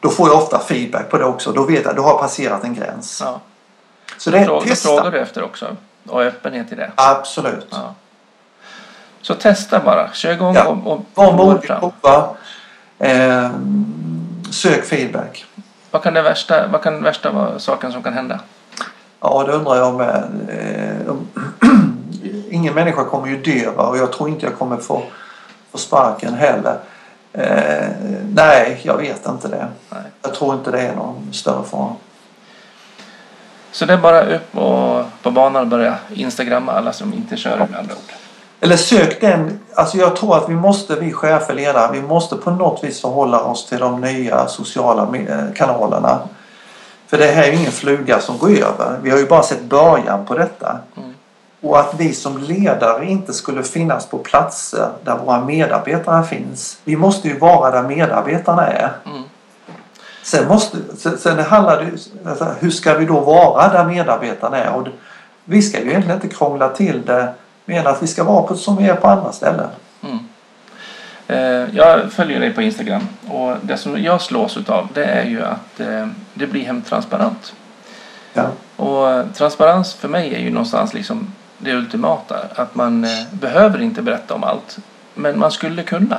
Då 0.00 0.08
får 0.08 0.28
jag 0.28 0.38
ofta 0.38 0.58
feedback 0.58 1.10
på 1.10 1.18
det 1.18 1.24
också. 1.24 1.52
Då 1.52 1.64
vet 1.64 1.84
jag, 1.84 1.96
då 1.96 2.02
har 2.02 2.10
jag 2.10 2.20
passerat 2.20 2.64
en 2.64 2.74
gräns. 2.74 3.20
Ja. 3.24 3.40
Så 4.18 4.30
det 4.30 4.38
är 4.38 4.44
Frå- 4.44 4.46
Då 4.46 4.60
testa. 4.60 4.88
frågar 4.88 5.10
du 5.10 5.18
efter 5.18 5.42
också. 5.44 5.76
Och 6.08 6.22
öppenhet 6.22 6.72
i 6.72 6.74
det. 6.74 6.90
Absolut. 6.94 7.66
Ja. 7.70 7.94
Så 9.22 9.34
testa 9.34 9.80
bara. 9.80 10.12
Kör 10.12 10.32
igång 10.32 10.54
Ja. 10.54 10.64
och, 10.66 10.92
och 10.92 11.00
Var 11.14 11.32
modig, 11.32 11.62
prova. 11.62 12.28
Eh, 12.98 13.50
sök 14.50 14.84
feedback. 14.84 15.44
Vad 15.90 16.02
kan 16.02 16.14
det 16.14 16.22
värsta, 16.22 16.66
vad 16.66 16.82
kan 16.82 17.02
värsta 17.02 17.30
vara 17.30 17.58
saken 17.58 17.92
som 17.92 18.02
kan 18.02 18.12
hända? 18.12 18.40
Ja, 19.20 19.44
det 19.46 19.52
undrar 19.52 19.76
jag 19.76 19.94
med. 19.94 20.24
Eh, 20.48 21.14
ingen 22.50 22.74
människa 22.74 23.04
kommer 23.04 23.28
ju 23.28 23.36
dö 23.42 23.68
och 23.68 23.98
jag 23.98 24.12
tror 24.12 24.28
inte 24.28 24.46
jag 24.46 24.58
kommer 24.58 24.76
få, 24.76 25.02
få 25.72 25.78
sparken 25.78 26.34
heller. 26.34 26.76
Eh, 27.32 27.88
nej, 28.28 28.80
jag 28.82 28.96
vet 28.96 29.26
inte 29.26 29.48
det. 29.48 29.68
Nej. 29.90 30.02
Jag 30.22 30.34
tror 30.34 30.54
inte 30.54 30.70
det 30.70 30.80
är 30.80 30.94
någon 30.96 31.32
större 31.32 31.64
fara. 31.64 31.92
Så 33.72 33.86
det 33.86 33.92
är 33.92 33.98
bara 33.98 34.22
upp 34.22 34.56
och 34.56 35.04
på 35.22 35.30
banan 35.30 35.62
och 35.62 35.68
börja 35.68 35.94
instagramma 36.14 36.72
alla 36.72 36.92
som 36.92 37.14
inte 37.14 37.36
kör 37.36 37.56
med 37.56 37.78
andra 37.78 37.94
ord. 37.94 38.12
Eller 38.64 38.76
sök 38.76 39.20
den. 39.20 39.60
Alltså 39.74 39.98
jag 39.98 40.16
tror 40.16 40.36
att 40.36 40.48
vi 40.48 40.54
måste, 40.54 40.94
vi 40.94 41.12
chefer, 41.12 41.54
ledare, 41.54 41.92
vi 41.92 42.02
måste 42.02 42.36
på 42.36 42.50
något 42.50 42.84
vis 42.84 43.00
förhålla 43.00 43.40
oss 43.40 43.66
till 43.66 43.78
de 43.78 44.00
nya 44.00 44.48
sociala 44.48 45.02
eh, 45.02 45.54
kanalerna. 45.54 46.18
För 47.06 47.18
det 47.18 47.26
här 47.26 47.42
är 47.42 47.52
ju 47.52 47.58
ingen 47.58 47.72
fluga 47.72 48.20
som 48.20 48.38
går 48.38 48.50
över. 48.50 48.98
Vi 49.02 49.10
har 49.10 49.18
ju 49.18 49.26
bara 49.26 49.42
sett 49.42 49.62
början 49.62 50.26
på 50.26 50.34
detta. 50.34 50.78
Mm. 50.96 51.14
och 51.62 51.80
att 51.80 51.94
vi 51.98 52.12
som 52.14 52.38
ledare 52.38 53.06
inte 53.06 53.32
skulle 53.32 53.62
finnas 53.62 54.06
på 54.06 54.18
platser 54.18 54.88
där 55.04 55.18
våra 55.18 55.44
medarbetare 55.44 56.24
finns. 56.24 56.78
Vi 56.84 56.96
måste 56.96 57.28
ju 57.28 57.38
vara 57.38 57.70
där 57.70 57.88
medarbetarna 57.88 58.66
är. 58.66 58.92
Mm. 59.06 59.22
Sen, 60.22 60.48
måste, 60.48 60.76
sen, 60.98 61.18
sen 61.18 61.38
handlar 61.38 61.80
det 61.80 61.90
alltså, 62.30 62.46
hur 62.60 62.70
ska 62.70 62.94
vi 62.94 63.06
då 63.06 63.20
vara 63.20 63.68
där 63.68 63.84
medarbetarna 63.84 64.56
är? 64.56 64.74
Och 64.74 64.86
vi 65.44 65.62
ska 65.62 65.80
ju 65.80 65.90
egentligen 65.90 66.22
inte 66.22 66.36
krångla 66.36 66.68
till 66.68 67.02
det 67.06 67.32
än 67.76 67.86
att 67.86 68.02
vi 68.02 68.06
ska 68.06 68.24
vara 68.24 68.42
på, 68.42 68.56
som 68.56 68.76
vi 68.76 68.88
är 68.88 68.94
på 68.94 69.08
andra 69.08 69.32
ställen. 69.32 69.68
Mm. 70.02 70.18
Eh, 71.28 71.76
jag 71.76 72.12
följer 72.12 72.40
dig 72.40 72.52
på 72.52 72.62
Instagram 72.62 73.08
och 73.28 73.56
det 73.62 73.76
som 73.76 74.02
jag 74.02 74.22
slås 74.22 74.56
utav 74.56 74.88
det 74.94 75.04
är 75.04 75.24
ju 75.24 75.42
att 75.42 75.80
eh, 75.80 76.06
det 76.34 76.46
blir 76.46 76.64
hemtransparent. 76.64 77.54
Ja. 78.32 78.46
Och 78.76 79.34
transparens 79.34 79.94
för 79.94 80.08
mig 80.08 80.34
är 80.34 80.40
ju 80.40 80.50
någonstans 80.50 80.94
liksom 80.94 81.32
det 81.58 81.72
ultimata. 81.72 82.36
Att 82.54 82.74
man 82.74 83.04
eh, 83.04 83.10
behöver 83.30 83.82
inte 83.82 84.02
berätta 84.02 84.34
om 84.34 84.44
allt. 84.44 84.78
Men 85.14 85.38
man 85.38 85.50
skulle 85.50 85.82
kunna. 85.82 86.18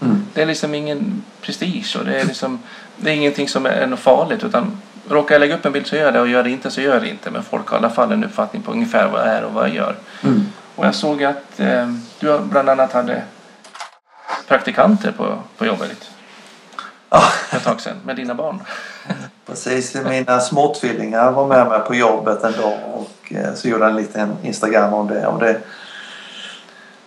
Mm. 0.00 0.26
Det 0.34 0.42
är 0.42 0.46
liksom 0.46 0.74
ingen 0.74 1.22
prestige 1.40 1.96
och 1.98 2.04
det 2.04 2.20
är 2.20 2.24
liksom 2.24 2.58
det 2.96 3.10
är 3.10 3.14
ingenting 3.14 3.48
som 3.48 3.66
är 3.66 3.86
något 3.86 4.00
farligt 4.00 4.44
utan 4.44 4.80
råkar 5.08 5.34
jag 5.34 5.40
lägga 5.40 5.54
upp 5.54 5.66
en 5.66 5.72
bild 5.72 5.86
så 5.86 5.96
gör 5.96 6.04
jag 6.04 6.14
det 6.14 6.20
och 6.20 6.28
gör 6.28 6.42
det 6.42 6.50
inte 6.50 6.70
så 6.70 6.80
gör 6.80 7.00
det 7.00 7.08
inte. 7.08 7.30
Men 7.30 7.42
folk 7.42 7.68
har 7.68 7.76
i 7.76 7.78
alla 7.78 7.90
fall 7.90 8.12
en 8.12 8.24
uppfattning 8.24 8.62
på 8.62 8.72
ungefär 8.72 9.08
vad 9.08 9.20
jag 9.20 9.28
är 9.28 9.44
och 9.44 9.52
vad 9.52 9.68
jag 9.68 9.74
gör. 9.74 9.96
Mm. 10.22 10.46
Och 10.76 10.86
jag 10.86 10.94
såg 10.94 11.24
att 11.24 11.60
eh, 11.60 11.88
du 12.20 12.38
bland 12.38 12.68
annat 12.68 12.92
hade 12.92 13.22
praktikanter 14.48 15.12
på, 15.12 15.38
på 15.56 15.66
jobbet 15.66 16.10
Ja, 17.10 17.20
för 17.20 17.56
ett 17.56 17.64
tag 17.64 17.80
sedan 17.80 18.00
med 18.04 18.16
dina 18.16 18.34
barn. 18.34 18.62
precis. 19.46 19.94
Mina 19.94 20.40
småtvillingar 20.40 21.30
var 21.30 21.46
med 21.46 21.66
mig 21.66 21.80
på 21.80 21.94
jobbet 21.94 22.44
en 22.44 22.52
dag 22.52 22.78
och 22.94 23.32
eh, 23.32 23.54
så 23.54 23.68
gjorde 23.68 23.86
en 23.86 23.96
liten 23.96 24.36
Instagram 24.42 24.94
om 24.94 25.08
det. 25.08 25.26
Och 25.26 25.40
det 25.40 25.60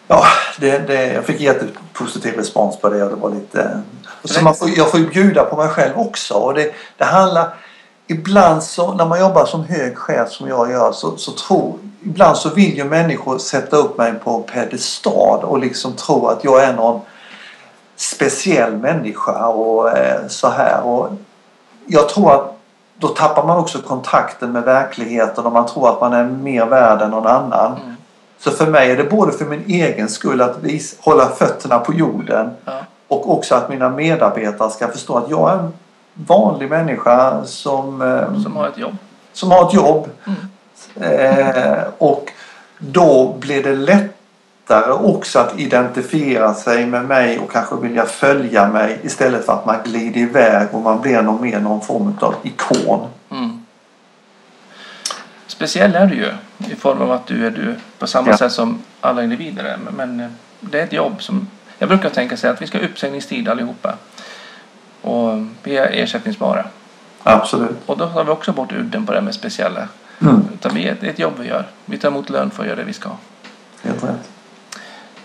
ja, 0.08 0.24
det, 0.58 0.78
det, 0.78 1.14
jag 1.14 1.26
fick 1.26 1.42
jättepositiv 1.42 2.36
respons 2.36 2.78
på 2.78 2.90
det 2.90 3.04
och 3.04 3.10
det 3.10 3.16
var 3.16 3.30
lite... 3.30 3.82
Så 4.24 4.44
man 4.44 4.56
får, 4.56 4.70
jag 4.70 4.92
får 4.92 5.00
ju 5.00 5.08
bjuda 5.08 5.44
på 5.44 5.58
mig 5.58 5.70
själv 5.70 5.98
också. 5.98 6.34
Och 6.34 6.54
det, 6.54 6.74
det 6.98 7.06
handlar... 7.06 7.54
Ibland 8.08 8.64
så 8.64 8.94
när 8.94 9.06
man 9.06 9.20
jobbar 9.20 9.46
som 9.46 9.64
hög 9.64 9.98
chef 9.98 10.30
som 10.30 10.48
jag 10.48 10.72
gör 10.72 10.92
så, 10.92 11.18
så 11.18 11.32
tror... 11.32 11.74
Ibland 12.02 12.38
så 12.38 12.50
vill 12.50 12.78
ju 12.78 12.84
människor 12.84 13.38
sätta 13.38 13.78
upp 13.78 13.98
mig 13.98 14.14
på 14.24 14.32
en 14.32 14.44
pedestal 14.44 15.44
och 15.44 15.60
liksom 15.60 15.94
tro 15.94 16.28
att 16.28 16.44
jag 16.44 16.64
är 16.64 16.74
någon 16.74 17.02
speciell 17.96 18.78
människa 18.78 19.48
och 19.48 19.98
eh, 19.98 20.28
så 20.28 20.50
här. 20.50 20.84
Och 20.84 21.10
jag 21.88 22.10
tror 22.10 22.34
att 22.34 22.58
då 22.98 23.08
tappar 23.08 23.48
man 23.48 23.58
också 23.58 23.82
kontakten 23.82 24.52
med 24.52 24.64
verkligheten 24.64 25.46
och 25.46 25.52
man 25.52 25.68
tror 25.68 25.90
att 25.90 26.02
man 26.02 26.14
är 26.14 26.26
mer 26.26 26.66
värd 26.66 27.02
än 27.02 27.12
någon 27.12 27.28
annan. 27.28 27.72
Mm. 27.72 27.96
Så 28.40 28.52
för 28.52 28.68
mig 28.68 28.92
är 28.92 28.98
det 28.98 29.04
både 29.04 29.32
för 29.32 29.46
min 29.46 29.64
egen 29.68 30.10
skull 30.10 30.42
att 30.42 30.58
vis, 30.62 30.96
hålla 31.00 31.26
fötterna 31.30 31.80
på 31.80 31.94
jorden 31.94 32.50
Ja. 32.66 32.80
och 33.08 33.32
också 33.32 33.56
att 33.56 33.70
mina 33.70 33.90
medarbetare 33.90 34.70
ska 34.70 34.88
förstå 34.88 35.18
att 35.18 35.30
jag 35.30 35.52
är 35.52 35.58
en 35.58 35.74
vanlig 36.26 36.70
människa 36.70 37.46
som, 37.46 38.02
eh, 38.02 38.42
Som 38.44 38.56
har 38.56 38.68
ett 38.68 38.78
jobb. 38.78 38.98
som 39.34 39.52
har 39.52 39.68
ett 39.68 39.74
jobb. 39.74 40.10
Mm. 40.26 40.38
Eh, 41.56 41.84
och 41.98 42.32
då 42.80 43.36
blir 43.40 43.64
det 43.64 43.76
lättare 43.76 44.92
också 44.92 45.40
att 45.40 45.60
identifiera 45.60 46.54
sig 46.54 46.86
med 46.86 47.06
mig 47.06 47.40
och 47.40 47.52
kanske 47.52 47.76
vilja 47.76 48.06
följa 48.06 48.68
mig 48.68 49.00
istället 49.04 49.46
för 49.46 49.54
att 49.54 49.66
man 49.66 49.76
glider 49.86 50.20
iväg 50.22 50.68
och 50.72 50.82
man 50.82 51.02
blir 51.02 51.22
någon 51.22 51.42
mer 51.42 51.60
någon 51.60 51.82
form 51.82 52.18
av 52.22 52.36
ikon. 52.44 53.08
Mm. 53.32 53.66
Speciell 55.48 55.96
är 55.96 56.06
du 56.08 56.16
ju 56.16 56.32
i 56.72 56.76
form 56.76 57.02
av 57.02 57.12
att 57.12 57.28
du 57.28 57.46
är 57.48 57.52
du 57.52 57.76
på 58.00 58.08
samma 58.08 58.30
Ja. 58.30 58.38
sätt 58.38 58.52
som 58.52 58.80
alla 59.02 59.24
individer 59.24 59.64
är. 59.64 59.78
Men- 59.98 60.20
eh, 60.20 60.28
det 60.60 60.80
är 60.80 60.84
ett 60.84 60.94
jobb 60.94 61.22
som 61.24 61.48
jag 61.80 61.90
brukar 61.90 62.10
tänka 62.10 62.38
sig 62.38 62.50
att 62.50 62.62
vi 62.62 62.68
ska 62.68 62.78
ha 62.78 62.86
uppsägningstid 62.86 63.50
allihopa. 63.50 63.94
Och 65.08 65.46
vi 65.64 65.78
är 65.78 65.88
ersättningsbara. 65.92 66.66
Absolut. 67.24 67.78
Och 67.86 67.98
då 67.98 68.08
tar 68.10 68.24
vi 68.24 68.32
också 68.32 68.52
bort 68.52 68.72
udden 68.72 69.06
på 69.06 69.14
det 69.14 69.22
med 69.22 69.34
speciella. 69.34 69.88
Mm. 70.22 70.48
Utan 70.54 70.76
vi 70.76 70.84
det 70.84 71.08
är 71.08 71.10
ett 71.10 71.20
jobb 71.20 71.34
vi 71.40 71.48
gör. 71.48 71.66
Vi 71.86 71.98
tar 71.98 72.10
emot 72.10 72.30
lön 72.30 72.52
för 72.52 72.64
att 72.64 72.68
göra 72.68 72.80
det 72.80 72.84
vi 72.84 72.94
ska. 72.94 73.10
Helt 73.84 74.04
rätt. 74.04 74.30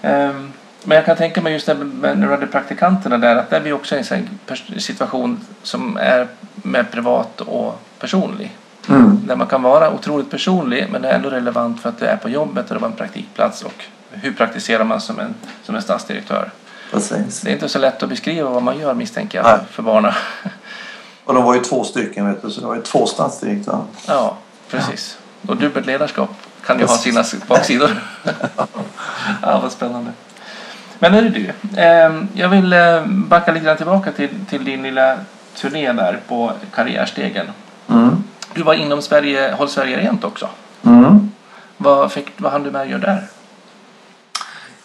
Ehm, 0.02 0.52
Men 0.84 0.96
jag 0.96 1.04
kan 1.04 1.16
tänka 1.16 1.42
mig 1.42 1.52
just 1.52 1.66
när 1.66 2.14
du 2.14 2.28
hade 2.28 2.46
praktikanterna 2.46 3.18
där 3.18 3.36
att 3.36 3.50
det 3.50 3.60
blir 3.60 3.72
också 3.72 3.96
en 3.96 4.04
här 4.04 4.78
situation 4.78 5.40
som 5.62 5.96
är 5.96 6.28
med 6.54 6.90
privat 6.90 7.40
och 7.40 7.80
personlig. 7.98 8.56
Mm. 8.88 9.20
Där 9.26 9.36
man 9.36 9.46
kan 9.46 9.62
vara 9.62 9.92
otroligt 9.94 10.30
personlig 10.30 10.88
men 10.92 11.02
det 11.02 11.08
är 11.08 11.14
ändå 11.14 11.30
relevant 11.30 11.80
för 11.80 11.88
att 11.88 11.98
du 11.98 12.04
är 12.04 12.16
på 12.16 12.28
jobbet 12.28 12.68
och 12.68 12.74
det 12.74 12.80
var 12.80 12.88
en 12.88 12.96
praktikplats 12.96 13.62
och 13.62 13.84
hur 14.10 14.32
praktiserar 14.32 14.84
man 14.84 15.00
som 15.00 15.18
en, 15.18 15.34
som 15.62 15.74
en 15.74 15.82
stadsdirektör? 15.82 16.50
Precis. 16.92 17.40
Det 17.40 17.50
är 17.50 17.52
inte 17.52 17.68
så 17.68 17.78
lätt 17.78 18.02
att 18.02 18.08
beskriva 18.08 18.50
vad 18.50 18.62
man 18.62 18.78
gör 18.78 18.94
misstänker 18.94 19.38
jag 19.38 19.44
Nej. 19.44 19.66
för 19.70 19.82
barnen. 19.82 20.12
Och 21.24 21.34
de 21.34 21.44
var 21.44 21.54
ju 21.54 21.60
två 21.60 21.84
stycken 21.84 22.26
vet 22.28 22.42
du, 22.42 22.50
så 22.50 22.60
det 22.60 22.66
var 22.66 22.74
ju 22.74 22.82
två 22.82 23.06
stadsdirektörer. 23.06 23.84
Ja, 24.06 24.36
precis. 24.70 25.18
Och 25.48 25.56
dubbelt 25.56 25.86
ledarskap 25.86 26.30
kan 26.64 26.78
ju 26.78 26.84
ha 26.84 26.96
sina 26.96 27.24
baksidor. 27.46 27.90
ja, 29.42 29.60
vad 29.62 29.72
spännande. 29.72 30.10
Men 30.98 31.14
är 31.14 31.22
det 31.22 31.28
du, 31.28 31.52
ehm, 31.80 32.28
jag 32.34 32.48
vill 32.48 32.72
eh, 32.72 33.06
backa 33.06 33.52
lite 33.52 33.64
grann 33.66 33.76
tillbaka 33.76 34.12
till, 34.12 34.28
till 34.48 34.64
din 34.64 34.82
lilla 34.82 35.18
turné 35.54 35.92
där 35.92 36.20
på 36.28 36.52
Karriärstegen. 36.74 37.46
Mm. 37.88 38.24
Du 38.54 38.62
var 38.62 38.74
inom 38.74 39.02
Sverige, 39.02 39.52
Håll 39.52 39.68
Sverige 39.68 39.96
Rent 39.96 40.24
också. 40.24 40.48
Mm. 40.82 41.30
Vad, 41.76 42.12
fick, 42.12 42.26
vad 42.36 42.52
hann 42.52 42.62
du 42.62 42.70
med 42.70 42.80
att 42.80 42.88
göra 42.88 43.00
där? 43.00 43.26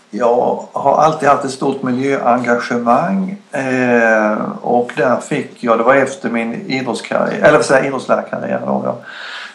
Jag 0.09 0.65
har 0.73 0.97
alltid 0.97 1.29
haft 1.29 1.45
ett 1.45 1.51
stort 1.51 1.83
miljöengagemang 1.83 3.37
eh, 3.51 4.37
och 4.61 4.91
där 4.95 5.19
fick 5.19 5.63
jag, 5.63 5.77
det 5.77 5.83
var 5.83 5.95
efter 5.95 6.29
min 6.29 6.53
idrottskarriär, 6.53 7.41
eller 7.41 7.65
jag, 7.69 7.85
idrottslärarkarriär 7.85 8.61
då. 8.65 8.81
Jag, 8.85 8.95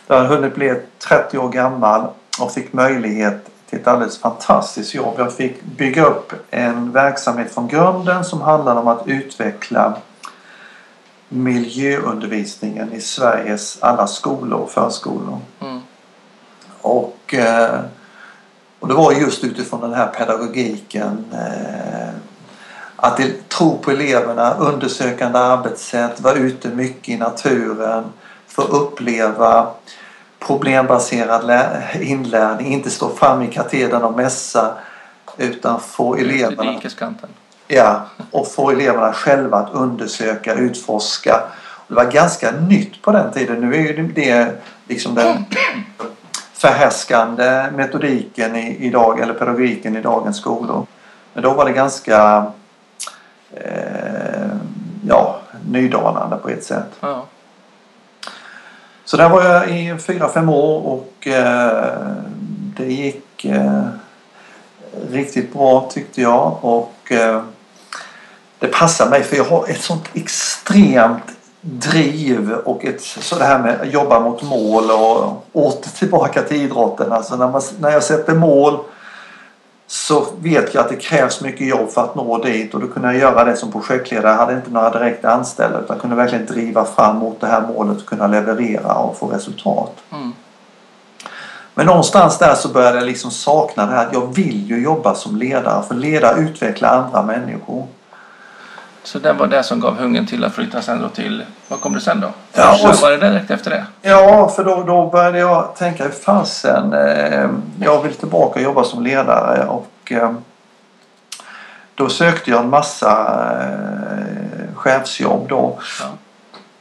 jag 0.06 0.16
hade 0.16 0.28
hunnit 0.28 0.54
bli 0.54 0.74
30 1.08 1.38
år 1.38 1.48
gammal 1.48 2.06
och 2.40 2.52
fick 2.52 2.72
möjlighet 2.72 3.50
till 3.70 3.80
ett 3.80 3.86
alldeles 3.86 4.18
fantastiskt 4.18 4.94
jobb. 4.94 5.14
Jag 5.18 5.32
fick 5.32 5.62
bygga 5.62 6.04
upp 6.04 6.32
en 6.50 6.92
verksamhet 6.92 7.54
från 7.54 7.68
grunden 7.68 8.24
som 8.24 8.40
handlade 8.40 8.80
om 8.80 8.88
att 8.88 9.06
utveckla 9.06 9.96
miljöundervisningen 11.28 12.92
i 12.92 13.00
Sveriges 13.00 13.78
alla 13.82 14.06
skolor 14.06 14.60
och 14.60 14.70
förskolor. 14.70 15.40
Mm. 15.60 15.80
Och, 16.80 17.34
eh, 17.34 17.80
och 18.82 18.88
det 18.88 18.94
var 18.94 19.12
just 19.12 19.44
utifrån 19.44 19.80
den 19.80 19.94
här 19.94 20.06
pedagogiken. 20.06 21.24
Eh, 21.32 22.14
att 22.96 23.20
tro 23.48 23.78
på 23.78 23.90
eleverna, 23.90 24.54
undersökande 24.54 25.38
arbetssätt, 25.38 26.20
vara 26.20 26.34
ute 26.34 26.68
mycket 26.68 27.08
i 27.08 27.16
naturen, 27.16 28.04
få 28.46 28.62
uppleva 28.62 29.70
problembaserad 30.38 31.46
lä- 31.46 31.82
inlärning, 32.00 32.72
inte 32.72 32.90
stå 32.90 33.08
fram 33.08 33.42
i 33.42 33.46
katedern 33.48 34.02
och 34.02 34.16
mässa 34.16 34.74
utan 35.36 35.80
få 35.80 36.14
eleverna. 36.16 36.62
Ja, 37.68 38.00
och 38.30 38.48
få 38.52 38.70
eleverna 38.70 39.12
själva 39.12 39.58
att 39.58 39.72
undersöka, 39.72 40.54
utforska. 40.54 41.40
Det 41.88 41.94
var 41.94 42.04
ganska 42.04 42.50
nytt 42.50 43.02
på 43.02 43.12
den 43.12 43.32
tiden. 43.32 43.60
Nu 43.60 43.74
är 43.74 43.80
ju 43.80 44.12
det 44.12 44.62
liksom 44.88 45.14
den 45.14 45.44
förhärskande 46.62 47.70
metodiken 47.76 48.56
i, 48.56 48.76
idag, 48.86 49.20
eller 49.20 49.34
pedagogiken 49.34 49.96
i 49.96 50.00
dagens 50.00 50.36
skolor. 50.36 50.86
Men 51.34 51.42
då 51.42 51.54
var 51.54 51.64
det 51.64 51.72
ganska 51.72 52.46
eh, 53.54 54.48
ja, 55.08 55.40
nydanande 55.70 56.36
på 56.36 56.48
ett 56.48 56.64
sätt. 56.64 56.86
Ja. 57.00 57.26
Så 59.04 59.16
där 59.16 59.28
var 59.28 59.44
jag 59.44 59.70
i 59.70 59.98
fyra, 59.98 60.28
fem 60.28 60.48
år 60.48 60.86
och 60.86 61.26
eh, 61.26 61.98
det 62.76 62.92
gick 62.92 63.44
eh, 63.44 63.84
riktigt 65.10 65.52
bra 65.52 65.90
tyckte 65.90 66.22
jag. 66.22 66.58
Och 66.60 67.12
eh, 67.12 67.42
det 68.58 68.68
passar 68.68 69.10
mig 69.10 69.22
för 69.22 69.36
jag 69.36 69.44
har 69.44 69.68
ett 69.68 69.82
sånt 69.82 70.08
extremt 70.14 71.41
driv 71.64 72.52
och 72.52 72.84
ett 72.84 73.00
så 73.00 73.38
det 73.38 73.44
här 73.44 73.58
med 73.58 73.80
att 73.80 73.92
jobba 73.92 74.20
mot 74.20 74.42
mål 74.42 74.90
och 74.90 75.46
åter 75.52 75.90
tillbaka 75.98 76.42
till 76.42 76.56
idrotten. 76.56 77.12
Alltså 77.12 77.36
när, 77.36 77.48
man, 77.48 77.62
när 77.80 77.90
jag 77.90 78.02
sätter 78.02 78.34
mål 78.34 78.78
så 79.86 80.26
vet 80.38 80.74
jag 80.74 80.84
att 80.84 80.90
det 80.90 80.96
krävs 80.96 81.40
mycket 81.40 81.66
jobb 81.66 81.90
för 81.90 82.04
att 82.04 82.14
nå 82.14 82.38
dit 82.38 82.74
och 82.74 82.80
då 82.80 82.86
kunde 82.86 83.08
jag 83.08 83.16
göra 83.16 83.44
det 83.44 83.56
som 83.56 83.72
projektledare. 83.72 84.30
Jag 84.30 84.38
hade 84.38 84.54
inte 84.54 84.70
några 84.70 84.90
direkta 84.90 85.30
anställda 85.30 85.80
utan 85.80 85.98
kunde 85.98 86.16
verkligen 86.16 86.46
driva 86.46 86.84
fram 86.84 87.16
mot 87.16 87.40
det 87.40 87.46
här 87.46 87.60
målet 87.60 87.98
och 87.98 88.06
kunna 88.06 88.26
leverera 88.26 88.94
och 88.94 89.16
få 89.16 89.26
resultat. 89.26 89.92
Mm. 90.10 90.32
Men 91.74 91.86
någonstans 91.86 92.38
där 92.38 92.54
så 92.54 92.68
började 92.68 92.98
jag 92.98 93.06
liksom 93.06 93.30
sakna 93.30 93.86
det 93.86 93.92
här 93.92 94.06
att 94.06 94.12
jag 94.12 94.34
vill 94.34 94.70
ju 94.70 94.82
jobba 94.82 95.14
som 95.14 95.36
ledare 95.36 95.82
för 95.82 95.94
leda 95.94 96.32
och 96.32 96.38
utveckla 96.38 96.88
andra 96.88 97.22
människor. 97.22 97.86
Så 99.04 99.18
det 99.18 99.32
var 99.32 99.46
det 99.46 99.62
som 99.62 99.80
gav 99.80 99.96
hungern 99.98 100.26
till 100.26 100.44
att 100.44 100.54
flytta 100.54 100.82
sen 100.82 101.02
då 101.02 101.08
till, 101.08 101.44
vad 101.68 101.80
kom 101.80 101.92
du 101.94 102.00
sen 102.00 102.20
då? 102.20 102.28
Ja, 102.52 102.88
och- 102.90 102.96
var 103.02 103.10
det 103.10 103.16
direkt 103.16 103.50
efter 103.50 103.70
det? 103.70 103.86
Ja, 104.02 104.48
för 104.48 104.64
då, 104.64 104.82
då 104.82 105.06
började 105.10 105.38
jag 105.38 105.76
tänka, 105.76 106.04
hur 106.04 106.10
fasen, 106.10 106.92
eh, 106.92 107.48
jag 107.80 108.02
vill 108.02 108.14
tillbaka 108.14 108.58
och 108.58 108.64
jobba 108.64 108.84
som 108.84 109.02
ledare 109.02 109.66
och 109.66 109.88
eh, 110.12 110.32
då 111.94 112.08
sökte 112.08 112.50
jag 112.50 112.60
en 112.60 112.70
massa 112.70 113.10
eh, 113.62 114.74
chefsjobb 114.74 115.48
då. 115.48 115.78
Ja. 116.00 116.06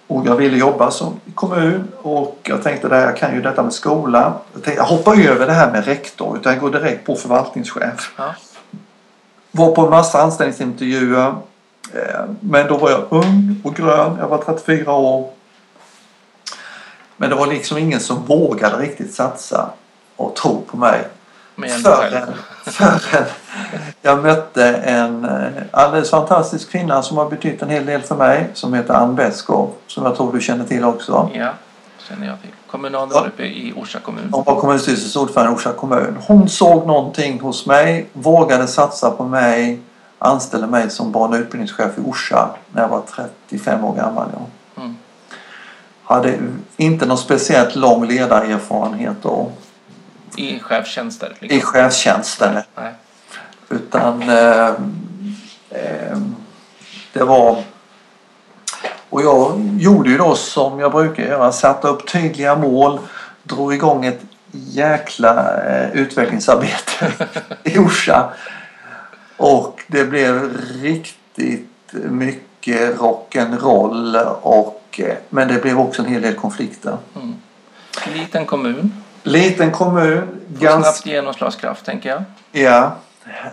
Och 0.07 0.25
jag 0.27 0.35
ville 0.35 0.57
jobba 0.57 0.91
som 0.91 1.19
kommun 1.35 1.87
och 2.01 2.37
jag 2.43 2.63
tänkte 2.63 2.87
där 2.87 3.01
jag 3.05 3.17
kan 3.17 3.33
ju 3.35 3.41
detta 3.41 3.63
med 3.63 3.73
skola. 3.73 4.33
Jag 4.53 4.63
tänkte 4.63 4.81
jag 4.81 4.87
hoppar 4.87 5.19
över 5.27 5.47
det 5.47 5.53
här 5.53 5.71
med 5.71 5.85
rektor 5.85 6.37
utan 6.37 6.51
jag 6.53 6.61
går 6.61 6.69
direkt 6.71 7.05
på 7.07 7.15
förvaltningschef. 7.15 8.11
Ja. 8.17 8.35
Var 9.51 9.71
på 9.75 9.81
en 9.81 9.89
massa 9.89 10.21
anställningsintervjuer. 10.21 11.35
Eh, 11.93 12.25
Men 12.39 12.67
då 12.67 12.77
var 12.77 12.89
jag 12.89 13.03
ung 13.09 13.61
och 13.63 13.75
grön. 13.75 14.17
Jag 14.19 14.27
var 14.27 14.37
34 14.37 14.93
år. 14.93 15.29
Men 17.17 17.29
det 17.29 17.35
var 17.35 17.47
liksom 17.47 17.77
ingen 17.77 17.99
som 17.99 18.25
vågade 18.25 18.77
riktigt 18.77 19.13
satsa 19.13 19.69
och 20.15 20.35
tro 20.35 20.61
på 20.61 20.77
mig. 20.77 21.07
Förrän, 21.83 22.33
förrän 22.65 23.25
jag 24.01 24.23
mötte 24.23 24.67
en 24.73 25.25
eh, 25.25 25.63
alldeles 25.71 26.09
fantastisk 26.09 26.71
kvinna 26.71 27.03
som 27.03 27.17
har 27.17 27.29
betytt 27.29 27.61
en 27.61 27.69
hel 27.69 27.85
del 27.85 28.01
för 28.01 28.15
mig. 28.15 28.49
Som 28.53 28.73
heter 28.73 28.93
Ann 28.93 29.15
Beskow. 29.15 29.69
Som 29.87 30.05
jag 30.05 30.15
tror 30.15 30.33
du 30.33 30.41
känner 30.41 30.65
till 30.65 30.83
också. 30.83 31.29
Ja, 31.33 31.53
känner 32.09 32.27
jag 32.27 32.41
till. 32.41 32.51
Kommunalråd 32.67 33.27
uppe 33.27 33.43
i 33.43 33.73
Orsa 33.77 33.99
kommun. 33.99 34.29
Hon 34.31 34.43
var 34.43 34.59
kommunstyrelsens 34.61 35.15
ordförande 35.15 35.51
i 35.51 35.55
Orsa 35.55 35.73
kommun. 35.73 36.17
Hon 36.27 36.49
såg 36.49 36.87
någonting 36.87 37.39
hos 37.39 37.65
mig, 37.65 38.07
vågade 38.13 38.67
satsa 38.67 39.11
på 39.11 39.23
mig, 39.23 39.79
anställde 40.23 40.67
mig 40.67 40.89
som 40.89 41.11
barn 41.11 41.33
och 41.33 41.39
utbildningschef 41.39 41.97
i 41.97 42.01
Orsa 42.01 42.49
när 42.71 42.81
jag 42.81 42.89
var 42.89 43.01
35 43.49 43.83
år 43.83 43.95
gammal. 43.95 44.27
Ja. 44.33 44.41
Mm. 44.81 44.97
Hade 46.03 46.37
inte 46.77 47.05
någon 47.05 47.17
speciellt 47.17 47.75
lång 47.75 48.07
ledarerfarenhet 48.07 49.15
då 49.21 49.51
I 50.35 50.59
chefstjänster. 50.59 51.35
i 51.39 51.47
Liksom. 51.47 51.71
chefstjänsten. 51.71 52.53
Nej. 52.75 52.93
Utan 53.69 54.21
eh, 54.29 54.67
eh, 55.69 56.17
det 57.13 57.23
var... 57.23 57.63
Och 59.09 59.21
jag 59.21 59.69
gjorde 59.79 60.09
ju 60.09 60.17
då 60.17 60.35
som 60.35 60.79
jag 60.79 60.91
brukar 60.91 61.23
göra. 61.23 61.51
Satte 61.51 61.87
upp 61.87 62.11
tydliga 62.11 62.55
mål. 62.55 62.99
Drog 63.43 63.73
igång 63.73 64.05
ett 64.05 64.21
jäkla 64.51 65.63
eh, 65.63 65.91
utvecklingsarbete 65.91 67.11
i 67.63 67.77
Orsa. 67.79 68.33
Och 69.41 69.81
det 69.87 70.05
blev 70.05 70.57
riktigt 70.81 71.93
mycket 71.93 72.97
rock'n'roll. 72.97 74.35
Och, 74.41 74.99
eh, 74.99 75.15
men 75.29 75.47
det 75.47 75.61
blev 75.61 75.79
också 75.79 76.01
en 76.01 76.07
hel 76.07 76.21
del 76.21 76.35
konflikter. 76.35 76.97
Mm. 77.15 77.35
Liten 78.13 78.45
kommun. 78.45 79.03
Liten 79.23 79.71
kommun. 79.71 80.27
Får 80.53 80.65
Ganska, 80.65 80.91
snabbt 80.91 81.05
genomslagskraft 81.05 81.85
tänker 81.85 82.09
jag. 82.09 82.23
ja, 82.51 82.91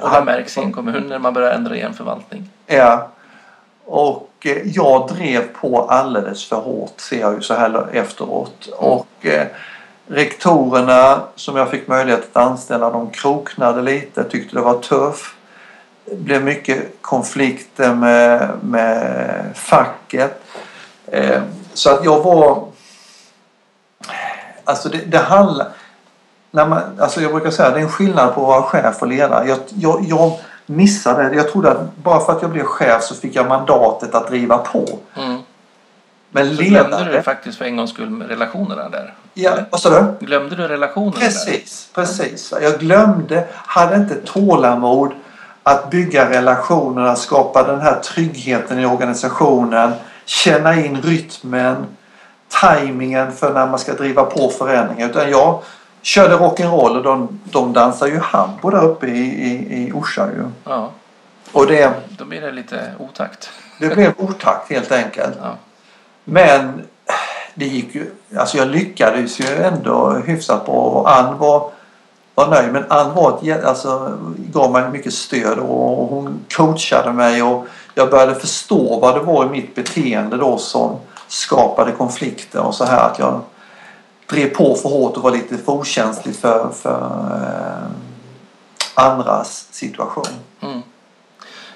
Och 0.01 0.11
det 0.11 0.25
märks 0.25 0.59
i 0.59 0.61
en 0.61 0.73
kommun 0.73 1.07
när 1.09 1.19
man 1.19 1.35
börjar 1.35 1.53
ändra 1.53 1.77
i 1.77 1.81
en 1.81 1.95
förvaltning. 1.95 2.51
Ja. 2.67 3.09
Och 3.85 4.31
eh, 4.45 4.57
jag 4.65 5.09
drev 5.09 5.43
på 5.53 5.83
alldeles 5.83 6.49
för 6.49 6.57
hårt 6.57 7.01
ser 7.01 7.21
jag 7.21 7.35
ju 7.35 7.41
så 7.41 7.55
här 7.55 7.89
efteråt. 7.93 8.67
Och 8.77 9.27
eh, 9.27 9.47
rektorerna 10.07 11.21
som 11.35 11.57
jag 11.57 11.71
fick 11.71 11.89
möjlighet 11.89 12.29
att 12.33 12.43
anställa 12.43 12.91
de 12.91 13.11
kroknade 13.11 13.83
lite, 13.83 14.25
tyckte 14.25 14.57
det 14.57 14.63
var 14.63 14.79
tufft. 14.79 15.35
Det 16.11 16.17
blev 16.17 16.45
mycket 16.45 17.03
konflikter 17.03 17.95
med, 17.95 18.51
med 18.63 19.45
facket. 19.55 20.43
Eh, 21.07 21.43
så 21.75 21.91
att 21.91 22.05
jag 22.05 22.23
var... 22.23 22.65
Alltså 24.65 24.89
det, 24.89 24.99
det 24.99 25.19
handlar... 25.19 25.69
När 26.51 26.67
man, 26.67 26.83
alltså 27.01 27.21
jag 27.21 27.33
brukar 27.33 27.51
säga 27.51 27.71
det 27.71 27.79
är 27.79 27.83
en 27.83 27.89
skillnad 27.89 28.35
på 28.35 28.41
att 28.41 28.49
vara 28.49 28.63
chef 28.63 29.03
och 29.03 29.09
ledare. 29.09 29.49
Jag, 29.49 29.59
jag, 29.75 30.05
jag 30.09 30.39
missade 30.67 31.29
det. 31.29 31.37
Jag 31.37 31.53
trodde 31.53 31.71
att 31.71 31.97
bara 31.97 32.21
för 32.21 32.33
att 32.33 32.43
jag 32.43 32.51
blev 32.51 32.65
chef 32.65 33.03
så 33.03 33.15
fick 33.15 33.37
jag 33.37 33.49
mandatet 33.49 34.15
att 34.15 34.29
driva 34.29 34.59
på. 34.59 34.99
Mm. 35.17 35.39
Men 36.31 36.57
Så 36.57 36.63
glömde 36.63 36.99
du 36.99 37.05
ledare... 37.05 37.23
faktiskt 37.23 37.59
för 37.59 37.65
en 37.65 37.77
gångs 37.77 37.91
skull 37.91 38.11
med 38.11 38.29
relationerna 38.29 38.89
där? 38.89 39.15
Ja, 39.35 39.53
vad 39.71 39.81
sa 39.81 39.91
du? 40.01 40.27
Glömde 40.27 40.57
du 40.57 40.69
relationerna 40.69 41.17
där? 41.17 41.27
Precis, 41.27 41.91
precis. 41.95 42.55
Jag 42.63 42.79
glömde, 42.79 43.45
hade 43.55 43.97
inte 43.97 44.15
tålamod 44.15 45.13
att 45.63 45.91
bygga 45.91 46.31
relationerna, 46.31 47.17
skapa 47.17 47.63
den 47.63 47.81
här 47.81 48.01
tryggheten 48.01 48.79
i 48.79 48.87
organisationen, 48.87 49.93
känna 50.25 50.75
in 50.77 51.03
rytmen, 51.03 51.87
tajmingen 52.49 53.33
för 53.33 53.55
när 53.55 53.67
man 53.67 53.79
ska 53.79 53.93
driva 53.95 54.25
på 54.25 54.49
förändringar. 54.49 55.09
Utan 55.09 55.31
jag 55.31 55.63
körde 56.03 56.37
rock'n'roll 56.37 56.97
och 56.97 57.03
de, 57.03 57.41
de 57.45 57.73
dansar 57.73 58.07
ju 58.07 58.19
hambo 58.19 58.71
där 58.71 58.85
uppe 58.85 59.07
i, 59.07 59.21
i, 59.21 59.87
i 59.87 59.93
Orsa 59.93 60.27
ju. 60.27 60.45
Ja, 60.65 60.91
Och 61.53 61.67
det, 61.67 61.93
då 62.09 62.25
blir 62.25 62.41
det 62.41 62.53
lite 62.53 62.93
otakt. 62.99 63.51
det 63.81 63.89
blev 63.95 64.13
otakt 64.17 64.71
helt 64.71 64.93
enkelt. 64.93 65.37
Ja. 65.43 65.55
Men 66.25 66.83
det 67.55 67.67
gick 67.67 67.95
ju, 67.95 68.11
alltså 68.37 68.57
jag 68.59 68.69
lyckades 68.69 69.41
ju 69.41 69.63
ändå 69.63 70.11
hyfsat 70.27 70.67
bra 70.67 70.75
och 70.75 71.17
Ann 71.17 71.39
var, 71.39 71.71
var 72.39 72.49
nöjd. 72.49 72.73
Men 72.73 72.85
Ann 72.89 73.15
var 73.15 73.39
ett, 73.43 73.65
alltså, 73.65 74.19
gav 74.37 74.73
mig 74.73 74.91
mycket 74.91 75.15
stöd 75.15 75.59
och 75.59 76.09
hon 76.09 76.41
coachade 76.57 77.13
mig 77.13 77.43
och 77.43 77.67
jag 77.95 78.11
började 78.11 78.35
förstå 78.35 79.01
vad 79.01 79.15
det 79.15 79.21
var 79.21 79.47
i 79.47 79.49
mitt 79.49 79.75
beteende 79.75 80.37
då 80.37 80.59
som 80.59 80.97
skapade 81.29 81.93
konflikter 81.93 82.61
och 82.61 82.75
så 82.75 82.85
här 82.85 83.11
att 83.11 83.19
jag 83.19 83.41
drev 84.31 84.49
på 84.49 84.75
för 84.75 84.89
hårt 84.89 85.17
och 85.17 85.23
var 85.23 85.31
lite 85.31 85.59
för 85.59 85.73
okänslig 85.73 86.37
för, 86.37 86.69
för 86.69 87.01
eh, 87.35 87.91
andras 88.95 89.69
situation. 89.71 90.25
Mm. 90.61 90.83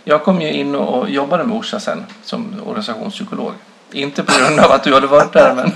Jag 0.05 0.25
kom 0.25 0.41
ju 0.41 0.53
in 0.53 0.75
och 0.75 0.99
och 0.99 1.11
jobbade 1.11 1.45
med 1.45 1.57
Orsa 1.57 1.81
sen 1.81 2.07
som 2.23 2.55
organisationspsykolog. 2.67 3.53
Inte 3.93 4.23
på 4.23 4.33
grund 4.39 4.61
av 4.61 4.73
att 4.73 4.83
du 4.85 4.95
hade 4.95 5.07
varit 5.07 5.33
där 5.33 5.55
men 5.55 5.73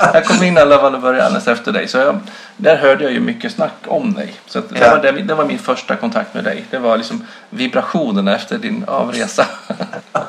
jag 0.14 0.24
kom 0.24 0.42
in 0.42 0.56
i 0.58 0.60
alla 0.60 0.78
fall 0.78 0.94
och 0.94 1.00
började 1.00 1.24
alldeles 1.26 1.48
efter 1.48 1.72
dig. 1.72 1.88
Så 1.88 1.98
jag, 1.98 2.18
där 2.56 2.76
hörde 2.76 3.04
jag 3.04 3.12
ju 3.12 3.20
mycket 3.20 3.52
snack 3.52 3.74
om 3.86 4.12
dig. 4.14 4.34
Så 4.46 4.60
det, 4.60 4.78
Ja. 4.80 4.90
var 4.90 5.02
det, 5.02 5.12
det 5.12 5.34
var 5.34 5.44
min 5.44 5.58
första 5.58 5.96
kontakt 5.96 6.34
med 6.34 6.44
dig. 6.44 6.64
Det 6.70 6.78
var 6.78 6.96
liksom 6.96 7.26
vibrationerna 7.50 8.34
efter 8.34 8.58
din 8.58 8.84
avresa. 8.88 9.46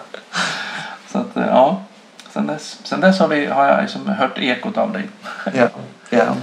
så 1.12 1.18
att 1.18 1.28
ja, 1.34 1.82
sen 2.34 2.48
dess, 2.48 2.78
sen 2.84 3.02
dess 3.02 3.20
har, 3.20 3.28
vi, 3.28 3.46
har 3.46 3.66
jag 3.68 3.82
liksom 3.82 4.08
hört 4.10 4.38
ekot 4.38 4.78
av 4.78 4.92
dig. 4.94 5.10
Ja, 5.54 5.68
ja. 6.10 6.26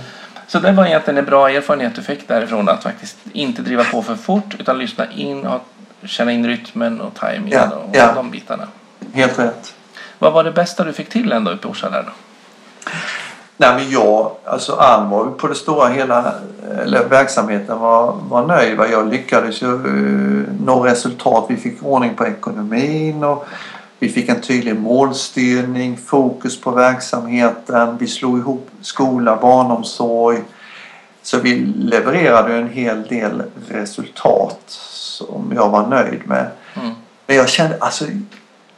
Så 0.47 0.59
det 0.59 0.73
var 0.73 0.87
egentligen 0.87 1.19
en 1.19 1.25
bra 1.25 1.51
erfarenhet 1.51 1.95
du 1.95 2.03
fick 2.03 2.29
därifrån 2.29 2.69
att 2.69 2.83
faktiskt 2.83 3.17
inte 3.33 3.63
driva 3.63 3.85
på 3.85 4.03
för 4.03 4.15
fort 4.17 4.57
utan 4.59 4.79
lyssna 4.79 5.13
in 5.13 5.47
och 5.47 5.63
känna 6.05 6.33
in 6.33 6.47
rytmen 6.47 7.01
och 7.01 7.15
tajmingen 7.15 7.61
Ja, 7.71 7.77
och 7.77 7.97
ja. 7.97 8.13
de 8.15 8.31
bitarna. 8.31 8.69
Helt 9.13 9.39
rätt. 9.39 9.75
Vad 10.19 10.33
var 10.33 10.45
det 10.45 10.53
bästa 10.53 10.85
du 10.85 10.93
fick 10.93 11.09
till 11.09 11.33
ändå 11.33 11.53
i 11.53 11.57
Orsa 11.65 11.91
där 11.91 12.03
då? 12.03 12.11
Nej 13.61 13.75
men 13.75 13.91
jag, 13.91 14.33
alltså 14.45 14.73
ju 15.27 15.39
på 15.39 15.47
det 15.47 15.55
stora 15.55 15.89
hela, 15.89 16.35
eller 16.83 17.09
verksamheten 17.09 17.79
var, 17.79 18.13
var 18.29 18.47
nöjd. 18.47 18.79
Jag 18.91 19.09
lyckades 19.09 19.63
ju 19.63 19.67
uh, 19.67 20.45
nå 20.61 20.85
resultat. 20.85 21.47
Vi 21.49 21.57
fick 21.57 21.83
ordning 21.83 22.15
på 22.15 22.27
ekonomin 22.27 23.25
och 23.25 23.47
vi 23.99 24.09
fick 24.09 24.29
en 24.29 24.41
tydlig 24.41 24.81
målstyrning, 24.81 25.97
fokus 25.97 26.61
på 26.61 26.71
verksamheten. 26.71 27.99
Vi 27.99 28.07
slog 28.07 28.39
ihop 28.39 28.71
skola, 28.81 29.37
barnomsorg. 29.37 30.39
Så 31.23 31.39
vi 31.39 31.57
levererade 31.77 32.55
en 32.55 32.69
hel 32.69 33.03
del 33.03 33.43
resultat 33.69 34.61
som 34.67 35.53
jag 35.55 35.69
var 35.69 35.87
nöjd 35.87 36.21
med. 36.25 36.51
Mm. 36.75 36.91
Men 37.27 37.37
jag 37.37 37.49
kände, 37.49 37.77
alltså 37.81 38.05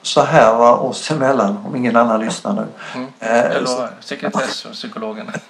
så 0.02 0.20
här 0.22 0.54
var 0.54 0.78
oss 0.78 1.10
emellan, 1.10 1.58
om 1.66 1.76
ingen 1.76 1.96
annan 1.96 2.20
lyssnar 2.20 2.52
nu. 2.52 2.66
Mm. 2.94 3.08
Eh, 3.20 3.36
Jag 3.36 3.68
så- 3.68 3.74
lovar, 3.76 3.90
sekretess 4.00 4.64
och 4.64 4.72
psykologen. 4.72 5.30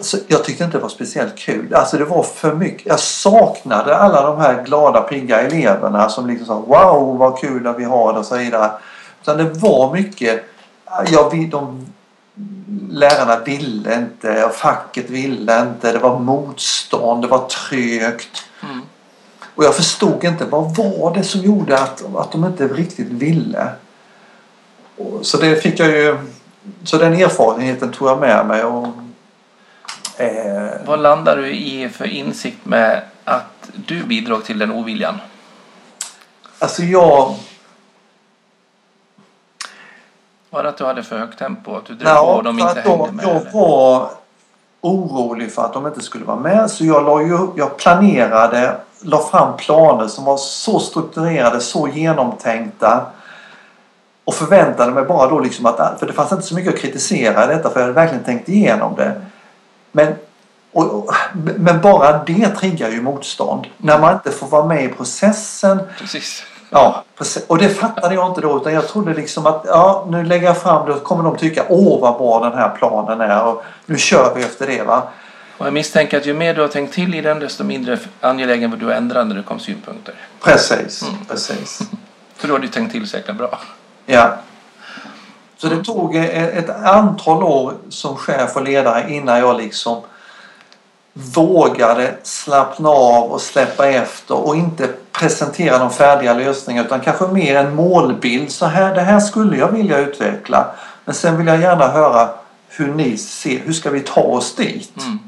Så 0.00 0.16
jag 0.28 0.44
tyckte 0.44 0.64
inte 0.64 0.76
det 0.78 0.82
var 0.82 0.88
speciellt 0.88 1.38
kul. 1.38 1.74
Alltså 1.74 1.96
det 1.96 2.04
var 2.04 2.22
för 2.22 2.54
mycket. 2.54 2.86
Jag 2.86 3.00
saknade 3.00 3.96
alla 3.96 4.22
de 4.22 4.40
här 4.40 4.62
glada 4.62 5.00
pigga 5.00 5.40
eleverna 5.40 6.08
som 6.08 6.26
liksom 6.26 6.46
sa 6.46 6.54
wow 6.54 7.18
vad 7.18 7.38
kul 7.38 7.66
att 7.66 7.78
vi 7.78 7.84
har 7.84 8.12
det 8.12 8.18
och 8.18 8.26
så 8.26 8.36
vidare. 8.36 8.70
Utan 9.22 9.36
det 9.36 9.44
var 9.44 9.92
mycket, 9.92 10.44
jag 11.08 11.50
de, 11.50 11.86
lärarna 12.90 13.38
ville 13.44 13.94
inte 13.94 14.50
facket 14.54 15.10
ville 15.10 15.60
inte. 15.60 15.92
Det 15.92 15.98
var 15.98 16.18
motstånd, 16.18 17.22
det 17.22 17.28
var 17.28 17.48
trögt. 17.48 18.44
Och 19.58 19.64
jag 19.64 19.76
förstod 19.76 20.24
inte 20.24 20.44
vad 20.44 20.76
var 20.76 21.14
det 21.14 21.24
som 21.24 21.40
gjorde 21.40 21.78
att, 21.78 22.14
att 22.16 22.32
de 22.32 22.44
inte 22.44 22.68
riktigt 22.68 23.08
ville. 23.08 23.68
Och, 24.96 25.26
så 25.26 25.36
det 25.36 25.56
fick 25.56 25.80
jag 25.80 25.88
ju... 25.88 26.18
Så 26.84 26.98
den 26.98 27.12
erfarenheten 27.12 27.92
tog 27.92 28.08
jag 28.08 28.20
med 28.20 28.46
mig. 28.46 28.64
Och, 28.64 28.86
eh... 30.16 30.70
Vad 30.86 31.00
landar 31.00 31.36
du 31.36 31.48
i 31.48 31.88
för 31.88 32.04
insikt 32.04 32.64
med 32.64 33.02
att 33.24 33.70
du 33.74 34.02
bidrog 34.02 34.44
till 34.44 34.58
den 34.58 34.72
oviljan? 34.72 35.20
Alltså 36.58 36.82
jag... 36.82 37.34
Var 40.50 40.62
det 40.62 40.68
att 40.68 40.78
du 40.78 40.84
hade 40.84 41.02
för 41.02 41.18
högt 41.18 41.38
tempo? 41.38 41.76
Att 41.76 41.86
du 41.86 41.94
drev 41.94 42.14
på 42.14 42.20
och 42.20 42.46
inte 42.46 42.80
hängde 42.80 43.12
med? 43.12 43.24
Jag 43.24 43.52
var 43.52 44.10
orolig 44.80 45.52
för 45.52 45.62
att 45.62 45.72
de 45.72 45.86
inte 45.86 46.02
skulle 46.02 46.24
vara 46.24 46.40
med 46.40 46.70
så 46.70 46.84
jag, 46.84 47.04
la 47.04 47.22
ju, 47.22 47.38
jag 47.56 47.76
planerade, 47.76 48.76
la 49.00 49.18
fram 49.18 49.56
planer 49.56 50.06
som 50.08 50.24
var 50.24 50.36
så 50.36 50.80
strukturerade, 50.80 51.60
så 51.60 51.88
genomtänkta 51.88 53.06
och 54.24 54.34
förväntade 54.34 54.92
mig 54.92 55.04
bara 55.04 55.30
då 55.30 55.40
liksom 55.40 55.66
att, 55.66 55.98
för 55.98 56.06
det 56.06 56.12
fanns 56.12 56.32
inte 56.32 56.44
så 56.44 56.54
mycket 56.54 56.74
att 56.74 56.80
kritisera 56.80 57.44
i 57.44 57.46
detta 57.46 57.70
för 57.70 57.80
jag 57.80 57.86
hade 57.86 58.00
verkligen 58.00 58.24
tänkt 58.24 58.48
igenom 58.48 58.94
det. 58.96 59.22
Men, 59.92 60.14
och, 60.72 60.94
och, 60.94 61.14
men 61.56 61.80
bara 61.80 62.24
det 62.24 62.48
triggar 62.48 62.88
ju 62.88 63.02
motstånd. 63.02 63.66
När 63.76 63.98
man 63.98 64.14
inte 64.14 64.30
får 64.30 64.46
vara 64.46 64.66
med 64.66 64.84
i 64.84 64.88
processen. 64.88 65.80
Precis. 65.98 66.42
Ja, 66.70 67.04
precis. 67.18 67.44
Och 67.46 67.58
det 67.58 67.68
fattade 67.68 68.14
jag 68.14 68.26
inte 68.30 68.40
då 68.40 68.56
utan 68.56 68.72
jag 68.72 68.88
trodde 68.88 69.14
liksom 69.14 69.46
att 69.46 69.62
ja, 69.66 70.06
nu 70.10 70.24
lägger 70.24 70.46
jag 70.46 70.58
fram 70.62 70.86
det 70.86 70.92
och 70.92 71.02
kommer 71.04 71.24
de 71.24 71.36
tycka 71.36 71.64
åh 71.68 72.00
vad 72.00 72.16
bra 72.18 72.40
den 72.50 72.58
här 72.58 72.68
planen 72.68 73.20
är 73.20 73.44
och 73.44 73.62
nu 73.86 73.98
kör 73.98 74.34
vi 74.34 74.42
efter 74.42 74.66
det 74.66 74.82
va. 74.82 75.02
Och 75.58 75.66
jag 75.66 75.72
misstänker 75.72 76.18
att 76.18 76.26
ju 76.26 76.34
mer 76.34 76.54
du 76.54 76.60
har 76.60 76.68
tänkt 76.68 76.94
till 76.94 77.14
i 77.14 77.20
den 77.20 77.38
desto 77.40 77.64
mindre 77.64 77.98
angelägen 78.20 78.70
var 78.70 78.78
du 78.78 78.90
att 78.90 78.96
ändra 78.98 79.24
när 79.24 79.34
det 79.36 79.42
kom 79.42 79.58
synpunkter. 79.58 80.14
Precis, 80.42 81.02
Mm. 81.02 81.14
precis. 81.28 81.80
För 82.36 82.48
då 82.48 82.54
har 82.54 82.58
du 82.58 82.68
tänkt 82.68 82.92
till 82.92 83.08
säkert 83.08 83.36
bra. 83.36 83.58
Ja. 84.06 84.30
Så 85.56 85.66
det 85.66 85.84
tog 85.84 86.16
ett 86.16 86.54
ett 86.56 86.70
antal 86.84 87.42
år 87.42 87.74
som 87.88 88.16
chef 88.16 88.56
och 88.56 88.62
ledare 88.62 89.10
innan 89.12 89.38
jag 89.38 89.56
liksom 89.56 90.02
vågade 91.34 92.14
slappna 92.22 92.88
av 92.88 93.32
och 93.32 93.40
släppa 93.40 93.86
efter 93.86 94.34
och 94.34 94.56
inte 94.56 94.88
presentera 95.12 95.78
de 95.78 95.90
färdiga 95.90 96.34
lösningar 96.34 96.84
utan 96.84 97.00
kanske 97.00 97.26
mer 97.26 97.56
en 97.56 97.74
målbild. 97.74 98.50
Så 98.50 98.66
här, 98.66 98.94
det 98.94 99.00
här 99.00 99.20
skulle 99.20 99.56
jag 99.56 99.72
vilja 99.72 99.98
utveckla. 99.98 100.74
Men 101.04 101.14
sen 101.14 101.36
vill 101.36 101.46
jag 101.46 101.60
gärna 101.60 101.88
höra 101.88 102.28
hur 102.68 102.94
ni 102.94 103.16
ser, 103.16 103.58
hur 103.58 103.72
ska 103.72 103.90
vi 103.90 104.00
ta 104.00 104.20
oss 104.20 104.54
dit? 104.54 104.92
Mm. 105.00 105.18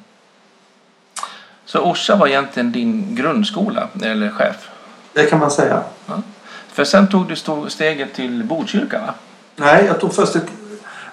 Så 1.65 1.81
Orsa 1.81 2.17
var 2.17 2.27
egentligen 2.27 2.73
din 2.73 3.15
grundskola 3.15 3.89
gäller 3.93 4.31
chef? 4.31 4.69
Det 5.13 5.25
kan 5.25 5.39
man 5.39 5.51
säga. 5.51 5.83
För 6.73 6.85
sen 6.85 7.09
tog 7.09 7.29
du 7.29 7.37
steget 7.69 8.15
till 8.15 8.45
Botkyrka 8.45 8.99
va? 8.99 9.15
Nej, 9.57 9.85
jag 9.87 10.01
tog 10.01 10.15
först 10.15 10.37
ett 10.37 10.49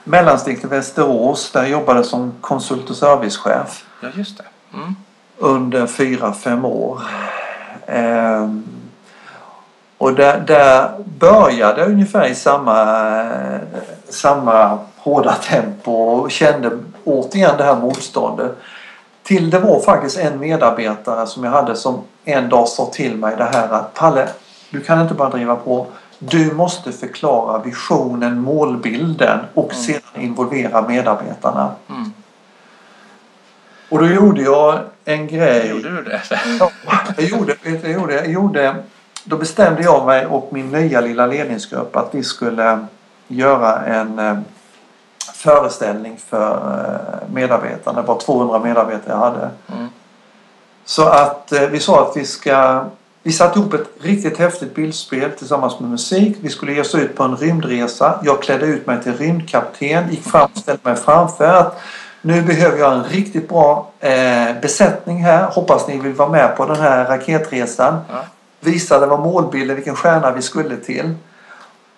mellansteg 0.04 0.60
till 0.60 0.70
Västerås 0.70 1.52
där 1.52 1.62
jag 1.62 1.70
jobbade 1.70 2.04
som 2.04 2.34
konsult 2.42 2.90
och 2.90 2.96
servicechef. 2.96 3.86
Ja, 4.02 4.10
just 4.16 4.38
det. 4.38 4.44
Mm. 4.74 4.96
under 5.38 5.88
fyra, 5.88 6.34
fem 6.34 6.66
år. 6.66 7.02
Ehm, 7.88 8.64
och 9.98 10.14
där, 10.14 10.40
där 10.40 10.90
började 11.20 11.82
jag 11.82 11.90
ungefär 11.90 12.26
i 12.28 12.36
samma, 12.36 13.04
samma 14.10 14.80
hårda 14.98 15.34
tempo 15.34 15.92
och 15.92 16.32
kände 16.32 16.72
återigen 17.04 17.58
det 17.58 17.64
här 17.64 17.76
motståndet. 17.76 18.58
Till 19.24 19.50
det 19.50 19.60
var 19.60 19.80
faktiskt 19.80 20.18
en 20.18 20.40
medarbetare 20.40 21.28
som 21.28 21.44
jag 21.44 21.52
hade 21.52 21.76
som 21.76 22.02
en 22.26 22.50
dag 22.50 22.68
sa 22.68 22.86
till 22.86 23.16
mig 23.18 23.36
det 23.38 23.44
här 23.54 23.70
att 23.70 23.94
Palle, 23.94 24.28
du 24.70 24.82
kan 24.82 25.02
inte 25.02 25.14
bara 25.14 25.30
driva 25.30 25.56
på. 25.56 25.86
Du 26.20 26.54
måste 26.54 26.92
förklara 26.92 27.58
visionen, 27.64 28.42
målbilden 28.42 29.40
och 29.54 29.72
Mm. 29.74 29.84
sedan 29.84 30.22
involvera 30.22 30.82
medarbetarna. 30.88 31.72
Mm. 31.90 32.14
Och 33.90 34.00
då 34.00 34.08
gjorde 34.08 34.42
jag 34.42 34.80
en 35.06 35.28
grej. 35.28 35.70
Gjorde 35.70 35.90
du 35.90 36.04
det? 36.04 36.22
Ja, 36.60 36.72
jag 37.18 37.26
gjorde, 37.26 37.56
jag 37.64 37.92
gjorde, 37.92 38.14
jag 38.14 38.32
gjorde, 38.32 38.76
då 39.24 39.38
bestämde 39.38 39.82
jag 39.82 40.06
mig 40.06 40.26
och 40.26 40.50
min 40.54 40.72
nya 40.72 41.02
lilla 41.02 41.26
ledningsgrupp 41.26 41.96
att 41.96 42.10
vi 42.16 42.24
skulle 42.24 42.86
göra 43.28 43.86
en 43.86 44.20
eh, 44.20 44.38
föreställning 45.34 46.18
för 46.30 46.56
eh, 46.56 47.34
medarbetarna. 47.34 48.02
Det 48.02 48.08
var 48.08 48.20
200 48.20 48.60
medarbetare 48.60 49.04
jag 49.08 49.18
hade. 49.18 49.50
Mm. 49.74 49.88
Så 50.86 51.08
att 51.08 51.52
eh, 51.52 51.62
vi 51.62 51.80
sa 51.80 52.02
att 52.02 52.18
vi 52.18 52.26
ska 52.26 52.86
vi 53.24 53.34
satte 53.34 53.60
ihop 53.60 53.74
ett 53.74 53.88
riktigt 54.02 54.38
häftigt 54.38 54.76
bildspel 54.76 55.32
tillsammans 55.32 55.80
med 55.80 55.90
musik. 55.90 56.38
Vi 56.42 56.50
skulle 56.50 56.74
ge 56.74 56.82
oss 56.82 56.96
ut 56.96 57.16
på 57.16 57.24
en 57.24 57.38
rymdresa. 57.38 58.20
Jag 58.24 58.42
klädde 58.42 58.66
ut 58.66 58.88
mig 58.88 59.04
till 59.04 59.18
rymdkapten, 59.18 60.10
gick 60.10 60.24
fram 60.24 60.50
och 60.54 60.58
ställde 60.58 60.82
mig 60.84 60.96
framför. 60.96 61.54
Att 61.54 61.82
nu 62.22 62.42
behöver 62.42 62.78
jag 62.78 62.94
en 62.94 63.04
riktigt 63.04 63.50
bra 63.50 63.92
eh, 64.00 64.48
besättning 64.62 65.24
här. 65.24 65.44
Hoppas 65.44 65.88
ni 65.88 66.00
vill 66.00 66.14
vara 66.14 66.30
med 66.30 66.58
på 66.58 66.66
den 66.66 66.76
här 66.76 67.06
raketresan. 67.06 68.00
Ja. 68.10 68.24
Visade 68.60 69.06
vad 69.06 69.20
målbilden, 69.20 69.76
vilken 69.76 69.96
stjärna 69.96 70.32
vi 70.32 70.42
skulle 70.42 70.78
till. 70.78 71.16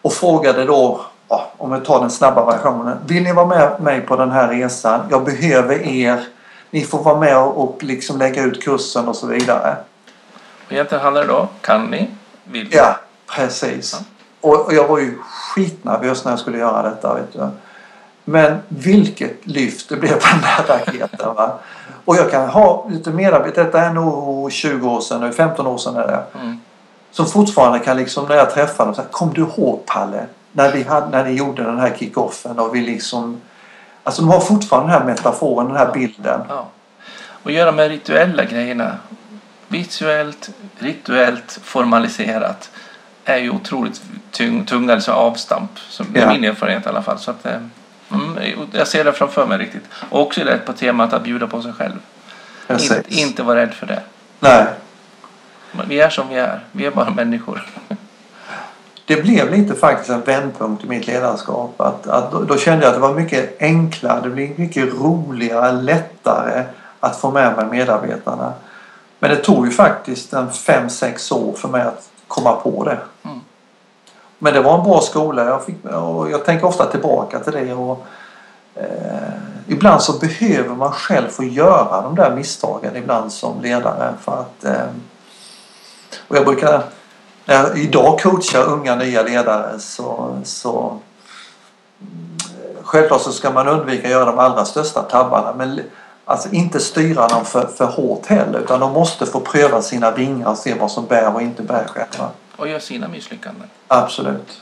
Och 0.02 0.14
frågade 0.14 0.66
då, 0.66 1.02
ja, 1.30 1.52
om 1.58 1.72
jag 1.72 1.86
tar 1.86 2.00
den 2.00 2.10
snabba 2.10 2.46
versionen. 2.46 2.98
Vill 3.06 3.24
ni 3.24 3.34
vara 3.34 3.46
med 3.46 3.82
mig 3.82 4.02
på 4.02 4.16
den 4.16 4.32
här 4.32 4.48
resan? 4.48 5.02
Jag 5.10 5.24
behöver 5.26 5.88
er. 5.88 6.28
Ni 6.72 6.84
får 6.84 7.04
vara 7.04 7.20
med 7.20 7.38
och, 7.38 7.84
liksom 7.84 8.18
lägga 8.18 8.44
ut 8.44 8.64
kursen 8.64 9.08
och 9.08 9.16
så 9.16 9.28
vidare. 9.28 9.76
Och 10.66 10.72
egentligen 10.72 11.04
handlar 11.04 11.22
det 11.22 11.28
då, 11.28 11.48
kan 11.62 11.86
ni? 11.86 12.10
Vill 12.44 12.64
ni? 12.64 12.76
Ja, 12.76 12.96
precis. 13.36 14.00
Och, 14.42 14.66
och 14.66 14.74
jag 14.74 14.88
var 14.88 15.00
ju 15.00 15.18
skitnervös 15.22 16.26
när 16.26 16.32
jag 16.32 16.40
skulle 16.40 16.58
göra 16.58 16.90
detta. 16.90 17.14
Vet 17.14 17.34
du. 17.34 17.50
Men 18.30 18.58
vilket 18.68 19.48
lyft 19.48 19.90
det 19.90 19.96
blev 19.96 20.14
på 20.14 20.28
den 20.32 20.44
här 20.44 20.64
raketen. 20.68 21.36
Va? 21.36 21.60
Och 22.06 22.16
jag 22.16 22.32
kan 22.32 22.50
ha 22.50 22.88
lite 22.90 23.10
medarbetare, 23.10 23.66
detta 23.66 23.82
är 23.82 23.94
nog 23.94 24.52
20 24.52 24.90
år 24.90 25.02
sedan, 25.02 25.24
eller 25.24 25.32
15 25.34 25.68
år 25.68 25.78
sedan 25.78 25.96
är 25.96 26.08
det. 26.08 26.24
Mm. 26.40 26.60
Som 27.12 27.26
fortfarande 27.26 27.80
kan 27.80 27.98
liksom 27.98 28.26
när 28.26 28.36
jag 28.36 28.52
träffar 28.54 28.86
dem 28.86 28.96
säga 28.96 29.08
Kom 29.12 29.34
du 29.34 29.42
ihåg 29.42 29.86
Palle? 29.86 30.26
När, 30.52 30.72
vi 30.72 30.84
hade, 30.84 31.10
när 31.10 31.24
ni 31.24 31.32
gjorde 31.32 31.64
den 31.64 31.80
här 31.80 31.96
kickoffen 32.00 32.60
och 32.60 32.76
vi 32.76 32.82
liksom 32.82 33.42
Alltså 34.04 34.22
de 34.22 34.30
har 34.32 34.40
fortfarande 34.40 34.94
den 34.94 35.02
här 35.02 35.06
metaforen, 35.08 35.68
den 35.68 35.78
här 35.78 35.92
bilden. 35.94 36.42
Ja. 36.50 36.68
Och 37.44 37.52
göra 37.52 37.72
med 37.72 37.88
rituella 37.90 38.44
grejerna. 38.46 38.98
Visuellt, 39.68 40.50
rituellt, 40.78 41.60
formaliserat. 41.64 42.70
Är 43.26 43.38
ju 43.38 43.50
otroligt 43.50 44.02
tung, 44.32 44.66
tunga 44.66 44.94
alltså 44.94 45.12
avstamp. 45.12 45.72
Som, 45.80 46.06
Det 46.14 46.20
är 46.20 46.24
Ja. 46.26 46.34
min 46.34 46.44
erfarenhet 46.44 46.86
i 46.86 46.90
alla 46.90 47.02
fall. 47.02 47.20
Så 47.20 47.32
att, 47.32 47.46
eh, 47.46 47.58
mm, 48.12 48.68
jag 48.72 48.88
ser 48.88 49.04
det 49.04 49.14
framför 49.14 49.46
mig 49.46 49.58
riktigt. 49.58 49.84
Och 50.10 50.22
också 50.22 50.44
det 50.44 50.58
på 50.58 50.74
temat 50.74 51.14
att 51.14 51.24
bjuda 51.24 51.48
på 51.48 51.62
sig 51.62 51.74
själv. 51.74 52.00
Precis. 52.68 52.92
Inte, 52.92 53.16
inte 53.16 53.44
vara 53.44 53.60
rädd 53.60 53.74
för 53.74 53.86
det. 53.86 54.02
Nej. 54.40 54.66
Vi 55.88 56.00
är 56.00 56.10
som 56.10 56.30
vi 56.30 56.36
är. 56.36 56.60
Vi 56.72 56.86
är 56.86 56.92
bara 56.92 57.10
människor. 57.16 57.66
Det 59.06 59.22
blev 59.22 59.52
lite 59.52 59.76
faktiskt 59.76 60.10
en 60.10 60.22
vändpunkt 60.22 60.84
i 60.84 60.88
mitt 60.88 61.08
ledarskap. 61.08 61.82
Att, 61.82 62.08
att 62.08 62.32
då, 62.32 62.44
då 62.44 62.58
kände 62.58 62.86
jag 62.86 62.90
att 62.90 62.96
det 62.96 63.08
var 63.08 63.14
mycket 63.14 63.62
enklare, 63.62 64.22
det 64.24 64.30
blev 64.30 64.60
mycket 64.60 64.94
roligare, 64.94 65.72
lättare 65.72 66.64
att 67.00 67.20
få 67.20 67.32
med 67.32 67.56
mig 67.56 67.66
medarbetarna. 67.66 68.54
Men 69.20 69.30
det 69.30 69.36
tog 69.36 69.66
ju 69.66 69.72
faktiskt 69.72 70.34
en 70.34 70.52
fem 70.52 70.90
sex 70.90 71.32
år 71.32 71.54
för 71.54 71.68
mig 71.68 71.82
att 71.82 72.10
komma 72.28 72.54
på 72.54 72.84
det. 72.84 72.98
Men 74.40 74.54
det 74.54 74.62
var 74.62 74.78
en 74.78 74.84
bra 74.84 75.02
skola. 75.02 75.46
Jag, 75.46 75.66
fick, 75.66 75.86
och 75.86 76.32
jag 76.32 76.46
tänker 76.46 76.68
ofta 76.68 76.86
tillbaka 76.86 77.40
till 77.40 77.54
det. 77.54 77.74
Och, 77.74 78.06
eh, 78.76 78.86
ibland 79.68 80.02
så 80.02 80.20
behöver 80.20 80.76
man 80.76 80.92
själv 80.92 81.30
få 81.30 81.44
göra 81.44 82.02
de 82.02 82.16
där 82.16 82.36
misstagen 82.36 82.96
ibland 82.96 83.32
som 83.32 83.62
ledare. 83.62 84.14
För 84.22 84.32
att, 84.32 84.66
eh, 84.66 84.88
och 86.28 86.38
jag 86.38 86.46
brukar 86.46 86.84
när 87.50 87.56
jag 87.56 87.78
idag 87.78 88.20
coachar 88.20 88.64
unga 88.64 88.96
nya 88.96 89.24
ledare 89.24 89.80
så, 89.80 90.38
så 90.44 91.00
eh, 92.02 92.84
självklart 92.84 93.22
så 93.22 93.32
ska 93.32 93.52
man 93.52 93.68
undvika 93.68 94.08
att 94.08 94.12
göra 94.12 94.26
de 94.26 94.40
allra 94.40 94.66
största 94.66 95.02
tabbarna 95.02 95.54
men 95.58 95.82
alltså 96.26 96.50
inte 96.52 96.80
styra 96.80 97.28
dem 97.28 97.46
för, 97.46 97.68
för 97.68 97.86
hårt 97.86 98.26
heller 98.26 98.60
utan 98.60 98.80
de 98.80 98.94
måste 98.94 99.26
få 99.26 99.40
pröva 99.40 99.82
sina 99.82 100.12
vingar 100.12 100.50
och 100.50 100.58
se 100.58 100.74
vad 100.80 100.92
som 100.92 101.06
bär 101.06 101.36
och 101.36 101.42
inte 101.42 101.64
bär 101.64 101.86
själva. 101.88 102.30
Och 102.60 102.68
göra 102.68 102.80
sina 102.80 103.08
misslyckanden. 103.08 103.70
Absolut. 103.88 104.62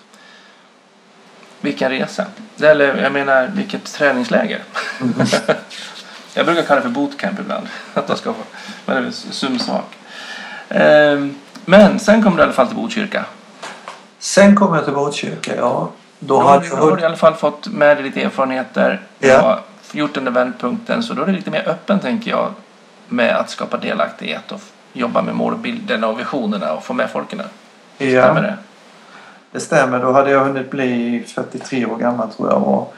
Vilken 1.61 1.89
resa. 1.89 2.25
Eller 2.61 3.03
jag 3.03 3.11
menar 3.11 3.47
vilket 3.55 3.93
träningsläger. 3.93 4.63
jag 6.33 6.45
brukar 6.45 6.63
kalla 6.63 6.75
det 6.75 6.81
för 6.81 6.89
bootcamp 6.89 7.39
ibland. 7.39 7.67
Att 7.93 8.07
de 8.07 8.17
ska 8.17 8.33
få, 8.33 8.39
men 8.85 8.95
det 8.95 8.99
är 9.01 9.03
väl 9.03 9.13
sumsmak. 9.13 9.85
Ehm, 10.69 11.35
Men 11.65 11.99
sen 11.99 12.23
kom 12.23 12.35
du 12.35 12.39
i 12.41 12.43
alla 12.43 12.53
fall 12.53 12.67
till 12.67 12.75
Botkyrka. 12.75 13.25
Sen 14.19 14.55
kom 14.55 14.75
jag 14.75 14.83
till 14.85 14.93
Botkyrka. 14.93 15.55
Ja. 15.55 15.91
Då 16.19 16.39
Då, 16.41 16.47
hade 16.47 16.67
jag 16.67 16.77
då 16.77 16.83
har 16.89 16.95
du 16.95 17.01
i 17.01 17.05
alla 17.05 17.15
fall 17.15 17.33
fått 17.35 17.67
med 17.67 17.97
dig 17.97 18.03
lite 18.03 18.21
erfarenheter. 18.21 19.01
Du 19.19 19.27
Ja. 19.27 19.41
har 19.41 19.61
gjort 19.91 20.13
den 20.13 20.23
där 20.25 20.31
vändpunkten. 20.31 21.03
Så 21.03 21.13
då 21.13 21.21
är 21.21 21.25
det 21.25 21.31
lite 21.31 21.51
mer 21.51 21.67
öppen 21.69 21.99
tänker 21.99 22.31
jag. 22.31 22.53
Med 23.07 23.35
att 23.35 23.49
skapa 23.49 23.77
delaktighet 23.77 24.51
och 24.51 24.61
jobba 24.93 25.21
med 25.21 25.35
målbilderna 25.35 26.07
och 26.07 26.19
visionerna 26.19 26.73
och 26.73 26.83
få 26.83 26.93
med 26.93 27.09
folken. 27.11 27.41
Ja, 27.97 28.33
det? 28.33 28.57
det 29.51 29.59
stämmer. 29.59 29.99
Då 29.99 30.11
hade 30.11 30.31
jag 30.31 30.45
hunnit 30.45 30.71
bli 30.71 31.23
43 31.27 31.85
år 31.85 31.97
gammal 31.97 32.29
tror 32.29 32.49
jag. 32.49 32.63
Och, 32.63 32.93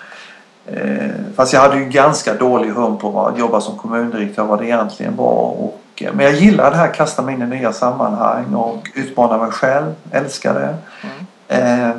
eh, 0.66 1.12
fast 1.36 1.54
jag 1.54 1.62
hade 1.62 1.78
ju 1.78 1.86
ganska 1.86 2.34
dålig 2.34 2.70
hum 2.70 2.98
på 2.98 3.26
att 3.26 3.40
jobba 3.40 3.62
som 3.62 3.78
kommundirektör, 3.78 4.44
vad 4.44 4.60
det 4.60 4.66
egentligen 4.66 5.16
var. 5.16 5.44
Och, 5.44 5.82
eh, 6.02 6.14
men 6.14 6.26
jag 6.26 6.36
gillar 6.36 6.72
det 6.72 6.78
här, 6.78 6.94
kasta 6.94 7.22
mig 7.22 7.36
in 7.36 7.42
i 7.42 7.46
nya 7.46 7.74
sammanhang 7.74 8.54
och 8.54 8.88
utmana 8.96 9.38
mig 9.38 9.52
själv. 9.52 9.94
Älskar 10.12 10.54
det. 10.54 10.76
Mm. 11.02 11.26
Eh, 11.48 11.96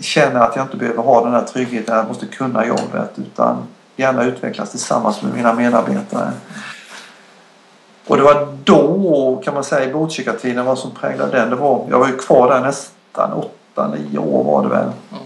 känner 0.00 0.40
att 0.40 0.56
jag 0.56 0.64
inte 0.64 0.76
behöver 0.76 1.02
ha 1.02 1.24
den 1.24 1.32
här 1.32 1.42
tryggheten, 1.42 1.96
jag 1.96 2.08
måste 2.08 2.26
kunna 2.26 2.66
jobbet 2.66 3.10
utan 3.16 3.56
gärna 3.96 4.24
utvecklas 4.24 4.70
tillsammans 4.70 5.22
med 5.22 5.34
mina 5.34 5.52
medarbetare. 5.52 6.30
Och 8.06 8.16
det 8.16 8.22
var 8.22 8.56
då 8.64 9.42
kan 9.44 9.54
man 9.54 9.64
säga 9.64 9.90
i 9.90 9.92
Botkyrkatiden, 9.92 10.64
vad 10.64 10.78
som 10.78 10.90
präglade 10.90 11.38
den. 11.38 11.50
Det 11.50 11.56
var, 11.56 11.86
jag 11.90 11.98
var 11.98 12.06
ju 12.06 12.16
kvar 12.16 12.48
där 12.48 12.60
nästan 12.60 13.32
åtta, 13.32 13.88
nio 13.88 14.18
år 14.18 14.44
var 14.44 14.62
det 14.62 14.68
väl. 14.68 14.90
Mm. 15.10 15.22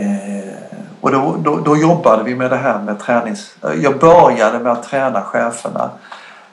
Eh, 0.00 0.54
och 1.00 1.12
då, 1.12 1.36
då, 1.38 1.56
då, 1.56 1.76
jobbade 1.76 2.22
vi 2.22 2.34
med 2.34 2.50
det 2.50 2.56
här 2.56 2.78
med 2.78 2.98
tränings... 2.98 3.56
Jag 3.82 3.98
började 3.98 4.58
med 4.58 4.72
att 4.72 4.82
träna 4.82 5.22
cheferna. 5.22 5.90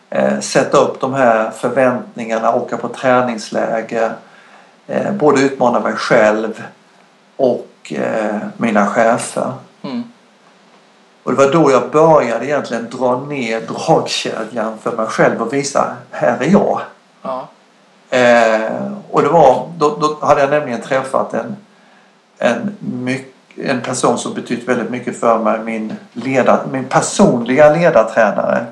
Eh, 0.10 0.40
sätta 0.40 0.78
upp 0.78 1.02
de 1.02 1.14
här 1.14 1.52
förväntningarna, 1.52 2.56
åka 2.56 2.78
på 2.78 2.88
träningsläger. 2.88 4.12
Eh, 4.88 5.12
både 5.12 5.42
utmana 5.42 5.80
mig 5.80 5.94
själv 5.94 6.64
och 7.38 7.94
eh, 7.96 8.38
mina 8.58 8.88
chefer. 8.88 9.54
Och 11.30 11.36
det 11.36 11.46
var 11.46 11.52
då 11.52 11.72
jag 11.72 11.90
började 11.92 12.46
egentligen 12.46 12.90
dra 12.90 13.20
ner 13.20 13.62
dragkedjan 13.62 14.78
för 14.82 14.98
mig 14.98 15.06
själv 15.08 15.42
och 15.42 15.54
visa, 15.54 15.96
här 16.12 16.38
är 16.42 16.52
jag. 16.52 16.82
Ja. 17.22 17.48
Eh, 18.10 18.92
och 19.12 19.22
det 19.22 19.30
var, 19.30 19.70
då, 19.78 19.98
då, 20.02 20.18
hade 20.22 20.42
jag 20.42 20.50
nämligen 20.50 20.82
träffat 20.82 21.34
en, 21.34 21.56
en, 22.38 22.76
mycket, 22.80 23.66
en 23.66 23.82
person 23.82 24.18
som 24.18 24.34
betytt 24.34 24.68
väldigt 24.68 24.90
mycket 24.90 25.20
för 25.20 25.40
mig, 25.40 25.60
min, 25.60 25.94
ledar, 26.14 26.60
min 26.72 26.86
personliga 26.86 27.74
ledartränare. 27.74 28.66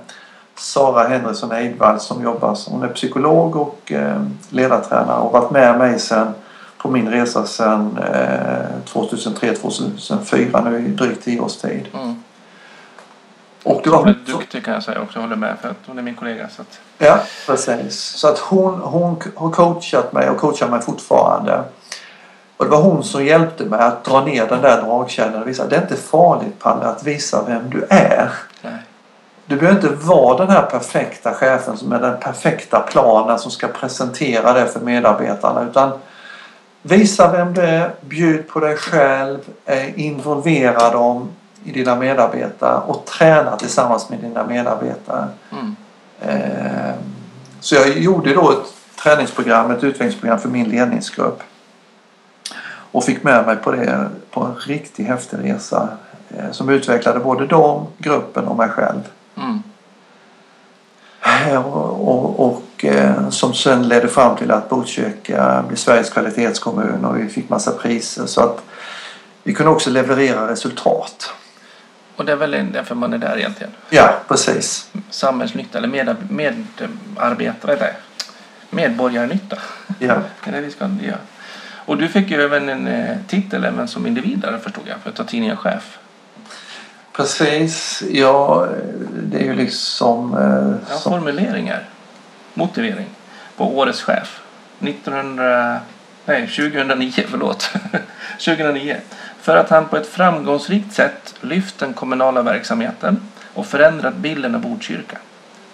Sara 0.55 1.07
Henriksson 1.07 1.51
Eidvall 1.51 1.99
som 1.99 2.23
jobbar 2.23 2.55
som 2.55 2.73
hon 2.73 2.83
är 2.83 2.93
psykolog 2.93 3.55
och 3.55 3.91
eh, 3.91 4.21
ledartränare 4.49 5.19
och 5.19 5.31
varit 5.31 5.51
med 5.51 5.77
mig 5.77 5.99
sen 5.99 6.33
på 6.77 6.91
min 6.91 7.09
resa 7.09 7.45
sedan 7.45 7.99
eh, 8.13 8.93
2003-2004 8.93 10.69
nu 10.69 10.79
i 10.79 10.87
drygt 10.87 11.23
tio 11.23 11.39
års 11.39 11.57
tid. 11.57 11.87
Mm. 11.93 12.23
Och 13.67 13.81
det 13.83 13.89
var 13.89 13.97
hon 13.97 14.07
är 14.07 14.17
duktig 14.25 14.65
kan 14.65 14.73
jag 14.73 14.83
säga 14.83 15.01
också, 15.01 15.17
jag 15.17 15.21
håller 15.21 15.35
med 15.35 15.55
för 15.61 15.69
att 15.69 15.77
hon 15.85 15.97
är 15.97 16.01
min 16.01 16.15
kollega. 16.15 16.49
Så 16.49 16.61
att... 16.61 16.79
Ja, 16.97 17.19
precis. 17.45 17.99
Så 17.99 18.27
att 18.27 18.39
hon, 18.39 18.79
hon 18.79 19.21
har 19.35 19.51
coachat 19.51 20.13
mig 20.13 20.29
och 20.29 20.37
coachar 20.37 20.69
mig 20.69 20.81
fortfarande. 20.81 21.63
Och 22.57 22.65
det 22.65 22.71
var 22.71 22.81
hon 22.81 23.03
som 23.03 23.25
hjälpte 23.25 23.65
mig 23.65 23.79
att 23.79 24.03
dra 24.03 24.25
ner 24.25 24.47
den 24.47 24.61
där 24.61 24.81
dragkedjan 24.81 25.41
och 25.41 25.47
visa 25.47 25.67
det 25.67 25.75
är 25.75 25.81
inte 25.81 25.95
farligt 25.95 26.59
Palle 26.59 26.85
att 26.85 27.03
visa 27.03 27.43
vem 27.47 27.69
du 27.69 27.85
är. 27.89 28.29
Nej. 28.61 28.73
Du 29.45 29.55
behöver 29.55 29.81
inte 29.81 30.05
vara 30.05 30.37
den 30.37 30.49
här 30.49 30.61
perfekta 30.61 31.33
chefen 31.33 31.77
som 31.77 31.91
är 31.91 31.99
den 31.99 32.19
perfekta 32.19 32.79
planen 32.79 33.39
som 33.39 33.51
ska 33.51 33.67
presentera 33.67 34.53
det 34.53 34.65
för 34.65 34.79
medarbetarna 34.79 35.63
utan 35.69 35.91
visa 36.81 37.31
vem 37.31 37.53
du 37.53 37.61
är, 37.61 37.91
bjud 38.01 38.47
på 38.47 38.59
dig 38.59 38.77
själv, 38.77 39.39
involvera 39.95 40.89
dem 40.89 41.29
i 41.67 41.71
dina 41.71 41.95
medarbetare 41.95 42.81
och 42.87 43.05
träna 43.05 43.55
tillsammans 43.55 44.09
med 44.09 44.19
dina 44.19 44.47
medarbetare. 44.47 45.27
Mm. 45.51 45.75
Eh, 46.21 46.95
så 47.59 47.75
jag 47.75 47.97
gjorde 47.97 48.33
då 48.33 48.51
ett 48.51 48.73
träningsprogram, 49.03 49.71
ett 49.71 49.83
utvecklingsprogram 49.83 50.39
för 50.39 50.49
min 50.49 50.69
ledningsgrupp. 50.69 51.43
Och 52.91 53.03
fick 53.03 53.23
med 53.23 53.45
mig 53.45 53.55
på 53.55 53.71
det 53.71 54.09
på 54.31 54.43
en 54.43 54.55
riktigt 54.55 55.07
häftig 55.07 55.37
resa 55.43 55.89
eh, 56.29 56.51
som 56.51 56.69
utvecklade 56.69 57.19
både 57.19 57.47
dem, 57.47 57.87
gruppen 57.97 58.47
och 58.47 58.57
mig 58.57 58.69
själv. 58.69 59.01
Mm. 59.37 59.63
Eh, 61.21 61.65
och, 61.65 62.07
och, 62.07 62.47
och 62.47 62.85
som 63.29 63.53
sen 63.53 63.87
ledde 63.87 64.07
fram 64.07 64.35
till 64.35 64.51
att 64.51 64.69
Botkyrka 64.69 65.63
blev 65.67 65.77
Sveriges 65.77 66.09
kvalitetskommun 66.09 67.05
och 67.05 67.17
vi 67.17 67.27
fick 67.29 67.49
massa 67.49 67.71
priser 67.71 68.25
så 68.25 68.41
att 68.41 68.63
vi 69.43 69.53
kunde 69.53 69.71
också 69.71 69.89
leverera 69.89 70.51
resultat. 70.51 71.33
Och 72.17 72.25
det 72.25 72.31
är 72.31 72.35
väl 72.35 72.71
därför 72.71 72.95
man 72.95 73.13
är 73.13 73.17
där 73.17 73.37
egentligen? 73.37 73.73
Ja, 73.89 74.19
precis. 74.27 74.91
Samhällsnytta 75.09 75.77
eller 75.77 75.87
med, 75.87 76.15
medarbetare 76.29 77.75
där. 77.75 77.93
Medborgarnytta. 78.69 79.57
Ja. 79.99 80.21
det 80.43 80.49
är 80.49 80.51
det 80.51 80.61
vi 80.61 80.71
ska 80.71 80.89
göra. 81.01 81.17
Och 81.87 81.97
du 81.97 82.07
fick 82.07 82.31
ju 82.31 82.41
även 82.41 82.69
en 82.69 82.87
eh, 82.87 83.17
titel 83.27 83.65
även 83.65 83.87
som 83.87 84.07
individ 84.07 84.39
där 84.39 84.57
förstod 84.57 84.83
jag, 84.87 84.99
för 84.99 85.09
att 85.09 85.15
ta 85.15 85.23
tidningen 85.23 85.57
chef. 85.57 85.97
Precis, 87.13 88.03
ja 88.11 88.67
det 89.23 89.37
är 89.37 89.43
ju 89.43 89.55
liksom... 89.55 90.33
Eh, 90.33 90.91
ja, 90.93 90.99
formuleringar. 90.99 91.89
Motivering. 92.53 93.07
På 93.57 93.77
årets 93.77 94.01
chef. 94.01 94.41
1900... 94.79 95.79
Nej, 96.25 96.47
2009, 96.47 97.11
förlåt. 97.27 97.71
2009 98.45 98.97
för 99.47 99.57
att 99.57 99.69
han 99.69 99.87
på 99.87 99.97
ett 99.97 100.07
framgångsrikt 100.07 100.93
sätt 100.93 101.35
lyft 101.41 101.79
den 101.79 101.93
kommunala 101.93 102.41
verksamheten 102.41 103.21
och 103.53 103.65
förändrat 103.65 104.15
bilden 104.15 104.55
av 104.55 104.61
Botkyrka. 104.61 105.17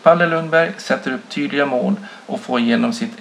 Palle 0.03 0.27
Lundberg 0.27 0.71
sätter 0.77 1.13
upp 1.13 1.29
tydliga 1.29 1.65
mål 1.65 1.95
och 2.25 2.39
får 2.39 2.59
genom 2.59 2.93
sitt 2.93 3.11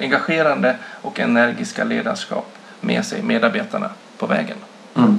engagerande 0.00 0.76
och 1.02 1.20
energiska 1.20 1.84
ledarskap 1.84 2.46
med 2.80 3.04
sig 3.04 3.22
medarbetarna 3.22 3.90
på 4.18 4.26
vägen. 4.26 4.56
Mm. 4.96 5.18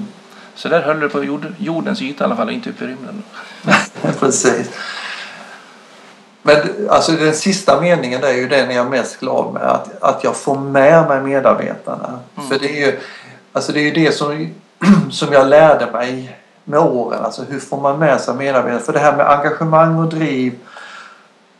Så 0.55 0.68
där 0.68 0.82
höll 0.82 0.99
det 0.99 1.09
på 1.09 1.24
jord, 1.24 1.45
jordens 1.57 2.01
yta 2.01 2.24
i 2.24 2.26
alla 2.26 2.36
fall, 2.36 2.49
inte 2.49 2.70
uppe 2.70 2.84
i 2.84 2.88
rymden. 2.88 3.24
Precis. 4.20 4.70
Men 6.41 6.57
alltså 6.89 7.12
den 7.12 7.34
sista 7.34 7.82
meningen 7.82 8.24
är 8.24 8.32
ju 8.32 8.47
den 8.47 8.72
jag 8.72 8.86
är 8.86 8.89
mest 8.89 9.20
glad 9.20 9.53
med. 9.53 9.64
Att, 9.64 10.03
att 10.03 10.24
jag 10.24 10.36
får 10.36 10.59
med 10.59 11.07
mig 11.07 11.22
medarbetarna. 11.22 12.20
Mm. 12.38 12.49
För 12.49 12.59
det 12.59 12.82
är 12.82 12.86
ju 12.86 12.99
Alltså 13.54 13.72
det 13.72 13.80
är 13.80 13.84
ju 13.84 14.06
det 14.06 14.12
som, 14.12 14.54
som 15.12 15.34
jag 15.34 15.47
lärde 15.47 15.91
mig 15.91 16.38
med 16.64 16.80
åren. 16.80 17.26
Alltså 17.26 17.43
hur 17.43 17.60
får 17.60 17.82
man 17.82 17.99
med 17.99 18.22
sig 18.22 18.36
medarbetare? 18.36 18.80
För 18.80 18.93
det 18.93 18.99
här 18.99 19.18
med 19.18 19.30
engagemang 19.30 19.99
och 19.99 20.10
driv 20.10 20.54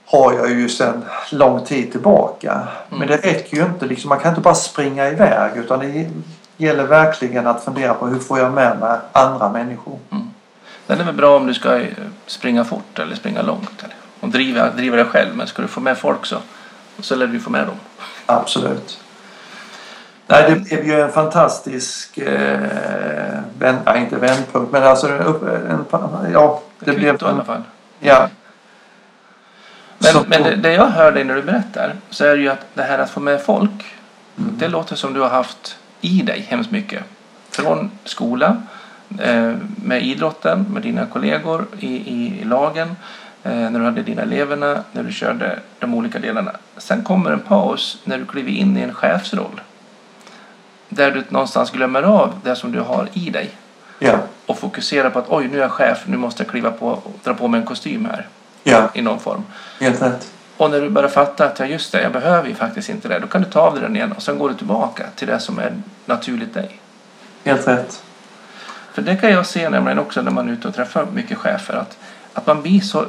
har 0.06 0.34
jag 0.34 0.50
ju 0.50 0.70
sedan 0.70 1.06
lång 1.32 1.66
tid 1.66 1.92
tillbaka. 1.92 2.52
Mm. 2.52 3.00
Men 3.00 3.08
det 3.08 3.18
räcker 3.18 3.58
ju 3.58 3.64
inte. 3.64 3.86
Liksom, 3.86 4.10
man 4.10 4.20
kan 4.20 4.30
inte 4.30 4.42
bara 4.42 4.56
springa 4.56 5.08
iväg 5.08 5.58
utan 5.58 5.80
det 5.80 6.10
gäller 6.58 6.84
verkligen 6.84 7.48
att 7.48 7.64
fundera 7.64 7.94
på 7.94 8.08
hur 8.08 8.20
får 8.20 8.40
jag 8.40 8.54
med 8.54 8.80
mig 8.80 9.00
andra 9.12 9.50
människor. 9.50 10.00
Mm. 10.12 10.30
Det 10.88 10.94
är 10.94 11.04
väl 11.04 11.16
bra 11.16 11.38
om 11.38 11.48
du 11.48 11.54
ska 11.54 11.80
eh, 11.80 11.88
springa 12.26 12.66
fort 12.66 13.00
eller 13.00 13.16
springa 13.16 13.42
långt 13.42 13.84
eller, 13.84 13.96
och 14.20 14.30
driva, 14.30 14.70
driva 14.70 14.96
dig 14.96 15.06
själv. 15.06 15.36
Men 15.36 15.48
ska 15.48 15.62
du 15.62 15.68
få 15.68 15.80
med 15.80 15.98
folk 15.98 16.26
så, 16.26 16.38
så 17.00 17.16
lär 17.16 17.28
du 17.28 17.40
få 17.40 17.50
med 17.50 17.68
dem. 17.68 17.76
Absolut. 18.26 19.00
Nej, 20.32 20.44
det 20.50 20.56
blev 20.66 20.86
ju 20.86 21.02
en 21.02 21.12
fantastisk, 21.12 22.18
eh, 22.18 22.60
vän, 23.60 23.76
nej, 23.86 24.02
inte 24.02 24.16
vändpunkt, 24.16 24.72
men 24.72 24.84
alltså 24.84 25.08
en, 25.08 25.22
en, 25.22 25.86
ja, 26.34 26.62
det 26.80 26.92
blev... 26.92 27.16
i 27.16 27.26
alla 27.26 27.44
fall. 27.44 27.64
Ja. 28.00 28.30
Men, 30.00 30.26
men 30.28 30.44
det, 30.44 30.56
det, 30.56 30.74
jag 30.74 30.88
hör 30.88 31.12
dig 31.12 31.24
när 31.24 31.36
du 31.36 31.42
berättar 31.42 31.96
så 32.10 32.26
är 32.26 32.36
det 32.36 32.42
ju 32.42 32.50
att 32.50 32.66
det 32.74 32.84
här 32.84 33.00
att 33.00 33.10
få 33.10 33.20
med 33.20 33.42
folk, 33.42 33.86
mm. 34.38 34.54
det 34.58 34.68
låter 34.68 34.96
som 34.96 35.14
du 35.14 35.22
har 35.22 35.30
haft 35.30 35.78
i 36.02 36.22
dig 36.22 36.46
hemskt 36.50 36.72
mycket. 36.72 37.04
Från 37.50 37.92
skola, 38.04 38.62
eh, 39.20 39.54
med 39.76 40.04
idrotten, 40.04 40.66
med 40.74 40.82
dina 40.82 41.06
kollegor 41.06 41.66
i, 41.80 41.88
i, 41.88 42.42
i 42.42 42.44
lagen, 42.44 42.96
eh, 43.44 43.52
när 43.54 43.80
du 43.80 43.86
hade 43.86 44.02
dina 44.02 44.22
eleverna, 44.22 44.84
när 44.92 45.04
du 45.04 45.12
körde 45.12 45.60
de 45.80 45.94
olika 45.94 46.20
delarna. 46.20 46.52
Sen 46.78 47.04
kommer 47.04 47.32
en 47.32 47.40
paus 47.40 48.02
när 48.04 48.18
du 48.18 48.26
kliver 48.26 48.52
in 48.52 48.78
i 48.78 48.82
en 48.82 48.94
chefsroll 48.94 49.62
där 50.94 51.12
du 51.12 51.24
någonstans 51.30 51.72
glömmer 51.72 52.04
av 52.04 52.34
det 52.44 52.56
som 52.56 52.72
du 52.72 52.80
har 52.80 53.08
i 53.14 53.30
dig. 53.30 53.50
Ja. 54.00 54.20
Och 54.46 54.60
fokuserar 54.60 55.10
på 55.10 55.20
att 55.20 55.30
oj, 55.30 55.48
nu 55.48 55.58
är 55.58 55.62
jag 55.62 55.72
chef, 55.72 56.04
nu 56.06 56.18
måste 56.18 56.44
jag 56.44 56.50
kliva 56.50 56.72
på 56.72 56.88
och 56.88 57.20
dra 57.24 57.34
på 57.34 57.48
mig 57.48 57.60
en 57.60 57.66
kostym 57.66 58.06
här. 58.06 58.28
Ja. 58.64 58.90
I 58.94 59.02
någon 59.02 59.20
form. 59.20 59.44
Helt 59.80 60.02
rätt. 60.02 60.32
Och 60.58 60.72
när 60.72 60.82
du 60.82 60.90
börjar 60.90 61.10
fatta 61.10 61.46
att 61.46 61.60
ja, 61.60 61.66
just 61.66 61.92
det, 61.92 62.02
jag 62.02 62.12
behöver 62.12 62.50
ju 62.50 62.56
faktiskt 62.56 62.90
inte 62.90 63.08
det. 63.08 63.20
Då 63.20 63.28
kan 63.28 63.42
du 63.42 63.50
ta 63.50 63.60
av 63.62 63.74
dig 63.74 63.84
den 63.84 63.96
igen 63.96 64.12
och 64.12 64.24
sen 64.24 64.38
går 64.38 64.50
du 64.50 64.56
tillbaka 64.56 65.06
till 65.16 65.28
det 65.28 65.40
som 65.40 65.60
är 65.60 65.74
naturligt 66.06 66.54
dig. 66.54 66.80
Helt 67.44 67.68
rätt. 67.68 68.04
För 68.94 69.02
det 69.02 69.16
kan 69.16 69.32
jag 69.32 69.46
se 69.46 69.70
nämligen 69.70 70.00
också 70.00 70.22
när 70.22 70.32
man 70.32 70.50
är 70.50 70.54
ute 70.54 70.68
och 70.68 70.76
träffar 70.76 71.06
mycket 71.14 71.38
chefer. 71.38 71.74
Att, 71.74 71.98
att 72.34 72.48
man 72.48 72.62
blir 72.62 72.82
så, 72.82 73.06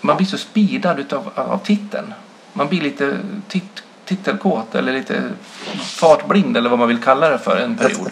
man 0.00 0.16
blir 0.16 0.26
så 0.26 0.38
speedad 0.38 0.98
utav, 0.98 1.30
av 1.34 1.58
titeln. 1.58 2.14
Man 2.52 2.68
blir 2.68 2.80
lite 2.80 3.18
tit, 3.48 3.82
titelkåt 4.16 4.74
eller 4.74 4.92
lite 4.92 5.22
fartblind 5.82 6.56
eller 6.56 6.70
vad 6.70 6.78
man 6.78 6.88
vill 6.88 7.02
kalla 7.02 7.28
det 7.28 7.38
för 7.38 7.56
en 7.56 7.76
period. 7.76 8.10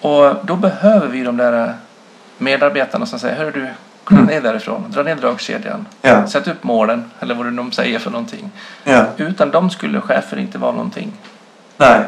Och 0.00 0.46
då 0.46 0.56
behöver 0.56 1.08
vi 1.08 1.22
de 1.22 1.36
där 1.36 1.74
medarbetarna 2.38 3.06
som 3.06 3.18
säger, 3.18 3.36
hör 3.36 3.50
du, 3.50 3.68
kom 4.04 4.16
mm. 4.16 4.28
ner 4.28 4.40
därifrån, 4.40 4.90
dra 4.90 5.02
ner 5.02 5.16
dragkedjan, 5.16 5.86
ja. 6.02 6.26
sätt 6.26 6.48
upp 6.48 6.64
målen 6.64 7.10
eller 7.20 7.34
vad 7.34 7.52
de 7.52 7.72
säger 7.72 7.98
för 7.98 8.10
någonting. 8.10 8.50
Ja. 8.84 9.06
Utan 9.16 9.50
dem 9.50 9.70
skulle 9.70 10.00
chefer 10.00 10.36
inte 10.38 10.58
vara 10.58 10.72
någonting. 10.72 11.12
Nej. 11.76 12.04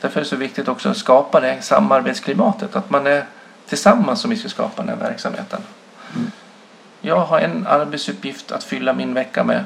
Därför 0.00 0.20
är 0.20 0.24
det 0.24 0.30
så 0.30 0.36
viktigt 0.36 0.68
också 0.68 0.88
att 0.88 0.96
skapa 0.96 1.40
det 1.40 1.62
samarbetsklimatet, 1.62 2.76
att 2.76 2.90
man 2.90 3.06
är 3.06 3.24
tillsammans 3.68 4.20
som 4.20 4.30
vi 4.30 4.36
ska 4.36 4.48
skapa 4.48 4.82
den 4.82 4.88
här 4.88 5.08
verksamheten. 5.08 5.60
Mm. 6.14 6.30
Jag 7.00 7.20
har 7.20 7.38
en 7.38 7.66
arbetsuppgift 7.66 8.52
att 8.52 8.64
fylla 8.64 8.92
min 8.92 9.14
vecka 9.14 9.44
med 9.44 9.64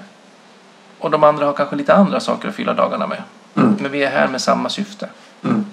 och 1.01 1.11
de 1.11 1.25
andra 1.25 1.47
har 1.47 1.53
kanske 1.53 1.77
lite 1.77 1.95
andra 1.95 2.21
saker 2.21 2.49
att 2.49 2.55
fylla 2.55 2.75
dagarna 2.75 3.07
med. 3.07 3.23
Mm. 3.57 3.77
Men 3.81 3.93
vi 3.93 4.03
är 4.03 4.11
här 4.11 4.29
med 4.29 4.41
samma 4.41 4.69
syfte. 4.69 5.09
Mm. 5.45 5.67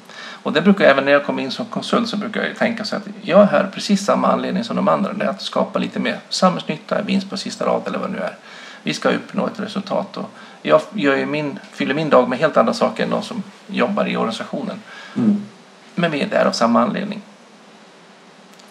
Och 0.43 0.53
det 0.53 0.61
brukar 0.61 0.85
även 0.85 1.05
när 1.05 1.11
jag 1.11 1.25
kommer 1.25 1.43
in 1.43 1.51
som 1.51 1.65
konsult 1.65 2.09
så 2.09 2.17
brukar 2.17 2.43
jag 2.43 2.55
tänka 2.55 2.85
så 2.85 2.95
att 2.95 3.07
jag 3.21 3.41
är 3.41 3.45
här 3.45 3.69
precis 3.73 4.05
samma 4.05 4.27
anledning 4.27 4.63
som 4.63 4.75
de 4.75 4.87
andra. 4.87 5.13
Det 5.13 5.25
är 5.25 5.29
att 5.29 5.41
skapa 5.41 5.79
lite 5.79 5.99
mer 5.99 6.19
samhällsnytta, 6.29 7.01
vinst 7.01 7.29
på 7.29 7.37
sista 7.37 7.65
rad 7.65 7.81
eller 7.87 7.99
vad 7.99 8.09
det 8.09 8.13
nu 8.13 8.19
är. 8.19 8.35
Vi 8.83 8.93
ska 8.93 9.09
uppnå 9.09 9.47
ett 9.47 9.59
resultat 9.59 10.17
och 10.17 10.29
jag 10.61 10.81
gör 10.93 11.25
min, 11.25 11.59
fyller 11.71 11.93
min 11.93 12.09
dag 12.09 12.29
med 12.29 12.39
helt 12.39 12.57
andra 12.57 12.73
saker 12.73 13.03
än 13.03 13.09
de 13.09 13.21
som 13.21 13.43
jobbar 13.67 14.07
i 14.07 14.17
organisationen. 14.17 14.81
Mm. 15.15 15.45
Men 15.95 16.11
vi 16.11 16.21
är 16.21 16.27
där 16.27 16.45
av 16.45 16.51
samma 16.51 16.81
anledning. 16.81 17.21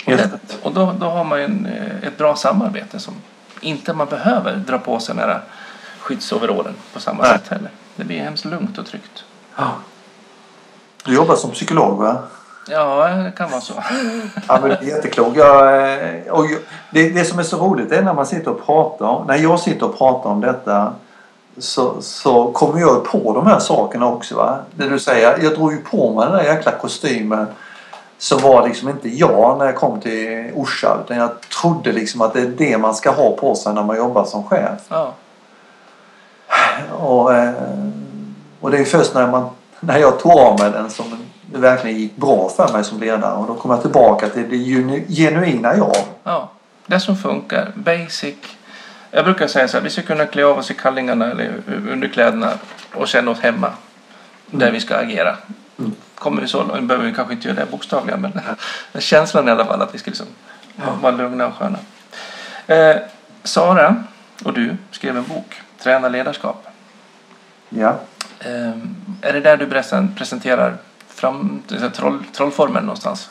Och, 0.07 0.13
det, 0.13 0.31
och 0.63 0.73
då, 0.73 0.95
då 1.01 1.07
har 1.07 1.25
man 1.25 1.39
ju 1.39 1.45
en, 1.45 1.67
eh, 1.67 2.09
ett 2.09 2.19
bra 2.19 2.37
samarbete 2.37 2.99
som 2.99 3.15
inte 3.61 3.93
man 3.93 4.07
behöver 4.07 4.57
dra 4.57 4.79
på 4.79 5.01
sig 5.01 5.17
här 5.17 5.41
skyddsoverallen 6.07 6.75
på 6.93 7.01
samma 7.01 7.23
Nej. 7.23 7.33
sätt 7.33 7.49
heller. 7.49 7.71
Det 7.97 8.05
blir 8.05 8.19
hemskt 8.19 8.45
lugnt 8.45 8.79
och 8.79 8.87
tryggt. 8.87 9.25
Ja. 9.57 9.71
Du 11.05 11.15
jobbar 11.15 11.37
som 11.37 11.51
psykolog 11.51 11.99
va? 11.99 12.19
Ja, 12.69 13.09
det 13.09 13.33
kan 13.37 13.51
vara 13.51 13.61
så. 13.61 13.75
Ja, 14.49 14.59
men 14.61 14.71
det 14.71 14.77
är 14.77 14.83
jätteklok. 14.83 15.37
Jag, 15.37 15.93
eh, 15.93 16.33
och 16.33 16.45
det, 16.91 17.11
det 17.11 17.25
som 17.25 17.39
är 17.39 17.43
så 17.43 17.57
roligt 17.57 17.93
är 17.93 18.03
när 18.03 18.15
man 18.15 18.27
sitter 18.27 18.51
och 18.51 18.67
pratar 18.67 19.25
när 19.27 19.37
jag 19.37 19.61
sitter 19.61 19.87
och 19.87 19.99
pratar 19.99 20.31
om 20.31 20.41
detta 20.41 20.93
så, 21.59 22.03
så 22.03 22.53
kommer 22.53 22.81
jag 22.81 23.05
på 23.05 23.33
de 23.33 23.47
här 23.47 23.59
sakerna 23.59 24.07
också. 24.07 24.37
Va? 24.37 24.59
Det 24.71 24.89
du 24.89 24.99
säger, 24.99 25.39
jag 25.43 25.55
drog 25.55 25.73
ju 25.73 25.79
på 25.79 26.15
mig 26.15 26.27
den 26.27 26.37
där 26.37 26.45
jäkla 26.45 26.73
kostymen 26.73 27.47
som 28.19 28.41
var 28.41 28.69
liksom 28.69 28.89
inte 28.89 29.09
jag 29.09 29.59
när 29.59 29.67
jag 29.67 29.77
kom 29.77 30.01
till 30.01 30.51
Orsa 30.55 30.99
utan 31.05 31.17
jag 31.17 31.31
trodde 31.41 31.93
liksom 31.93 32.21
att 32.21 32.35
det 32.35 32.41
är 32.41 32.47
det 32.47 32.79
man 32.79 32.95
ska 32.95 33.11
ha 33.11 33.37
på 33.37 33.55
sig 33.55 33.75
när 33.75 33.83
man 33.83 33.97
jobbar 33.97 34.25
som 34.25 34.45
chef. 34.45 34.81
Ja, 34.89 35.13
Och, 36.93 37.35
eh, 37.35 37.53
och 38.61 38.71
det 38.71 38.79
är 38.79 38.85
först 38.85 39.15
när, 39.15 39.27
man, 39.27 39.51
när 39.81 39.99
jag 39.99 40.21
tog 40.21 40.33
av 40.33 40.61
mig 40.61 40.71
den 40.71 40.91
som 40.91 41.05
det 41.53 41.59
verkligen 41.59 41.99
gick 41.99 42.17
bra 42.17 42.49
för 42.57 42.73
mig 42.73 42.85
som 42.85 43.01
ledare 43.01 43.37
och 43.37 43.47
då 43.47 43.55
kom 43.55 43.71
jag 43.71 43.83
tillbaka 43.83 44.29
till 44.29 44.49
det 44.51 44.57
genu- 44.57 45.05
genuina 45.09 45.77
jag. 45.77 45.97
ja. 46.25 46.51
Det 46.87 47.01
som 47.01 47.17
funkar, 47.17 47.73
basic. 47.75 48.35
Jag 49.11 49.25
brukar 49.25 49.47
säga 49.47 49.69
så 49.69 49.77
här, 49.77 49.85
vi 49.85 49.91
ska 49.91 50.03
kunna 50.03 50.27
klä 50.27 50.45
av 50.45 50.59
oss 50.59 50.71
i 50.71 50.75
kallingarna 50.75 51.31
eller 51.31 51.53
underkläderna 51.91 52.51
och 52.95 53.09
känna 53.09 53.31
oss 53.31 53.41
hemma. 53.41 53.71
Där 54.47 54.71
vi 54.71 54.81
ska 54.81 54.97
agera. 54.97 55.37
Mm. 55.79 55.93
Kommer 56.15 56.43
vi 56.43 56.49
så 56.49 56.59
långt, 56.59 56.75
nu 56.75 56.81
behöver 56.81 57.07
vi 57.07 57.15
kanske 57.15 57.35
inte 57.35 57.49
göra 57.49 57.61
det 57.61 57.71
bokstavligen 57.71 58.21
men 58.21 58.33
känslan 59.01 59.49
i 59.49 59.51
alla 59.51 59.65
fall 59.65 59.83
att 59.83 59.95
vi 59.95 59.99
ska 59.99 60.11
liksom 60.11 60.27
vara 61.01 61.13
lugna 61.17 61.47
och 61.47 61.55
sköna. 61.55 61.79
Eh, 62.67 62.97
Sara 63.45 63.97
och 64.45 64.53
du 64.53 64.77
skrev 64.91 65.17
en 65.17 65.25
bok, 65.25 65.61
Träna 65.83 66.09
ledarskap. 66.09 66.67
Ja. 67.69 67.95
Eh, 68.41 68.71
är 69.23 69.33
det 69.33 69.41
där 69.41 69.57
du 69.57 69.67
presen- 69.67 70.15
presenterar 70.17 70.77
fram, 71.09 71.63
alltså 71.73 71.91
troll, 71.91 72.25
trollformeln 72.37 72.87
någonstans? 72.87 73.31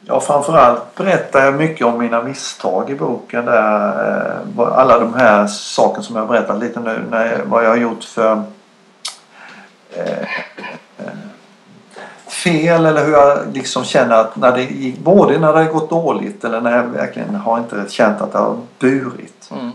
Ja, 0.00 0.20
framförallt 0.20 0.94
berättar 0.94 1.44
jag 1.44 1.54
mycket 1.54 1.86
om 1.86 1.98
mina 1.98 2.22
misstag 2.22 2.90
i 2.90 2.94
boken. 2.94 3.44
Där, 3.44 4.38
eh, 4.58 4.78
alla 4.78 4.98
de 4.98 5.14
här 5.14 5.46
sakerna 5.46 6.02
som 6.02 6.16
jag 6.16 6.28
berättat 6.28 6.58
lite 6.60 6.80
nu. 6.80 7.04
När, 7.10 7.26
jag- 7.26 7.44
vad 7.46 7.64
jag 7.64 7.68
har 7.68 7.76
gjort 7.76 8.04
för 8.04 8.42
eh, 9.96 10.22
eh, 10.98 11.12
fel 12.28 12.86
eller 12.86 13.04
hur 13.04 13.12
jag 13.12 13.38
liksom 13.52 13.84
känner 13.84 14.16
att 14.16 14.36
när 14.36 14.52
det 14.52 14.62
gick, 14.62 14.98
både 14.98 15.38
när 15.38 15.52
det 15.52 15.58
har 15.64 15.72
gått 15.72 15.90
dåligt 15.90 16.44
eller 16.44 16.60
när 16.60 16.76
jag 16.76 16.82
verkligen 16.82 17.34
har 17.34 17.58
inte 17.58 17.84
känt 17.88 18.20
att 18.20 18.32
det 18.32 18.38
har 18.38 18.56
burit. 18.78 19.50
Mm. 19.52 19.70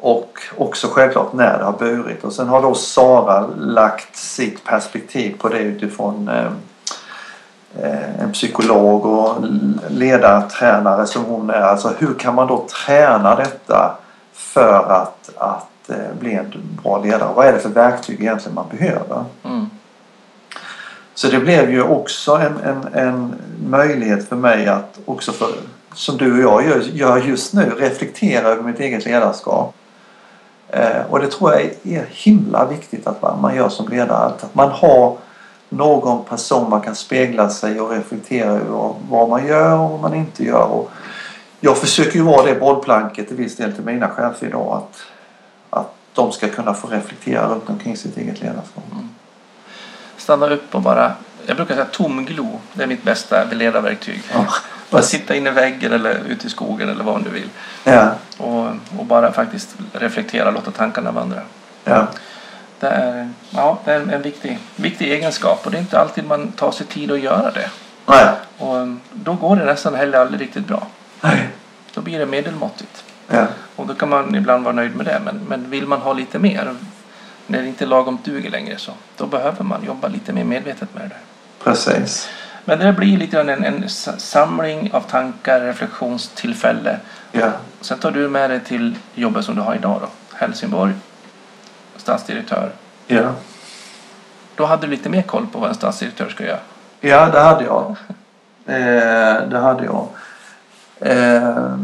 Och 0.00 0.40
också 0.56 0.88
självklart 0.90 1.32
när 1.32 1.58
det 1.58 1.64
har 1.64 1.72
burit. 1.72 2.24
Och 2.24 2.32
sen 2.32 2.48
har 2.48 2.62
då 2.62 2.74
Sara 2.74 3.46
lagt 3.56 4.16
sitt 4.16 4.64
perspektiv 4.64 5.36
på 5.38 5.48
det 5.48 5.58
utifrån 5.58 6.28
eh, 6.28 8.22
en 8.22 8.32
psykolog 8.32 9.06
och 9.06 9.44
ledartränare 9.88 11.06
som 11.06 11.24
hon 11.24 11.50
är. 11.50 11.60
Alltså 11.60 11.92
hur 11.98 12.14
kan 12.14 12.34
man 12.34 12.46
då 12.46 12.66
träna 12.86 13.36
detta 13.36 13.98
för 14.32 14.82
att, 14.90 15.30
att 15.36 15.90
eh, 15.90 16.14
bli 16.20 16.34
en 16.34 16.52
bra 16.82 17.02
ledare? 17.02 17.32
Vad 17.34 17.46
är 17.46 17.52
det 17.52 17.58
för 17.58 17.68
verktyg 17.68 18.20
egentligen 18.20 18.54
man 18.54 18.68
behöver? 18.70 19.24
Mm. 19.44 19.70
Så 21.14 21.28
det 21.28 21.38
blev 21.38 21.70
ju 21.70 21.82
också 21.82 22.32
en, 22.32 22.58
en, 22.64 22.88
en 22.94 23.34
möjlighet 23.66 24.28
för 24.28 24.36
mig 24.36 24.66
att 24.66 24.98
också 25.04 25.32
för, 25.32 25.48
som 25.94 26.16
du 26.16 26.46
och 26.46 26.62
jag 26.62 26.70
gör, 26.70 26.80
gör 26.80 27.16
just 27.16 27.54
nu, 27.54 27.72
reflektera 27.78 28.48
över 28.48 28.62
mitt 28.62 28.80
eget 28.80 29.04
ledarskap. 29.04 29.74
Eh, 30.70 31.02
och 31.10 31.20
det 31.20 31.30
tror 31.30 31.52
jag 31.52 31.62
är, 31.62 32.06
himla 32.10 32.66
viktigt 32.66 33.06
att 33.06 33.22
man, 33.40 33.56
gör 33.56 33.68
som 33.68 33.88
ledare. 33.88 34.24
Att, 34.24 34.54
man 34.54 34.70
har 34.70 35.16
någon 35.68 36.24
person 36.24 36.70
man 36.70 36.80
kan 36.80 36.96
spegla 36.96 37.50
sig 37.50 37.80
och 37.80 37.90
reflektera 37.90 38.50
över 38.50 38.94
vad 39.10 39.28
man 39.28 39.46
gör 39.46 39.78
och 39.78 39.90
vad 39.90 40.00
man 40.00 40.14
inte 40.14 40.44
gör. 40.44 40.64
Och 40.64 40.90
jag 41.60 41.78
försöker 41.78 42.12
ju 42.12 42.22
vara 42.22 42.46
det 42.46 42.54
bollplanket 42.54 43.28
till 43.28 43.36
viss 43.36 43.56
del 43.56 43.72
till 43.72 43.84
mina 43.84 44.08
chefer 44.08 44.46
idag. 44.46 44.76
Att, 44.76 45.02
att 45.70 45.94
de 46.14 46.32
ska 46.32 46.48
kunna 46.48 46.74
få 46.74 46.88
reflektera 46.88 47.48
runt 47.48 47.70
omkring 47.70 47.96
sitt 47.96 48.16
eget 48.16 48.40
ledarskap. 48.40 48.84
Stanna 50.16 50.50
upp 50.50 50.74
och 50.74 50.82
bara, 50.82 51.12
jag 51.46 51.56
brukar 51.56 51.74
säga 51.74 51.86
tomglo. 51.86 52.60
Det 52.72 52.82
är 52.82 52.86
mitt 52.86 53.02
bästa 53.02 53.44
ledarverktyg. 53.44 54.22
Ja. 54.32 54.46
Bara 54.90 55.02
sitta 55.02 55.34
inne 55.34 55.50
i 55.50 55.52
väggen 55.52 55.92
eller 55.92 56.20
ute 56.28 56.46
i 56.46 56.50
skogen 56.50 56.88
eller 56.88 57.04
vad 57.04 57.24
du 57.24 57.30
vill. 57.30 57.48
Ja, 57.84 58.10
Och, 58.38 58.66
och 58.98 59.04
bara 59.04 59.32
faktiskt 59.32 59.76
reflektera, 59.92 60.50
låta 60.50 60.70
tankarna 60.70 61.10
vandra. 61.12 61.40
ja. 61.84 62.06
Det 62.80 62.86
är, 62.88 63.30
ja, 63.50 63.78
det 63.84 63.92
är 63.92 64.00
en, 64.00 64.22
viktig, 64.22 64.58
viktig 64.76 65.12
egenskap 65.12 65.60
och 65.66 65.70
det 65.70 65.76
är 65.78 65.80
inte 65.80 66.00
alltid 66.00 66.24
man 66.26 66.52
tar 66.52 66.70
sig 66.72 66.86
tid 66.86 67.10
att 67.12 67.20
göra 67.20 67.50
det. 67.50 67.70
Nej. 68.06 68.26
Och 68.58 68.74
um, 68.76 69.00
då 69.12 69.32
går 69.34 69.56
det 69.56 69.64
nästan 69.64 69.94
heller 69.94 70.18
aldrig 70.18 70.40
riktigt 70.40 70.66
bra. 70.66 70.86
Nej. 71.20 71.48
Då 71.94 72.00
blir 72.00 72.18
det 72.18 72.26
medelmåttigt. 72.26 73.04
Ja. 73.28 73.46
Och 73.76 73.86
då 73.86 73.94
kan 73.94 74.08
man 74.08 74.34
ibland 74.34 74.64
vara 74.64 74.74
nöjd 74.74 74.96
med 74.96 75.06
det. 75.06 75.20
Men, 75.24 75.40
men 75.48 75.70
vill 75.70 75.86
man 75.86 76.00
ha 76.00 76.12
lite 76.12 76.38
mer, 76.38 76.74
när 77.46 77.62
det 77.62 77.68
inte 77.68 77.86
lagom 77.86 78.18
duger 78.24 78.50
längre, 78.50 78.78
så 78.78 78.92
då 79.16 79.26
behöver 79.26 79.64
man 79.64 79.84
jobba 79.84 80.08
lite 80.08 80.32
mer 80.32 80.44
medvetet 80.44 80.94
med 80.94 81.08
det. 81.08 81.16
Precis. 81.64 82.28
Men 82.68 82.78
det 82.78 82.92
blir 82.92 83.16
lite 83.16 83.36
grann 83.36 83.48
en, 83.48 83.64
en 83.64 83.88
samling 84.18 84.90
av 84.92 85.00
tankar, 85.00 85.60
reflektionstillfälle. 85.60 86.96
Ja. 87.32 87.50
Sen 87.80 87.98
tar 87.98 88.10
du 88.10 88.28
med 88.28 88.50
dig 88.50 88.60
till 88.60 88.98
jobbet 89.14 89.44
som 89.44 89.54
du 89.54 89.60
har 89.60 89.74
idag 89.74 90.00
då. 90.00 90.36
Helsingborg, 90.36 90.92
stadsdirektör. 91.96 92.70
Ja. 93.06 93.32
Då 94.54 94.64
hade 94.64 94.86
du 94.86 94.90
lite 94.90 95.08
mer 95.08 95.22
koll 95.22 95.46
på 95.52 95.58
vad 95.58 95.68
en 95.68 95.74
stadsdirektör 95.74 96.28
ska 96.28 96.44
göra. 96.44 96.58
ja, 97.00 97.26
det 97.26 97.40
hade 97.40 97.64
jag. 97.64 97.96
Eh, 98.66 99.48
det 99.50 99.58
hade 99.58 99.84
jag. 99.84 100.08
Eh, 101.00 101.76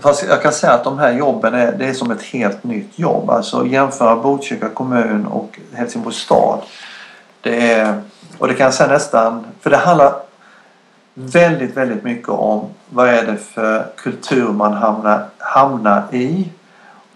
fast 0.00 0.24
jag 0.28 0.42
kan 0.42 0.52
säga 0.52 0.72
att 0.72 0.84
de 0.84 0.98
här 0.98 1.12
jobben 1.12 1.54
är, 1.54 1.72
det 1.72 1.88
är 1.88 1.94
som 1.94 2.10
ett 2.10 2.22
helt 2.22 2.64
nytt 2.64 2.98
jobb. 2.98 3.30
Alltså 3.30 3.66
jämföra 3.66 4.16
Botkyrka 4.16 4.68
kommun 4.68 5.26
och 5.26 5.60
Helsingborgs 5.72 6.16
stad. 6.16 6.62
Det 7.40 7.72
är, 7.72 8.02
och 8.38 8.48
det 8.48 8.54
kan 8.54 8.64
jag 8.64 8.74
säga 8.74 8.92
nästan, 8.92 9.44
för 9.60 9.70
det 9.70 9.76
handlar 9.76 10.31
väldigt, 11.14 11.76
väldigt 11.76 12.04
mycket 12.04 12.28
om 12.28 12.68
vad 12.88 13.08
är 13.08 13.26
det 13.26 13.36
för 13.36 13.86
kultur 13.96 14.48
man 14.48 14.72
hamnar, 14.72 15.26
hamnar 15.38 16.02
i 16.14 16.48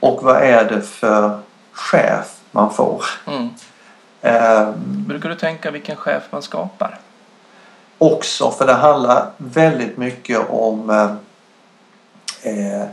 och 0.01 0.23
vad 0.23 0.37
är 0.37 0.65
det 0.65 0.83
för 0.83 1.39
chef 1.73 2.37
man 2.51 2.75
får. 2.75 3.05
Mm. 3.27 3.49
Eh, 4.21 4.71
Brukar 4.79 5.29
du 5.29 5.35
tänka 5.35 5.71
vilken 5.71 5.97
chef 5.97 6.23
man 6.31 6.43
skapar? 6.43 6.99
också 7.99 8.51
för 8.51 8.67
det 8.67 8.75
handlar 8.75 9.31
väldigt 9.37 9.97
mycket 9.97 10.51
om 10.51 10.91
eh, 10.91 11.11
eh, 12.53 12.87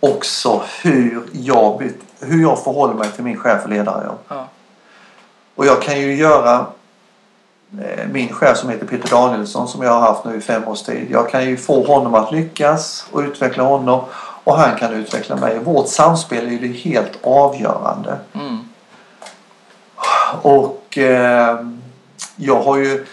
också 0.00 0.62
hur 0.82 1.22
jag, 1.32 1.90
hur 2.20 2.42
jag 2.42 2.64
förhåller 2.64 2.94
mig 2.94 3.10
till 3.10 3.24
min 3.24 3.36
chef 3.36 3.64
och 3.64 3.70
ledare. 3.70 4.10
Ja. 4.28 4.48
Och 5.54 5.66
jag 5.66 5.82
kan 5.82 6.00
ju 6.00 6.14
göra 6.14 6.66
min 8.12 8.32
chef 8.32 8.56
som 8.56 8.70
heter 8.70 8.86
Peter 8.86 9.08
Danielsson 9.08 9.68
som 9.68 9.82
jag 9.82 9.92
har 9.92 10.00
haft 10.00 10.24
nu 10.24 10.36
i 10.36 10.40
fem 10.40 10.68
års 10.68 10.82
tid. 10.82 11.06
Jag 11.10 11.30
kan 11.30 11.44
ju 11.44 11.56
få 11.56 11.86
honom 11.86 12.14
att 12.14 12.32
lyckas 12.32 13.06
och 13.12 13.20
utveckla 13.20 13.62
honom 13.62 14.00
och 14.44 14.56
han 14.56 14.78
kan 14.78 14.92
utveckla 14.92 15.36
mig. 15.36 15.58
Vårt 15.58 15.88
samspel 15.88 16.46
är 16.46 16.50
ju 16.50 16.58
det 16.58 16.78
helt 16.78 17.18
avgörande. 17.22 18.18
Mm. 18.32 18.58
Och 20.42 20.98
eh, 20.98 21.58
jag 22.36 22.62
har 22.62 22.76
ju 22.76 23.06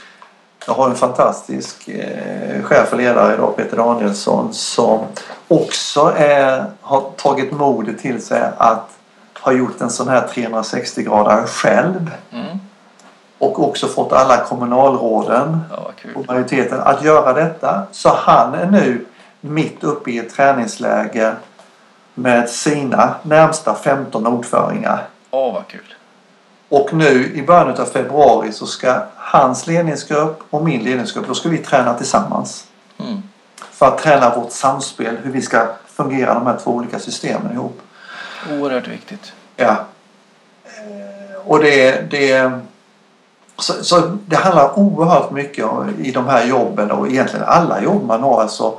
jag 0.68 0.74
har 0.74 0.90
en 0.90 0.96
fantastisk 0.96 1.88
eh, 1.88 2.64
chef 2.64 2.94
och 2.94 2.98
ledare 2.98 3.34
idag, 3.34 3.56
Peter 3.56 3.78
Danielsson, 3.78 4.54
som 4.54 5.00
också 5.48 6.14
är, 6.18 6.66
har 6.82 7.10
tagit 7.16 7.52
modet 7.52 8.00
till 8.00 8.22
sig 8.22 8.52
att 8.58 8.90
ha 9.40 9.52
gjort 9.52 9.82
en 9.82 9.90
sån 9.90 10.08
här 10.08 10.28
360 10.28 11.04
grader 11.04 11.46
själv 11.46 12.12
Mm. 12.32 12.60
Och 13.38 13.64
också 13.64 13.88
fått 13.88 14.14
alla 14.14 14.38
kommunalråden 14.38 15.60
Ja, 15.72 15.92
och 16.16 16.28
majoriteten 16.28 16.80
att 16.80 17.04
göra 17.04 17.34
detta. 17.34 17.84
Så 17.92 18.10
han 18.10 18.54
är 18.54 18.66
nu 18.66 19.06
mitt 19.42 19.84
uppe 19.84 20.12
i 20.12 20.18
ett 20.18 20.34
träningsläger 20.34 21.36
med 22.14 22.50
sina 22.50 23.16
närmsta 23.24 23.76
15 23.76 24.28
ordföringar. 24.28 25.08
Åh, 25.32 25.54
vad 25.54 25.68
kul. 25.68 25.94
Och 26.70 26.94
nu 26.94 27.32
i 27.36 27.44
början 27.44 27.82
av 27.82 27.86
februari 27.86 28.52
så 28.52 28.66
ska 28.66 29.02
hans 29.16 29.68
ledningsgrupp 29.68 30.44
och 30.50 30.64
min 30.64 30.84
ledningsgrupp, 30.84 31.28
då 31.28 31.34
ska 31.34 31.50
vi 31.50 31.58
träna 31.58 31.94
tillsammans. 31.94 32.68
Mm. 32.98 33.24
För 33.72 33.86
att 33.86 33.98
träna 33.98 34.36
vårt 34.36 34.52
samspel, 34.52 35.18
hur 35.24 35.32
vi 35.32 35.42
ska 35.42 35.68
fungera 35.86 36.34
de 36.34 36.48
här 36.48 36.58
två 36.64 36.72
olika 36.72 37.00
systemen 37.00 37.54
ihop. 37.54 37.82
Oerhört 38.52 38.88
viktigt. 38.88 39.34
Ja. 39.56 39.76
Och 41.46 41.60
det, 41.60 42.12
det, 42.12 42.52
så, 43.58 43.74
så 43.84 44.18
det 44.26 44.36
handlar 44.36 44.80
oerhört 44.80 45.32
mycket 45.32 45.66
om, 45.66 45.90
i 46.00 46.12
de 46.12 46.28
här 46.28 46.46
jobben 46.46 46.92
och 46.92 47.08
egentligen 47.08 47.46
alla 47.46 47.82
jobb 47.82 48.06
man 48.06 48.24
har. 48.24 48.42
Alltså, 48.42 48.78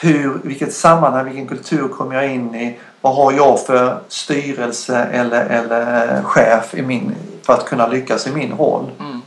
hur, 0.00 0.38
vilket 0.42 0.74
sammanhang, 0.74 1.24
vilken 1.24 1.46
kultur 1.46 1.88
kommer 1.88 2.14
jag 2.14 2.28
in 2.34 2.54
i? 2.54 2.78
Vad 3.00 3.14
har 3.16 3.32
jag 3.32 3.66
för 3.66 3.98
styrelse 4.08 4.98
eller, 4.98 5.44
eller 5.44 6.22
chef 6.22 6.74
i 6.74 6.82
min, 6.82 7.14
för 7.42 7.52
att 7.52 7.64
kunna 7.64 7.86
lyckas 7.86 8.26
i 8.26 8.30
min 8.32 8.52
roll? 8.52 8.90
Mm. 9.00 9.20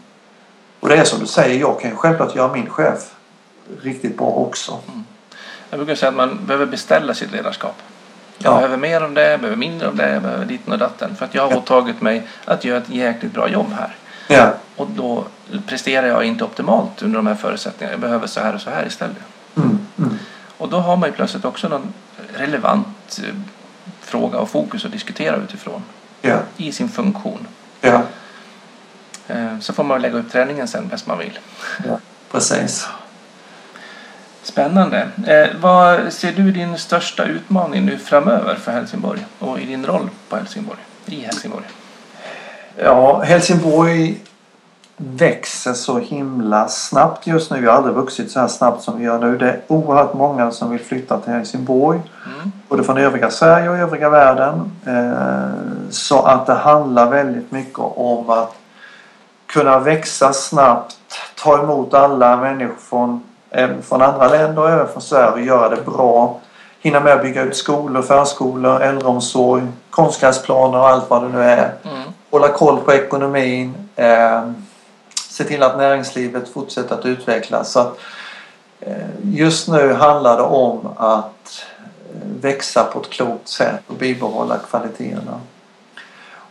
Och 0.80 0.90
det 0.90 0.96
är 0.96 1.04
som 1.04 1.20
du 1.20 1.26
säger, 1.26 1.60
jag 1.60 1.80
kan 1.82 1.90
ju 1.90 1.96
självklart 1.96 2.36
göra 2.36 2.54
min 2.54 2.70
chef 2.70 3.00
riktigt 3.82 4.18
bra 4.18 4.28
också. 4.28 4.78
Jag 5.70 5.80
brukar 5.80 5.96
säga 5.96 6.10
att 6.10 6.16
man 6.16 6.40
behöver 6.46 6.66
beställa 6.66 7.14
sitt 7.14 7.32
ledarskap. 7.32 7.76
Jag 8.38 8.52
Ja. 8.52 8.56
behöver 8.56 8.78
mer 8.78 9.02
av 9.02 9.14
det, 9.14 9.32
jag 9.32 9.40
behöver 9.40 9.58
mindre 9.58 9.88
av 9.88 9.96
det, 9.96 10.14
jag 10.14 10.22
behöver 10.22 10.46
ditten 10.46 10.74
och 10.74 10.80
datten. 10.80 11.16
För 11.16 11.26
att 11.26 11.36
jag 11.36 11.44
har 11.44 11.52
Ja. 11.52 11.58
åtagit 11.58 12.02
mig 12.02 12.28
att 12.46 12.66
göra 12.66 12.78
ett 12.78 12.90
jäkligt 12.90 13.34
bra 13.34 13.50
jobb 13.50 13.74
här. 13.80 13.96
Ja, 14.28 14.54
Och 14.76 14.88
då 14.90 15.26
presterar 15.68 16.08
jag 16.08 16.24
inte 16.24 16.44
optimalt 16.44 17.02
under 17.02 17.18
de 17.18 17.28
här 17.28 17.36
förutsättningarna. 17.36 17.94
Jag 17.94 18.02
behöver 18.02 18.28
så 18.28 18.40
här 18.40 18.54
och 18.56 18.62
så 18.62 18.70
här 18.70 18.86
istället. 18.88 19.18
mm, 19.56 19.80
mm. 19.98 20.20
Och 20.58 20.70
då 20.70 20.80
har 20.80 20.98
man 20.98 21.10
ju 21.10 21.16
plötsligt 21.16 21.46
också 21.46 21.68
någon 21.68 21.94
relevant 22.34 23.20
eh, 23.24 23.34
fråga 24.02 24.40
och 24.40 24.50
fokus 24.50 24.86
att 24.86 24.92
diskutera 24.92 25.36
utifrån 25.36 25.82
ja, 26.22 26.38
i 26.58 26.72
sin 26.72 26.90
funktion. 26.90 27.48
ja, 27.82 28.02
Eh, 29.30 29.60
Så 29.60 29.74
får 29.74 29.84
man 29.84 30.02
lägga 30.02 30.18
upp 30.18 30.32
träningen 30.32 30.68
sen 30.68 30.88
bäst 30.88 31.08
man 31.08 31.18
vill. 31.18 31.40
precis. 32.32 32.88
Spännande. 34.44 35.08
Eh, 35.28 35.48
vad 35.60 36.14
ser 36.14 36.32
du 36.32 36.52
din 36.52 36.78
största 36.78 37.24
utmaning 37.26 37.86
nu 37.86 37.98
framöver 37.98 38.56
för 38.56 38.72
Helsingborg 38.72 39.26
och 39.40 39.60
i 39.60 39.66
din 39.66 39.86
roll 39.86 40.10
på 40.30 40.36
Helsingborg? 40.36 40.80
I 41.06 41.20
Helsingborg? 41.22 41.66
Ja, 42.84 43.20
Helsingborg 43.22 44.20
växer 44.98 45.74
så 45.74 46.00
himla 46.00 46.68
snabbt 46.68 47.28
just 47.28 47.52
nu. 47.52 47.60
Vi 47.62 47.68
har 47.68 47.74
aldrig 47.74 47.96
vuxit 47.96 48.32
så 48.32 48.40
här 48.40 48.48
snabbt 48.48 48.84
som 48.84 48.98
vi 48.98 49.04
gör 49.06 49.20
nu. 49.20 49.38
Det 49.38 49.50
är 49.50 49.60
oerhört 49.68 50.14
många 50.14 50.52
som 50.52 50.70
vill 50.70 50.80
flytta 50.80 51.20
till 51.20 51.34
Helsingborg. 51.34 52.00
Mm. 52.26 52.52
Både 52.68 52.84
från 52.84 52.98
övriga 52.98 53.30
Sverige 53.30 53.70
och 53.70 53.78
övriga 53.78 54.10
världen. 54.10 54.72
Eh, 54.86 55.50
Så 55.90 56.22
att 56.26 56.46
det 56.46 56.54
handlar 56.54 57.10
väldigt 57.10 57.52
mycket 57.52 57.80
om 57.80 58.30
att 58.30 58.54
kunna 59.46 59.80
växa 59.80 60.34
snabbt, 60.34 60.96
ta 61.44 61.64
emot 61.64 61.94
alla 61.94 62.38
människor 62.38 62.76
från, 62.80 63.24
från 63.82 64.02
andra 64.02 64.28
länder 64.28 64.62
och 64.62 64.70
även 64.70 64.88
från 64.88 65.02
Sverige 65.02 65.32
och 65.32 65.42
göra 65.42 65.70
det 65.70 65.86
bra. 65.86 66.40
Hinna 66.80 67.00
med 67.00 67.14
att 67.14 67.22
bygga 67.22 67.42
ut 67.42 67.56
skolor, 67.58 68.02
förskolor, 68.02 68.82
äldreomsorg, 68.82 69.64
konstgräsplaner 69.90 70.78
och 70.80 70.88
allt 70.88 71.10
vad 71.10 71.24
det 71.24 71.30
nu 71.30 71.44
är. 71.44 71.72
Mm. 71.84 72.04
Hålla 72.30 72.48
koll 72.48 72.80
på 72.80 72.94
ekonomin. 72.94 73.90
Eh, 73.96 74.52
se 75.30 75.44
till 75.44 75.64
att 75.64 75.78
näringslivet 75.78 76.50
fortsätter 76.50 76.96
att 76.96 77.06
utvecklas. 77.06 77.72
Så 77.72 77.80
att, 77.80 77.98
eh, 78.80 78.94
just 79.24 79.68
nu 79.68 79.94
handlar 79.94 80.38
det 80.38 80.44
om 80.44 80.88
att 80.98 81.66
eh, 82.14 82.42
växa 82.42 82.84
på 82.84 83.00
ett 83.00 83.10
klokt 83.10 83.48
sätt 83.48 83.82
och 83.88 83.96
bibehålla 83.96 84.58
kvaliteterna. 84.58 85.40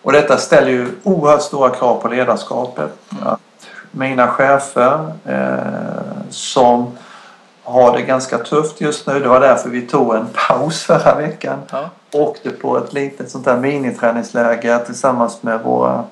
Och 0.03 0.13
detta 0.13 0.37
ställer 0.37 0.71
ju 0.71 0.89
oerhört 1.03 1.43
stora 1.43 1.71
krav 1.71 2.01
på 2.01 2.09
ledarskapet. 2.09 2.91
Att 3.23 3.41
mina 3.91 4.29
chefer 4.29 5.13
eh, 5.25 6.31
som 6.31 6.99
har 7.63 7.97
det 7.97 8.03
ganska 8.03 8.39
tufft 8.39 8.81
just 8.81 9.07
nu. 9.07 9.21
Det 9.21 9.29
var 9.29 9.41
därför 9.41 9.69
vi 9.69 9.83
tog 9.83 10.15
en 10.15 10.27
paus 10.49 10.83
förra 10.83 11.15
veckan. 11.15 11.59
Ja. 11.71 11.91
Åkte 12.21 12.51
på 12.51 12.79
ett 12.79 12.93
litet 12.93 13.31
sånt 13.31 13.45
där 13.45 13.57
miniträningsläger 13.57 14.79
tillsammans 14.79 15.43
med 15.43 15.61
våra, 15.63 16.05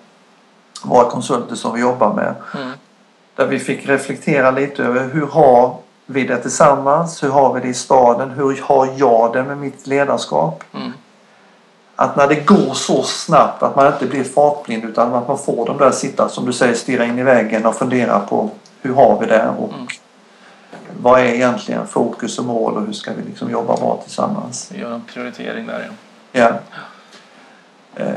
våra 0.84 1.10
konsulter 1.10 1.54
som 1.54 1.74
vi 1.74 1.80
jobbar 1.80 2.14
med. 2.14 2.34
Mm. 2.54 2.70
Där 3.36 3.46
vi 3.46 3.58
fick 3.58 3.88
reflektera 3.88 4.50
lite 4.50 4.84
över 4.84 5.08
hur 5.12 5.26
har 5.26 5.76
vi 6.06 6.26
det 6.26 6.36
tillsammans? 6.36 7.22
Hur 7.22 7.28
har 7.28 7.54
vi 7.54 7.60
det 7.60 7.68
i 7.68 7.74
staden? 7.74 8.30
Hur 8.30 8.62
har 8.62 8.88
jag 8.96 9.32
det 9.32 9.42
med 9.42 9.58
mitt 9.58 9.86
ledarskap? 9.86 10.64
Mm. 10.74 10.92
Att 11.96 12.16
när 12.16 12.28
det 12.28 12.46
går 12.46 12.74
så 12.74 13.02
snabbt 13.02 13.62
att 13.62 13.76
man 13.76 13.86
inte 13.86 14.06
blir 14.06 14.24
fartblind 14.24 14.84
utan 14.84 15.14
att 15.14 15.28
man 15.28 15.38
får 15.38 15.66
de 15.66 15.78
där 15.78 15.90
sitta 15.90 16.28
som 16.28 16.46
du 16.46 16.52
säger 16.52 16.74
stirra 16.74 17.04
in 17.04 17.18
i 17.18 17.22
väggen 17.22 17.66
och 17.66 17.74
fundera 17.74 18.20
på 18.20 18.50
hur 18.82 18.94
har 18.94 19.20
vi 19.20 19.26
det 19.26 19.48
och 19.58 19.72
Mm. 19.72 19.86
Vad 21.00 21.20
är 21.20 21.24
egentligen 21.24 21.86
fokus 21.86 22.38
och 22.38 22.44
mål 22.44 22.74
och 22.76 22.86
hur 22.86 22.92
ska 22.92 23.12
vi 23.14 23.22
liksom 23.22 23.50
jobba 23.50 23.76
bra 23.76 24.00
tillsammans. 24.02 24.70
Vi 24.74 24.80
gör 24.80 24.92
en 24.94 25.02
prioritering 25.02 25.66
där 25.66 25.90
ja. 26.32 26.42
Ja. 26.42 26.58
Eh, 28.04 28.14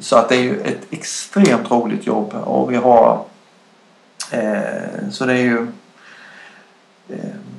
Så 0.00 0.16
att 0.16 0.28
det 0.28 0.36
är 0.36 0.42
ju 0.42 0.60
ett 0.60 0.80
extremt 0.90 1.70
roligt 1.70 2.06
jobb 2.06 2.34
och 2.44 2.72
vi 2.72 2.76
har 2.76 3.24
eh, 4.30 5.08
så 5.10 5.26
det 5.26 5.32
är 5.32 5.42
ju 5.42 5.66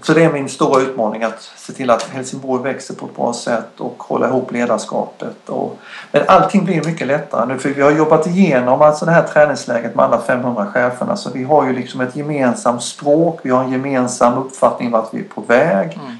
så 0.01 0.13
det 0.13 0.23
är 0.23 0.33
min 0.33 0.49
stora 0.49 0.81
utmaning 0.81 1.23
att 1.23 1.41
se 1.41 1.73
till 1.73 1.89
att 1.89 2.03
Helsingborg 2.03 2.63
växer 2.63 2.93
på 2.95 3.05
ett 3.05 3.15
bra 3.15 3.33
sätt 3.33 3.79
och 3.79 4.03
hålla 4.03 4.27
ihop 4.27 4.51
ledarskapet. 4.51 5.49
Och, 5.49 5.79
men 6.11 6.23
allting 6.27 6.65
blir 6.65 6.83
mycket 6.83 7.07
lättare 7.07 7.45
nu 7.45 7.59
för 7.59 7.69
vi 7.69 7.81
har 7.81 7.91
jobbat 7.91 8.27
igenom 8.27 8.81
alltså 8.81 9.05
det 9.05 9.11
här 9.11 9.23
träningsläget 9.23 9.95
med 9.95 10.05
alla 10.05 10.21
500 10.21 10.67
cheferna 10.73 11.15
så 11.15 11.29
vi 11.29 11.43
har 11.43 11.67
ju 11.67 11.73
liksom 11.73 12.01
ett 12.01 12.15
gemensamt 12.15 12.83
språk, 12.83 13.39
vi 13.43 13.49
har 13.49 13.63
en 13.63 13.71
gemensam 13.71 14.37
uppfattning 14.37 14.91
vart 14.91 15.13
vi 15.13 15.19
är 15.19 15.23
på 15.23 15.41
väg. 15.41 15.93
Mm. 15.93 16.17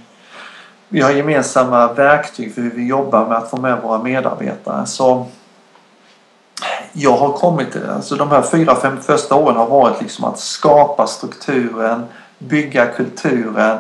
Vi 0.90 1.02
har 1.02 1.12
gemensamma 1.12 1.94
verktyg 1.94 2.56
för 2.56 2.62
hur 2.62 2.72
vi 2.72 2.88
jobbar 2.88 3.28
med 3.28 3.38
att 3.38 3.50
få 3.50 3.58
med 3.58 3.82
våra 3.82 4.04
medarbetare. 4.04 4.86
Så 4.86 5.26
jag 6.94 7.18
har 7.18 7.32
kommit, 7.32 7.78
alltså 7.90 8.16
de 8.16 8.32
här 8.32 8.42
fyra, 8.42 8.76
fem 8.76 9.02
första 9.02 9.36
åren 9.36 9.58
har 9.58 9.68
varit 9.68 10.02
liksom 10.02 10.26
att 10.26 10.40
skapa 10.40 11.08
strukturen, 11.08 12.06
bygga 12.44 12.86
kulturen 12.86 13.78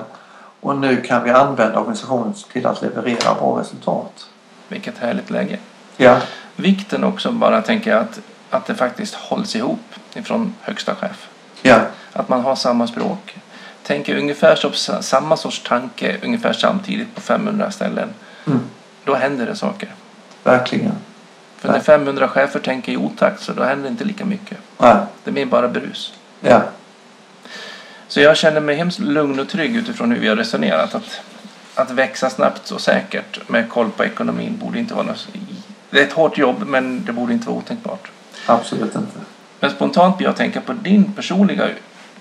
och 0.59 0.77
nu 0.77 1.01
kan 1.01 1.23
vi 1.23 1.29
använda 1.31 1.79
organisationen 1.79 2.33
till 2.51 2.65
att 2.67 2.81
leverera 2.81 3.33
bra 3.33 3.59
resultat. 3.59 4.27
Vilket 4.67 4.97
härligt 4.97 5.29
läge. 5.29 5.57
Ja, 5.97 6.17
Vikten 6.55 7.03
också 7.03 7.31
bara 7.31 7.61
tänker 7.61 7.95
att, 7.95 8.19
att 8.49 8.65
det 8.65 8.75
faktiskt 8.75 9.15
hålls 9.15 9.55
ihop 9.55 9.79
ifrån 10.13 10.55
högsta 10.61 10.95
chef. 10.95 11.29
ja, 11.61 11.79
Att 12.13 12.29
man 12.29 12.41
har 12.41 12.55
samma 12.55 12.87
språk. 12.87 13.35
Tänker 13.83 14.17
ungefär 14.17 14.55
så, 14.55 14.71
samma 15.01 15.37
sorts 15.37 15.63
tanke 15.63 16.17
ungefär 16.23 16.53
samtidigt 16.53 17.15
på 17.15 17.21
500 17.21 17.71
ställen. 17.71 18.09
mm, 18.47 18.59
Då 19.03 19.15
händer 19.15 19.45
det 19.45 19.55
saker. 19.55 19.89
verkligen. 20.43 20.91
För 21.57 21.71
när 21.71 21.79
500 21.79 22.27
chefer 22.27 22.59
tänker 22.59 22.91
i 22.91 22.97
otakt 22.97 23.41
så 23.41 23.53
då 23.53 23.63
händer 23.63 23.89
inte 23.89 24.03
lika 24.03 24.25
mycket. 24.25 24.57
Nej, 24.77 24.95
Det 25.23 25.31
blir 25.31 25.45
bara 25.45 25.67
brus. 25.67 26.13
ja, 26.41 26.61
Så 28.13 28.19
jag 28.19 28.37
känner 28.37 28.61
mig 28.61 28.75
hemskt 28.75 28.99
lugn 28.99 29.39
och 29.39 29.49
trygg 29.49 29.75
utifrån 29.75 30.11
hur 30.11 30.19
vi 30.19 30.27
har 30.27 30.35
resonerat. 30.35 30.95
Att, 30.95 31.21
att 31.75 31.91
växa 31.91 32.29
snabbt 32.29 32.71
och 32.71 32.81
säkert 32.81 33.49
med 33.49 33.69
koll 33.69 33.89
på 33.91 34.05
ekonomin 34.05 34.57
borde 34.57 34.79
inte 34.79 34.93
vara 34.93 35.05
något... 35.05 35.27
Det 35.89 35.99
är 35.99 36.03
ett 36.03 36.13
hårt 36.13 36.37
jobb 36.37 36.63
men 36.67 37.05
det 37.05 37.11
borde 37.13 37.33
inte 37.33 37.47
vara 37.47 37.57
otänkbart. 37.57 38.11
absolut 38.45 38.95
inte. 38.95 39.17
Men 39.59 39.71
spontant 39.71 40.17
blir 40.17 40.27
jag 40.27 40.35
tänka 40.35 40.61
på 40.61 40.73
din 40.73 41.13
personliga 41.13 41.69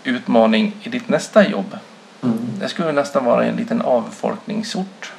utmaning 0.05 0.77
i 0.83 0.89
ditt 0.89 1.09
nästa 1.09 1.49
jobb. 1.49 1.79
Mm. 2.23 2.39
Det 2.61 2.69
skulle 2.69 2.93
nästan 2.93 3.25
vara 3.25 3.45
en 3.45 3.57
liten 3.57 3.83
avfolkningsort. 3.83 5.13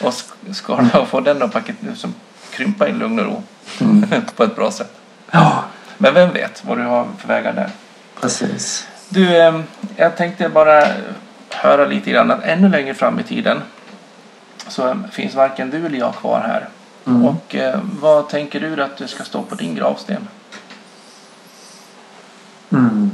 Och 0.00 0.10
sk- 0.10 0.52
ska 0.52 0.76
du 0.76 1.06
få 1.06 1.20
den 1.20 1.42
att 1.42 1.52
paket, 1.52 1.76
som 1.96 2.14
krympa 2.50 2.88
i 2.88 2.92
lugn 2.92 3.18
och 3.18 3.24
ro 3.24 3.42
Mm. 3.80 4.04
på 4.36 4.44
ett 4.44 4.56
bra 4.56 4.70
sätt. 4.70 4.92
Ja, 5.30 5.64
Men 5.98 6.14
vem 6.14 6.32
vet 6.32 6.64
vad 6.64 6.78
du 6.78 6.82
har 6.84 7.06
för 7.18 7.28
vägar 7.28 7.52
där. 7.52 7.70
precis. 8.20 8.86
Du, 9.08 9.36
eh, 9.36 9.60
jag 9.96 10.16
tänkte 10.16 10.48
bara 10.48 10.84
höra 11.50 11.86
lite 11.86 12.10
grann 12.10 12.30
att 12.30 12.44
ännu 12.44 12.68
längre 12.68 12.94
fram 12.94 13.20
i 13.20 13.22
tiden 13.22 13.62
så 14.68 14.88
eh, 14.88 14.96
finns 15.10 15.34
varken 15.34 15.70
du 15.70 15.86
eller 15.86 15.98
jag 15.98 16.14
kvar 16.14 16.40
här. 16.40 16.68
Mm. 17.06 17.24
Och 17.24 17.54
eh, 17.54 17.80
vad 18.00 18.28
tänker 18.28 18.60
du 18.60 18.82
att 18.82 18.96
det 18.96 19.08
ska 19.08 19.24
stå 19.24 19.42
på 19.42 19.54
din 19.54 19.74
gravsten? 19.74 20.28
Mm. 22.70 23.10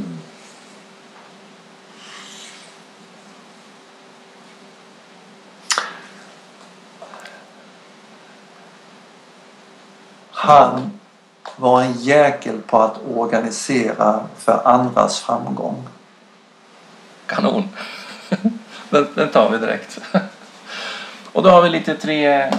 Han 10.31 10.94
var 11.57 11.83
en 11.83 11.93
jäkel 11.93 12.61
på 12.67 12.79
att 12.79 12.97
organisera 13.15 14.21
för 14.39 14.69
andras 14.69 15.21
framgång. 15.21 15.89
Kanon! 17.27 17.69
den, 18.91 19.07
den 19.15 19.29
tar 19.29 19.51
vi 19.51 19.59
direkt. 19.59 20.01
Och 21.33 21.43
då 21.43 21.51
har 21.51 21.63
vi 21.63 21.69
lite 21.69 21.95
tre 21.95 22.53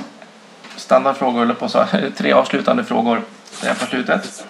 standardfrågor, 0.76 1.42
eller 1.42 1.54
på 1.54 1.70
så, 1.70 1.86
tre 2.18 2.34
avslutande 2.34 2.84
frågor 2.84 3.22
Det 3.62 3.68
är 3.68 3.76
på 3.76 3.86
slutet. 3.86 4.46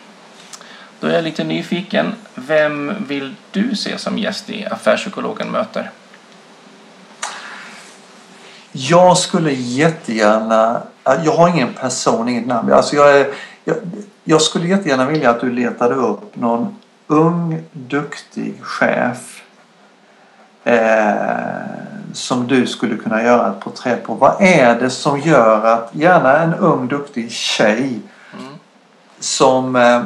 Då 1.00 1.08
är 1.08 1.14
jag 1.14 1.24
lite 1.24 1.44
nyfiken. 1.44 2.16
Vem 2.36 3.06
vill 3.08 3.36
du 3.52 3.76
se 3.76 3.98
som 3.98 4.18
gäst 4.18 4.50
i 4.50 4.66
Affärspsykologen 4.66 5.52
möter? 5.52 5.92
Jag 8.72 9.18
skulle 9.18 9.52
jättegärna, 9.54 10.82
jag 11.04 11.36
har 11.36 11.50
ingen 11.50 11.74
person, 11.74 12.30
inget 12.30 12.48
namn. 12.48 12.74
Alltså 12.74 12.96
jag, 12.96 13.20
är, 13.20 13.34
jag, 13.64 13.78
jag 14.28 14.42
skulle 14.42 14.68
jättegärna 14.68 15.06
vilja 15.06 15.30
att 15.30 15.42
du 15.42 15.52
letade 15.52 15.96
upp 15.96 16.36
någon 16.36 16.76
ung, 17.08 17.64
duktig 17.72 18.64
chef 18.64 19.44
eh, 20.64 21.14
som 22.14 22.48
du 22.48 22.68
skulle 22.68 22.96
kunna 22.96 23.24
göra 23.24 23.52
ett 23.52 23.60
porträtt 23.60 24.04
på. 24.04 24.14
Vad 24.14 24.42
är 24.42 24.80
det 24.80 24.90
som 24.90 25.20
gör 25.20 25.66
att, 25.66 25.90
gärna 25.96 26.38
en 26.38 26.54
ung, 26.54 26.88
duktig 26.88 27.32
tjej 27.32 28.00
mm. 28.34 28.54
som 29.20 29.76
eh, 29.76 30.02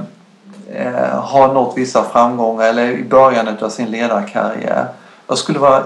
eh, 0.74 1.20
har 1.20 1.54
nått 1.54 1.78
vissa 1.78 2.04
framgångar 2.04 2.66
eller 2.66 2.88
i 2.92 3.04
början 3.04 3.48
av 3.62 3.70
sin 3.70 3.92
ledarkarriär 3.92 4.88
jag 5.30 5.38
skulle 5.38 5.60
vara 5.60 5.84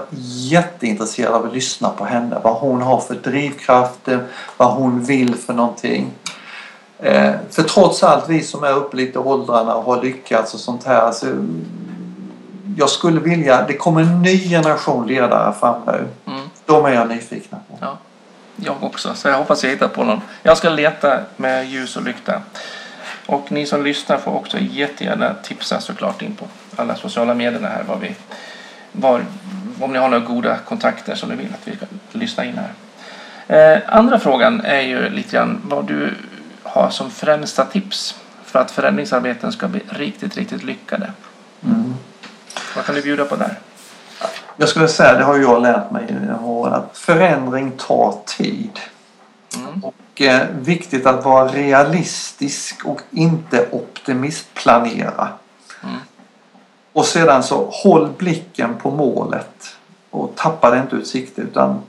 jätteintresserad 0.50 1.34
av 1.34 1.46
att 1.46 1.54
lyssna 1.54 1.88
på 1.88 2.04
henne. 2.04 2.38
Vad 2.42 2.54
hon 2.54 2.82
har 2.82 3.00
för 3.00 3.14
drivkrafter, 3.14 4.26
vad 4.56 4.72
hon 4.72 5.04
vill 5.04 5.34
för 5.34 5.52
någonting. 5.52 6.10
Eh, 7.00 7.32
för 7.50 7.62
trots 7.62 8.02
allt 8.02 8.28
vi 8.28 8.42
som 8.42 8.64
är 8.64 8.72
uppe 8.72 8.96
lite 8.96 9.18
i 9.18 9.22
åldrarna 9.22 9.74
och 9.74 9.84
har 9.84 10.02
lyckats 10.02 10.54
och 10.54 10.60
sånt 10.60 10.84
här. 10.84 11.00
Alltså, 11.00 11.26
jag 12.76 12.90
skulle 12.90 13.20
vilja, 13.20 13.64
det 13.68 13.76
kommer 13.76 14.00
en 14.00 14.22
ny 14.22 14.48
generation 14.48 15.06
ledare 15.06 15.52
fram 15.52 15.82
nu. 15.86 16.08
Mm. 16.32 16.48
De 16.66 16.84
är 16.84 16.90
jag 16.90 17.08
nyfikna 17.08 17.58
på. 17.68 17.78
Ja, 17.80 17.98
jag 18.56 18.74
också, 18.80 19.14
så 19.14 19.28
jag 19.28 19.38
hoppas 19.38 19.64
jag 19.64 19.70
hittar 19.70 19.88
på 19.88 20.04
någon. 20.04 20.20
Jag 20.42 20.56
ska 20.56 20.68
leta 20.68 21.20
med 21.36 21.66
ljus 21.66 21.96
och 21.96 22.02
lykta. 22.02 22.42
Och 23.26 23.52
ni 23.52 23.66
som 23.66 23.84
lyssnar 23.84 24.18
får 24.18 24.32
också 24.32 24.58
jättegärna 24.60 25.34
tipsa 25.42 25.80
såklart 25.80 26.22
in 26.22 26.34
på 26.34 26.46
alla 26.76 26.96
sociala 26.96 27.34
medierna 27.34 27.68
här 27.68 27.84
vad 27.88 28.00
vi 28.00 28.14
var, 28.92 29.24
om 29.80 29.92
ni 29.92 29.98
har 29.98 30.08
några 30.08 30.24
goda 30.24 30.56
kontakter 30.56 31.14
som 31.14 31.28
ni 31.28 31.36
vill 31.36 31.54
att 31.54 31.68
vi 31.68 31.76
kan 31.76 31.88
lyssna 32.12 32.44
in 32.44 32.58
här. 32.58 32.72
Eh, 33.48 33.82
andra 33.86 34.18
frågan 34.18 34.60
är 34.60 34.80
ju 34.80 35.10
lite 35.10 35.36
grann 35.36 35.60
vad 35.64 35.86
du 35.86 36.14
har 36.74 36.90
som 36.90 37.10
främsta 37.10 37.64
tips 37.64 38.14
för 38.44 38.58
att 38.58 38.70
förändringsarbeten 38.70 39.52
ska 39.52 39.68
bli 39.68 39.82
riktigt, 39.88 40.36
riktigt 40.36 40.62
lyckade. 40.62 41.12
Mm. 41.64 41.94
Vad 42.76 42.84
kan 42.84 42.94
du 42.94 43.02
bjuda 43.02 43.24
på 43.24 43.36
där? 43.36 43.58
Jag 44.56 44.68
skulle 44.68 44.88
säga, 44.88 45.18
det 45.18 45.24
har 45.24 45.38
jag 45.38 45.62
lärt 45.62 45.90
mig 45.90 46.04
i 46.10 46.44
åren, 46.44 46.74
att 46.74 46.98
förändring 46.98 47.70
tar 47.70 48.18
tid. 48.26 48.80
Mm. 49.56 49.84
Och 49.84 50.20
eh, 50.20 50.46
viktigt 50.60 51.06
att 51.06 51.24
vara 51.24 51.48
realistisk 51.48 52.84
och 52.84 53.00
inte 53.10 53.68
optimistplanera. 53.70 55.28
Mm. 55.82 55.96
Och 56.92 57.04
sedan 57.04 57.42
så 57.42 57.70
håll 57.70 58.10
blicken 58.18 58.74
på 58.74 58.90
målet 58.90 59.76
och 60.10 60.32
tappa 60.36 60.70
det 60.70 60.78
inte 60.78 60.96
ut 60.96 61.06
sikte 61.06 61.40
utan 61.40 61.82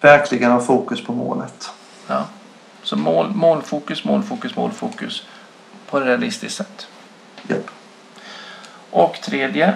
verkligen 0.00 0.50
ha 0.50 0.60
fokus 0.60 1.04
på 1.04 1.12
målet. 1.12 1.70
Ja. 2.06 2.24
Så 2.88 2.96
mål, 2.96 3.30
målfokus, 3.34 4.04
målfokus, 4.04 4.56
målfokus 4.56 5.26
på 5.90 5.98
ett 5.98 6.04
realistiskt 6.04 6.56
sätt. 6.56 6.86
Yep. 7.48 7.70
Och 8.90 9.20
tredje 9.20 9.74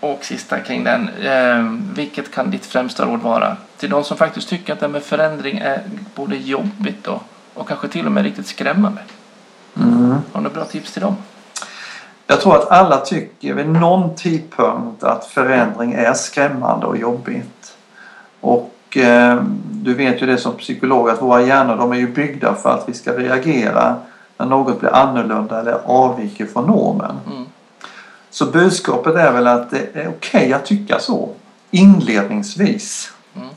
och 0.00 0.24
sista 0.24 0.60
kring 0.60 0.84
den. 0.84 1.08
Eh, 1.08 1.64
vilket 1.94 2.34
kan 2.34 2.50
ditt 2.50 2.66
främsta 2.66 3.06
råd 3.06 3.20
vara 3.20 3.56
till 3.76 3.90
de 3.90 4.04
som 4.04 4.16
faktiskt 4.16 4.48
tycker 4.48 4.72
att 4.72 4.80
det 4.80 4.88
med 4.88 5.02
förändring 5.02 5.58
är 5.58 5.82
både 6.14 6.36
jobbigt 6.36 7.06
och, 7.06 7.22
och 7.54 7.68
kanske 7.68 7.88
till 7.88 8.06
och 8.06 8.12
med 8.12 8.24
riktigt 8.24 8.46
skrämmande? 8.46 9.00
Mm. 9.76 10.10
Har 10.10 10.18
du 10.32 10.40
några 10.40 10.54
bra 10.54 10.64
tips 10.64 10.92
till 10.92 11.02
dem? 11.02 11.16
Jag 12.26 12.40
tror 12.40 12.56
att 12.56 12.70
alla 12.70 13.00
tycker 13.00 13.54
vid 13.54 13.68
någon 13.68 14.14
tidpunkt 14.14 15.02
att 15.02 15.26
förändring 15.26 15.92
är 15.92 16.14
skrämmande 16.14 16.86
och 16.86 16.96
jobbigt. 16.96 17.76
Och 18.40 18.71
eh, 18.96 19.42
du 19.70 19.94
vet 19.94 20.22
ju 20.22 20.26
det 20.26 20.38
som 20.38 20.56
psykolog 20.56 21.10
att 21.10 21.22
våra 21.22 21.42
hjärnor 21.42 21.76
de 21.76 21.92
är 21.92 21.96
ju 21.96 22.08
byggda 22.08 22.54
för 22.54 22.70
att 22.70 22.88
vi 22.88 22.94
ska 22.94 23.12
reagera 23.12 23.96
när 24.38 24.46
något 24.46 24.80
blir 24.80 24.94
annorlunda 24.94 25.60
eller 25.60 25.80
avviker 25.84 26.46
från 26.46 26.66
normen. 26.66 27.16
Mm. 27.32 27.44
Så 28.30 28.46
budskapet 28.46 29.14
är 29.16 29.32
väl 29.32 29.46
att 29.46 29.70
det 29.70 29.78
är 29.78 30.08
okej 30.08 30.40
okay 30.40 30.52
att 30.52 30.64
tycka 30.64 30.98
så 30.98 31.28
inledningsvis. 31.70 33.12
Mm. 33.36 33.48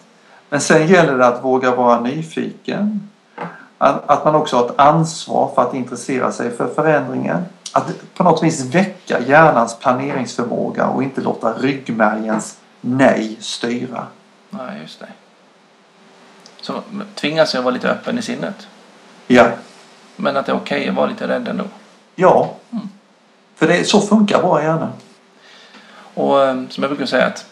Men 0.49 0.61
sen 0.61 0.87
gäller 0.87 1.17
det 1.17 1.27
att 1.27 1.43
våga 1.43 1.75
vara 1.75 1.99
nyfiken. 1.99 3.09
Att 3.77 4.25
man 4.25 4.35
också 4.35 4.57
har 4.57 4.65
ett 4.65 4.79
ansvar 4.79 5.51
för 5.55 5.61
att 5.61 5.73
intressera 5.73 6.31
sig 6.31 6.51
för 6.51 6.67
förändringen 6.67 7.45
att 7.75 8.13
på 8.13 8.23
något 8.23 8.43
vis 8.43 8.75
väcka 8.75 9.19
hjärnans 9.27 9.79
planeringsförmåga 9.79 10.87
och 10.87 11.03
inte 11.03 11.21
låta 11.21 11.53
ryggmärgens 11.53 12.57
nej 12.81 13.37
styra. 13.39 14.07
Nej, 14.49 14.81
just 14.81 14.99
det. 14.99 15.07
Så 16.65 16.81
tvingas 17.15 17.53
jag 17.53 17.61
vara 17.61 17.73
lite 17.73 17.89
öppen 17.89 18.17
i 18.17 18.21
sinnet? 18.21 18.67
Ja. 19.27 19.51
Men 20.15 20.37
att 20.37 20.45
det 20.45 20.51
är 20.51 20.55
okej 20.55 20.77
okay 20.77 20.89
att 20.89 20.95
vara 20.95 21.05
lite 21.05 21.27
rädd 21.27 21.47
ändå? 21.47 21.63
Ja. 22.15 22.55
Mm. 22.71 22.89
För 23.55 23.67
det, 23.67 23.87
så 23.87 24.01
funkar 24.01 24.41
våra 24.41 24.63
hjärnor. 24.63 24.91
Och 26.13 26.45
ehm, 26.45 26.69
som 26.69 26.83
jag 26.83 26.91
brukar 26.91 27.05
säga 27.05 27.25
att 27.25 27.45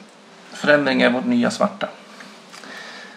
förändring 0.51 1.01
är 1.01 1.09
vårt 1.09 1.25
nya 1.25 1.51
svarta. 1.51 1.87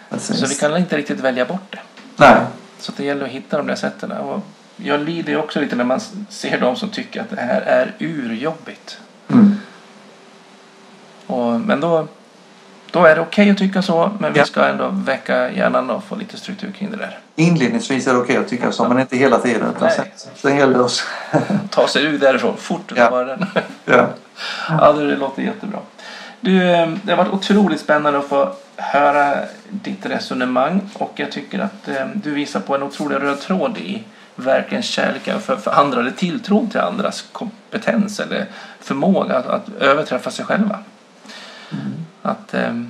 Precis. 0.09 0.39
Så 0.39 0.47
vi 0.47 0.55
kan 0.55 0.77
inte 0.77 0.97
riktigt 0.97 1.19
välja 1.19 1.45
bort 1.45 1.71
det. 1.71 1.79
Nej. 2.15 2.37
Så 2.79 2.91
det 2.97 3.03
gäller 3.03 3.25
att 3.25 3.31
hitta 3.31 3.57
de 3.57 3.67
där 3.67 3.75
sätten. 3.75 4.11
Och 4.11 4.43
jag 4.75 4.99
lider 4.99 5.31
ju 5.31 5.37
också 5.37 5.59
lite 5.59 5.75
när 5.75 5.83
man 5.83 5.99
ser 6.29 6.59
de 6.59 6.75
som 6.75 6.89
tycker 6.89 7.21
att 7.21 7.29
det 7.29 7.41
här 7.41 7.61
är 7.61 7.95
urjobbigt. 7.99 8.99
Mm. 9.27 9.55
Och, 11.27 11.61
men 11.61 11.79
då, 11.79 12.07
då 12.97 13.05
är 13.05 13.15
det 13.15 13.21
okej 13.21 13.43
okay 13.43 13.51
att 13.51 13.57
tycka 13.57 13.81
så, 13.81 14.11
men 14.19 14.33
vi 14.33 14.43
ska 14.43 14.65
ändå 14.65 14.89
väcka 14.93 15.51
hjärnan 15.51 15.89
och 15.89 16.03
få 16.03 16.15
lite 16.15 16.37
struktur 16.37 16.71
kring 16.71 16.91
det 16.91 16.97
där. 16.97 17.19
Inledningsvis 17.35 18.07
är 18.07 18.13
det 18.13 18.17
okej 18.17 18.33
okay 18.33 18.43
att 18.43 18.49
tycka 18.49 18.71
så, 18.71 18.87
men 18.87 18.99
inte 18.99 19.17
hela 19.17 19.39
tiden. 19.39 19.73
Utan 19.75 19.91
sen, 19.91 20.05
sen 20.35 20.57
gäller 20.57 20.77
det 20.77 20.89
Ta 21.69 21.87
sig 21.87 22.03
ur 22.03 22.19
därifrån 22.19 22.57
fort 22.57 22.93
ja. 22.95 23.09
bara 23.09 23.39
ja. 23.85 24.07
ja, 24.69 24.93
det 24.93 25.15
låter 25.15 25.41
jättebra. 25.41 25.79
Du, 26.41 26.69
eh, 26.71 26.89
det 27.03 27.11
har 27.11 27.17
varit 27.17 27.33
otroligt 27.33 27.79
spännande 27.79 28.19
att 28.19 28.27
få 28.27 28.53
höra 28.75 29.35
ditt 29.69 30.05
resonemang 30.05 30.81
och 30.93 31.11
jag 31.15 31.31
tycker 31.31 31.59
att 31.59 31.87
eh, 31.87 32.07
du 32.13 32.31
visar 32.33 32.59
på 32.59 32.75
en 32.75 32.83
otrolig 32.83 33.15
röd 33.15 33.39
tråd 33.39 33.77
i 33.77 34.03
verkligen 34.35 34.83
kärleken 34.83 35.41
för, 35.41 35.55
för 35.55 35.71
andra 35.71 35.99
eller 35.99 36.11
tilltron 36.11 36.69
till 36.69 36.79
andras 36.79 37.25
kompetens 37.31 38.19
eller 38.19 38.45
förmåga 38.79 39.37
att, 39.37 39.47
att 39.47 39.69
överträffa 39.79 40.31
sig 40.31 40.45
själva. 40.45 40.79
Att 42.27 42.53
eh, 42.53 42.81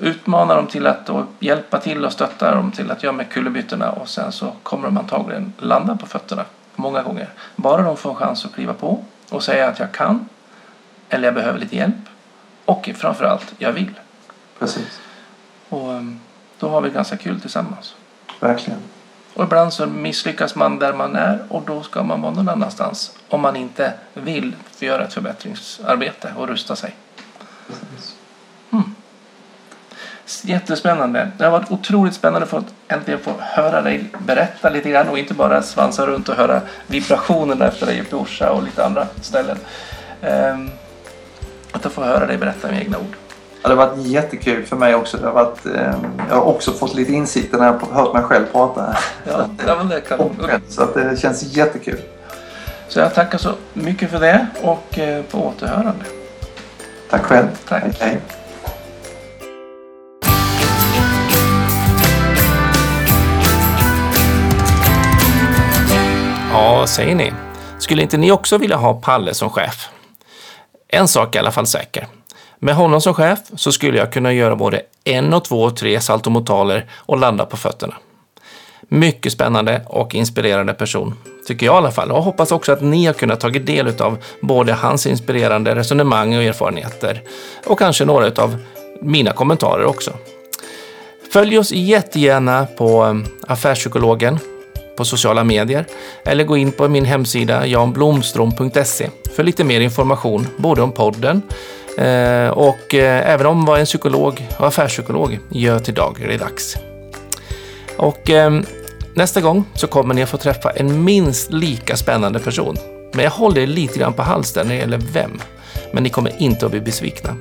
utmana 0.00 0.54
dem 0.54 0.66
till 0.66 0.86
att 0.86 1.10
hjälpa 1.38 1.78
till 1.78 2.04
och 2.04 2.12
stötta 2.12 2.54
dem 2.54 2.72
till 2.72 2.90
att 2.90 3.02
göra 3.02 3.12
med 3.12 3.30
kullerbyttorna 3.30 3.90
och 3.90 4.08
sen 4.08 4.32
så 4.32 4.52
kommer 4.62 4.84
de 4.84 4.98
antagligen 4.98 5.52
landa 5.58 5.96
på 5.96 6.06
fötterna 6.06 6.44
många 6.76 7.02
gånger. 7.02 7.28
Bara 7.56 7.82
de 7.82 7.96
får 7.96 8.10
en 8.10 8.16
chans 8.16 8.44
att 8.44 8.54
kliva 8.54 8.74
på 8.74 9.04
och 9.30 9.42
säga 9.42 9.68
att 9.68 9.78
jag 9.78 9.92
kan 9.92 10.28
eller 11.08 11.24
jag 11.24 11.34
behöver 11.34 11.58
lite 11.58 11.76
hjälp 11.76 11.94
och 12.64 12.90
framförallt 12.94 13.54
jag 13.58 13.72
vill. 13.72 14.00
Precis. 14.58 15.00
Och 15.68 15.92
ehm, 15.92 16.20
då 16.58 16.68
har 16.68 16.80
vi 16.80 16.90
ganska 16.90 17.16
kul 17.16 17.40
tillsammans. 17.40 17.94
Verkligen. 18.40 18.80
Och 19.34 19.44
ibland 19.44 19.72
så 19.72 19.86
misslyckas 19.86 20.54
man 20.54 20.78
där 20.78 20.92
man 20.92 21.16
är 21.16 21.44
och 21.48 21.62
då 21.66 21.82
ska 21.82 22.02
man 22.02 22.20
vara 22.20 22.32
någon 22.32 22.48
annanstans. 22.48 23.18
Om 23.28 23.40
man 23.40 23.56
inte 23.56 23.94
vill 24.14 24.56
göra 24.78 25.04
ett 25.04 25.12
förbättringsarbete 25.12 26.32
och 26.36 26.48
rusta 26.48 26.76
sig. 26.76 26.96
Mm. 27.68 28.19
Jättespännande. 30.42 31.30
Det 31.38 31.44
har 31.44 31.50
varit 31.50 31.70
otroligt 31.70 32.14
spännande 32.14 32.46
för 32.46 32.58
att 32.58 32.74
äntligen 32.88 33.20
få 33.20 33.32
höra 33.38 33.82
dig 33.82 34.04
berätta 34.18 34.70
lite 34.70 34.90
grann 34.90 35.08
och 35.08 35.18
inte 35.18 35.34
bara 35.34 35.62
svansa 35.62 36.06
runt 36.06 36.28
och 36.28 36.34
höra 36.34 36.60
vibrationerna 36.86 37.66
efter 37.66 37.86
dig 37.86 38.04
i 38.10 38.14
Orsa 38.14 38.50
och 38.50 38.62
lite 38.62 38.84
andra 38.84 39.06
ställen. 39.20 39.58
Um, 40.22 40.70
att 41.72 41.92
få 41.92 42.02
höra 42.02 42.26
dig 42.26 42.38
berätta 42.38 42.68
med 42.68 42.80
egna 42.80 42.98
ord. 42.98 43.16
Ja, 43.62 43.68
det 43.68 43.74
har 43.74 43.86
varit 43.86 44.06
jättekul 44.06 44.66
för 44.66 44.76
mig 44.76 44.94
också. 44.94 45.16
Det 45.16 45.26
har 45.26 45.32
varit, 45.32 45.66
eh, 45.66 45.94
jag 46.28 46.34
har 46.34 46.42
också 46.42 46.72
fått 46.72 46.94
lite 46.94 47.12
insikter 47.12 47.58
när 47.58 47.66
jag 47.66 47.72
har 47.72 48.02
hört 48.02 48.14
mig 48.14 48.22
själv 48.22 48.46
prata. 48.52 48.96
Ja, 49.24 49.48
det 49.90 50.00
kan... 50.00 50.32
Så 50.68 50.82
att 50.82 50.94
det 50.94 51.20
känns 51.20 51.42
jättekul. 51.42 52.00
Så 52.88 53.00
jag 53.00 53.14
tackar 53.14 53.38
så 53.38 53.52
mycket 53.72 54.10
för 54.10 54.20
det 54.20 54.46
och 54.62 54.98
eh, 54.98 55.22
på 55.24 55.38
återhörande. 55.38 56.04
Tack 57.10 57.22
själv. 57.22 57.48
Tack. 57.68 57.82
Hej, 58.00 58.20
Ja, 66.52 66.76
vad 66.78 66.88
säger 66.88 67.14
ni? 67.14 67.32
Skulle 67.78 68.02
inte 68.02 68.16
ni 68.16 68.32
också 68.32 68.58
vilja 68.58 68.76
ha 68.76 68.94
Palle 68.94 69.34
som 69.34 69.50
chef? 69.50 69.88
En 70.88 71.08
sak 71.08 71.34
är 71.34 71.38
i 71.38 71.40
alla 71.40 71.50
fall 71.50 71.66
säker. 71.66 72.06
Med 72.58 72.74
honom 72.74 73.00
som 73.00 73.14
chef 73.14 73.38
så 73.54 73.72
skulle 73.72 73.98
jag 73.98 74.12
kunna 74.12 74.32
göra 74.32 74.56
både 74.56 74.82
en 75.04 75.34
och 75.34 75.44
två 75.44 75.62
och 75.62 75.76
tre 75.76 76.00
saltomortaler 76.00 76.90
och 76.92 77.18
landa 77.18 77.46
på 77.46 77.56
fötterna. 77.56 77.94
Mycket 78.82 79.32
spännande 79.32 79.82
och 79.86 80.14
inspirerande 80.14 80.74
person, 80.74 81.14
tycker 81.46 81.66
jag 81.66 81.74
i 81.74 81.76
alla 81.76 81.90
fall. 81.90 82.10
Och 82.10 82.22
hoppas 82.22 82.52
också 82.52 82.72
att 82.72 82.80
ni 82.80 83.06
har 83.06 83.12
kunnat 83.12 83.40
tagit 83.40 83.66
del 83.66 84.00
av 84.00 84.18
både 84.40 84.72
hans 84.72 85.06
inspirerande 85.06 85.74
resonemang 85.74 86.36
och 86.36 86.42
erfarenheter 86.42 87.22
och 87.66 87.78
kanske 87.78 88.04
några 88.04 88.42
av 88.42 88.56
mina 89.02 89.32
kommentarer 89.32 89.84
också. 89.84 90.12
Följ 91.32 91.58
oss 91.58 91.72
jättegärna 91.72 92.66
på 92.78 93.04
eh, 93.04 93.52
Affärspsykologen 93.52 94.38
på 94.96 95.04
sociala 95.04 95.44
medier 95.44 95.86
eller 96.24 96.44
gå 96.44 96.56
in 96.56 96.72
på 96.72 96.88
min 96.88 97.04
hemsida 97.04 97.66
janblomstrom.se 97.66 99.08
för 99.36 99.42
lite 99.42 99.64
mer 99.64 99.80
information 99.80 100.46
både 100.56 100.82
om 100.82 100.92
podden 100.92 101.42
eh, 101.98 102.48
och 102.48 102.94
eh, 102.94 103.30
även 103.30 103.46
om 103.46 103.64
vad 103.64 103.80
en 103.80 103.86
psykolog 103.86 104.48
och 104.58 104.66
affärspsykolog 104.66 105.38
gör 105.48 105.78
till 105.78 105.94
dagligdags. 105.94 106.76
Och 107.96 108.30
eh, 108.30 108.60
nästa 109.14 109.40
gång 109.40 109.64
så 109.74 109.86
kommer 109.86 110.14
ni 110.14 110.22
att 110.22 110.28
få 110.28 110.36
träffa 110.36 110.70
en 110.70 111.04
minst 111.04 111.52
lika 111.52 111.96
spännande 111.96 112.38
person. 112.38 112.76
Men 113.12 113.24
jag 113.24 113.30
håller 113.30 113.66
lite 113.66 113.98
grann 113.98 114.12
på 114.12 114.22
halsen 114.22 114.66
när 114.66 114.74
det 114.74 114.80
gäller 114.80 115.00
vem. 115.12 115.40
Men 115.92 116.02
ni 116.02 116.10
kommer 116.10 116.42
inte 116.42 116.66
att 116.66 116.72
bli 116.72 116.80
besvikna. 116.80 117.36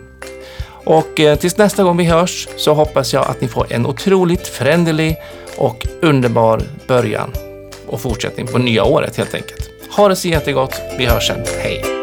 Och 0.83 1.19
eh, 1.19 1.37
tills 1.37 1.57
nästa 1.57 1.83
gång 1.83 1.97
vi 1.97 2.03
hörs 2.03 2.47
så 2.57 2.73
hoppas 2.73 3.13
jag 3.13 3.27
att 3.27 3.41
ni 3.41 3.47
får 3.47 3.73
en 3.73 3.85
otroligt 3.85 4.47
föränderlig 4.47 5.17
och 5.57 5.87
underbar 6.01 6.61
början 6.87 7.33
och 7.87 8.01
fortsättning 8.01 8.47
på 8.47 8.57
nya 8.57 8.83
året 8.83 9.17
helt 9.17 9.33
enkelt. 9.33 9.69
Ha 9.97 10.07
det 10.07 10.15
så 10.15 10.27
jättegott. 10.27 10.81
Vi 10.97 11.05
hörs 11.05 11.27
sen. 11.27 11.43
Hej! 11.63 11.98